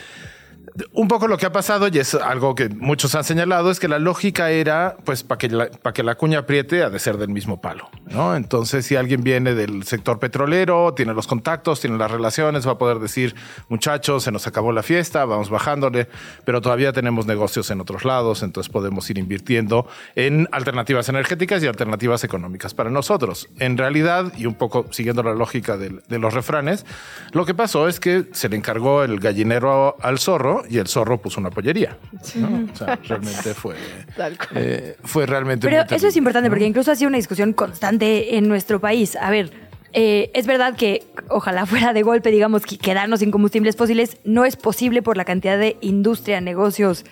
un 0.93 1.09
poco 1.09 1.29
lo 1.29 1.37
que 1.37 1.47
ha 1.47 1.53
pasado, 1.53 1.89
y 1.89 1.99
es 1.99 2.15
algo 2.15 2.55
que 2.55 2.69
muchos 2.69 3.15
han 3.15 3.25
señalado, 3.25 3.71
es 3.71 3.81
que 3.81 3.89
la 3.89 3.99
lógica 3.99 4.51
era, 4.51 4.97
pues, 5.05 5.23
para 5.23 5.39
que, 5.39 5.49
la, 5.49 5.69
que 5.69 6.03
la 6.03 6.15
cuña 6.15 6.41
apriete, 6.41 6.83
ha 6.83 6.91
de 6.91 6.99
ser 6.99 7.17
del 7.17 7.29
mismo 7.29 7.61
palo, 7.61 7.89
¿no? 8.07 8.37
Entonces, 8.37 8.87
si 8.87 8.97
alguien 8.97 9.23
viene 9.23 9.55
del 9.55 9.85
sector 9.85 10.19
petrolero, 10.19 10.95
tiene 10.95 11.15
los 11.15 11.27
contactos, 11.27 11.81
tiene 11.81 11.97
las 11.99 12.11
relaciones, 12.11 12.67
va 12.67 12.73
a 12.73 12.79
poder 12.79 12.99
decir, 12.99 13.35
muchachos, 13.69 14.25
se 14.25 14.33
nos 14.33 14.47
acabó 14.47 14.73
la 14.73 14.83
fiesta, 14.83 15.25
vamos 15.25 15.51
bajándole, 15.51 16.09
pero 16.45 16.61
todavía 16.61 16.93
tenemos 16.93 17.27
negocios 17.27 17.71
en 17.71 17.81
otros 17.81 18.05
lados, 18.05 18.43
entonces 18.43 18.71
podemos 18.71 19.09
ir 19.11 19.19
invirtiendo 19.19 19.87
en 20.15 20.49
alternativas 20.53 21.09
energéticas 21.09 21.63
y 21.63 21.67
alternativas 21.67 22.25
económicas 22.25 22.75
para 22.75 22.91
nosotros. 22.91 23.49
En 23.59 23.77
realidad, 23.77 24.33
y 24.37 24.47
un 24.47 24.55
poco 24.55 24.87
siguiendo 24.91 25.23
la 25.23 25.35
lógica 25.35 25.77
de 25.77 26.19
los 26.19 26.35
refranes, 26.35 26.87
lo 27.33 27.45
que 27.45 27.55
pasó 27.55 27.89
es 27.89 28.01
que 28.01 28.27
se 28.33 28.49
le 28.49 28.57
encargó 28.57 29.03
el 29.03 29.21
gallinero 29.21 29.97
al 30.01 30.19
zorro 30.19 30.60
y 30.69 30.79
el 30.79 30.87
zorro 30.89 31.21
puso 31.21 31.41
una 31.41 31.51
pollería. 31.51 31.97
¿no? 32.37 32.69
O 32.73 32.77
sea, 32.77 32.99
realmente 33.09 33.55
fue, 33.55 33.75
eh, 34.55 34.97
fue 35.05 35.27
realmente 35.27 35.69
Pero 35.69 35.83
eso 35.91 36.09
es 36.09 36.17
importante 36.17 36.49
¿no? 36.49 36.53
porque 36.53 36.67
incluso 36.67 36.91
ha 36.93 36.97
sido 36.97 37.09
una 37.09 37.17
discusión 37.17 37.53
constante 37.53 38.37
en 38.37 38.49
nuestro 38.49 38.81
país. 38.81 39.17
A 39.17 39.31
ver, 39.31 39.51
eh, 39.93 40.31
es 40.35 40.47
verdad 40.47 40.77
que 40.77 41.05
ojalá 41.29 41.67
fuera 41.67 41.93
de 41.93 42.03
golpe, 42.03 42.31
digamos, 42.31 42.65
que 42.67 42.79
quedarnos 42.79 43.21
sin 43.21 43.31
combustibles 43.31 43.77
fósiles 43.77 44.19
no 44.25 44.45
es 44.45 44.57
posible 44.57 45.03
por 45.03 45.17
la 45.17 45.25
cantidad 45.25 45.59
de 45.59 45.77
industria, 45.81 46.41
negocios 46.41 47.05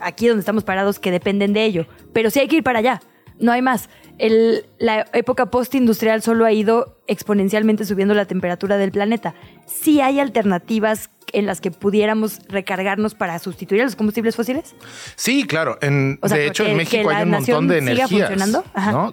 aquí 0.00 0.26
donde 0.28 0.40
estamos 0.40 0.64
parados 0.64 0.98
que 0.98 1.10
dependen 1.10 1.52
de 1.52 1.64
ello. 1.64 1.86
Pero 2.12 2.30
sí 2.30 2.40
hay 2.40 2.48
que 2.48 2.56
ir 2.56 2.62
para 2.62 2.78
allá. 2.78 3.00
No 3.38 3.52
hay 3.52 3.60
más. 3.60 3.90
El- 4.18 4.64
la 4.78 5.04
época 5.12 5.50
postindustrial 5.50 6.22
solo 6.22 6.46
ha 6.46 6.52
ido 6.52 6.98
exponencialmente 7.06 7.84
subiendo 7.84 8.14
la 8.14 8.24
temperatura 8.24 8.78
del 8.78 8.92
planeta. 8.92 9.34
Sí 9.66 10.00
hay 10.00 10.18
alternativas 10.20 11.10
en 11.32 11.46
las 11.46 11.60
que 11.60 11.70
pudiéramos 11.70 12.38
recargarnos 12.48 13.14
para 13.14 13.38
sustituir 13.38 13.82
a 13.82 13.84
los 13.84 13.96
combustibles 13.96 14.36
fósiles. 14.36 14.74
Sí, 15.16 15.44
claro. 15.46 15.78
En- 15.82 16.18
O 16.22 16.28
sea, 16.28 16.38
de 16.38 16.46
hecho, 16.46 16.64
en 16.64 16.76
México 16.76 17.10
hay 17.10 17.24
un 17.24 17.30
montón 17.30 17.68
de 17.68 17.78
energías 17.78 18.08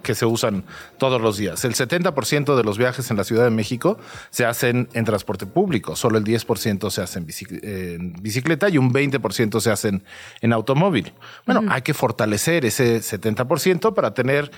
que 0.04 0.16
se 0.16 0.26
usan 0.26 0.64
todos 0.98 1.22
los 1.22 1.38
días. 1.38 1.64
El 1.66 1.74
70% 1.76 2.56
de 2.56 2.64
los 2.64 2.78
viajes 2.78 3.10
en 3.12 3.18
la 3.18 3.24
Ciudad 3.24 3.44
de 3.44 3.50
México 3.50 3.98
se 4.30 4.46
hacen 4.46 4.88
en 4.94 5.06
transporte 5.06 5.46
público. 5.46 5.96
Solo 5.96 6.18
el 6.18 6.24
10% 6.24 6.90
se 6.92 7.02
hace 7.02 7.20
en, 7.20 7.28
bici- 7.28 7.60
en 7.64 8.14
bicicleta 8.22 8.70
y 8.70 8.78
un 8.78 8.94
20% 8.94 9.60
se 9.60 9.72
hacen 9.72 10.04
en 10.42 10.54
automóvil. 10.54 11.14
Bueno, 11.46 11.64
hay 11.70 11.82
que 11.82 11.94
fortalecer 11.94 12.66
ese 12.66 13.02
70% 13.02 13.94
para 13.94 14.14
tener 14.14 14.52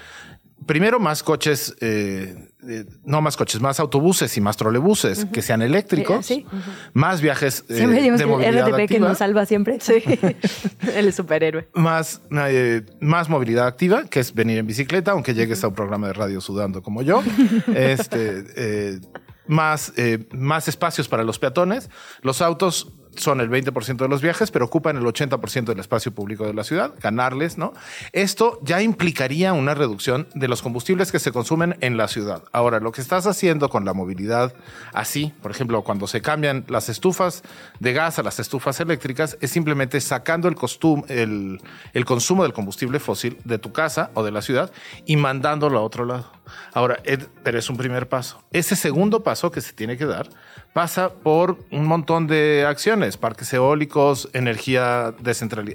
Primero, 0.65 0.99
más 0.99 1.21
coches, 1.21 1.75
eh, 1.81 2.49
eh, 2.67 2.85
no 3.03 3.21
más 3.21 3.37
coches, 3.37 3.61
más 3.61 3.79
autobuses 3.79 4.35
y 4.35 4.41
más 4.41 4.57
trolebuses 4.57 5.25
que 5.25 5.41
sean 5.43 5.61
eléctricos, 5.61 6.25
Sí. 6.25 6.45
más 6.93 7.21
viajes 7.21 7.65
eh, 7.69 7.75
Siempre 7.75 7.97
decimos 7.97 8.19
de 8.19 8.25
que 8.25 8.31
el 8.31 8.37
movilidad 8.55 8.67
RTP 8.69 8.75
que 8.77 8.83
activa. 8.83 9.07
nos 9.09 9.17
salva 9.19 9.45
siempre. 9.45 9.79
Sí. 9.79 10.01
El 10.95 11.13
superhéroe. 11.13 11.67
más, 11.75 12.21
eh, 12.31 12.83
más 12.99 13.29
movilidad 13.29 13.67
activa, 13.67 14.05
que 14.05 14.19
es 14.21 14.33
venir 14.33 14.57
en 14.57 14.65
bicicleta, 14.65 15.11
aunque 15.11 15.33
llegues 15.35 15.63
a 15.63 15.67
un 15.67 15.75
programa 15.75 16.07
de 16.07 16.13
radio 16.13 16.41
sudando 16.41 16.81
como 16.81 17.03
yo. 17.03 17.21
este, 17.75 18.45
eh, 18.55 18.99
más, 19.47 19.93
eh, 19.97 20.25
más 20.31 20.67
espacios 20.67 21.07
para 21.07 21.23
los 21.23 21.37
peatones. 21.37 21.89
Los 22.21 22.41
autos 22.41 22.91
son 23.17 23.41
el 23.41 23.49
20% 23.49 23.97
de 23.97 24.07
los 24.07 24.21
viajes, 24.21 24.51
pero 24.51 24.65
ocupan 24.65 24.97
el 24.97 25.03
80% 25.03 25.65
del 25.65 25.79
espacio 25.79 26.13
público 26.13 26.45
de 26.45 26.53
la 26.53 26.63
ciudad, 26.63 26.93
ganarles, 27.01 27.57
¿no? 27.57 27.73
Esto 28.13 28.59
ya 28.63 28.81
implicaría 28.81 29.53
una 29.53 29.73
reducción 29.73 30.27
de 30.33 30.47
los 30.47 30.61
combustibles 30.61 31.11
que 31.11 31.19
se 31.19 31.31
consumen 31.31 31.77
en 31.81 31.97
la 31.97 32.07
ciudad. 32.07 32.43
Ahora, 32.51 32.79
lo 32.79 32.91
que 32.91 33.01
estás 33.01 33.27
haciendo 33.27 33.69
con 33.69 33.85
la 33.85 33.93
movilidad 33.93 34.53
así, 34.93 35.33
por 35.41 35.51
ejemplo, 35.51 35.83
cuando 35.83 36.07
se 36.07 36.21
cambian 36.21 36.65
las 36.67 36.89
estufas 36.89 37.43
de 37.79 37.93
gas 37.93 38.19
a 38.19 38.23
las 38.23 38.39
estufas 38.39 38.79
eléctricas, 38.79 39.37
es 39.41 39.51
simplemente 39.51 39.99
sacando 40.01 40.47
el, 40.47 40.55
costum- 40.55 41.05
el, 41.09 41.61
el 41.93 42.05
consumo 42.05 42.43
del 42.43 42.53
combustible 42.53 42.99
fósil 42.99 43.37
de 43.43 43.57
tu 43.59 43.71
casa 43.71 44.11
o 44.13 44.23
de 44.23 44.31
la 44.31 44.41
ciudad 44.41 44.71
y 45.05 45.15
mandándolo 45.17 45.79
a 45.79 45.81
otro 45.81 46.05
lado. 46.05 46.31
Ahora, 46.73 46.97
pero 47.43 47.57
es 47.57 47.69
un 47.69 47.77
primer 47.77 48.07
paso. 48.07 48.43
Ese 48.51 48.75
segundo 48.75 49.23
paso 49.23 49.49
que 49.51 49.61
se 49.61 49.73
tiene 49.73 49.97
que 49.97 50.05
dar 50.05 50.29
pasa 50.75 51.07
por 51.13 51.57
un 51.71 51.85
montón 51.85 52.27
de 52.27 52.65
acciones, 52.67 53.15
parques 53.15 53.53
eólicos, 53.53 54.27
energía 54.33 55.13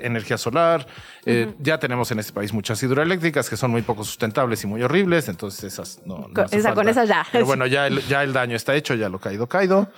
energía 0.03 0.37
solar. 0.37 0.87
Eh, 1.25 1.55
Ya 1.59 1.79
tenemos 1.79 2.11
en 2.13 2.19
este 2.19 2.35
país 2.35 2.53
muchas 2.53 2.83
hidroeléctricas 2.83 3.49
que 3.49 3.57
son 3.57 3.71
muy 3.71 3.81
poco 3.81 4.05
sustentables 4.05 4.63
y 4.63 4.67
muy 4.67 4.83
horribles, 4.83 5.31
entonces 5.31 5.65
esas 5.65 6.03
no. 6.05 6.19
no 6.29 6.35
Con- 6.35 6.45
hace 6.45 6.59
esa- 6.59 6.75
con 6.75 6.87
esas 6.87 7.09
ya. 7.09 7.27
Pero 7.33 7.47
bueno, 7.47 7.65
ya 7.67 7.87
el, 7.87 8.03
ya 8.09 8.23
el 8.23 8.35
daño 8.35 8.57
está 8.57 8.75
hecho, 8.75 8.95
ya 8.95 9.09
lo 9.09 9.19
caído, 9.19 9.49
caído. 9.49 9.89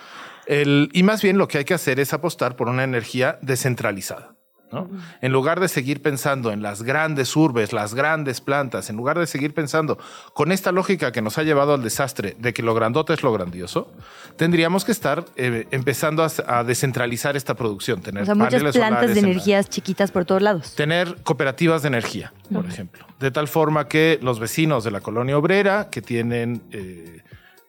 El, 0.46 0.88
y 0.92 1.02
más 1.02 1.20
bien 1.20 1.36
lo 1.36 1.48
que 1.48 1.58
hay 1.58 1.64
que 1.64 1.74
hacer 1.74 1.98
es 1.98 2.12
apostar 2.12 2.54
por 2.54 2.68
una 2.68 2.84
energía 2.84 3.38
descentralizada. 3.42 4.36
¿No? 4.72 4.88
En 5.20 5.32
lugar 5.32 5.60
de 5.60 5.68
seguir 5.68 6.02
pensando 6.02 6.50
en 6.50 6.62
las 6.62 6.82
grandes 6.82 7.36
urbes, 7.36 7.72
las 7.72 7.94
grandes 7.94 8.40
plantas, 8.40 8.88
en 8.90 8.96
lugar 8.96 9.18
de 9.18 9.26
seguir 9.26 9.54
pensando 9.54 9.98
con 10.32 10.50
esta 10.50 10.72
lógica 10.72 11.12
que 11.12 11.22
nos 11.22 11.38
ha 11.38 11.42
llevado 11.42 11.74
al 11.74 11.82
desastre 11.82 12.34
de 12.38 12.52
que 12.52 12.62
lo 12.62 12.74
grandote 12.74 13.12
es 13.12 13.22
lo 13.22 13.32
grandioso, 13.32 13.92
tendríamos 14.36 14.84
que 14.84 14.92
estar 14.92 15.24
eh, 15.36 15.66
empezando 15.70 16.24
a, 16.24 16.30
a 16.46 16.64
descentralizar 16.64 17.36
esta 17.36 17.54
producción, 17.54 18.00
tener 18.02 18.22
O 18.22 18.26
sea, 18.26 18.34
muchas 18.34 18.62
plantas 18.62 19.12
de 19.12 19.18
en 19.20 19.26
la- 19.26 19.30
energías 19.32 19.68
chiquitas 19.68 20.10
por 20.10 20.24
todos 20.24 20.42
lados. 20.42 20.74
tener 20.74 21.16
cooperativas 21.22 21.82
de 21.82 21.88
energía, 21.88 22.32
por 22.52 22.66
ejemplo, 22.66 23.04
de 23.20 23.30
tal 23.30 23.48
forma 23.48 23.88
que 23.88 24.18
los 24.22 24.38
vecinos 24.40 24.84
de 24.84 24.90
la 24.90 25.00
colonia 25.00 25.36
obrera 25.38 25.88
que 25.90 26.02
tienen 26.02 26.62
eh, 26.72 27.20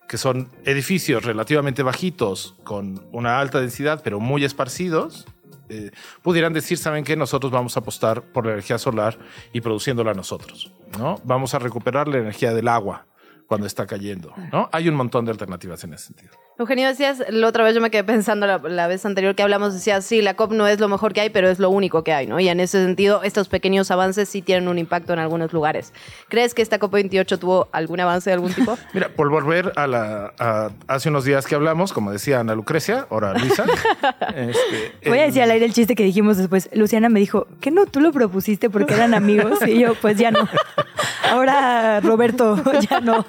que 0.07 0.17
son 0.17 0.49
edificios 0.65 1.23
relativamente 1.25 1.81
bajitos 1.81 2.55
con 2.63 3.03
una 3.11 3.39
alta 3.39 3.59
densidad 3.59 4.01
pero 4.03 4.19
muy 4.19 4.43
esparcidos 4.45 5.25
eh, 5.69 5.91
pudieran 6.21 6.53
decir 6.53 6.77
saben 6.77 7.03
que 7.03 7.15
nosotros 7.15 7.51
vamos 7.51 7.77
a 7.77 7.79
apostar 7.79 8.21
por 8.21 8.45
la 8.45 8.53
energía 8.53 8.77
solar 8.77 9.17
y 9.53 9.61
produciéndola 9.61 10.13
nosotros, 10.13 10.71
no 10.99 11.19
vamos 11.23 11.53
a 11.53 11.59
recuperar 11.59 12.07
la 12.07 12.17
energía 12.17 12.53
del 12.53 12.67
agua 12.67 13.05
cuando 13.47 13.67
está 13.67 13.85
cayendo, 13.85 14.33
¿no? 14.51 14.69
Hay 14.71 14.89
un 14.89 14.95
montón 14.95 15.25
de 15.25 15.31
alternativas 15.31 15.83
en 15.83 15.93
ese 15.93 16.07
sentido. 16.07 16.31
Eugenio, 16.59 16.87
decías, 16.87 17.23
la 17.29 17.47
otra 17.47 17.63
vez 17.63 17.73
yo 17.73 17.81
me 17.81 17.89
quedé 17.89 18.03
pensando 18.03 18.45
la, 18.45 18.59
la, 18.59 18.85
vez 18.85 19.03
anterior 19.07 19.33
que 19.33 19.41
hablamos, 19.41 19.73
decías, 19.73 20.05
sí, 20.05 20.21
la 20.21 20.35
COP 20.35 20.51
no 20.51 20.67
es 20.67 20.79
lo 20.79 20.87
mejor 20.87 21.11
que 21.11 21.21
hay, 21.21 21.31
pero 21.31 21.49
es 21.49 21.57
lo 21.57 21.71
único 21.71 22.03
que 22.03 22.13
hay, 22.13 22.27
¿no? 22.27 22.39
Y 22.39 22.47
en 22.47 22.59
ese 22.59 22.83
sentido, 22.83 23.23
estos 23.23 23.49
pequeños 23.49 23.89
avances 23.89 24.29
sí 24.29 24.43
tienen 24.43 24.67
un 24.67 24.77
impacto 24.77 25.13
en 25.13 25.19
algunos 25.19 25.51
lugares. 25.51 25.93
¿Crees 26.29 26.53
que 26.53 26.61
esta 26.61 26.79
COP28 26.79 27.39
tuvo 27.39 27.69
algún 27.71 27.99
avance 27.99 28.29
de 28.29 28.35
algún 28.35 28.53
tipo? 28.53 28.77
Mira, 28.93 29.09
por 29.09 29.29
volver 29.29 29.73
a 29.75 29.87
la 29.87 30.33
a 30.37 30.69
hace 30.87 31.09
unos 31.09 31.25
días 31.25 31.47
que 31.47 31.55
hablamos, 31.55 31.91
como 31.91 32.11
decía 32.11 32.39
Ana 32.39 32.53
Lucrecia, 32.53 33.07
ahora 33.09 33.33
Luisa. 33.33 33.65
este, 34.35 35.09
Voy 35.09 35.19
a 35.19 35.23
decir 35.23 35.41
al 35.41 35.49
aire 35.49 35.65
el 35.65 35.73
chiste 35.73 35.95
que 35.95 36.03
dijimos 36.03 36.37
después. 36.37 36.69
Luciana 36.73 37.09
me 37.09 37.19
dijo, 37.19 37.47
¿qué 37.61 37.71
no 37.71 37.87
tú 37.87 37.99
lo 37.99 38.11
propusiste 38.11 38.69
porque 38.69 38.93
eran 38.93 39.15
amigos? 39.15 39.59
Y 39.65 39.79
yo, 39.79 39.95
pues 39.95 40.17
ya 40.17 40.29
no. 40.29 40.47
Ahora, 41.31 41.99
Roberto, 42.01 42.61
ya 42.89 42.99
no. 42.99 43.25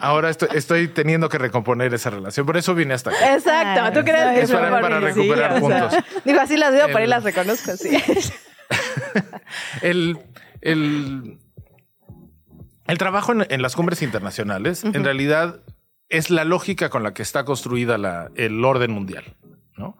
Ahora 0.00 0.30
estoy, 0.30 0.48
estoy 0.54 0.88
teniendo 0.88 1.28
que 1.28 1.38
recomponer 1.38 1.92
esa 1.94 2.10
relación. 2.10 2.46
Por 2.46 2.56
eso 2.56 2.74
vine 2.74 2.94
hasta 2.94 3.10
acá. 3.10 3.34
Exacto. 3.34 4.00
¿Tú 4.00 4.04
crees 4.04 4.34
que 4.34 4.40
es 4.42 4.50
para, 4.52 4.80
para 4.80 5.00
recuperar 5.00 5.54
sí, 5.54 5.60
puntos? 5.60 5.82
O 5.82 5.90
sea, 5.90 6.04
digo, 6.24 6.40
así 6.40 6.56
las 6.56 6.72
veo, 6.72 6.86
el, 6.86 6.92
por 6.92 7.00
ahí 7.00 7.06
las 7.06 7.24
reconozco, 7.24 7.76
sí. 7.76 7.90
el, 9.82 10.18
el, 10.60 11.38
el, 12.86 12.98
trabajo 12.98 13.32
en, 13.32 13.46
en, 13.48 13.62
las 13.62 13.74
cumbres 13.76 14.02
internacionales, 14.02 14.84
uh 14.84 14.88
-huh. 14.88 14.96
en 14.96 15.04
realidad, 15.04 15.60
es 16.08 16.30
la 16.30 16.44
lógica 16.44 16.88
con 16.88 17.02
la 17.02 17.14
que 17.14 17.22
está 17.22 17.44
construida 17.44 17.98
la, 17.98 18.30
el 18.36 18.64
orden 18.64 18.90
mundial. 18.92 19.36
¿No? 19.78 19.96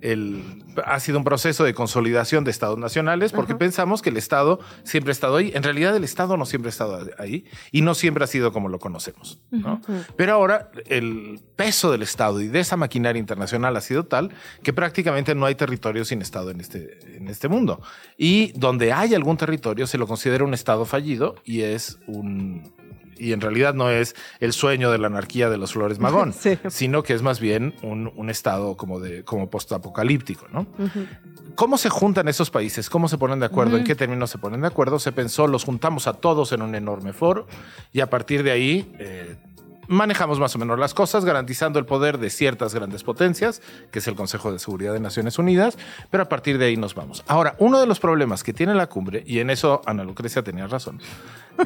El, 0.00 0.62
ha 0.84 1.00
sido 1.00 1.18
un 1.18 1.24
proceso 1.24 1.64
de 1.64 1.74
consolidación 1.74 2.44
de 2.44 2.50
estados 2.50 2.78
nacionales 2.78 3.32
porque 3.32 3.52
uh 3.52 3.56
-huh. 3.56 3.60
pensamos 3.60 4.02
que 4.02 4.10
el 4.10 4.16
Estado 4.16 4.60
siempre 4.84 5.10
ha 5.10 5.12
estado 5.12 5.36
ahí. 5.36 5.52
En 5.54 5.62
realidad 5.62 5.96
el 5.96 6.04
Estado 6.04 6.36
no 6.36 6.46
siempre 6.46 6.68
ha 6.68 6.70
estado 6.70 7.10
ahí 7.18 7.44
y 7.70 7.82
no 7.82 7.94
siempre 7.94 8.24
ha 8.24 8.26
sido 8.26 8.52
como 8.52 8.68
lo 8.68 8.78
conocemos. 8.78 9.40
¿no? 9.50 9.80
Uh 9.88 9.92
-huh. 9.92 10.06
Pero 10.16 10.34
ahora 10.34 10.70
el 10.86 11.40
peso 11.56 11.90
del 11.90 12.02
Estado 12.02 12.40
y 12.40 12.48
de 12.48 12.60
esa 12.60 12.76
maquinaria 12.76 13.20
internacional 13.20 13.76
ha 13.76 13.80
sido 13.80 14.04
tal 14.04 14.30
que 14.62 14.72
prácticamente 14.72 15.34
no 15.34 15.46
hay 15.46 15.54
territorio 15.54 16.04
sin 16.04 16.22
Estado 16.22 16.50
en 16.50 16.60
este, 16.60 17.16
en 17.16 17.28
este 17.28 17.48
mundo. 17.48 17.80
Y 18.16 18.52
donde 18.52 18.92
hay 18.92 19.14
algún 19.14 19.36
territorio 19.36 19.86
se 19.86 19.98
lo 19.98 20.06
considera 20.06 20.44
un 20.44 20.54
Estado 20.54 20.84
fallido 20.84 21.36
y 21.44 21.62
es 21.62 21.98
un, 22.06 22.72
y 23.22 23.32
en 23.32 23.40
realidad 23.40 23.74
no 23.74 23.90
es 23.90 24.14
el 24.40 24.52
sueño 24.52 24.90
de 24.90 24.98
la 24.98 25.06
anarquía 25.06 25.48
de 25.48 25.56
los 25.58 25.72
Flores 25.72 25.98
Magón, 25.98 26.32
sí. 26.38 26.58
sino 26.68 27.02
que 27.02 27.14
es 27.14 27.22
más 27.22 27.40
bien 27.40 27.74
un, 27.82 28.12
un 28.16 28.30
estado 28.30 28.76
como 28.76 29.00
de 29.00 29.24
como 29.24 29.48
postapocalíptico, 29.48 30.46
¿no? 30.52 30.60
Uh 30.78 30.84
-huh. 30.84 31.08
¿Cómo 31.54 31.76
se 31.78 31.90
juntan 31.90 32.28
esos 32.28 32.50
países? 32.50 32.88
¿Cómo 32.90 33.08
se 33.08 33.18
ponen 33.18 33.38
de 33.40 33.46
acuerdo? 33.46 33.72
Uh 33.72 33.76
-huh. 33.76 33.80
¿En 33.80 33.84
qué 33.84 33.94
términos 33.94 34.30
se 34.30 34.38
ponen 34.38 34.62
de 34.62 34.66
acuerdo? 34.66 34.98
Se 34.98 35.12
pensó, 35.12 35.46
los 35.46 35.64
juntamos 35.64 36.06
a 36.06 36.14
todos 36.14 36.52
en 36.52 36.62
un 36.62 36.74
enorme 36.74 37.12
foro 37.12 37.46
y 37.92 38.00
a 38.00 38.08
partir 38.10 38.42
de 38.42 38.50
ahí 38.50 38.92
eh, 38.98 39.36
manejamos 39.88 40.38
más 40.38 40.54
o 40.54 40.58
menos 40.58 40.78
las 40.78 40.94
cosas, 40.94 41.24
garantizando 41.24 41.78
el 41.78 41.84
poder 41.84 42.18
de 42.18 42.30
ciertas 42.30 42.74
grandes 42.74 43.02
potencias, 43.02 43.62
que 43.90 43.98
es 43.98 44.08
el 44.08 44.14
Consejo 44.14 44.52
de 44.52 44.58
Seguridad 44.58 44.92
de 44.92 45.00
Naciones 45.00 45.38
Unidas, 45.38 45.78
pero 46.10 46.22
a 46.22 46.28
partir 46.28 46.58
de 46.58 46.66
ahí 46.66 46.76
nos 46.76 46.94
vamos. 46.94 47.24
Ahora, 47.26 47.54
uno 47.58 47.80
de 47.80 47.86
los 47.86 48.00
problemas 48.00 48.42
que 48.42 48.52
tiene 48.52 48.74
la 48.74 48.86
cumbre, 48.86 49.22
y 49.26 49.40
en 49.40 49.50
eso 49.50 49.82
Ana 49.86 50.04
Lucrecia 50.04 50.42
tenía 50.42 50.66
razón, 50.66 51.00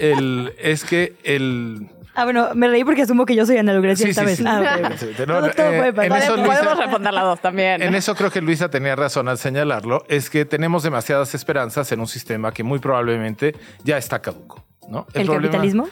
el, 0.00 0.54
es 0.58 0.84
que 0.84 1.16
el... 1.24 1.88
Ah, 2.14 2.24
bueno, 2.24 2.48
me 2.54 2.66
reí 2.68 2.82
porque 2.82 3.02
asumo 3.02 3.26
que 3.26 3.36
yo 3.36 3.44
soy 3.44 3.58
Ana 3.58 3.74
Lucrecia 3.74 4.04
sí, 4.04 4.10
esta 4.10 4.22
sí, 4.22 4.26
vez. 4.26 4.38
Sí. 4.38 4.44
Ah, 4.46 4.90
okay. 4.94 5.26
no, 5.26 5.40
todo, 5.40 5.50
todo 5.50 5.72
eh, 5.72 5.92
puede 5.92 6.08
pasar. 6.08 6.36
Podemos 6.36 6.78
responder 6.78 7.12
las 7.12 7.24
dos 7.24 7.40
también. 7.40 7.82
En 7.82 7.94
eso 7.94 8.14
creo 8.14 8.30
que 8.30 8.40
Luisa 8.40 8.70
tenía 8.70 8.96
razón 8.96 9.28
al 9.28 9.36
señalarlo, 9.36 10.04
es 10.08 10.30
que 10.30 10.46
tenemos 10.46 10.82
demasiadas 10.82 11.34
esperanzas 11.34 11.92
en 11.92 12.00
un 12.00 12.08
sistema 12.08 12.52
que 12.52 12.62
muy 12.62 12.78
probablemente 12.78 13.54
ya 13.84 13.98
está 13.98 14.22
caduco. 14.22 14.64
¿no? 14.88 15.06
¿El, 15.12 15.22
¿El 15.22 15.26
problema, 15.26 15.52
capitalismo? 15.52 15.88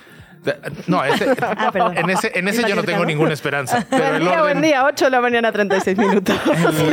No, 0.87 1.01
ah, 1.03 1.09
en 1.95 2.11
ese, 2.11 2.39
en 2.39 2.49
ese 2.49 2.69
yo 2.69 2.75
no 2.75 2.83
tengo 2.83 3.05
ninguna 3.05 3.33
esperanza. 3.33 3.87
Pero 3.89 4.11
buen, 4.11 4.21
día, 4.21 4.31
orden, 4.31 4.43
buen 4.43 4.63
día, 4.63 4.85
8 4.85 5.05
de 5.07 5.11
la 5.11 5.21
mañana, 5.21 5.53
36 5.53 5.99
minutos. 5.99 6.37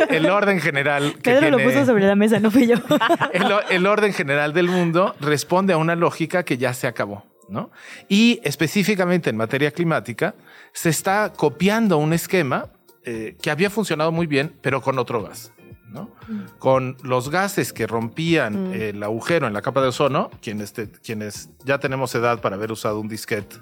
El, 0.09 0.15
el 0.15 0.29
orden 0.29 0.59
general. 0.59 1.13
Que 1.15 1.31
Pedro 1.31 1.39
tiene, 1.39 1.57
lo 1.57 1.63
puso 1.63 1.85
sobre 1.85 2.05
la 2.05 2.15
mesa, 2.15 2.39
no 2.39 2.51
fui 2.51 2.67
yo. 2.67 2.75
El, 3.33 3.45
el, 3.69 3.87
orden 3.87 4.13
general 4.13 4.53
del 4.53 4.67
mundo 4.67 5.15
responde 5.19 5.73
a 5.73 5.77
una 5.77 5.95
lógica 5.95 6.43
que 6.43 6.57
ya 6.57 6.73
se 6.73 6.87
acabó. 6.87 7.25
¿no? 7.49 7.69
Y 8.07 8.39
específicamente 8.43 9.29
en 9.29 9.37
materia 9.37 9.71
climática, 9.71 10.35
se 10.71 10.89
está 10.89 11.33
copiando 11.35 11.97
un 11.97 12.13
esquema 12.13 12.69
eh, 13.03 13.35
que 13.41 13.51
había 13.51 13.69
funcionado 13.69 14.11
muy 14.11 14.27
bien, 14.27 14.53
pero 14.61 14.81
con 14.81 14.97
otro 14.97 15.21
gas. 15.23 15.51
¿No? 15.91 16.09
Mm. 16.27 16.39
Con 16.59 16.97
los 17.03 17.29
gases 17.29 17.73
que 17.73 17.87
rompían 17.87 18.69
mm. 18.69 18.73
el 18.73 19.03
agujero 19.03 19.47
en 19.47 19.53
la 19.53 19.61
capa 19.61 19.81
de 19.81 19.89
ozono, 19.89 20.29
quienes, 20.41 20.73
te, 20.73 20.89
quienes 20.89 21.49
ya 21.65 21.79
tenemos 21.79 22.13
edad 22.15 22.41
para 22.41 22.55
haber 22.55 22.71
usado 22.71 22.99
un 22.99 23.07
disquete 23.07 23.57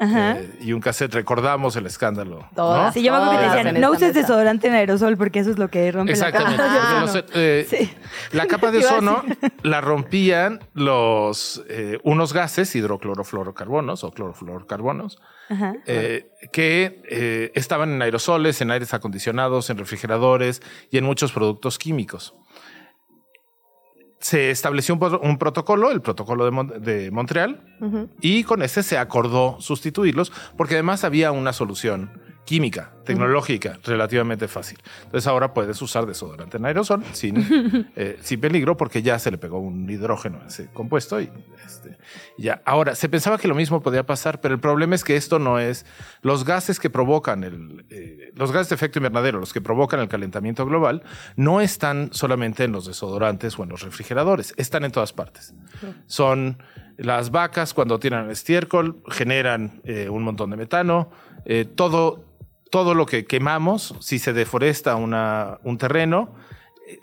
eh, 0.00 0.58
y 0.60 0.72
un 0.72 0.80
cassette, 0.80 1.14
recordamos 1.14 1.76
el 1.76 1.86
escándalo. 1.86 2.48
¿no? 2.56 2.92
Sí, 2.92 3.02
yo 3.02 3.12
me 3.12 3.18
acuerdo 3.18 3.40
que 3.40 3.46
te 3.46 3.64
decían, 3.64 3.80
no 3.80 3.90
uses 3.90 4.14
desodorante 4.14 4.68
en 4.68 4.74
aerosol 4.74 5.16
porque 5.16 5.40
eso 5.40 5.50
es 5.50 5.58
lo 5.58 5.68
que 5.68 5.90
rompe 5.92 6.12
Exactamente. 6.12 6.62
la 6.62 6.68
capa. 6.68 7.00
Los, 7.00 7.24
eh, 7.34 7.66
sí. 7.68 7.90
La 8.32 8.46
capa 8.46 8.70
de 8.70 8.78
ozono 8.84 9.24
la 9.62 9.80
rompían 9.80 10.60
los, 10.74 11.64
eh, 11.68 11.98
unos 12.02 12.32
gases, 12.32 12.74
hidroclorofluorocarbonos 12.74 14.04
o 14.04 14.10
clorofluorocarbonos, 14.10 15.20
eh, 15.86 16.30
que 16.52 17.02
eh, 17.08 17.52
estaban 17.54 17.92
en 17.92 18.02
aerosoles, 18.02 18.60
en 18.60 18.70
aires 18.70 18.94
acondicionados, 18.94 19.70
en 19.70 19.78
refrigeradores 19.78 20.62
y 20.90 20.98
en 20.98 21.04
muchos 21.04 21.32
productos 21.32 21.78
químicos. 21.78 22.34
Se 24.24 24.50
estableció 24.50 24.94
un, 24.94 25.18
un 25.22 25.36
protocolo, 25.36 25.90
el 25.90 26.00
protocolo 26.00 26.46
de, 26.46 26.50
Mon 26.50 26.72
de 26.82 27.10
Montreal, 27.10 27.60
uh 27.80 27.84
-huh. 27.84 28.08
y 28.22 28.42
con 28.44 28.62
ese 28.62 28.82
se 28.82 28.96
acordó 28.96 29.58
sustituirlos, 29.60 30.32
porque 30.56 30.76
además 30.76 31.04
había 31.04 31.30
una 31.30 31.52
solución 31.52 32.08
química, 32.44 32.92
tecnológica, 33.04 33.70
uh 33.70 33.72
-huh. 33.74 33.86
relativamente 33.86 34.48
fácil. 34.48 34.78
Entonces 35.04 35.26
ahora 35.26 35.54
puedes 35.54 35.80
usar 35.80 36.06
desodorante 36.06 36.58
en 36.58 36.66
aerosol 36.66 37.02
sin, 37.12 37.36
eh, 37.96 38.18
sin 38.20 38.40
peligro 38.40 38.76
porque 38.76 39.02
ya 39.02 39.18
se 39.18 39.30
le 39.30 39.38
pegó 39.38 39.58
un 39.58 39.88
hidrógeno 39.88 40.40
a 40.42 40.48
ese 40.48 40.70
compuesto 40.72 41.20
y 41.20 41.30
este, 41.64 41.96
ya. 42.38 42.62
Ahora, 42.64 42.94
se 42.94 43.08
pensaba 43.08 43.38
que 43.38 43.48
lo 43.48 43.54
mismo 43.54 43.80
podía 43.82 44.04
pasar, 44.04 44.40
pero 44.40 44.54
el 44.54 44.60
problema 44.60 44.94
es 44.94 45.04
que 45.04 45.16
esto 45.16 45.38
no 45.38 45.58
es 45.58 45.86
los 46.22 46.44
gases 46.44 46.78
que 46.78 46.90
provocan 46.90 47.44
el, 47.44 47.86
eh, 47.90 48.32
los 48.34 48.52
gases 48.52 48.68
de 48.68 48.74
efecto 48.74 48.98
invernadero, 48.98 49.38
los 49.38 49.52
que 49.52 49.60
provocan 49.60 50.00
el 50.00 50.08
calentamiento 50.08 50.66
global, 50.66 51.02
no 51.36 51.60
están 51.60 52.10
solamente 52.12 52.64
en 52.64 52.72
los 52.72 52.86
desodorantes 52.86 53.58
o 53.58 53.62
en 53.62 53.70
los 53.70 53.82
refrigeradores, 53.82 54.54
están 54.56 54.84
en 54.84 54.92
todas 54.92 55.12
partes. 55.12 55.54
Uh 55.82 55.86
-huh. 55.86 55.94
Son 56.06 56.58
las 56.96 57.30
vacas 57.30 57.74
cuando 57.74 57.98
tiran 57.98 58.30
estiércol, 58.30 59.02
generan 59.08 59.80
eh, 59.84 60.08
un 60.08 60.22
montón 60.22 60.50
de 60.50 60.56
metano, 60.56 61.10
todo 61.74 62.24
todo 62.74 62.94
lo 62.94 63.06
que 63.06 63.24
quemamos, 63.24 63.94
si 64.00 64.18
se 64.18 64.32
deforesta 64.32 64.96
un 64.96 65.78
terreno, 65.78 66.34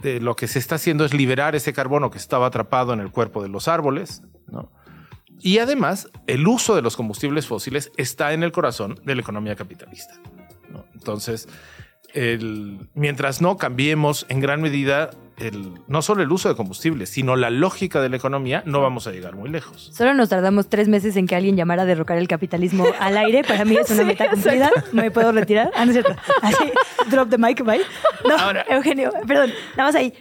eh, 0.03 0.19
lo 0.19 0.35
que 0.35 0.49
se 0.49 0.59
está 0.59 0.75
haciendo 0.75 1.05
es 1.05 1.13
liberar 1.13 1.55
ese 1.55 1.71
carbono 1.71 2.11
que 2.11 2.17
estaba 2.17 2.47
atrapado 2.47 2.91
en 2.91 2.99
el 2.99 3.09
cuerpo 3.09 3.41
de 3.41 3.47
los 3.47 3.69
árboles. 3.69 4.21
¿no? 4.47 4.69
Y 5.39 5.59
además, 5.59 6.09
el 6.27 6.45
uso 6.45 6.75
de 6.75 6.81
los 6.81 6.97
combustibles 6.97 7.47
fósiles 7.47 7.89
está 7.95 8.33
en 8.33 8.43
el 8.43 8.51
corazón 8.51 8.99
de 9.05 9.15
la 9.15 9.21
economía 9.21 9.55
capitalista. 9.55 10.13
Entonces, 10.93 11.47
mientras 12.93 13.41
no 13.41 13.55
cambiemos 13.55 14.25
en 14.27 14.41
gran 14.41 14.61
medida 14.61 15.11
el, 15.41 15.73
no 15.87 16.01
solo 16.01 16.23
el 16.23 16.31
uso 16.31 16.49
de 16.49 16.55
combustibles, 16.55 17.09
sino 17.09 17.35
la 17.35 17.49
lógica 17.49 18.01
de 18.01 18.09
la 18.09 18.17
economía, 18.17 18.63
no 18.65 18.81
vamos 18.81 19.07
a 19.07 19.11
llegar 19.11 19.35
muy 19.35 19.49
lejos. 19.49 19.89
Solo 19.93 20.13
nos 20.13 20.29
tardamos 20.29 20.69
tres 20.69 20.87
meses 20.87 21.15
en 21.15 21.27
que 21.27 21.35
alguien 21.35 21.55
llamara 21.55 21.83
a 21.83 21.85
derrocar 21.85 22.17
el 22.17 22.27
capitalismo 22.27 22.85
al 22.99 23.17
aire. 23.17 23.43
Para 23.43 23.65
mí 23.65 23.75
es 23.77 23.89
una 23.89 24.01
sí, 24.01 24.05
meta 24.05 24.29
cumplida. 24.29 24.71
Me 24.91 25.11
puedo 25.11 25.31
retirar. 25.31 25.71
Ah, 25.75 25.85
no 25.85 25.91
es 25.91 25.95
cierto. 25.95 26.15
Así, 26.41 26.71
drop 27.09 27.29
the 27.29 27.37
mic, 27.37 27.63
bye. 27.63 27.81
No, 28.27 28.37
Ahora. 28.37 28.65
Eugenio, 28.69 29.11
perdón, 29.27 29.51
nada 29.75 29.89
más 29.89 29.95
ahí. 29.95 30.13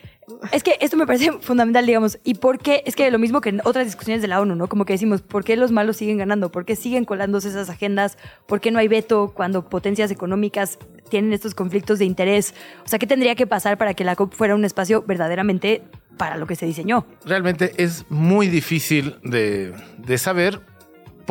Es 0.53 0.63
que 0.63 0.77
esto 0.81 0.97
me 0.97 1.07
parece 1.07 1.33
fundamental, 1.41 1.87
digamos. 1.87 2.19
¿Y 2.25 2.35
por 2.35 2.59
qué? 2.59 2.83
Es 2.87 2.97
que 2.97 3.11
lo 3.11 3.19
mismo 3.19 3.41
que 3.41 3.51
en 3.51 3.61
otras 3.65 3.87
discusiones 3.87 4.23
de 4.23 4.29
la 4.29 4.41
ONU, 4.41 4.55
¿no? 4.55 4.69
Como 4.69 4.85
que 4.85 4.93
decimos, 4.93 5.23
¿por 5.23 5.45
qué 5.45 5.57
los 5.57 5.71
malos 5.71 5.97
siguen 5.97 6.19
ganando? 6.19 6.51
¿Por 6.51 6.65
qué 6.65 6.77
siguen 6.77 7.05
colándose 7.05 7.49
esas 7.49 7.71
agendas? 7.71 8.19
¿Por 8.47 8.61
qué 8.61 8.71
no 8.71 8.79
hay 8.79 8.89
veto 8.89 9.33
cuando 9.35 9.69
potencias 9.69 10.11
económicas 10.11 10.79
tienen 11.09 11.33
estos 11.33 11.55
conflictos 11.55 11.99
de 11.99 12.05
interés? 12.05 12.55
O 12.85 12.89
sea, 12.89 12.99
¿qué 12.99 13.07
tendría 13.07 13.35
que 13.35 13.47
pasar 13.47 13.79
para 13.79 13.95
que 13.95 14.05
la 14.05 14.17
COP 14.17 14.35
fuera 14.35 14.55
un 14.55 14.65
espacio 14.65 15.03
verdaderamente 15.07 15.83
para 16.17 16.37
lo 16.37 16.47
que 16.47 16.57
se 16.57 16.67
diseñó? 16.67 17.07
Realmente 17.25 17.73
es 17.77 18.05
muy 18.11 18.49
difícil 18.49 19.17
de, 19.23 19.75
de 19.99 20.19
saber 20.19 20.61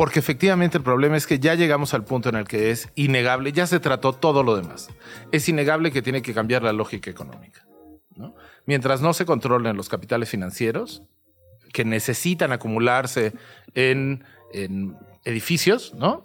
porque 0.00 0.18
efectivamente 0.18 0.78
el 0.78 0.82
problema 0.82 1.18
es 1.18 1.26
que 1.26 1.38
ya 1.38 1.54
llegamos 1.54 1.92
al 1.92 2.04
punto 2.04 2.30
en 2.30 2.36
el 2.36 2.48
que 2.48 2.70
es 2.70 2.88
innegable, 2.94 3.52
ya 3.52 3.66
se 3.66 3.80
trató 3.80 4.14
todo 4.14 4.42
lo 4.42 4.56
demás. 4.56 4.88
Es 5.30 5.46
innegable 5.48 5.92
que 5.92 6.00
tiene 6.00 6.22
que 6.22 6.32
cambiar 6.32 6.62
la 6.62 6.72
lógica 6.72 7.10
económica. 7.10 7.66
¿no? 8.16 8.34
Mientras 8.70 9.00
no 9.00 9.14
se 9.14 9.26
controlen 9.26 9.76
los 9.76 9.88
capitales 9.88 10.28
financieros, 10.28 11.02
que 11.72 11.84
necesitan 11.84 12.52
acumularse 12.52 13.32
en, 13.74 14.22
en 14.52 14.96
edificios, 15.24 15.92
¿no? 15.94 16.24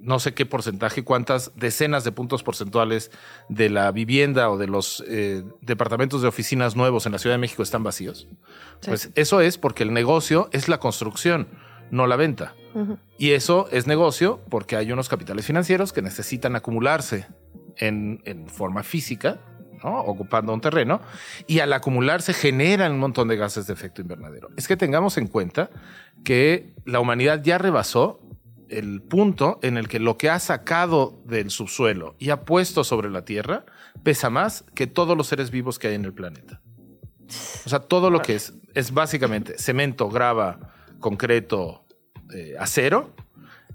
no 0.00 0.18
sé 0.18 0.34
qué 0.34 0.44
porcentaje, 0.44 1.04
cuántas 1.04 1.52
decenas 1.54 2.02
de 2.02 2.10
puntos 2.10 2.42
porcentuales 2.42 3.12
de 3.48 3.70
la 3.70 3.92
vivienda 3.92 4.50
o 4.50 4.58
de 4.58 4.66
los 4.66 5.04
eh, 5.06 5.44
departamentos 5.60 6.20
de 6.20 6.26
oficinas 6.26 6.74
nuevos 6.74 7.06
en 7.06 7.12
la 7.12 7.18
Ciudad 7.18 7.34
de 7.34 7.38
México 7.38 7.62
están 7.62 7.84
vacíos. 7.84 8.26
Sí. 8.80 8.88
Pues 8.88 9.10
eso 9.14 9.40
es 9.40 9.56
porque 9.56 9.84
el 9.84 9.92
negocio 9.92 10.48
es 10.50 10.68
la 10.68 10.78
construcción, 10.78 11.46
no 11.92 12.08
la 12.08 12.16
venta. 12.16 12.56
Y 13.18 13.30
eso 13.30 13.68
es 13.70 13.86
negocio 13.86 14.40
porque 14.50 14.74
hay 14.74 14.90
unos 14.90 15.08
capitales 15.08 15.46
financieros 15.46 15.92
que 15.92 16.02
necesitan 16.02 16.56
acumularse 16.56 17.28
en, 17.76 18.20
en 18.24 18.48
forma 18.48 18.82
física, 18.82 19.38
ocupando 19.84 20.52
un 20.52 20.60
terreno, 20.60 21.00
y 21.46 21.60
al 21.60 21.72
acumularse 21.72 22.32
generan 22.32 22.92
un 22.92 23.00
montón 23.00 23.28
de 23.28 23.36
gases 23.36 23.66
de 23.66 23.72
efecto 23.72 24.00
invernadero. 24.02 24.48
Es 24.56 24.68
que 24.68 24.76
tengamos 24.76 25.16
en 25.16 25.26
cuenta 25.26 25.70
que 26.24 26.74
la 26.84 27.00
humanidad 27.00 27.42
ya 27.42 27.58
rebasó 27.58 28.20
el 28.68 29.02
punto 29.02 29.58
en 29.62 29.76
el 29.76 29.88
que 29.88 30.00
lo 30.00 30.16
que 30.16 30.30
ha 30.30 30.38
sacado 30.38 31.20
del 31.24 31.50
subsuelo 31.50 32.16
y 32.18 32.30
ha 32.30 32.44
puesto 32.44 32.82
sobre 32.82 33.10
la 33.10 33.24
Tierra 33.24 33.64
pesa 34.02 34.30
más 34.30 34.64
que 34.74 34.86
todos 34.86 35.16
los 35.16 35.26
seres 35.26 35.50
vivos 35.50 35.78
que 35.78 35.88
hay 35.88 35.94
en 35.94 36.04
el 36.04 36.12
planeta. 36.12 36.60
O 37.64 37.68
sea, 37.68 37.80
todo 37.80 38.10
lo 38.10 38.20
que 38.20 38.34
es, 38.34 38.54
es 38.74 38.92
básicamente 38.92 39.56
cemento, 39.58 40.08
grava, 40.08 40.72
concreto, 41.00 41.84
eh, 42.32 42.54
acero. 42.58 43.14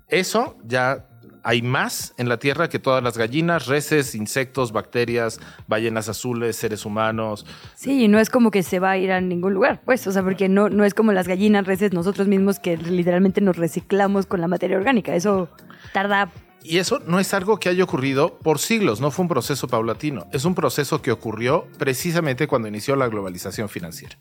Eso 0.07 0.57
ya 0.63 1.08
hay 1.43 1.61
más 1.61 2.13
en 2.17 2.29
la 2.29 2.37
Tierra 2.37 2.69
que 2.69 2.79
todas 2.79 3.03
las 3.03 3.17
gallinas, 3.17 3.67
reses, 3.67 4.15
insectos, 4.15 4.71
bacterias, 4.71 5.39
ballenas 5.67 6.09
azules, 6.09 6.55
seres 6.55 6.85
humanos. 6.85 7.45
Sí, 7.75 8.03
y 8.03 8.07
no 8.07 8.19
es 8.19 8.29
como 8.29 8.51
que 8.51 8.63
se 8.63 8.79
va 8.79 8.91
a 8.91 8.97
ir 8.97 9.11
a 9.11 9.21
ningún 9.21 9.53
lugar, 9.53 9.81
pues, 9.85 10.05
o 10.07 10.11
sea, 10.11 10.23
porque 10.23 10.49
no, 10.49 10.69
no 10.69 10.85
es 10.85 10.93
como 10.93 11.11
las 11.11 11.27
gallinas, 11.27 11.65
reses, 11.65 11.93
nosotros 11.93 12.27
mismos 12.27 12.59
que 12.59 12.77
literalmente 12.77 13.41
nos 13.41 13.57
reciclamos 13.57 14.25
con 14.25 14.41
la 14.41 14.47
materia 14.47 14.77
orgánica. 14.77 15.15
Eso 15.15 15.49
tarda 15.93 16.29
y 16.61 16.77
eso 16.77 16.99
no 17.05 17.19
es 17.19 17.33
algo 17.33 17.57
que 17.57 17.69
haya 17.69 17.83
ocurrido 17.83 18.37
por 18.39 18.59
siglos, 18.59 18.99
no 18.99 19.11
fue 19.11 19.23
un 19.23 19.29
proceso 19.29 19.67
paulatino, 19.67 20.27
es 20.33 20.43
un 20.43 20.55
proceso 20.55 21.01
que 21.01 21.11
ocurrió 21.11 21.67
precisamente 21.77 22.47
cuando 22.47 22.67
inició 22.67 22.95
la 22.95 23.07
globalización 23.07 23.69
financiera. 23.69 24.17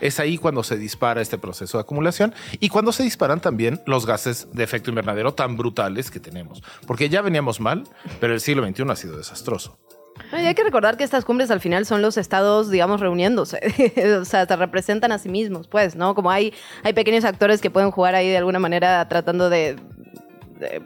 Es 0.00 0.20
ahí 0.20 0.38
cuando 0.38 0.62
se 0.62 0.76
dispara 0.76 1.20
este 1.20 1.38
proceso 1.38 1.78
de 1.78 1.82
acumulación 1.82 2.34
y 2.60 2.68
cuando 2.68 2.92
se 2.92 3.02
disparan 3.02 3.40
también 3.40 3.80
los 3.86 4.06
gases 4.06 4.48
de 4.52 4.64
efecto 4.64 4.90
invernadero 4.90 5.34
tan 5.34 5.56
brutales 5.56 6.10
que 6.10 6.20
tenemos. 6.20 6.62
Porque 6.86 7.08
ya 7.08 7.22
veníamos 7.22 7.60
mal, 7.60 7.84
pero 8.20 8.34
el 8.34 8.40
siglo 8.40 8.66
XXI 8.66 8.84
ha 8.90 8.96
sido 8.96 9.16
desastroso. 9.16 9.78
Y 10.32 10.36
hay 10.36 10.54
que 10.54 10.64
recordar 10.64 10.96
que 10.96 11.04
estas 11.04 11.24
cumbres 11.24 11.50
al 11.50 11.60
final 11.60 11.86
son 11.86 12.02
los 12.02 12.16
estados, 12.16 12.70
digamos, 12.70 13.00
reuniéndose. 13.00 13.60
o 14.20 14.24
sea, 14.24 14.46
se 14.46 14.56
representan 14.56 15.12
a 15.12 15.18
sí 15.18 15.28
mismos, 15.28 15.68
pues, 15.68 15.96
¿no? 15.96 16.14
Como 16.14 16.30
hay, 16.30 16.54
hay 16.82 16.92
pequeños 16.92 17.24
actores 17.24 17.60
que 17.60 17.70
pueden 17.70 17.90
jugar 17.90 18.14
ahí 18.14 18.28
de 18.28 18.38
alguna 18.38 18.58
manera 18.58 19.06
tratando 19.08 19.50
de 19.50 19.76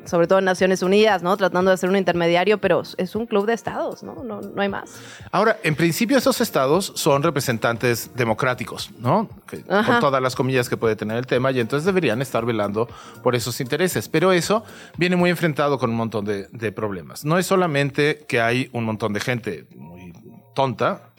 sobre 0.04 0.26
todo 0.26 0.38
en 0.38 0.44
Naciones 0.44 0.82
Unidas, 0.82 1.22
¿no? 1.22 1.36
Tratando 1.36 1.70
de 1.70 1.76
ser 1.76 1.90
un 1.90 1.96
intermediario, 1.96 2.58
pero 2.58 2.82
es 2.96 3.14
un 3.14 3.26
club 3.26 3.46
de 3.46 3.54
estados, 3.54 4.02
¿no? 4.02 4.22
No, 4.24 4.40
no 4.40 4.62
hay 4.62 4.68
más. 4.68 4.98
Ahora, 5.30 5.58
en 5.62 5.74
principio 5.74 6.18
esos 6.18 6.40
estados 6.40 6.92
son 6.94 7.22
representantes 7.22 8.10
democráticos, 8.14 8.90
¿no? 8.98 9.28
con 9.68 10.00
todas 10.00 10.22
las 10.22 10.34
comillas 10.34 10.68
que 10.68 10.76
puede 10.76 10.96
tener 10.96 11.16
el 11.16 11.26
tema, 11.26 11.50
y 11.50 11.60
entonces 11.60 11.84
deberían 11.84 12.20
estar 12.22 12.44
velando 12.44 12.88
por 13.22 13.34
esos 13.34 13.60
intereses. 13.60 14.08
Pero 14.08 14.32
eso 14.32 14.64
viene 14.96 15.16
muy 15.16 15.30
enfrentado 15.30 15.78
con 15.78 15.90
un 15.90 15.96
montón 15.96 16.24
de, 16.24 16.72
problemas. 16.72 17.24
No 17.24 17.38
es 17.38 17.46
solamente 17.46 18.24
que 18.28 18.40
hay 18.40 18.68
un 18.72 18.84
montón 18.84 19.12
de 19.12 19.20
gente 19.20 19.66
muy 19.76 20.12
tonta 20.54 21.10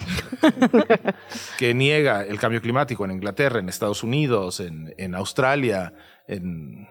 que 1.57 1.73
niega 1.73 2.23
el 2.23 2.38
cambio 2.39 2.61
climático 2.61 3.05
en 3.05 3.11
Inglaterra, 3.11 3.59
en 3.59 3.69
Estados 3.69 4.03
Unidos, 4.03 4.59
en, 4.59 4.93
en 4.97 5.15
Australia, 5.15 5.93
en, 6.27 6.87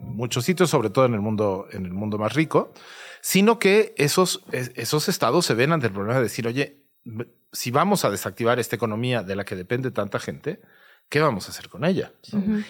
muchos 0.00 0.44
sitios, 0.44 0.70
sobre 0.70 0.90
todo 0.90 1.04
en 1.04 1.14
el 1.14 1.20
mundo, 1.20 1.66
en 1.72 1.86
el 1.86 1.92
mundo 1.92 2.18
más 2.18 2.34
rico, 2.34 2.72
sino 3.20 3.58
que 3.58 3.94
esos, 3.96 4.44
esos 4.52 5.08
estados 5.08 5.46
se 5.46 5.54
ven 5.54 5.72
ante 5.72 5.88
el 5.88 5.92
problema 5.92 6.16
de 6.16 6.22
decir, 6.22 6.46
oye, 6.46 6.82
si 7.52 7.70
vamos 7.70 8.04
a 8.04 8.10
desactivar 8.10 8.58
esta 8.58 8.76
economía 8.76 9.22
de 9.22 9.36
la 9.36 9.44
que 9.44 9.56
depende 9.56 9.90
tanta 9.90 10.18
gente, 10.18 10.60
¿qué 11.10 11.20
vamos 11.20 11.48
a 11.48 11.50
hacer 11.50 11.68
con 11.68 11.84
ella? 11.84 12.12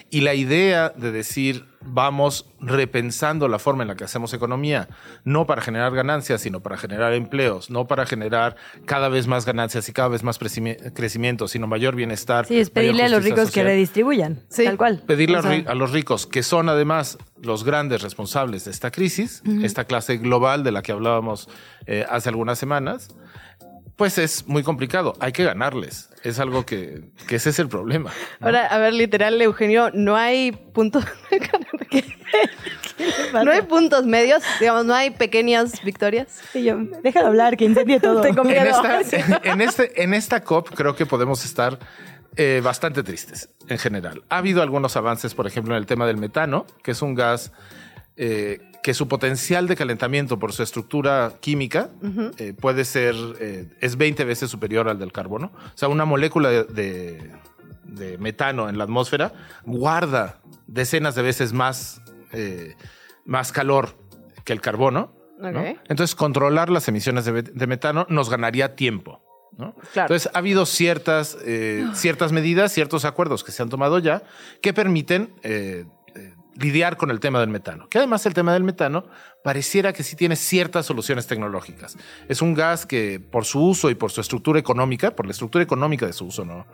Y 0.09 0.21
la 0.21 0.33
idea 0.33 0.89
de 0.89 1.11
decir, 1.11 1.65
vamos 1.79 2.47
repensando 2.59 3.47
la 3.47 3.59
forma 3.59 3.83
en 3.83 3.89
la 3.89 3.95
que 3.95 4.03
hacemos 4.03 4.33
economía, 4.33 4.89
no 5.23 5.45
para 5.45 5.61
generar 5.61 5.93
ganancias, 5.93 6.41
sino 6.41 6.59
para 6.59 6.75
generar 6.75 7.13
empleos, 7.13 7.69
no 7.69 7.85
para 7.85 8.07
generar 8.07 8.55
cada 8.85 9.09
vez 9.09 9.27
más 9.27 9.45
ganancias 9.45 9.87
y 9.89 9.93
cada 9.93 10.07
vez 10.07 10.23
más 10.23 10.39
crecimiento, 10.39 11.47
sino 11.47 11.67
mayor 11.67 11.95
bienestar. 11.95 12.47
Sí, 12.47 12.59
es 12.59 12.71
pedirle 12.71 13.03
a 13.03 13.09
los 13.09 13.23
ricos 13.23 13.51
que 13.51 13.63
redistribuyan, 13.63 14.41
tal 14.49 14.77
cual. 14.77 15.03
Pedirle 15.05 15.37
a 15.67 15.75
los 15.75 15.91
ricos, 15.91 16.25
que 16.25 16.41
son 16.41 16.67
además 16.67 17.19
los 17.43 17.63
grandes 17.63 18.01
responsables 18.01 18.65
de 18.65 18.71
esta 18.71 18.89
crisis, 18.89 19.43
esta 19.61 19.85
clase 19.85 20.17
global 20.17 20.63
de 20.63 20.71
la 20.71 20.81
que 20.81 20.91
hablábamos 20.91 21.47
eh, 21.85 22.05
hace 22.09 22.29
algunas 22.29 22.57
semanas, 22.57 23.09
pues 24.01 24.17
es 24.17 24.47
muy 24.47 24.63
complicado. 24.63 25.13
Hay 25.19 25.31
que 25.31 25.43
ganarles. 25.43 26.09
Es 26.23 26.39
algo 26.39 26.65
que, 26.65 27.11
que 27.27 27.35
ese 27.35 27.51
es 27.51 27.59
el 27.59 27.69
problema. 27.69 28.09
Ahora, 28.39 28.65
a 28.65 28.79
ver, 28.79 28.93
literal, 28.93 29.39
Eugenio, 29.39 29.91
no 29.93 30.15
hay 30.15 30.53
puntos. 30.53 31.05
no 33.45 33.51
hay 33.51 33.61
puntos 33.61 34.07
medios, 34.07 34.41
digamos, 34.59 34.85
no 34.85 34.95
hay 34.95 35.11
pequeñas 35.11 35.83
victorias. 35.83 36.41
Sí, 36.51 36.63
yo, 36.63 36.77
déjalo 37.03 37.27
hablar, 37.27 37.57
que 37.57 37.65
incendie 37.65 37.99
todo. 37.99 38.25
en, 38.25 38.49
esta, 38.49 39.01
en, 39.43 39.61
este, 39.61 40.01
en 40.01 40.15
esta 40.15 40.43
COP 40.43 40.73
creo 40.73 40.95
que 40.95 41.05
podemos 41.05 41.45
estar 41.45 41.77
eh, 42.37 42.59
bastante 42.63 43.03
tristes 43.03 43.49
en 43.67 43.77
general. 43.77 44.23
Ha 44.29 44.37
habido 44.37 44.63
algunos 44.63 44.97
avances, 44.97 45.35
por 45.35 45.45
ejemplo, 45.45 45.75
en 45.75 45.77
el 45.77 45.85
tema 45.85 46.07
del 46.07 46.17
metano, 46.17 46.65
que 46.81 46.89
es 46.89 47.03
un 47.03 47.13
gas 47.13 47.51
eh, 48.17 48.70
que 48.81 48.93
su 48.93 49.07
potencial 49.07 49.67
de 49.67 49.75
calentamiento 49.75 50.39
por 50.39 50.53
su 50.53 50.63
estructura 50.63 51.33
química 51.39 51.89
eh, 52.37 52.53
puede 52.53 52.85
ser, 52.85 53.15
eh, 53.39 53.67
es 53.79 53.95
20 53.95 54.25
veces 54.25 54.49
superior 54.49 54.89
al 54.89 54.97
del 54.97 55.11
carbono. 55.11 55.51
O 55.55 55.77
sea, 55.77 55.87
una 55.87 56.05
molécula 56.05 56.49
de, 56.49 57.31
metano 58.19 58.69
en 58.69 58.77
la 58.77 58.85
atmósfera 58.85 59.33
guarda 59.65 60.39
decenas 60.65 61.13
de 61.13 61.21
veces 61.21 61.53
más, 61.53 62.01
eh, 62.31 62.75
más 63.25 63.51
calor 63.51 63.95
que 64.43 64.53
el 64.53 64.61
carbono. 64.61 65.13
Entonces, 65.89 66.15
controlar 66.15 66.69
las 66.69 66.87
emisiones 66.87 67.25
de, 67.25 67.67
metano 67.67 68.05
nos 68.09 68.29
ganaría 68.29 68.75
tiempo. 68.75 69.23
Entonces, 69.95 70.29
ha 70.33 70.37
habido 70.37 70.65
ciertas, 70.65 71.37
ciertas 71.93 72.31
medidas, 72.31 72.71
ciertos 72.71 73.05
acuerdos 73.05 73.43
que 73.43 73.51
se 73.51 73.61
han 73.61 73.69
tomado 73.69 73.99
ya 73.99 74.23
que 74.61 74.73
permiten 74.73 75.33
lidiar 76.55 76.97
con 76.97 77.11
el 77.11 77.19
tema 77.19 77.39
del 77.39 77.49
metano. 77.49 77.87
Que 77.89 77.97
además 77.97 78.25
el 78.25 78.33
tema 78.33 78.53
del 78.53 78.63
metano 78.63 79.05
pareciera 79.43 79.91
que 79.93 80.03
sí 80.03 80.15
tiene 80.15 80.35
ciertas 80.35 80.85
soluciones 80.85 81.27
tecnológicas. 81.27 81.97
Es 82.27 82.41
un 82.41 82.53
gas 82.53 82.85
que 82.85 83.19
por 83.19 83.45
su 83.45 83.63
uso 83.63 83.89
y 83.89 83.95
por 83.95 84.11
su 84.11 84.21
estructura 84.21 84.59
económica, 84.59 85.15
por 85.15 85.25
la 85.25 85.31
estructura 85.31 85.63
económica 85.63 86.05
de 86.05 86.13
su 86.13 86.25
uso, 86.25 86.45
no, 86.45 86.65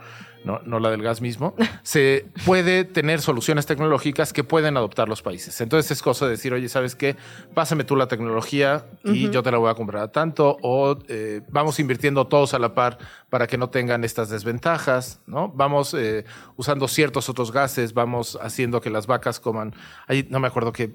no, 0.44 0.80
la 0.80 0.89
del 0.89 1.02
gas 1.02 1.22
mismo, 1.22 1.56
se 1.84 2.26
puede 2.45 2.84
tener 2.84 3.22
soluciones 3.22 3.65
tecnológicas 3.65 4.34
que 4.34 4.44
pueden 4.44 4.76
adoptar 4.77 5.07
los 5.07 5.22
países. 5.22 5.60
Entonces 5.61 5.91
es 5.91 6.02
cosa 6.02 6.26
de 6.26 6.31
decir, 6.31 6.53
oye, 6.53 6.68
¿sabes 6.68 6.95
qué? 6.95 7.15
Pásame 7.53 7.84
tú 7.84 7.95
la 7.95 8.07
tecnología 8.07 8.85
y 9.03 9.30
yo 9.30 9.44
te 9.44 9.52
la 9.52 9.57
voy 9.57 9.69
a 9.69 9.76
comprar 9.76 10.03
a 10.03 10.11
tanto, 10.11 10.57
o 10.61 10.98
eh, 11.07 11.41
vamos 11.49 11.80
invirtiendo 11.80 12.27
todos 12.27 12.53
a 12.53 12.60
la 12.60 12.73
par 12.73 12.98
para 13.30 13.48
que 13.48 13.57
no 13.57 13.69
tengan 13.69 14.03
estas 14.03 14.30
desventajas, 14.30 15.22
¿no? 15.26 15.49
Vamos 15.49 15.94
eh, 15.94 16.26
usando 16.56 16.88
ciertos 16.88 17.30
otros 17.30 17.52
gases, 17.52 17.94
vamos 17.94 18.38
haciendo 18.41 18.81
que 18.81 18.89
las 18.89 19.07
vacas 19.07 19.39
coman, 19.39 19.73
ahí 20.07 20.27
no 20.30 20.39
me 20.39 20.48
acuerdo 20.48 20.72
qué 20.72 20.91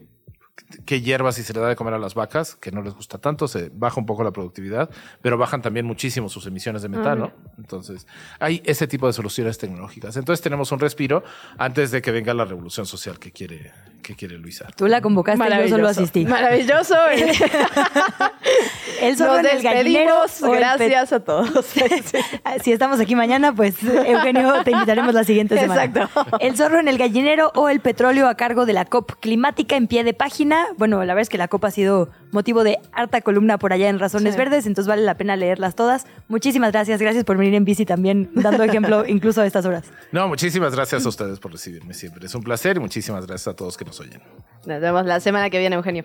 qué 0.85 1.01
hierbas 1.01 1.37
si 1.37 1.43
se 1.43 1.53
le 1.53 1.61
da 1.61 1.69
de 1.69 1.77
comer 1.77 1.95
a 1.95 1.99
las 1.99 2.15
vacas, 2.15 2.57
que 2.57 2.71
no 2.73 2.83
les 2.83 2.95
gusta 2.95 3.19
tanto, 3.19 3.49
se 3.49 3.71
baja 3.73 3.99
un 3.99 4.07
poco 4.07 4.23
la 4.23 4.31
productividad, 4.31 4.91
pero 5.21 5.39
bajan 5.39 5.63
también 5.63 5.87
muchísimo 5.87 6.29
sus 6.29 6.47
emisiones 6.47 6.83
de 6.83 6.89
metano. 6.89 7.33
Entonces, 7.59 8.07
hay 8.39 8.63
ese 8.65 8.87
tipo 8.87 9.07
de 9.07 9.13
soluciones 9.13 9.59
tecnológicas. 9.59 10.17
Entonces, 10.17 10.43
tenemos 10.43 10.73
un 10.73 10.81
respiro 10.81 11.23
antes 11.59 11.91
de 11.91 12.03
que 12.03 12.11
venga 12.11 12.35
la 12.35 12.45
revolución 12.45 12.87
social 12.87 13.19
que 13.19 13.33
quiere, 13.33 13.73
que 14.03 14.15
quiere 14.15 14.39
Luisa. 14.39 14.69
Tú 14.77 14.87
la 14.87 15.01
convocaste, 15.01 15.45
yo 15.45 15.69
solo 15.69 15.89
asistí. 15.89 16.27
Maravilloso. 16.27 16.95
el 19.03 19.17
zorro 19.17 19.39
en 19.39 19.47
el 19.47 19.63
gallinero. 19.63 20.25
Gracias 20.41 21.13
a 21.13 21.21
todos. 21.21 21.67
si 22.63 22.73
estamos 22.73 23.01
aquí 23.01 23.15
mañana, 23.15 23.55
pues 23.55 23.83
Eugenio, 23.83 24.63
te 24.65 24.71
invitaremos 24.71 25.15
la 25.15 25.25
siguiente 25.25 25.59
semana. 25.59 25.85
Exacto. 25.85 26.39
El 26.41 26.57
zorro 26.57 26.81
en 26.81 26.89
el 26.89 26.99
gallinero 26.99 27.53
o 27.55 27.69
el 27.69 27.81
petróleo 27.81 28.29
a 28.29 28.35
cargo 28.35 28.67
de 28.67 28.73
la 28.73 28.85
COP 28.85 29.13
climática 29.21 29.77
en 29.77 29.87
pie 29.87 30.03
de 30.05 30.13
página 30.13 30.53
bueno, 30.77 30.99
la 31.05 31.15
verdad 31.15 31.23
es 31.23 31.29
que 31.29 31.39
la 31.39 31.49
copa 31.49 31.69
ha 31.69 31.71
sido 31.71 32.11
motivo 32.31 32.65
de 32.65 32.79
harta 32.93 33.21
columna 33.21 33.59
por 33.59 33.73
allá 33.73 33.89
en 33.89 33.99
Razones 33.99 34.37
Verdes, 34.37 34.67
entonces 34.67 34.89
vale 34.89 35.03
la 35.03 35.17
pena 35.17 35.37
leerlas 35.37 35.75
todas. 35.75 36.07
Muchísimas 36.29 36.73
gracias, 36.73 37.01
gracias 37.01 37.25
por 37.25 37.37
venir 37.37 37.55
en 37.55 37.65
bici 37.65 37.85
también, 37.85 38.31
dando 38.35 38.65
ejemplo 38.65 39.05
incluso 39.09 39.41
a 39.41 39.47
estas 39.47 39.67
horas. 39.67 39.85
No, 40.11 40.29
muchísimas 40.29 40.75
gracias 40.75 41.05
a 41.05 41.09
ustedes 41.09 41.39
por 41.39 41.53
recibirme 41.53 41.95
siempre. 41.95 42.27
Es 42.27 42.35
un 42.35 42.43
placer 42.43 42.77
y 42.77 42.81
muchísimas 42.81 43.27
gracias 43.27 43.49
a 43.49 43.57
todos 43.57 43.77
que 43.77 43.85
nos 43.85 44.01
oyen. 44.01 44.23
Nos 44.67 44.81
vemos 44.81 45.07
la 45.07 45.21
semana 45.21 45.51
que 45.51 45.59
viene, 45.59 45.77
Eugenio. 45.77 46.05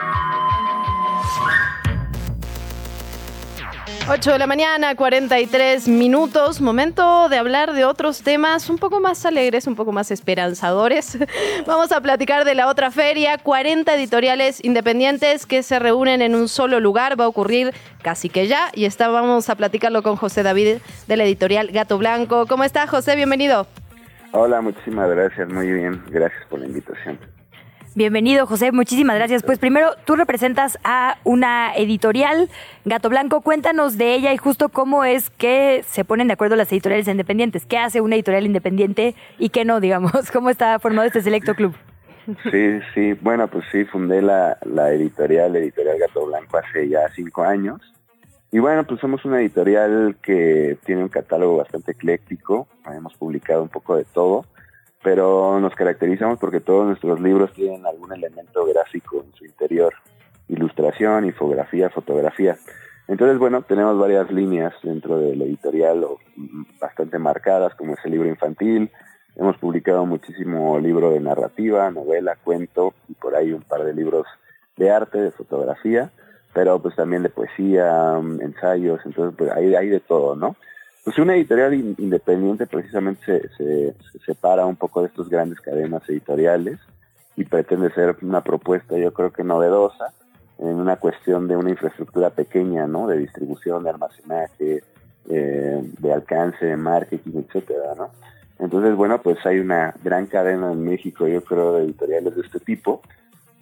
8 4.09 4.31
de 4.31 4.39
la 4.39 4.47
mañana, 4.47 4.95
43 4.95 5.87
minutos. 5.87 6.59
Momento 6.59 7.29
de 7.29 7.37
hablar 7.37 7.73
de 7.73 7.85
otros 7.85 8.23
temas 8.23 8.69
un 8.69 8.77
poco 8.77 8.99
más 8.99 9.25
alegres, 9.25 9.67
un 9.67 9.75
poco 9.75 9.91
más 9.91 10.09
esperanzadores. 10.11 11.19
Vamos 11.67 11.91
a 11.91 12.01
platicar 12.01 12.43
de 12.43 12.55
la 12.55 12.67
otra 12.67 12.89
feria, 12.91 13.37
40 13.37 13.93
editoriales 13.95 14.63
independientes 14.63 15.45
que 15.45 15.61
se 15.61 15.77
reúnen 15.77 16.21
en 16.21 16.35
un 16.35 16.47
solo 16.47 16.79
lugar. 16.79 17.19
Va 17.19 17.25
a 17.25 17.27
ocurrir 17.27 17.73
casi 18.01 18.27
que 18.27 18.47
ya 18.47 18.69
y 18.73 18.85
está, 18.85 19.07
vamos 19.09 19.49
a 19.49 19.55
platicarlo 19.55 20.01
con 20.01 20.15
José 20.15 20.41
David 20.43 20.77
de 21.07 21.17
la 21.17 21.23
editorial 21.23 21.67
Gato 21.71 21.97
Blanco. 21.97 22.47
¿Cómo 22.47 22.63
está 22.63 22.87
José? 22.87 23.15
Bienvenido. 23.15 23.67
Hola, 24.31 24.61
muchísimas 24.61 25.09
gracias. 25.09 25.47
Muy 25.49 25.71
bien. 25.71 26.01
Gracias 26.09 26.41
por 26.49 26.59
la 26.59 26.65
invitación. 26.65 27.19
Bienvenido, 27.93 28.47
José. 28.47 28.71
Muchísimas 28.71 29.17
gracias. 29.17 29.43
Pues 29.43 29.59
primero, 29.59 29.89
tú 30.05 30.15
representas 30.15 30.79
a 30.85 31.17
una 31.25 31.75
editorial, 31.75 32.49
Gato 32.85 33.09
Blanco. 33.09 33.41
Cuéntanos 33.41 33.97
de 33.97 34.15
ella 34.15 34.31
y 34.31 34.37
justo 34.37 34.69
cómo 34.69 35.03
es 35.03 35.29
que 35.29 35.83
se 35.85 36.05
ponen 36.05 36.27
de 36.27 36.33
acuerdo 36.33 36.55
las 36.55 36.71
editoriales 36.71 37.09
independientes. 37.09 37.65
¿Qué 37.65 37.77
hace 37.77 37.99
una 37.99 38.15
editorial 38.15 38.45
independiente 38.45 39.13
y 39.37 39.49
qué 39.49 39.65
no, 39.65 39.81
digamos? 39.81 40.13
¿Cómo 40.31 40.49
está 40.49 40.79
formado 40.79 41.05
este 41.05 41.21
selecto 41.21 41.53
club? 41.53 41.75
Sí, 42.49 42.79
sí. 42.93 43.13
Bueno, 43.19 43.49
pues 43.49 43.65
sí, 43.73 43.83
fundé 43.83 44.21
la, 44.21 44.57
la 44.63 44.93
editorial, 44.93 45.53
Editorial 45.57 45.99
Gato 45.99 46.25
Blanco, 46.27 46.59
hace 46.59 46.87
ya 46.87 47.09
cinco 47.13 47.43
años. 47.43 47.81
Y 48.53 48.59
bueno, 48.59 48.85
pues 48.85 49.01
somos 49.01 49.25
una 49.25 49.41
editorial 49.41 50.15
que 50.21 50.77
tiene 50.85 51.03
un 51.03 51.09
catálogo 51.09 51.57
bastante 51.57 51.91
ecléctico. 51.91 52.69
Hemos 52.85 53.15
publicado 53.15 53.63
un 53.63 53.69
poco 53.69 53.97
de 53.97 54.05
todo 54.05 54.45
pero 55.03 55.59
nos 55.59 55.73
caracterizamos 55.75 56.39
porque 56.39 56.59
todos 56.59 56.85
nuestros 56.85 57.19
libros 57.19 57.51
tienen 57.53 57.85
algún 57.85 58.13
elemento 58.13 58.65
gráfico 58.65 59.23
en 59.25 59.33
su 59.33 59.45
interior, 59.45 59.93
ilustración, 60.47 61.25
infografía, 61.25 61.89
fotografía. 61.89 62.57
Entonces, 63.07 63.39
bueno, 63.39 63.63
tenemos 63.63 63.97
varias 63.97 64.31
líneas 64.31 64.73
dentro 64.83 65.17
del 65.17 65.41
editorial 65.41 66.05
bastante 66.79 67.17
marcadas, 67.17 67.75
como 67.75 67.93
es 67.93 67.99
el 68.05 68.11
libro 68.11 68.29
infantil. 68.29 68.91
Hemos 69.35 69.57
publicado 69.57 70.05
muchísimo 70.05 70.77
libro 70.79 71.11
de 71.11 71.19
narrativa, 71.19 71.89
novela, 71.89 72.37
cuento 72.43 72.93
y 73.07 73.13
por 73.13 73.35
ahí 73.35 73.51
un 73.53 73.63
par 73.63 73.83
de 73.83 73.93
libros 73.93 74.27
de 74.77 74.91
arte, 74.91 75.19
de 75.19 75.31
fotografía, 75.31 76.11
pero 76.53 76.79
pues 76.81 76.95
también 76.95 77.23
de 77.23 77.29
poesía, 77.29 78.17
ensayos, 78.41 78.99
entonces 79.05 79.35
pues 79.37 79.51
hay, 79.51 79.73
hay 79.75 79.89
de 79.89 79.99
todo, 79.99 80.35
¿no? 80.35 80.55
Pues 81.03 81.17
una 81.17 81.35
editorial 81.35 81.73
independiente 81.73 82.67
precisamente 82.67 83.49
se, 83.57 83.93
se, 83.93 84.19
separa 84.25 84.65
un 84.65 84.75
poco 84.75 85.01
de 85.01 85.07
estos 85.07 85.29
grandes 85.29 85.59
cadenas 85.59 86.07
editoriales 86.07 86.79
y 87.35 87.43
pretende 87.43 87.91
ser 87.91 88.17
una 88.21 88.41
propuesta 88.41 88.97
yo 88.97 89.11
creo 89.11 89.31
que 89.31 89.43
novedosa 89.43 90.13
en 90.59 90.75
una 90.75 90.97
cuestión 90.97 91.47
de 91.47 91.57
una 91.57 91.71
infraestructura 91.71 92.29
pequeña, 92.29 92.85
¿no? 92.85 93.07
De 93.07 93.17
distribución, 93.17 93.83
de 93.83 93.89
almacenaje, 93.89 94.83
eh, 95.27 95.81
de 95.99 96.13
alcance, 96.13 96.65
de 96.65 96.77
marketing, 96.77 97.43
etcétera, 97.47 97.95
¿no? 97.97 98.11
Entonces, 98.59 98.95
bueno, 98.95 99.19
pues 99.23 99.43
hay 99.43 99.57
una 99.57 99.95
gran 100.03 100.27
cadena 100.27 100.71
en 100.71 100.83
México, 100.85 101.27
yo 101.27 101.43
creo, 101.43 101.73
de 101.73 101.85
editoriales 101.85 102.35
de 102.35 102.41
este 102.41 102.59
tipo 102.59 103.01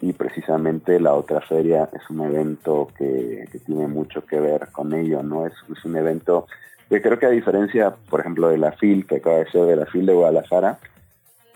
y 0.02 0.12
precisamente 0.12 1.00
la 1.00 1.14
otra 1.14 1.40
feria 1.40 1.88
es 1.94 2.08
un 2.10 2.20
evento 2.20 2.88
que, 2.98 3.48
tiene 3.64 3.86
mucho 3.86 4.26
que 4.26 4.38
ver 4.38 4.68
con 4.72 4.92
ello, 4.92 5.22
¿no? 5.22 5.46
Es, 5.46 5.54
es 5.74 5.82
un 5.86 5.96
evento 5.96 6.46
yo 6.90 7.00
creo 7.00 7.18
que 7.18 7.26
a 7.26 7.30
diferencia, 7.30 7.94
por 8.10 8.20
ejemplo, 8.20 8.48
de 8.48 8.58
la 8.58 8.72
FIL, 8.72 9.06
que 9.06 9.16
acaba 9.16 9.36
de 9.36 9.50
ser 9.50 9.64
de 9.64 9.76
la 9.76 9.86
FIL 9.86 10.06
de 10.06 10.12
Guadalajara, 10.12 10.78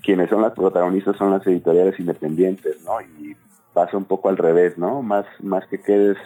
quienes 0.03 0.31
son 0.31 0.43
las 0.43 0.53
protagonistas 0.53 1.17
son 1.17 1.33
las 1.33 1.45
editoriales 1.47 1.99
independientes, 1.99 2.85
¿no? 2.85 3.01
Y 3.01 3.37
pasa 3.73 3.97
un 3.97 4.05
poco 4.05 4.29
al 4.29 4.37
revés, 4.37 4.79
¿no? 4.79 5.03
Más, 5.03 5.27
más 5.41 5.67
que 5.67 5.81
quedes 5.81 6.17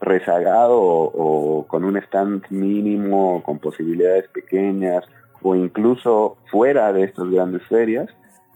rezagado 0.00 0.78
o, 0.78 1.66
con 1.66 1.84
un 1.84 1.96
stand 1.96 2.44
mínimo, 2.50 3.42
con 3.42 3.58
posibilidades 3.58 4.28
pequeñas, 4.28 5.04
o 5.42 5.54
incluso 5.54 6.36
fuera 6.50 6.92
de 6.92 7.04
estas 7.04 7.30
grandes 7.30 7.62
ferias, 7.66 8.10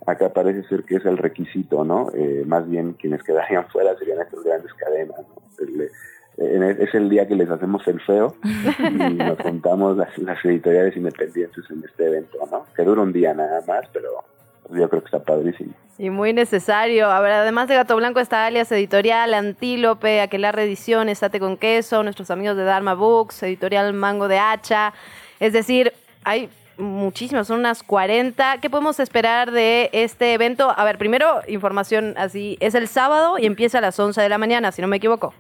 acá 0.07 0.35
parece 0.35 0.65
ser 0.69 0.85
que 0.85 0.97
es 0.97 1.07
el 1.07 1.17
requisito, 1.17 1.83
¿no? 1.83 2.11
Eh, 2.13 2.45
más 2.47 2.69
bien 2.69 2.93
quienes 2.93 3.23
quedarían 3.23 3.67
fuera 3.73 3.97
serían 3.97 4.21
estas 4.21 4.43
grandes 4.43 4.75
cadenas, 4.75 5.19
¿no? 5.19 5.43
E, 6.45 6.85
es 6.85 6.95
el 6.95 7.09
día 7.09 7.27
que 7.27 7.35
les 7.35 7.51
hacemos 7.51 7.87
el 7.87 8.01
feo 8.01 8.35
y 8.79 9.15
nos 9.15 9.39
juntamos 9.41 9.97
las, 9.97 10.45
editoriales 10.45 10.97
independientes 10.97 11.65
en 11.71 11.85
este 11.85 12.07
evento, 12.07 12.39
¿no? 12.51 12.65
Que 12.77 12.83
dura 12.85 13.03
un 13.03 13.13
día 13.13 13.35
nada 13.35 13.63
más, 13.67 13.87
pero 13.93 14.09
yo 14.71 14.89
creo 14.89 15.03
que 15.03 15.07
está 15.07 15.23
padrísimo. 15.23 15.75
Y 15.99 16.11
muy 16.11 16.33
necesario. 16.33 17.11
A 17.11 17.21
ver, 17.21 17.33
además 17.33 17.69
de 17.69 17.77
Gato 17.77 17.97
Blanco 17.97 18.21
está 18.21 18.47
Alias 18.47 18.73
Editorial, 18.73 19.33
Antílope, 19.35 20.21
Aquelarre 20.21 20.65
Ediciones, 20.65 21.13
Estate 21.13 21.39
con 21.39 21.57
Queso, 21.57 22.03
nuestros 22.03 22.31
amigos 22.31 22.57
de 22.57 22.65
Dharma 22.65 22.95
Books, 22.95 23.43
Editorial 23.45 23.93
Mango 23.93 24.27
de 24.27 24.39
Hacha. 24.39 24.93
Es 25.39 25.53
decir, 25.53 25.93
hay 26.25 26.49
muchísimas, 26.79 27.47
son 27.47 27.61
unas 27.61 27.83
40. 27.83 28.59
¿Qué 28.61 28.71
podemos 28.71 28.99
esperar 28.99 29.51
de 29.51 29.91
este 29.93 30.33
evento? 30.35 30.73
A 30.77 30.85
ver, 30.85 30.99
primero, 30.99 31.43
información 31.47 32.15
así. 32.17 32.57
Es 32.61 32.75
el 32.75 32.89
sábado 32.89 33.39
y 33.39 33.47
empieza 33.47 33.79
a 33.79 33.81
las 33.81 33.99
11 33.99 34.21
de 34.21 34.29
la 34.29 34.39
mañana, 34.39 34.73
si 34.73 34.83
no 34.83 34.89
me 34.89 34.97
equivoco. 34.97 35.35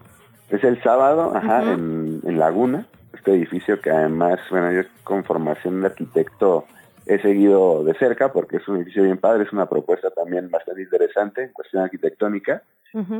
Es 0.50 0.62
el 0.62 0.82
sábado, 0.82 1.32
ajá, 1.34 1.62
en, 1.72 2.38
Laguna, 2.38 2.86
este 3.14 3.32
edificio 3.32 3.80
que 3.80 3.90
además, 3.90 4.38
bueno, 4.50 4.72
yo 4.72 4.82
con 5.02 5.24
formación 5.24 5.80
de 5.80 5.86
arquitecto 5.86 6.66
he 7.06 7.18
seguido 7.20 7.84
de 7.84 7.94
cerca 7.94 8.32
porque 8.32 8.58
es 8.58 8.68
un 8.68 8.76
edificio 8.76 9.02
bien 9.02 9.18
padre, 9.18 9.44
es 9.44 9.52
una 9.52 9.66
propuesta 9.66 10.10
también 10.10 10.50
bastante 10.50 10.82
interesante 10.82 11.44
en 11.44 11.52
cuestión 11.52 11.82
arquitectónica. 11.82 12.62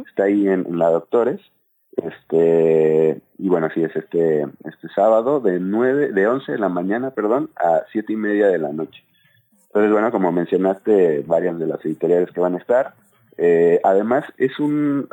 Está 0.09 0.25
ahí 0.25 0.47
en, 0.47 0.79
la 0.79 0.91
Doctores. 0.91 1.41
Este, 1.97 3.21
y 3.39 3.49
bueno, 3.49 3.67
así 3.67 3.83
es 3.83 3.95
este, 3.95 4.47
este 4.65 4.89
sábado 4.95 5.41
de 5.41 5.59
nueve, 5.61 6.13
de 6.13 6.27
11 6.27 6.53
de 6.53 6.59
la 6.59 6.69
mañana, 6.69 7.11
perdón, 7.11 7.51
a 7.57 7.83
siete 7.91 8.13
y 8.13 8.17
media 8.17 8.49
de 8.49 8.59
la 8.59 8.73
noche. 8.73 9.03
Entonces, 9.67 9.91
bueno, 9.91 10.13
como 10.13 10.31
mencionaste, 10.31 11.25
varias 11.27 11.59
de 11.59 11.67
las 11.67 11.85
editoriales 11.85 12.31
que 12.31 12.41
van 12.41 12.55
a 12.55 12.59
estar, 12.59 12.95
eh, 13.37 13.81
además, 13.83 14.25
es 14.39 14.59
un 14.61 15.09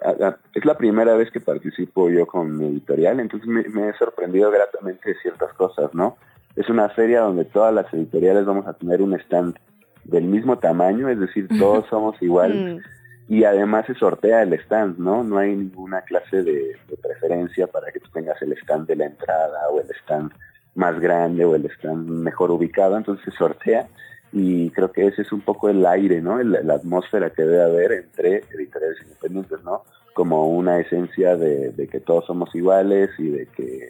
es 0.53 0.65
la 0.65 0.77
primera 0.77 1.15
vez 1.15 1.31
que 1.31 1.39
participo 1.39 2.09
yo 2.09 2.27
con 2.27 2.55
mi 2.55 2.65
editorial, 2.67 3.19
entonces 3.19 3.47
me, 3.47 3.61
he 3.61 3.93
sorprendido 3.93 4.51
gratamente 4.51 5.09
de 5.09 5.19
ciertas 5.21 5.51
cosas, 5.53 5.93
¿no? 5.93 6.17
Es 6.55 6.69
una 6.69 6.89
feria 6.89 7.21
donde 7.21 7.45
todas 7.45 7.73
las 7.73 7.91
editoriales 7.93 8.45
vamos 8.45 8.67
a 8.67 8.73
tener 8.73 9.01
un 9.01 9.13
stand 9.15 9.55
del 10.03 10.25
mismo 10.25 10.59
tamaño, 10.59 11.09
es 11.09 11.19
decir, 11.19 11.47
todos 11.59 11.87
somos 11.89 12.21
iguales. 12.21 12.75
Mm. 12.75 13.33
Y 13.33 13.45
además 13.45 13.85
se 13.85 13.95
sortea 13.95 14.41
el 14.43 14.53
stand, 14.53 14.99
¿no? 14.99 15.23
No 15.23 15.37
hay 15.37 15.55
ninguna 15.55 16.01
clase 16.01 16.43
de, 16.43 16.75
de 16.89 16.97
preferencia 17.01 17.65
para 17.67 17.89
que 17.91 18.01
tú 18.01 18.09
tengas 18.11 18.39
el 18.41 18.51
stand 18.53 18.87
de 18.87 18.97
la 18.97 19.05
entrada 19.05 19.69
o 19.71 19.79
el 19.79 19.89
stand 20.01 20.31
más 20.75 20.99
grande 20.99 21.45
o 21.45 21.55
el 21.55 21.65
stand 21.65 22.07
mejor 22.09 22.51
ubicado, 22.51 22.97
entonces 22.97 23.23
se 23.25 23.31
sortea 23.31 23.87
y 24.33 24.69
creo 24.71 24.91
que 24.91 25.07
ese 25.07 25.23
es 25.23 25.31
un 25.31 25.41
poco 25.41 25.69
el 25.69 25.85
aire, 25.85 26.21
¿no? 26.21 26.41
la 26.41 26.75
atmósfera 26.75 27.31
que 27.31 27.43
debe 27.43 27.63
haber 27.63 27.91
entre 27.91 28.43
editoriales 28.53 28.97
independientes, 29.03 29.63
¿no? 29.63 29.83
Como 30.13 30.47
una 30.47 30.79
esencia 30.79 31.35
de, 31.35 31.87
que 31.91 31.99
todos 31.99 32.25
somos 32.25 32.53
iguales 32.55 33.09
y 33.17 33.29
de 33.29 33.47
que 33.47 33.89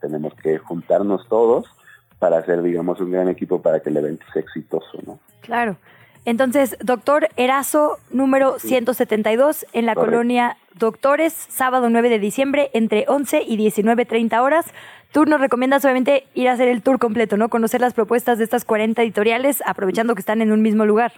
tenemos 0.00 0.34
que 0.34 0.58
juntarnos 0.58 1.28
todos 1.28 1.66
para 2.18 2.38
hacer, 2.38 2.62
digamos, 2.62 3.00
un 3.00 3.10
gran 3.10 3.28
equipo 3.28 3.60
para 3.60 3.80
que 3.80 3.90
el 3.90 3.96
evento 3.96 4.24
sea 4.32 4.42
exitoso, 4.42 4.98
¿no? 5.06 5.18
Claro. 5.40 5.76
Entonces, 6.24 6.76
doctor 6.80 7.28
Erazo, 7.36 7.98
número 8.10 8.58
172, 8.60 9.66
en 9.72 9.86
la 9.86 9.94
colonia 9.94 10.56
Doctores, 10.74 11.32
sábado 11.32 11.90
9 11.90 12.08
de 12.08 12.18
diciembre, 12.18 12.70
entre 12.74 13.04
11 13.08 13.42
y 13.46 13.58
19.30 13.58 14.40
horas. 14.40 14.66
Tú 15.12 15.26
nos 15.26 15.40
recomiendas 15.40 15.84
obviamente 15.84 16.24
ir 16.34 16.48
a 16.48 16.52
hacer 16.52 16.68
el 16.68 16.82
tour 16.82 16.98
completo, 16.98 17.36
¿no? 17.36 17.50
Conocer 17.50 17.82
las 17.82 17.92
propuestas 17.92 18.38
de 18.38 18.44
estas 18.44 18.64
40 18.64 19.02
editoriales, 19.02 19.62
aprovechando 19.66 20.14
que 20.14 20.20
están 20.20 20.40
en 20.40 20.52
un 20.52 20.62
mismo 20.62 20.86
lugar. 20.86 21.12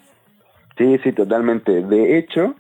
Sí, 0.77 0.99
sí, 1.05 1.13
totalmente. 1.13 1.83
De 1.83 2.19
hecho, 2.19 2.57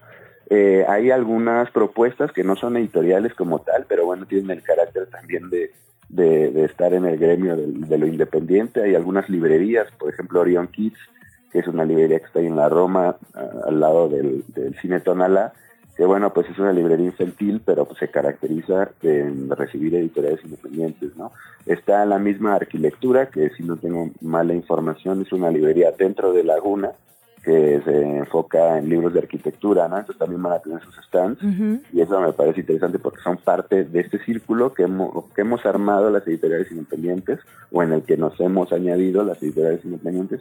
eh, 0.48 0.84
hay 0.88 1.10
algunas 1.10 1.70
propuestas 1.72 2.30
que 2.30 2.44
no 2.44 2.54
son 2.54 2.76
editoriales 2.76 3.34
como 3.34 3.58
tal, 3.60 3.86
pero 3.88 4.06
bueno, 4.06 4.26
tienen 4.26 4.52
el 4.52 4.62
carácter 4.62 5.08
también 5.08 5.50
de, 5.50 5.72
de, 6.08 6.64
estar 6.64 6.94
en 6.94 7.04
el 7.04 7.18
gremio 7.18 7.56
de, 7.56 7.98
lo 7.98 8.06
independiente. 8.06 8.82
Hay 8.82 8.94
algunas 8.94 9.28
librerías, 9.28 9.90
por 9.98 10.12
ejemplo, 10.12 10.40
Orion 10.40 10.68
Kids, 10.68 10.98
que 11.50 11.58
es 11.58 11.66
una 11.66 11.84
librería 11.84 12.20
que 12.20 12.26
está 12.26 12.38
ahí 12.38 12.46
en 12.46 12.56
la 12.56 12.68
Roma, 12.68 13.16
al 13.66 13.80
lado 13.80 14.08
del, 14.08 14.44
del 14.48 14.78
Cine 14.80 15.00
Tonala, 15.00 15.52
que 15.96 16.04
bueno, 16.04 16.32
pues 16.32 16.48
es 16.50 16.58
una 16.58 16.72
librería 16.72 17.06
infantil, 17.06 17.60
pero 17.64 17.84
pues 17.84 17.98
se 17.98 18.08
caracteriza 18.08 18.90
en 19.02 19.48
recibir 19.50 19.94
editoriales 19.94 20.44
independientes, 20.44 21.16
¿no? 21.16 21.32
Está 21.66 22.04
la 22.04 22.18
misma 22.18 22.56
arquitectura, 22.56 23.30
que 23.30 23.50
si 23.50 23.62
no 23.62 23.76
tengo 23.76 24.10
mala 24.20 24.54
información, 24.54 25.22
es 25.22 25.32
una 25.32 25.50
librería 25.50 25.92
dentro 25.92 26.32
de 26.32 26.42
Laguna, 26.42 26.90
que 27.44 27.82
se 27.84 28.02
enfoca 28.18 28.78
en 28.78 28.88
libros 28.88 29.12
de 29.12 29.20
arquitectura, 29.20 29.86
¿no? 29.88 29.98
Entonces 29.98 30.18
también 30.18 30.42
van 30.42 30.54
a 30.54 30.58
tener 30.60 30.80
sus 30.82 30.96
stands, 31.04 31.42
y 31.92 32.00
eso 32.00 32.20
me 32.20 32.32
parece 32.32 32.60
interesante 32.60 32.98
porque 32.98 33.20
son 33.20 33.36
parte 33.36 33.84
de 33.84 34.00
este 34.00 34.18
círculo 34.24 34.72
que 34.72 34.84
hemos, 34.84 35.26
que 35.34 35.42
hemos 35.42 35.64
armado 35.66 36.10
las 36.10 36.26
editoriales 36.26 36.70
independientes, 36.72 37.40
o 37.70 37.82
en 37.82 37.92
el 37.92 38.02
que 38.02 38.16
nos 38.16 38.38
hemos 38.40 38.72
añadido 38.72 39.24
las 39.24 39.42
editoriales 39.42 39.84
independientes, 39.84 40.40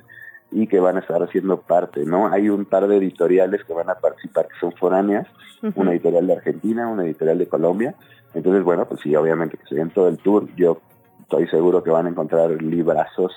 y 0.51 0.67
que 0.67 0.79
van 0.79 0.97
a 0.97 0.99
estar 0.99 1.21
haciendo 1.21 1.61
parte, 1.61 2.05
¿no? 2.05 2.27
Hay 2.27 2.47
un 2.49 2.65
par 2.65 2.87
de 2.87 2.97
editoriales 2.97 3.63
que 3.63 3.73
van 3.73 3.89
a 3.89 3.95
participar 3.95 4.47
que 4.47 4.59
son 4.59 4.71
foráneas, 4.73 5.27
una 5.75 5.91
editorial 5.91 6.27
de 6.27 6.33
Argentina, 6.33 6.87
una 6.87 7.03
editorial 7.03 7.37
de 7.37 7.47
Colombia. 7.47 7.95
Entonces, 8.33 8.63
bueno, 8.63 8.85
pues 8.85 9.01
sí, 9.01 9.15
obviamente 9.15 9.57
que 9.57 9.65
se 9.65 9.75
den 9.75 9.89
todo 9.89 10.07
el 10.09 10.17
tour. 10.17 10.47
Yo 10.55 10.79
estoy 11.21 11.47
seguro 11.47 11.83
que 11.83 11.89
van 11.89 12.05
a 12.05 12.09
encontrar 12.09 12.61
librazos 12.61 13.31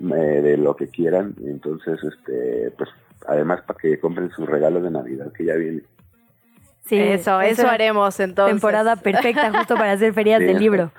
eh, 0.00 0.40
de 0.42 0.56
lo 0.56 0.76
que 0.76 0.88
quieran. 0.88 1.34
Entonces, 1.44 1.98
este, 2.02 2.72
pues 2.76 2.88
además 3.26 3.62
para 3.62 3.78
que 3.78 3.98
compren 3.98 4.30
sus 4.30 4.48
regalos 4.48 4.82
de 4.82 4.90
Navidad 4.90 5.32
que 5.32 5.44
ya 5.44 5.54
viene. 5.54 5.82
Sí, 6.84 6.98
eso, 6.98 7.40
eso 7.40 7.68
haremos 7.68 8.18
entonces. 8.20 8.54
Temporada 8.54 8.96
perfecta 8.96 9.52
justo 9.52 9.76
para 9.76 9.92
hacer 9.92 10.12
ferias 10.12 10.40
Sí, 10.40 10.46
del 10.46 10.58
libro. 10.58 10.92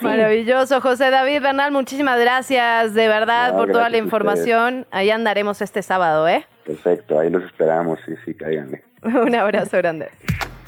Maravilloso, 0.00 0.80
José 0.80 1.10
David 1.10 1.42
Bernal, 1.42 1.72
muchísimas 1.72 2.20
gracias 2.20 2.94
de 2.94 3.08
verdad 3.08 3.52
No, 3.52 3.58
por 3.58 3.72
toda 3.72 3.88
la 3.88 3.98
información. 3.98 4.86
Ahí 4.90 5.10
andaremos 5.10 5.60
este 5.60 5.82
sábado, 5.82 6.28
¿eh? 6.28 6.46
Perfecto, 6.64 7.18
ahí 7.18 7.30
los 7.30 7.42
esperamos, 7.44 7.98
sí, 8.06 8.14
sí, 8.24 8.34
cáiganle. 8.34 8.84
Un 9.02 9.34
abrazo 9.34 9.76
grande. 9.78 10.08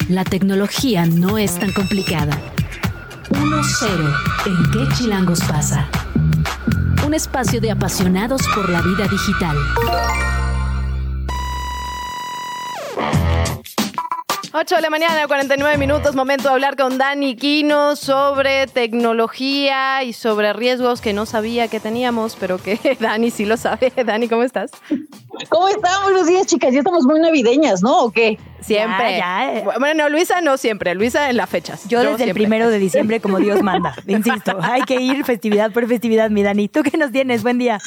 La 0.09 0.23
tecnología 0.23 1.05
no 1.05 1.37
es 1.37 1.57
tan 1.59 1.71
complicada. 1.71 2.33
1-0. 3.29 4.47
¿En 4.47 4.71
qué 4.71 4.93
chilangos 4.95 5.41
pasa? 5.43 5.87
Un 7.05 7.13
espacio 7.13 7.61
de 7.61 7.71
apasionados 7.71 8.41
por 8.53 8.69
la 8.69 8.81
vida 8.81 9.07
digital. 9.09 9.55
8 14.53 14.75
de 14.75 14.81
la 14.81 14.89
mañana, 14.89 15.27
49 15.27 15.77
minutos, 15.77 16.13
momento 16.13 16.49
de 16.49 16.55
hablar 16.55 16.75
con 16.75 16.97
Dani 16.97 17.37
Quino 17.37 17.95
sobre 17.95 18.67
tecnología 18.67 20.03
y 20.03 20.11
sobre 20.11 20.51
riesgos 20.51 20.99
que 20.99 21.13
no 21.13 21.25
sabía 21.25 21.69
que 21.69 21.79
teníamos, 21.79 22.35
pero 22.37 22.57
que 22.57 22.77
Dani 22.99 23.31
sí 23.31 23.45
lo 23.45 23.55
sabe. 23.55 23.93
Dani, 24.05 24.27
¿cómo 24.27 24.43
estás? 24.43 24.71
¿Cómo 25.47 25.69
están? 25.69 26.03
Buenos 26.03 26.27
días, 26.27 26.47
chicas. 26.47 26.73
Ya 26.73 26.79
estamos 26.79 27.05
muy 27.05 27.21
navideñas, 27.21 27.81
¿no? 27.81 27.97
¿O 28.03 28.11
qué? 28.11 28.37
Siempre. 28.61 29.17
Ya, 29.17 29.51
ya. 29.53 29.79
Bueno, 29.79 30.03
no, 30.03 30.09
Luisa 30.09 30.41
no 30.41 30.57
siempre, 30.57 30.95
Luisa 30.95 31.29
en 31.29 31.37
las 31.37 31.49
fechas. 31.49 31.87
Yo 31.87 32.03
desde 32.03 32.25
el 32.25 32.33
primero 32.33 32.69
de 32.69 32.79
diciembre, 32.79 33.19
como 33.19 33.39
Dios 33.39 33.61
manda. 33.61 33.95
Insisto, 34.07 34.57
hay 34.61 34.81
que 34.83 35.01
ir 35.01 35.25
festividad 35.25 35.71
por 35.71 35.87
festividad, 35.87 36.29
mi 36.29 36.43
Dani. 36.43 36.67
¿Tú 36.67 36.83
qué 36.83 36.97
nos 36.97 37.11
tienes? 37.11 37.43
Buen 37.43 37.57
día. 37.57 37.79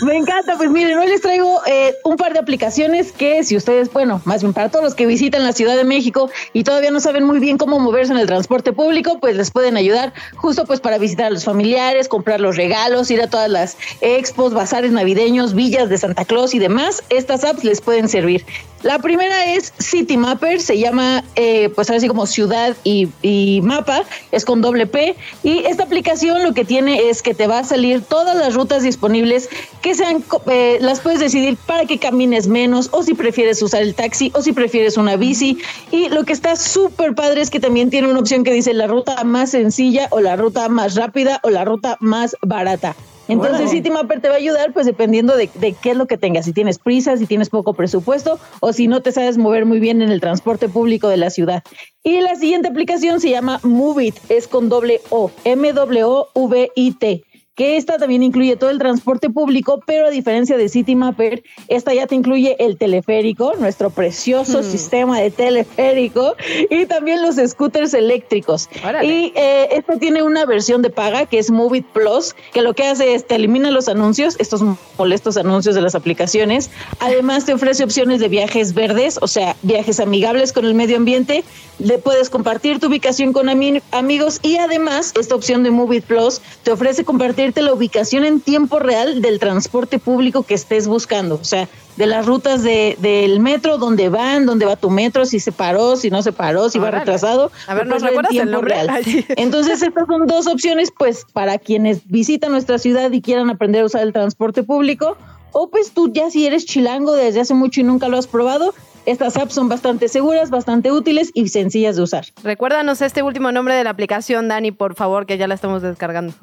Me 0.00 0.16
encanta, 0.16 0.56
pues 0.56 0.70
miren, 0.70 0.96
hoy 0.96 1.08
les 1.08 1.20
traigo 1.20 1.60
eh, 1.66 1.96
un 2.04 2.16
par 2.16 2.32
de 2.32 2.38
aplicaciones 2.38 3.10
que 3.10 3.42
si 3.42 3.56
ustedes, 3.56 3.92
bueno, 3.92 4.22
más 4.24 4.42
bien 4.42 4.52
para 4.52 4.68
todos 4.68 4.84
los 4.84 4.94
que 4.94 5.06
visitan 5.06 5.42
la 5.42 5.52
Ciudad 5.52 5.76
de 5.76 5.82
México 5.82 6.30
y 6.52 6.62
todavía 6.62 6.92
no 6.92 7.00
saben 7.00 7.24
muy 7.24 7.40
bien 7.40 7.58
cómo 7.58 7.80
moverse 7.80 8.12
en 8.12 8.18
el 8.20 8.28
transporte 8.28 8.72
público, 8.72 9.18
pues 9.18 9.34
les 9.34 9.50
pueden 9.50 9.76
ayudar 9.76 10.12
justo 10.36 10.66
pues 10.66 10.78
para 10.78 10.98
visitar 10.98 11.26
a 11.26 11.30
los 11.30 11.44
familiares, 11.44 12.06
comprar 12.06 12.40
los 12.40 12.56
regalos, 12.56 13.10
ir 13.10 13.20
a 13.20 13.28
todas 13.28 13.50
las 13.50 13.76
expos, 14.00 14.54
bazares 14.54 14.92
navideños, 14.92 15.54
villas 15.54 15.88
de 15.88 15.98
Santa 15.98 16.24
Claus 16.24 16.54
y 16.54 16.60
demás. 16.60 17.02
Estas 17.08 17.42
apps 17.42 17.64
les 17.64 17.80
pueden 17.80 18.08
servir. 18.08 18.46
La 18.82 19.00
primera 19.00 19.54
es 19.54 19.72
City 19.78 20.16
Mapper, 20.16 20.60
se 20.60 20.78
llama 20.78 21.24
eh, 21.34 21.68
pues 21.74 21.90
ahora 21.90 22.00
sí 22.00 22.06
como 22.06 22.26
ciudad 22.26 22.76
y, 22.84 23.60
mapa, 23.64 24.04
es 24.30 24.44
con 24.44 24.60
doble 24.60 24.86
P. 24.86 25.16
Y 25.42 25.64
esta 25.66 25.82
aplicación 25.82 26.44
lo 26.44 26.54
que 26.54 26.64
tiene 26.64 27.10
es 27.10 27.20
que 27.20 27.34
te 27.34 27.48
va 27.48 27.58
a 27.58 27.64
salir 27.64 28.02
todas 28.02 28.36
las 28.36 28.54
rutas 28.54 28.84
disponibles 28.84 29.48
que 29.82 29.96
sean, 29.96 30.24
eh, 30.46 30.78
las 30.80 31.00
puedes 31.00 31.18
decidir 31.18 31.56
para 31.66 31.86
que 31.86 31.98
camines 31.98 32.46
menos 32.46 32.88
o 32.92 33.02
si 33.02 33.14
prefieres 33.14 33.60
usar 33.62 33.82
el 33.82 33.96
taxi 33.96 34.30
o 34.34 34.42
si 34.42 34.52
prefieres 34.52 34.96
una 34.96 35.16
bici. 35.16 35.58
Y 35.90 36.08
lo 36.10 36.24
que 36.24 36.32
está 36.32 36.54
súper 36.54 37.16
padre 37.16 37.40
es 37.40 37.50
que 37.50 37.58
también 37.58 37.90
tiene 37.90 38.06
una 38.06 38.20
opción 38.20 38.44
que 38.44 38.52
dice 38.52 38.72
la 38.74 38.86
ruta 38.86 39.24
más 39.24 39.50
sencilla 39.50 40.06
o 40.10 40.20
la 40.20 40.36
ruta 40.36 40.68
más 40.68 40.94
rápida 40.94 41.40
o 41.42 41.50
la 41.50 41.64
ruta 41.64 41.96
más 42.00 42.36
barata. 42.42 42.94
Entonces, 43.28 43.90
Mapper 43.90 44.20
te 44.20 44.28
va 44.28 44.34
a 44.34 44.38
ayudar, 44.38 44.72
pues 44.72 44.86
dependiendo 44.86 45.36
de, 45.36 45.50
de 45.54 45.72
qué 45.74 45.90
es 45.90 45.96
lo 45.96 46.06
que 46.06 46.18
tengas. 46.18 46.46
Si 46.46 46.52
tienes 46.52 46.78
prisa, 46.78 47.16
si 47.16 47.26
tienes 47.26 47.50
poco 47.50 47.74
presupuesto 47.74 48.38
o 48.60 48.72
si 48.72 48.88
no 48.88 49.02
te 49.02 49.12
sabes 49.12 49.38
mover 49.38 49.66
muy 49.66 49.80
bien 49.80 50.02
en 50.02 50.10
el 50.10 50.20
transporte 50.20 50.68
público 50.68 51.08
de 51.08 51.18
la 51.18 51.30
ciudad. 51.30 51.62
Y 52.02 52.20
la 52.20 52.34
siguiente 52.36 52.68
aplicación 52.68 53.20
se 53.20 53.30
llama 53.30 53.60
Movit, 53.62 54.16
es 54.28 54.48
con 54.48 54.68
doble 54.68 55.00
O, 55.10 55.30
M-W-V-I-T 55.44 57.24
que 57.58 57.76
esta 57.76 57.98
también 57.98 58.22
incluye 58.22 58.54
todo 58.54 58.70
el 58.70 58.78
transporte 58.78 59.30
público, 59.30 59.82
pero 59.84 60.06
a 60.06 60.10
diferencia 60.10 60.56
de 60.56 60.68
City 60.68 60.94
Mapper, 60.94 61.42
esta 61.66 61.92
ya 61.92 62.06
te 62.06 62.14
incluye 62.14 62.54
el 62.60 62.78
teleférico, 62.78 63.54
nuestro 63.58 63.90
precioso 63.90 64.62
sistema 64.62 65.18
de 65.20 65.32
teleférico, 65.32 66.36
y 66.70 66.86
también 66.86 67.20
los 67.20 67.34
scooters 67.34 67.94
eléctricos. 67.94 68.68
Y 69.04 69.32
eh, 69.34 69.70
esta 69.72 69.98
tiene 69.98 70.22
una 70.22 70.46
versión 70.46 70.82
de 70.82 70.90
paga 70.90 71.26
que 71.26 71.40
es 71.40 71.50
Move 71.50 71.78
It 71.78 71.86
Plus, 71.86 72.36
que 72.52 72.62
lo 72.62 72.74
que 72.74 72.84
hace 72.84 73.14
es 73.14 73.26
te 73.26 73.34
elimina 73.34 73.72
los 73.72 73.88
anuncios, 73.88 74.36
estos 74.38 74.62
molestos 74.96 75.36
anuncios 75.36 75.74
de 75.74 75.80
las 75.80 75.96
aplicaciones. 75.96 76.70
Además 77.00 77.44
te 77.44 77.54
ofrece 77.54 77.82
opciones 77.82 78.20
de 78.20 78.28
viajes 78.28 78.72
verdes, 78.72 79.18
o 79.20 79.26
sea, 79.26 79.56
viajes 79.62 79.98
amigables 79.98 80.52
con 80.52 80.64
el 80.64 80.74
medio 80.74 80.96
ambiente. 80.96 81.42
Le 81.80 81.98
puedes 81.98 82.30
compartir 82.30 82.78
tu 82.78 82.86
ubicación 82.86 83.32
con 83.32 83.48
ami- 83.48 83.82
amigos 83.90 84.38
y 84.42 84.56
además 84.58 85.12
esta 85.18 85.34
opción 85.34 85.64
de 85.64 85.72
Move 85.72 85.96
It 85.96 86.04
Plus 86.04 86.40
te 86.62 86.70
ofrece 86.70 87.04
compartirte 87.48 87.62
la 87.62 87.72
ubicación 87.72 88.24
en 88.24 88.40
tiempo 88.40 88.78
real 88.78 89.22
del 89.22 89.38
transporte 89.38 89.98
público 89.98 90.42
que 90.42 90.54
estés 90.54 90.86
buscando, 90.86 91.36
o 91.36 91.44
sea, 91.44 91.68
de 91.96 92.06
las 92.06 92.26
rutas 92.26 92.62
de, 92.62 92.96
del 93.00 93.40
metro, 93.40 93.78
dónde 93.78 94.08
van, 94.08 94.44
dónde 94.44 94.66
va 94.66 94.76
tu 94.76 94.90
metro, 94.90 95.24
si 95.24 95.40
se 95.40 95.50
paró, 95.50 95.96
si 95.96 96.10
no 96.10 96.22
se 96.22 96.32
paró, 96.32 96.68
si 96.68 96.78
va 96.78 96.90
retrasado. 96.90 97.50
A 97.66 97.74
ver, 97.74 97.86
lo 97.86 97.94
¿nos 97.94 98.02
recuerdas 98.02 98.34
el 98.34 98.50
nombre? 98.50 98.74
real. 98.74 99.02
Entonces, 99.36 99.82
estas 99.82 100.06
son 100.06 100.26
dos 100.26 100.46
opciones, 100.46 100.92
pues, 100.96 101.24
para 101.32 101.58
quienes 101.58 102.06
visitan 102.06 102.52
nuestra 102.52 102.78
ciudad 102.78 103.10
y 103.10 103.20
quieran 103.20 103.50
aprender 103.50 103.82
a 103.82 103.86
usar 103.86 104.02
el 104.02 104.12
transporte 104.12 104.62
público, 104.62 105.16
o 105.52 105.70
pues 105.70 105.92
tú 105.92 106.12
ya 106.12 106.30
si 106.30 106.46
eres 106.46 106.66
chilango 106.66 107.14
desde 107.14 107.40
hace 107.40 107.54
mucho 107.54 107.80
y 107.80 107.84
nunca 107.84 108.08
lo 108.08 108.18
has 108.18 108.26
probado, 108.26 108.74
estas 109.06 109.36
apps 109.36 109.54
son 109.54 109.68
bastante 109.68 110.08
seguras, 110.08 110.50
bastante 110.50 110.92
útiles 110.92 111.30
y 111.34 111.48
sencillas 111.48 111.96
de 111.96 112.02
usar. 112.02 112.26
Recuérdanos 112.42 113.00
este 113.02 113.22
último 113.22 113.52
nombre 113.52 113.74
de 113.74 113.84
la 113.84 113.90
aplicación, 113.90 114.48
Dani, 114.48 114.72
por 114.72 114.94
favor, 114.94 115.26
que 115.26 115.38
ya 115.38 115.46
la 115.46 115.54
estamos 115.54 115.82
descargando. 115.82 116.32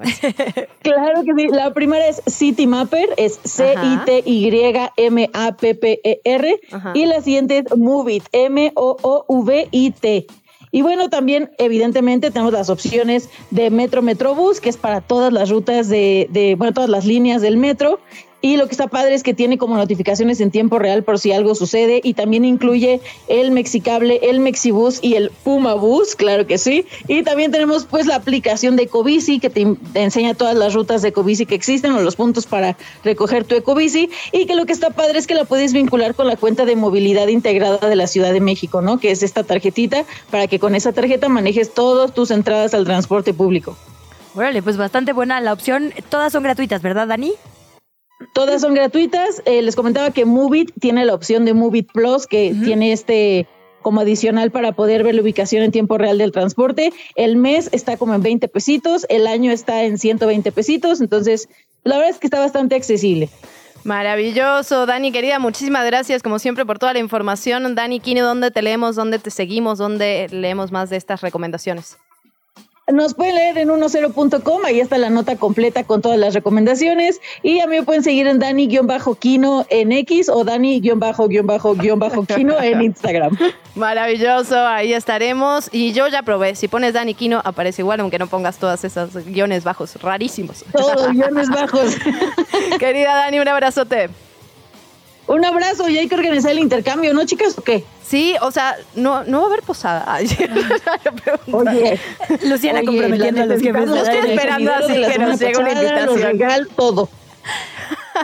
Claro 0.82 1.24
que 1.24 1.34
sí. 1.36 1.48
La 1.48 1.74
primera 1.74 2.08
es 2.08 2.22
City 2.28 2.68
Mapper, 2.68 3.10
es 3.18 3.40
C-I-T-Y-M-A-P-P-E-R. 3.44 4.20
Y 6.94 7.06
la 7.06 7.22
siguiente 7.22 7.58
es 7.60 7.76
Movit, 7.76 8.24
M-O-O-V-I-T. 8.32 10.28
Y 10.72 10.82
bueno, 10.82 11.10
también 11.10 11.52
evidentemente 11.58 12.32
tenemos 12.32 12.52
las 12.52 12.70
opciones 12.70 13.30
de 13.50 13.70
Metro 13.70 14.02
Metrobús, 14.02 14.60
que 14.60 14.70
es 14.70 14.76
para 14.76 15.00
todas 15.02 15.32
las 15.32 15.50
rutas 15.50 15.88
de, 15.88 16.28
de, 16.32 16.56
bueno, 16.56 16.74
todas 16.74 16.90
las 16.90 17.06
líneas 17.06 17.42
del 17.42 17.56
metro. 17.58 18.00
Y 18.46 18.58
lo 18.58 18.68
que 18.68 18.74
está 18.74 18.86
padre 18.86 19.16
es 19.16 19.24
que 19.24 19.34
tiene 19.34 19.58
como 19.58 19.76
notificaciones 19.76 20.40
en 20.40 20.52
tiempo 20.52 20.78
real 20.78 21.02
por 21.02 21.18
si 21.18 21.32
algo 21.32 21.56
sucede 21.56 22.00
y 22.04 22.14
también 22.14 22.46
incluye 22.46 23.02
el 23.28 23.50
Mexicable, 23.50 24.20
el 24.22 24.40
Mexibus 24.40 25.00
y 25.02 25.16
el 25.16 25.32
Puma 25.32 25.74
Bus, 25.74 26.16
claro 26.16 26.46
que 26.46 26.60
sí. 26.60 26.86
Y 27.08 27.24
también 27.24 27.52
tenemos 27.52 27.86
pues 27.86 28.06
la 28.06 28.18
aplicación 28.18 28.76
de 28.76 28.84
Ecobici 28.84 29.40
que 29.40 29.50
te, 29.50 29.76
te 29.94 30.04
enseña 30.04 30.36
todas 30.36 30.54
las 30.54 30.76
rutas 30.76 31.02
de 31.02 31.08
Ecobici 31.08 31.48
que 31.48 31.56
existen 31.56 31.94
o 31.94 32.02
los 32.02 32.16
puntos 32.16 32.46
para 32.46 32.78
recoger 33.04 33.46
tu 33.46 33.56
Ecobici 33.56 34.12
y 34.32 34.46
que 34.46 34.54
lo 34.54 34.68
que 34.68 34.74
está 34.74 34.92
padre 34.92 35.18
es 35.18 35.26
que 35.26 35.34
la 35.34 35.46
puedes 35.46 35.74
vincular 35.74 36.14
con 36.14 36.28
la 36.28 36.36
cuenta 36.36 36.66
de 36.66 36.76
movilidad 36.76 37.30
integrada 37.30 37.90
de 37.90 37.96
la 37.96 38.06
Ciudad 38.06 38.32
de 38.32 38.42
México, 38.42 38.80
¿no? 38.80 39.00
Que 39.00 39.10
es 39.10 39.24
esta 39.24 39.44
tarjetita 39.44 40.06
para 40.30 40.46
que 40.46 40.60
con 40.60 40.76
esa 40.76 40.94
tarjeta 40.94 41.30
manejes 41.30 41.74
todas 41.74 42.14
tus 42.14 42.30
entradas 42.30 42.76
al 42.76 42.86
transporte 42.86 43.34
público. 43.34 43.76
Órale, 44.36 44.62
pues 44.62 44.78
bastante 44.78 45.14
buena 45.14 45.42
la 45.42 45.52
opción. 45.52 45.94
Todas 46.10 46.32
son 46.32 46.44
gratuitas, 46.44 46.84
¿verdad, 46.84 47.08
Dani? 47.08 47.34
Todas 48.34 48.62
son 48.62 48.74
gratuitas. 48.74 49.42
Eh, 49.46 49.62
les 49.62 49.76
comentaba 49.76 50.12
que 50.12 50.26
Movit 50.26 50.72
tiene 50.80 51.06
la 51.06 51.14
opción 51.14 51.46
de 51.46 51.54
Movit 51.54 51.92
Plus, 51.92 52.28
que 52.28 52.56
tiene 52.64 52.92
este 52.92 53.48
como 53.82 54.02
adicional 54.02 54.50
para 54.50 54.72
poder 54.72 55.04
ver 55.04 55.14
la 55.14 55.22
ubicación 55.22 55.62
en 55.62 55.72
tiempo 55.72 56.00
real 56.00 56.18
del 56.18 56.32
transporte. 56.32 56.92
El 57.16 57.36
mes 57.36 57.70
está 57.72 57.98
como 57.98 58.16
en 58.16 58.24
20 58.24 58.48
pesitos, 58.48 59.06
el 59.10 59.28
año 59.28 59.52
está 59.52 59.84
en 59.84 60.00
120 60.00 60.52
pesitos, 60.52 61.02
entonces 61.02 61.50
la 61.84 61.98
verdad 61.98 62.10
es 62.10 62.18
que 62.18 62.26
está 62.26 62.40
bastante 62.40 62.74
accesible. 62.74 63.30
Maravilloso, 63.84 64.88
Dani 64.88 65.12
querida, 65.12 65.38
muchísimas 65.38 65.86
gracias 65.86 66.24
como 66.24 66.40
siempre 66.40 66.66
por 66.66 66.80
toda 66.80 66.94
la 66.94 67.00
información. 67.00 67.76
Dani 67.76 68.00
Kine, 68.00 68.22
¿dónde 68.22 68.50
te 68.50 68.64
leemos? 68.64 68.96
¿Dónde 68.96 69.20
te 69.20 69.30
seguimos? 69.30 69.78
¿Dónde 69.78 70.30
leemos 70.32 70.72
más 70.72 70.90
de 70.90 70.98
estas 70.98 71.22
recomendaciones? 71.22 72.00
Nos 72.92 73.16
pueden 73.16 73.34
leer 73.34 73.58
en 73.58 73.70
10.com, 73.70 74.64
ahí 74.64 74.80
está 74.80 75.00
la 75.00 75.10
nota 75.10 75.36
completa 75.38 75.84
con 75.84 76.04
todas 76.04 76.20
las 76.20 76.36
recomendaciones. 76.36 77.20
Y 77.42 77.60
a 77.60 77.66
mí 77.66 77.78
me 77.78 77.84
pueden 77.84 78.04
seguir 78.04 78.28
en 78.28 78.38
Dani-Kino 78.38 79.66
en 79.70 79.92
X 79.92 80.30
o 80.30 80.44
Dani-Kino 80.44 81.00
en 82.62 82.82
Instagram. 82.84 83.38
Maravilloso, 83.76 84.68
ahí 84.68 84.94
estaremos. 84.94 85.68
Y 85.72 85.94
yo 85.94 86.08
ya 86.10 86.22
probé, 86.22 86.54
si 86.54 86.68
pones 86.68 86.94
Dani 86.94 87.16
Kino 87.16 87.42
aparece 87.44 87.82
igual, 87.82 88.02
aunque 88.02 88.20
no 88.20 88.28
pongas 88.28 88.60
todas 88.60 88.84
esas 88.84 89.16
guiones 89.26 89.64
bajos, 89.64 90.00
rarísimos. 90.00 90.64
Todos 90.72 91.12
guiones 91.12 91.50
bajos. 91.50 91.96
Querida 92.80 93.16
Dani, 93.16 93.40
un 93.40 93.48
abrazote. 93.48 94.12
Un 95.28 95.44
abrazo 95.44 95.90
y 95.90 95.98
hay 95.98 96.08
que 96.08 96.16
organizar 96.16 96.52
el 96.52 96.60
intercambio, 96.60 97.14
¿no, 97.14 97.26
chicas? 97.26 97.58
¿O 97.58 97.64
qué? 97.64 97.84
Sí, 98.04 98.36
o 98.42 98.52
sea, 98.52 98.76
no, 98.96 99.24
no 99.24 99.40
va 99.40 99.46
a 99.46 99.48
haber 99.48 99.64
posada. 99.64 100.04
Ay, 100.08 100.28
Oye, 101.52 102.00
Luciana 102.44 102.80
Oye, 102.80 102.86
comprometiendo 102.88 103.42
a 103.42 103.46
los 103.48 103.62
el 103.62 104.08
aire. 104.08 104.34
esperando 104.36 104.74
así 104.74 104.94
que 104.94 105.18
nos 105.20 105.40
llegue 105.40 105.58
una 105.58 105.72
invitación. 105.72 106.22
regal, 106.22 106.68
todo. 106.76 107.10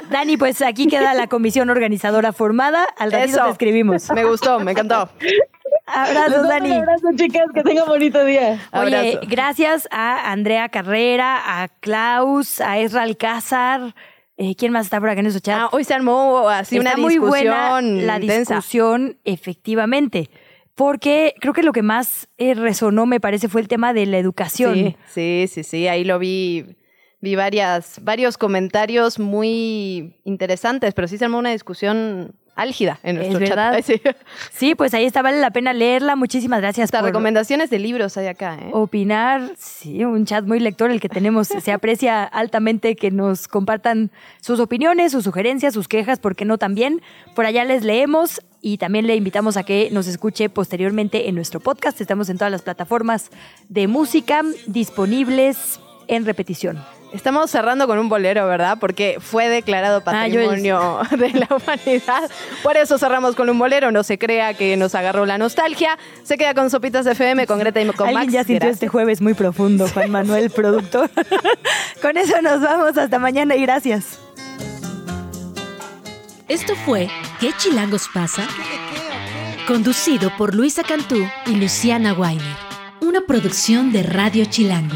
Dani, 0.10 0.38
pues 0.38 0.62
aquí 0.62 0.88
queda 0.88 1.14
la 1.14 1.28
comisión 1.28 1.70
organizadora 1.70 2.32
formada. 2.32 2.86
Al 2.98 3.12
ratito 3.12 3.44
te 3.44 3.50
escribimos. 3.52 4.10
Me 4.12 4.24
gustó, 4.24 4.60
me 4.60 4.72
encantó. 4.72 5.10
Abrazos, 5.86 6.48
Dani. 6.48 6.72
Un 6.72 6.78
abrazo, 6.78 7.08
chicas, 7.16 7.48
que 7.54 7.64
tengan 7.64 7.88
bonito 7.88 8.24
día. 8.24 8.60
Oye, 8.74 8.98
Abrazo. 9.12 9.20
gracias 9.28 9.90
a 9.92 10.32
Andrea 10.32 10.70
Carrera, 10.70 11.62
a 11.62 11.68
Klaus, 11.68 12.62
a 12.62 12.78
Ezra 12.80 13.02
Alcázar. 13.02 13.94
Eh, 14.44 14.56
¿Quién 14.56 14.72
más 14.72 14.88
está 14.88 15.00
por 15.00 15.08
acá 15.08 15.20
en 15.20 15.28
esos 15.28 15.44
chats? 15.44 15.66
Ah, 15.66 15.70
hoy 15.72 15.84
se 15.84 15.94
armó 15.94 16.50
así 16.50 16.78
Está 16.78 16.90
una 16.94 17.00
muy 17.00 17.14
discusión 17.14 17.54
buena 17.54 17.82
la 17.82 18.18
discusión, 18.18 19.20
efectivamente. 19.24 20.32
Porque 20.74 21.36
creo 21.40 21.54
que 21.54 21.62
lo 21.62 21.74
que 21.74 21.84
más 21.84 22.28
eh, 22.40 22.56
resonó, 22.56 23.06
me 23.06 23.20
parece, 23.20 23.50
fue 23.50 23.62
el 23.62 23.68
tema 23.68 23.94
de 23.94 24.08
la 24.08 24.18
educación. 24.18 24.74
Sí, 24.74 24.96
sí, 25.06 25.46
sí, 25.48 25.64
sí, 25.64 25.88
ahí 25.88 26.04
lo 26.04 26.18
vi. 26.18 26.76
Vi 27.20 27.36
varias, 27.36 28.00
varios 28.02 28.40
comentarios 28.40 29.20
muy 29.20 30.20
interesantes, 30.24 30.96
pero 30.96 31.08
sí 31.08 31.20
se 31.20 31.26
armó 31.26 31.38
una 31.38 31.52
discusión 31.52 32.34
álgida 32.56 33.00
en 33.04 33.18
Es 33.18 33.30
nuestro 33.30 33.40
chat. 33.40 33.50
verdad. 33.50 33.74
Ay, 33.76 33.84
sí. 33.84 34.02
Sí, 34.52 34.76
pues 34.76 34.94
ahí 34.94 35.06
está, 35.06 35.22
vale 35.22 35.40
la 35.40 35.52
pena 35.52 35.74
leerla. 35.74 36.16
Muchísimas 36.16 36.62
gracias 36.62 36.86
Hasta 36.86 37.00
por 37.00 37.08
recomendaciones 37.08 37.70
de 37.70 37.80
libros 37.80 38.18
hay 38.18 38.28
acá, 38.28 38.56
¿eh? 38.62 38.70
opinar. 38.74 39.52
Sí, 39.58 40.04
un 40.06 40.26
chat 40.26 40.46
muy 40.46 40.60
lector 40.60 40.92
el 40.92 41.00
que 41.00 41.10
tenemos. 41.10 41.48
Se 41.48 41.72
aprecia 41.72 42.24
altamente 42.42 42.96
que 42.96 43.12
nos 43.12 43.48
compartan 43.48 44.12
sus 44.42 44.60
opiniones, 44.60 45.12
sus 45.12 45.24
sugerencias, 45.24 45.74
sus 45.74 45.88
quejas, 45.88 46.20
¿por 46.20 46.36
qué 46.36 46.46
no 46.46 46.58
también? 46.58 47.02
Por 47.36 47.46
allá 47.46 47.66
les 47.66 47.84
leemos 47.84 48.42
y 48.62 48.78
también 48.78 49.08
le 49.08 49.16
invitamos 49.16 49.58
a 49.58 49.64
que 49.64 49.90
nos 49.92 50.06
escuche 50.08 50.48
posteriormente 50.50 51.28
en 51.30 51.36
nuestro 51.36 51.60
podcast. 51.60 52.00
Estamos 52.00 52.30
en 52.30 52.38
todas 52.38 52.52
las 52.52 52.62
plataformas 52.62 53.32
de 53.70 53.88
música 53.88 54.42
disponibles 54.68 55.80
en 56.08 56.26
repetición. 56.26 56.78
Estamos 57.14 57.52
cerrando 57.52 57.88
con 57.88 58.00
un 58.00 58.08
bolero, 58.08 58.48
¿verdad? 58.48 58.78
Porque 58.80 59.18
fue 59.20 59.50
declarado 59.50 59.98
Ah, 59.98 60.04
patrimonio 60.04 61.00
de 61.12 61.30
la 61.32 61.48
humanidad. 61.54 62.30
Por 62.64 62.78
eso 62.78 62.98
cerramos 62.98 63.36
con 63.36 63.50
un 63.50 63.60
bolero. 63.60 63.92
No 63.92 64.04
se 64.04 64.18
crea 64.18 64.54
que 64.54 64.78
nos 64.78 64.96
agarró 64.96 65.26
la 65.26 65.38
nostalgia. 65.38 65.98
Se 66.24 66.38
queda 66.38 66.54
con 66.54 66.70
Sopitas 66.70 67.06
FM, 67.06 67.48
con 67.48 67.60
Greta 67.60 67.82
y 67.82 67.88
con 67.88 68.08
Alguien 68.08 68.26
Max. 68.26 68.34
ya 68.34 68.40
sintió 68.44 68.56
Gracias. 68.60 68.76
este 68.76 68.88
jueves 68.88 69.20
muy 69.22 69.34
profundo, 69.34 69.90
Juan 69.90 70.10
Manuel, 70.10 70.50
productor. 70.56 71.10
con 72.02 72.16
eso 72.18 72.42
nos 72.42 72.62
vamos. 72.62 72.98
Hasta 72.98 73.20
mañana 73.20 73.56
y 73.58 73.62
gracias. 73.64 74.18
Esto 76.48 76.76
fue 76.86 77.10
¿Qué 77.40 77.52
chilangos 77.58 78.08
pasa? 78.14 78.44
Conducido 79.68 80.32
por 80.38 80.56
Luisa 80.56 80.84
Cantú 80.84 81.18
y 81.46 81.56
Luciana 81.56 82.14
Weiner. 82.14 82.56
Una 83.02 83.22
producción 83.22 83.92
de 83.92 84.04
Radio 84.04 84.46
Chilango. 84.46 84.96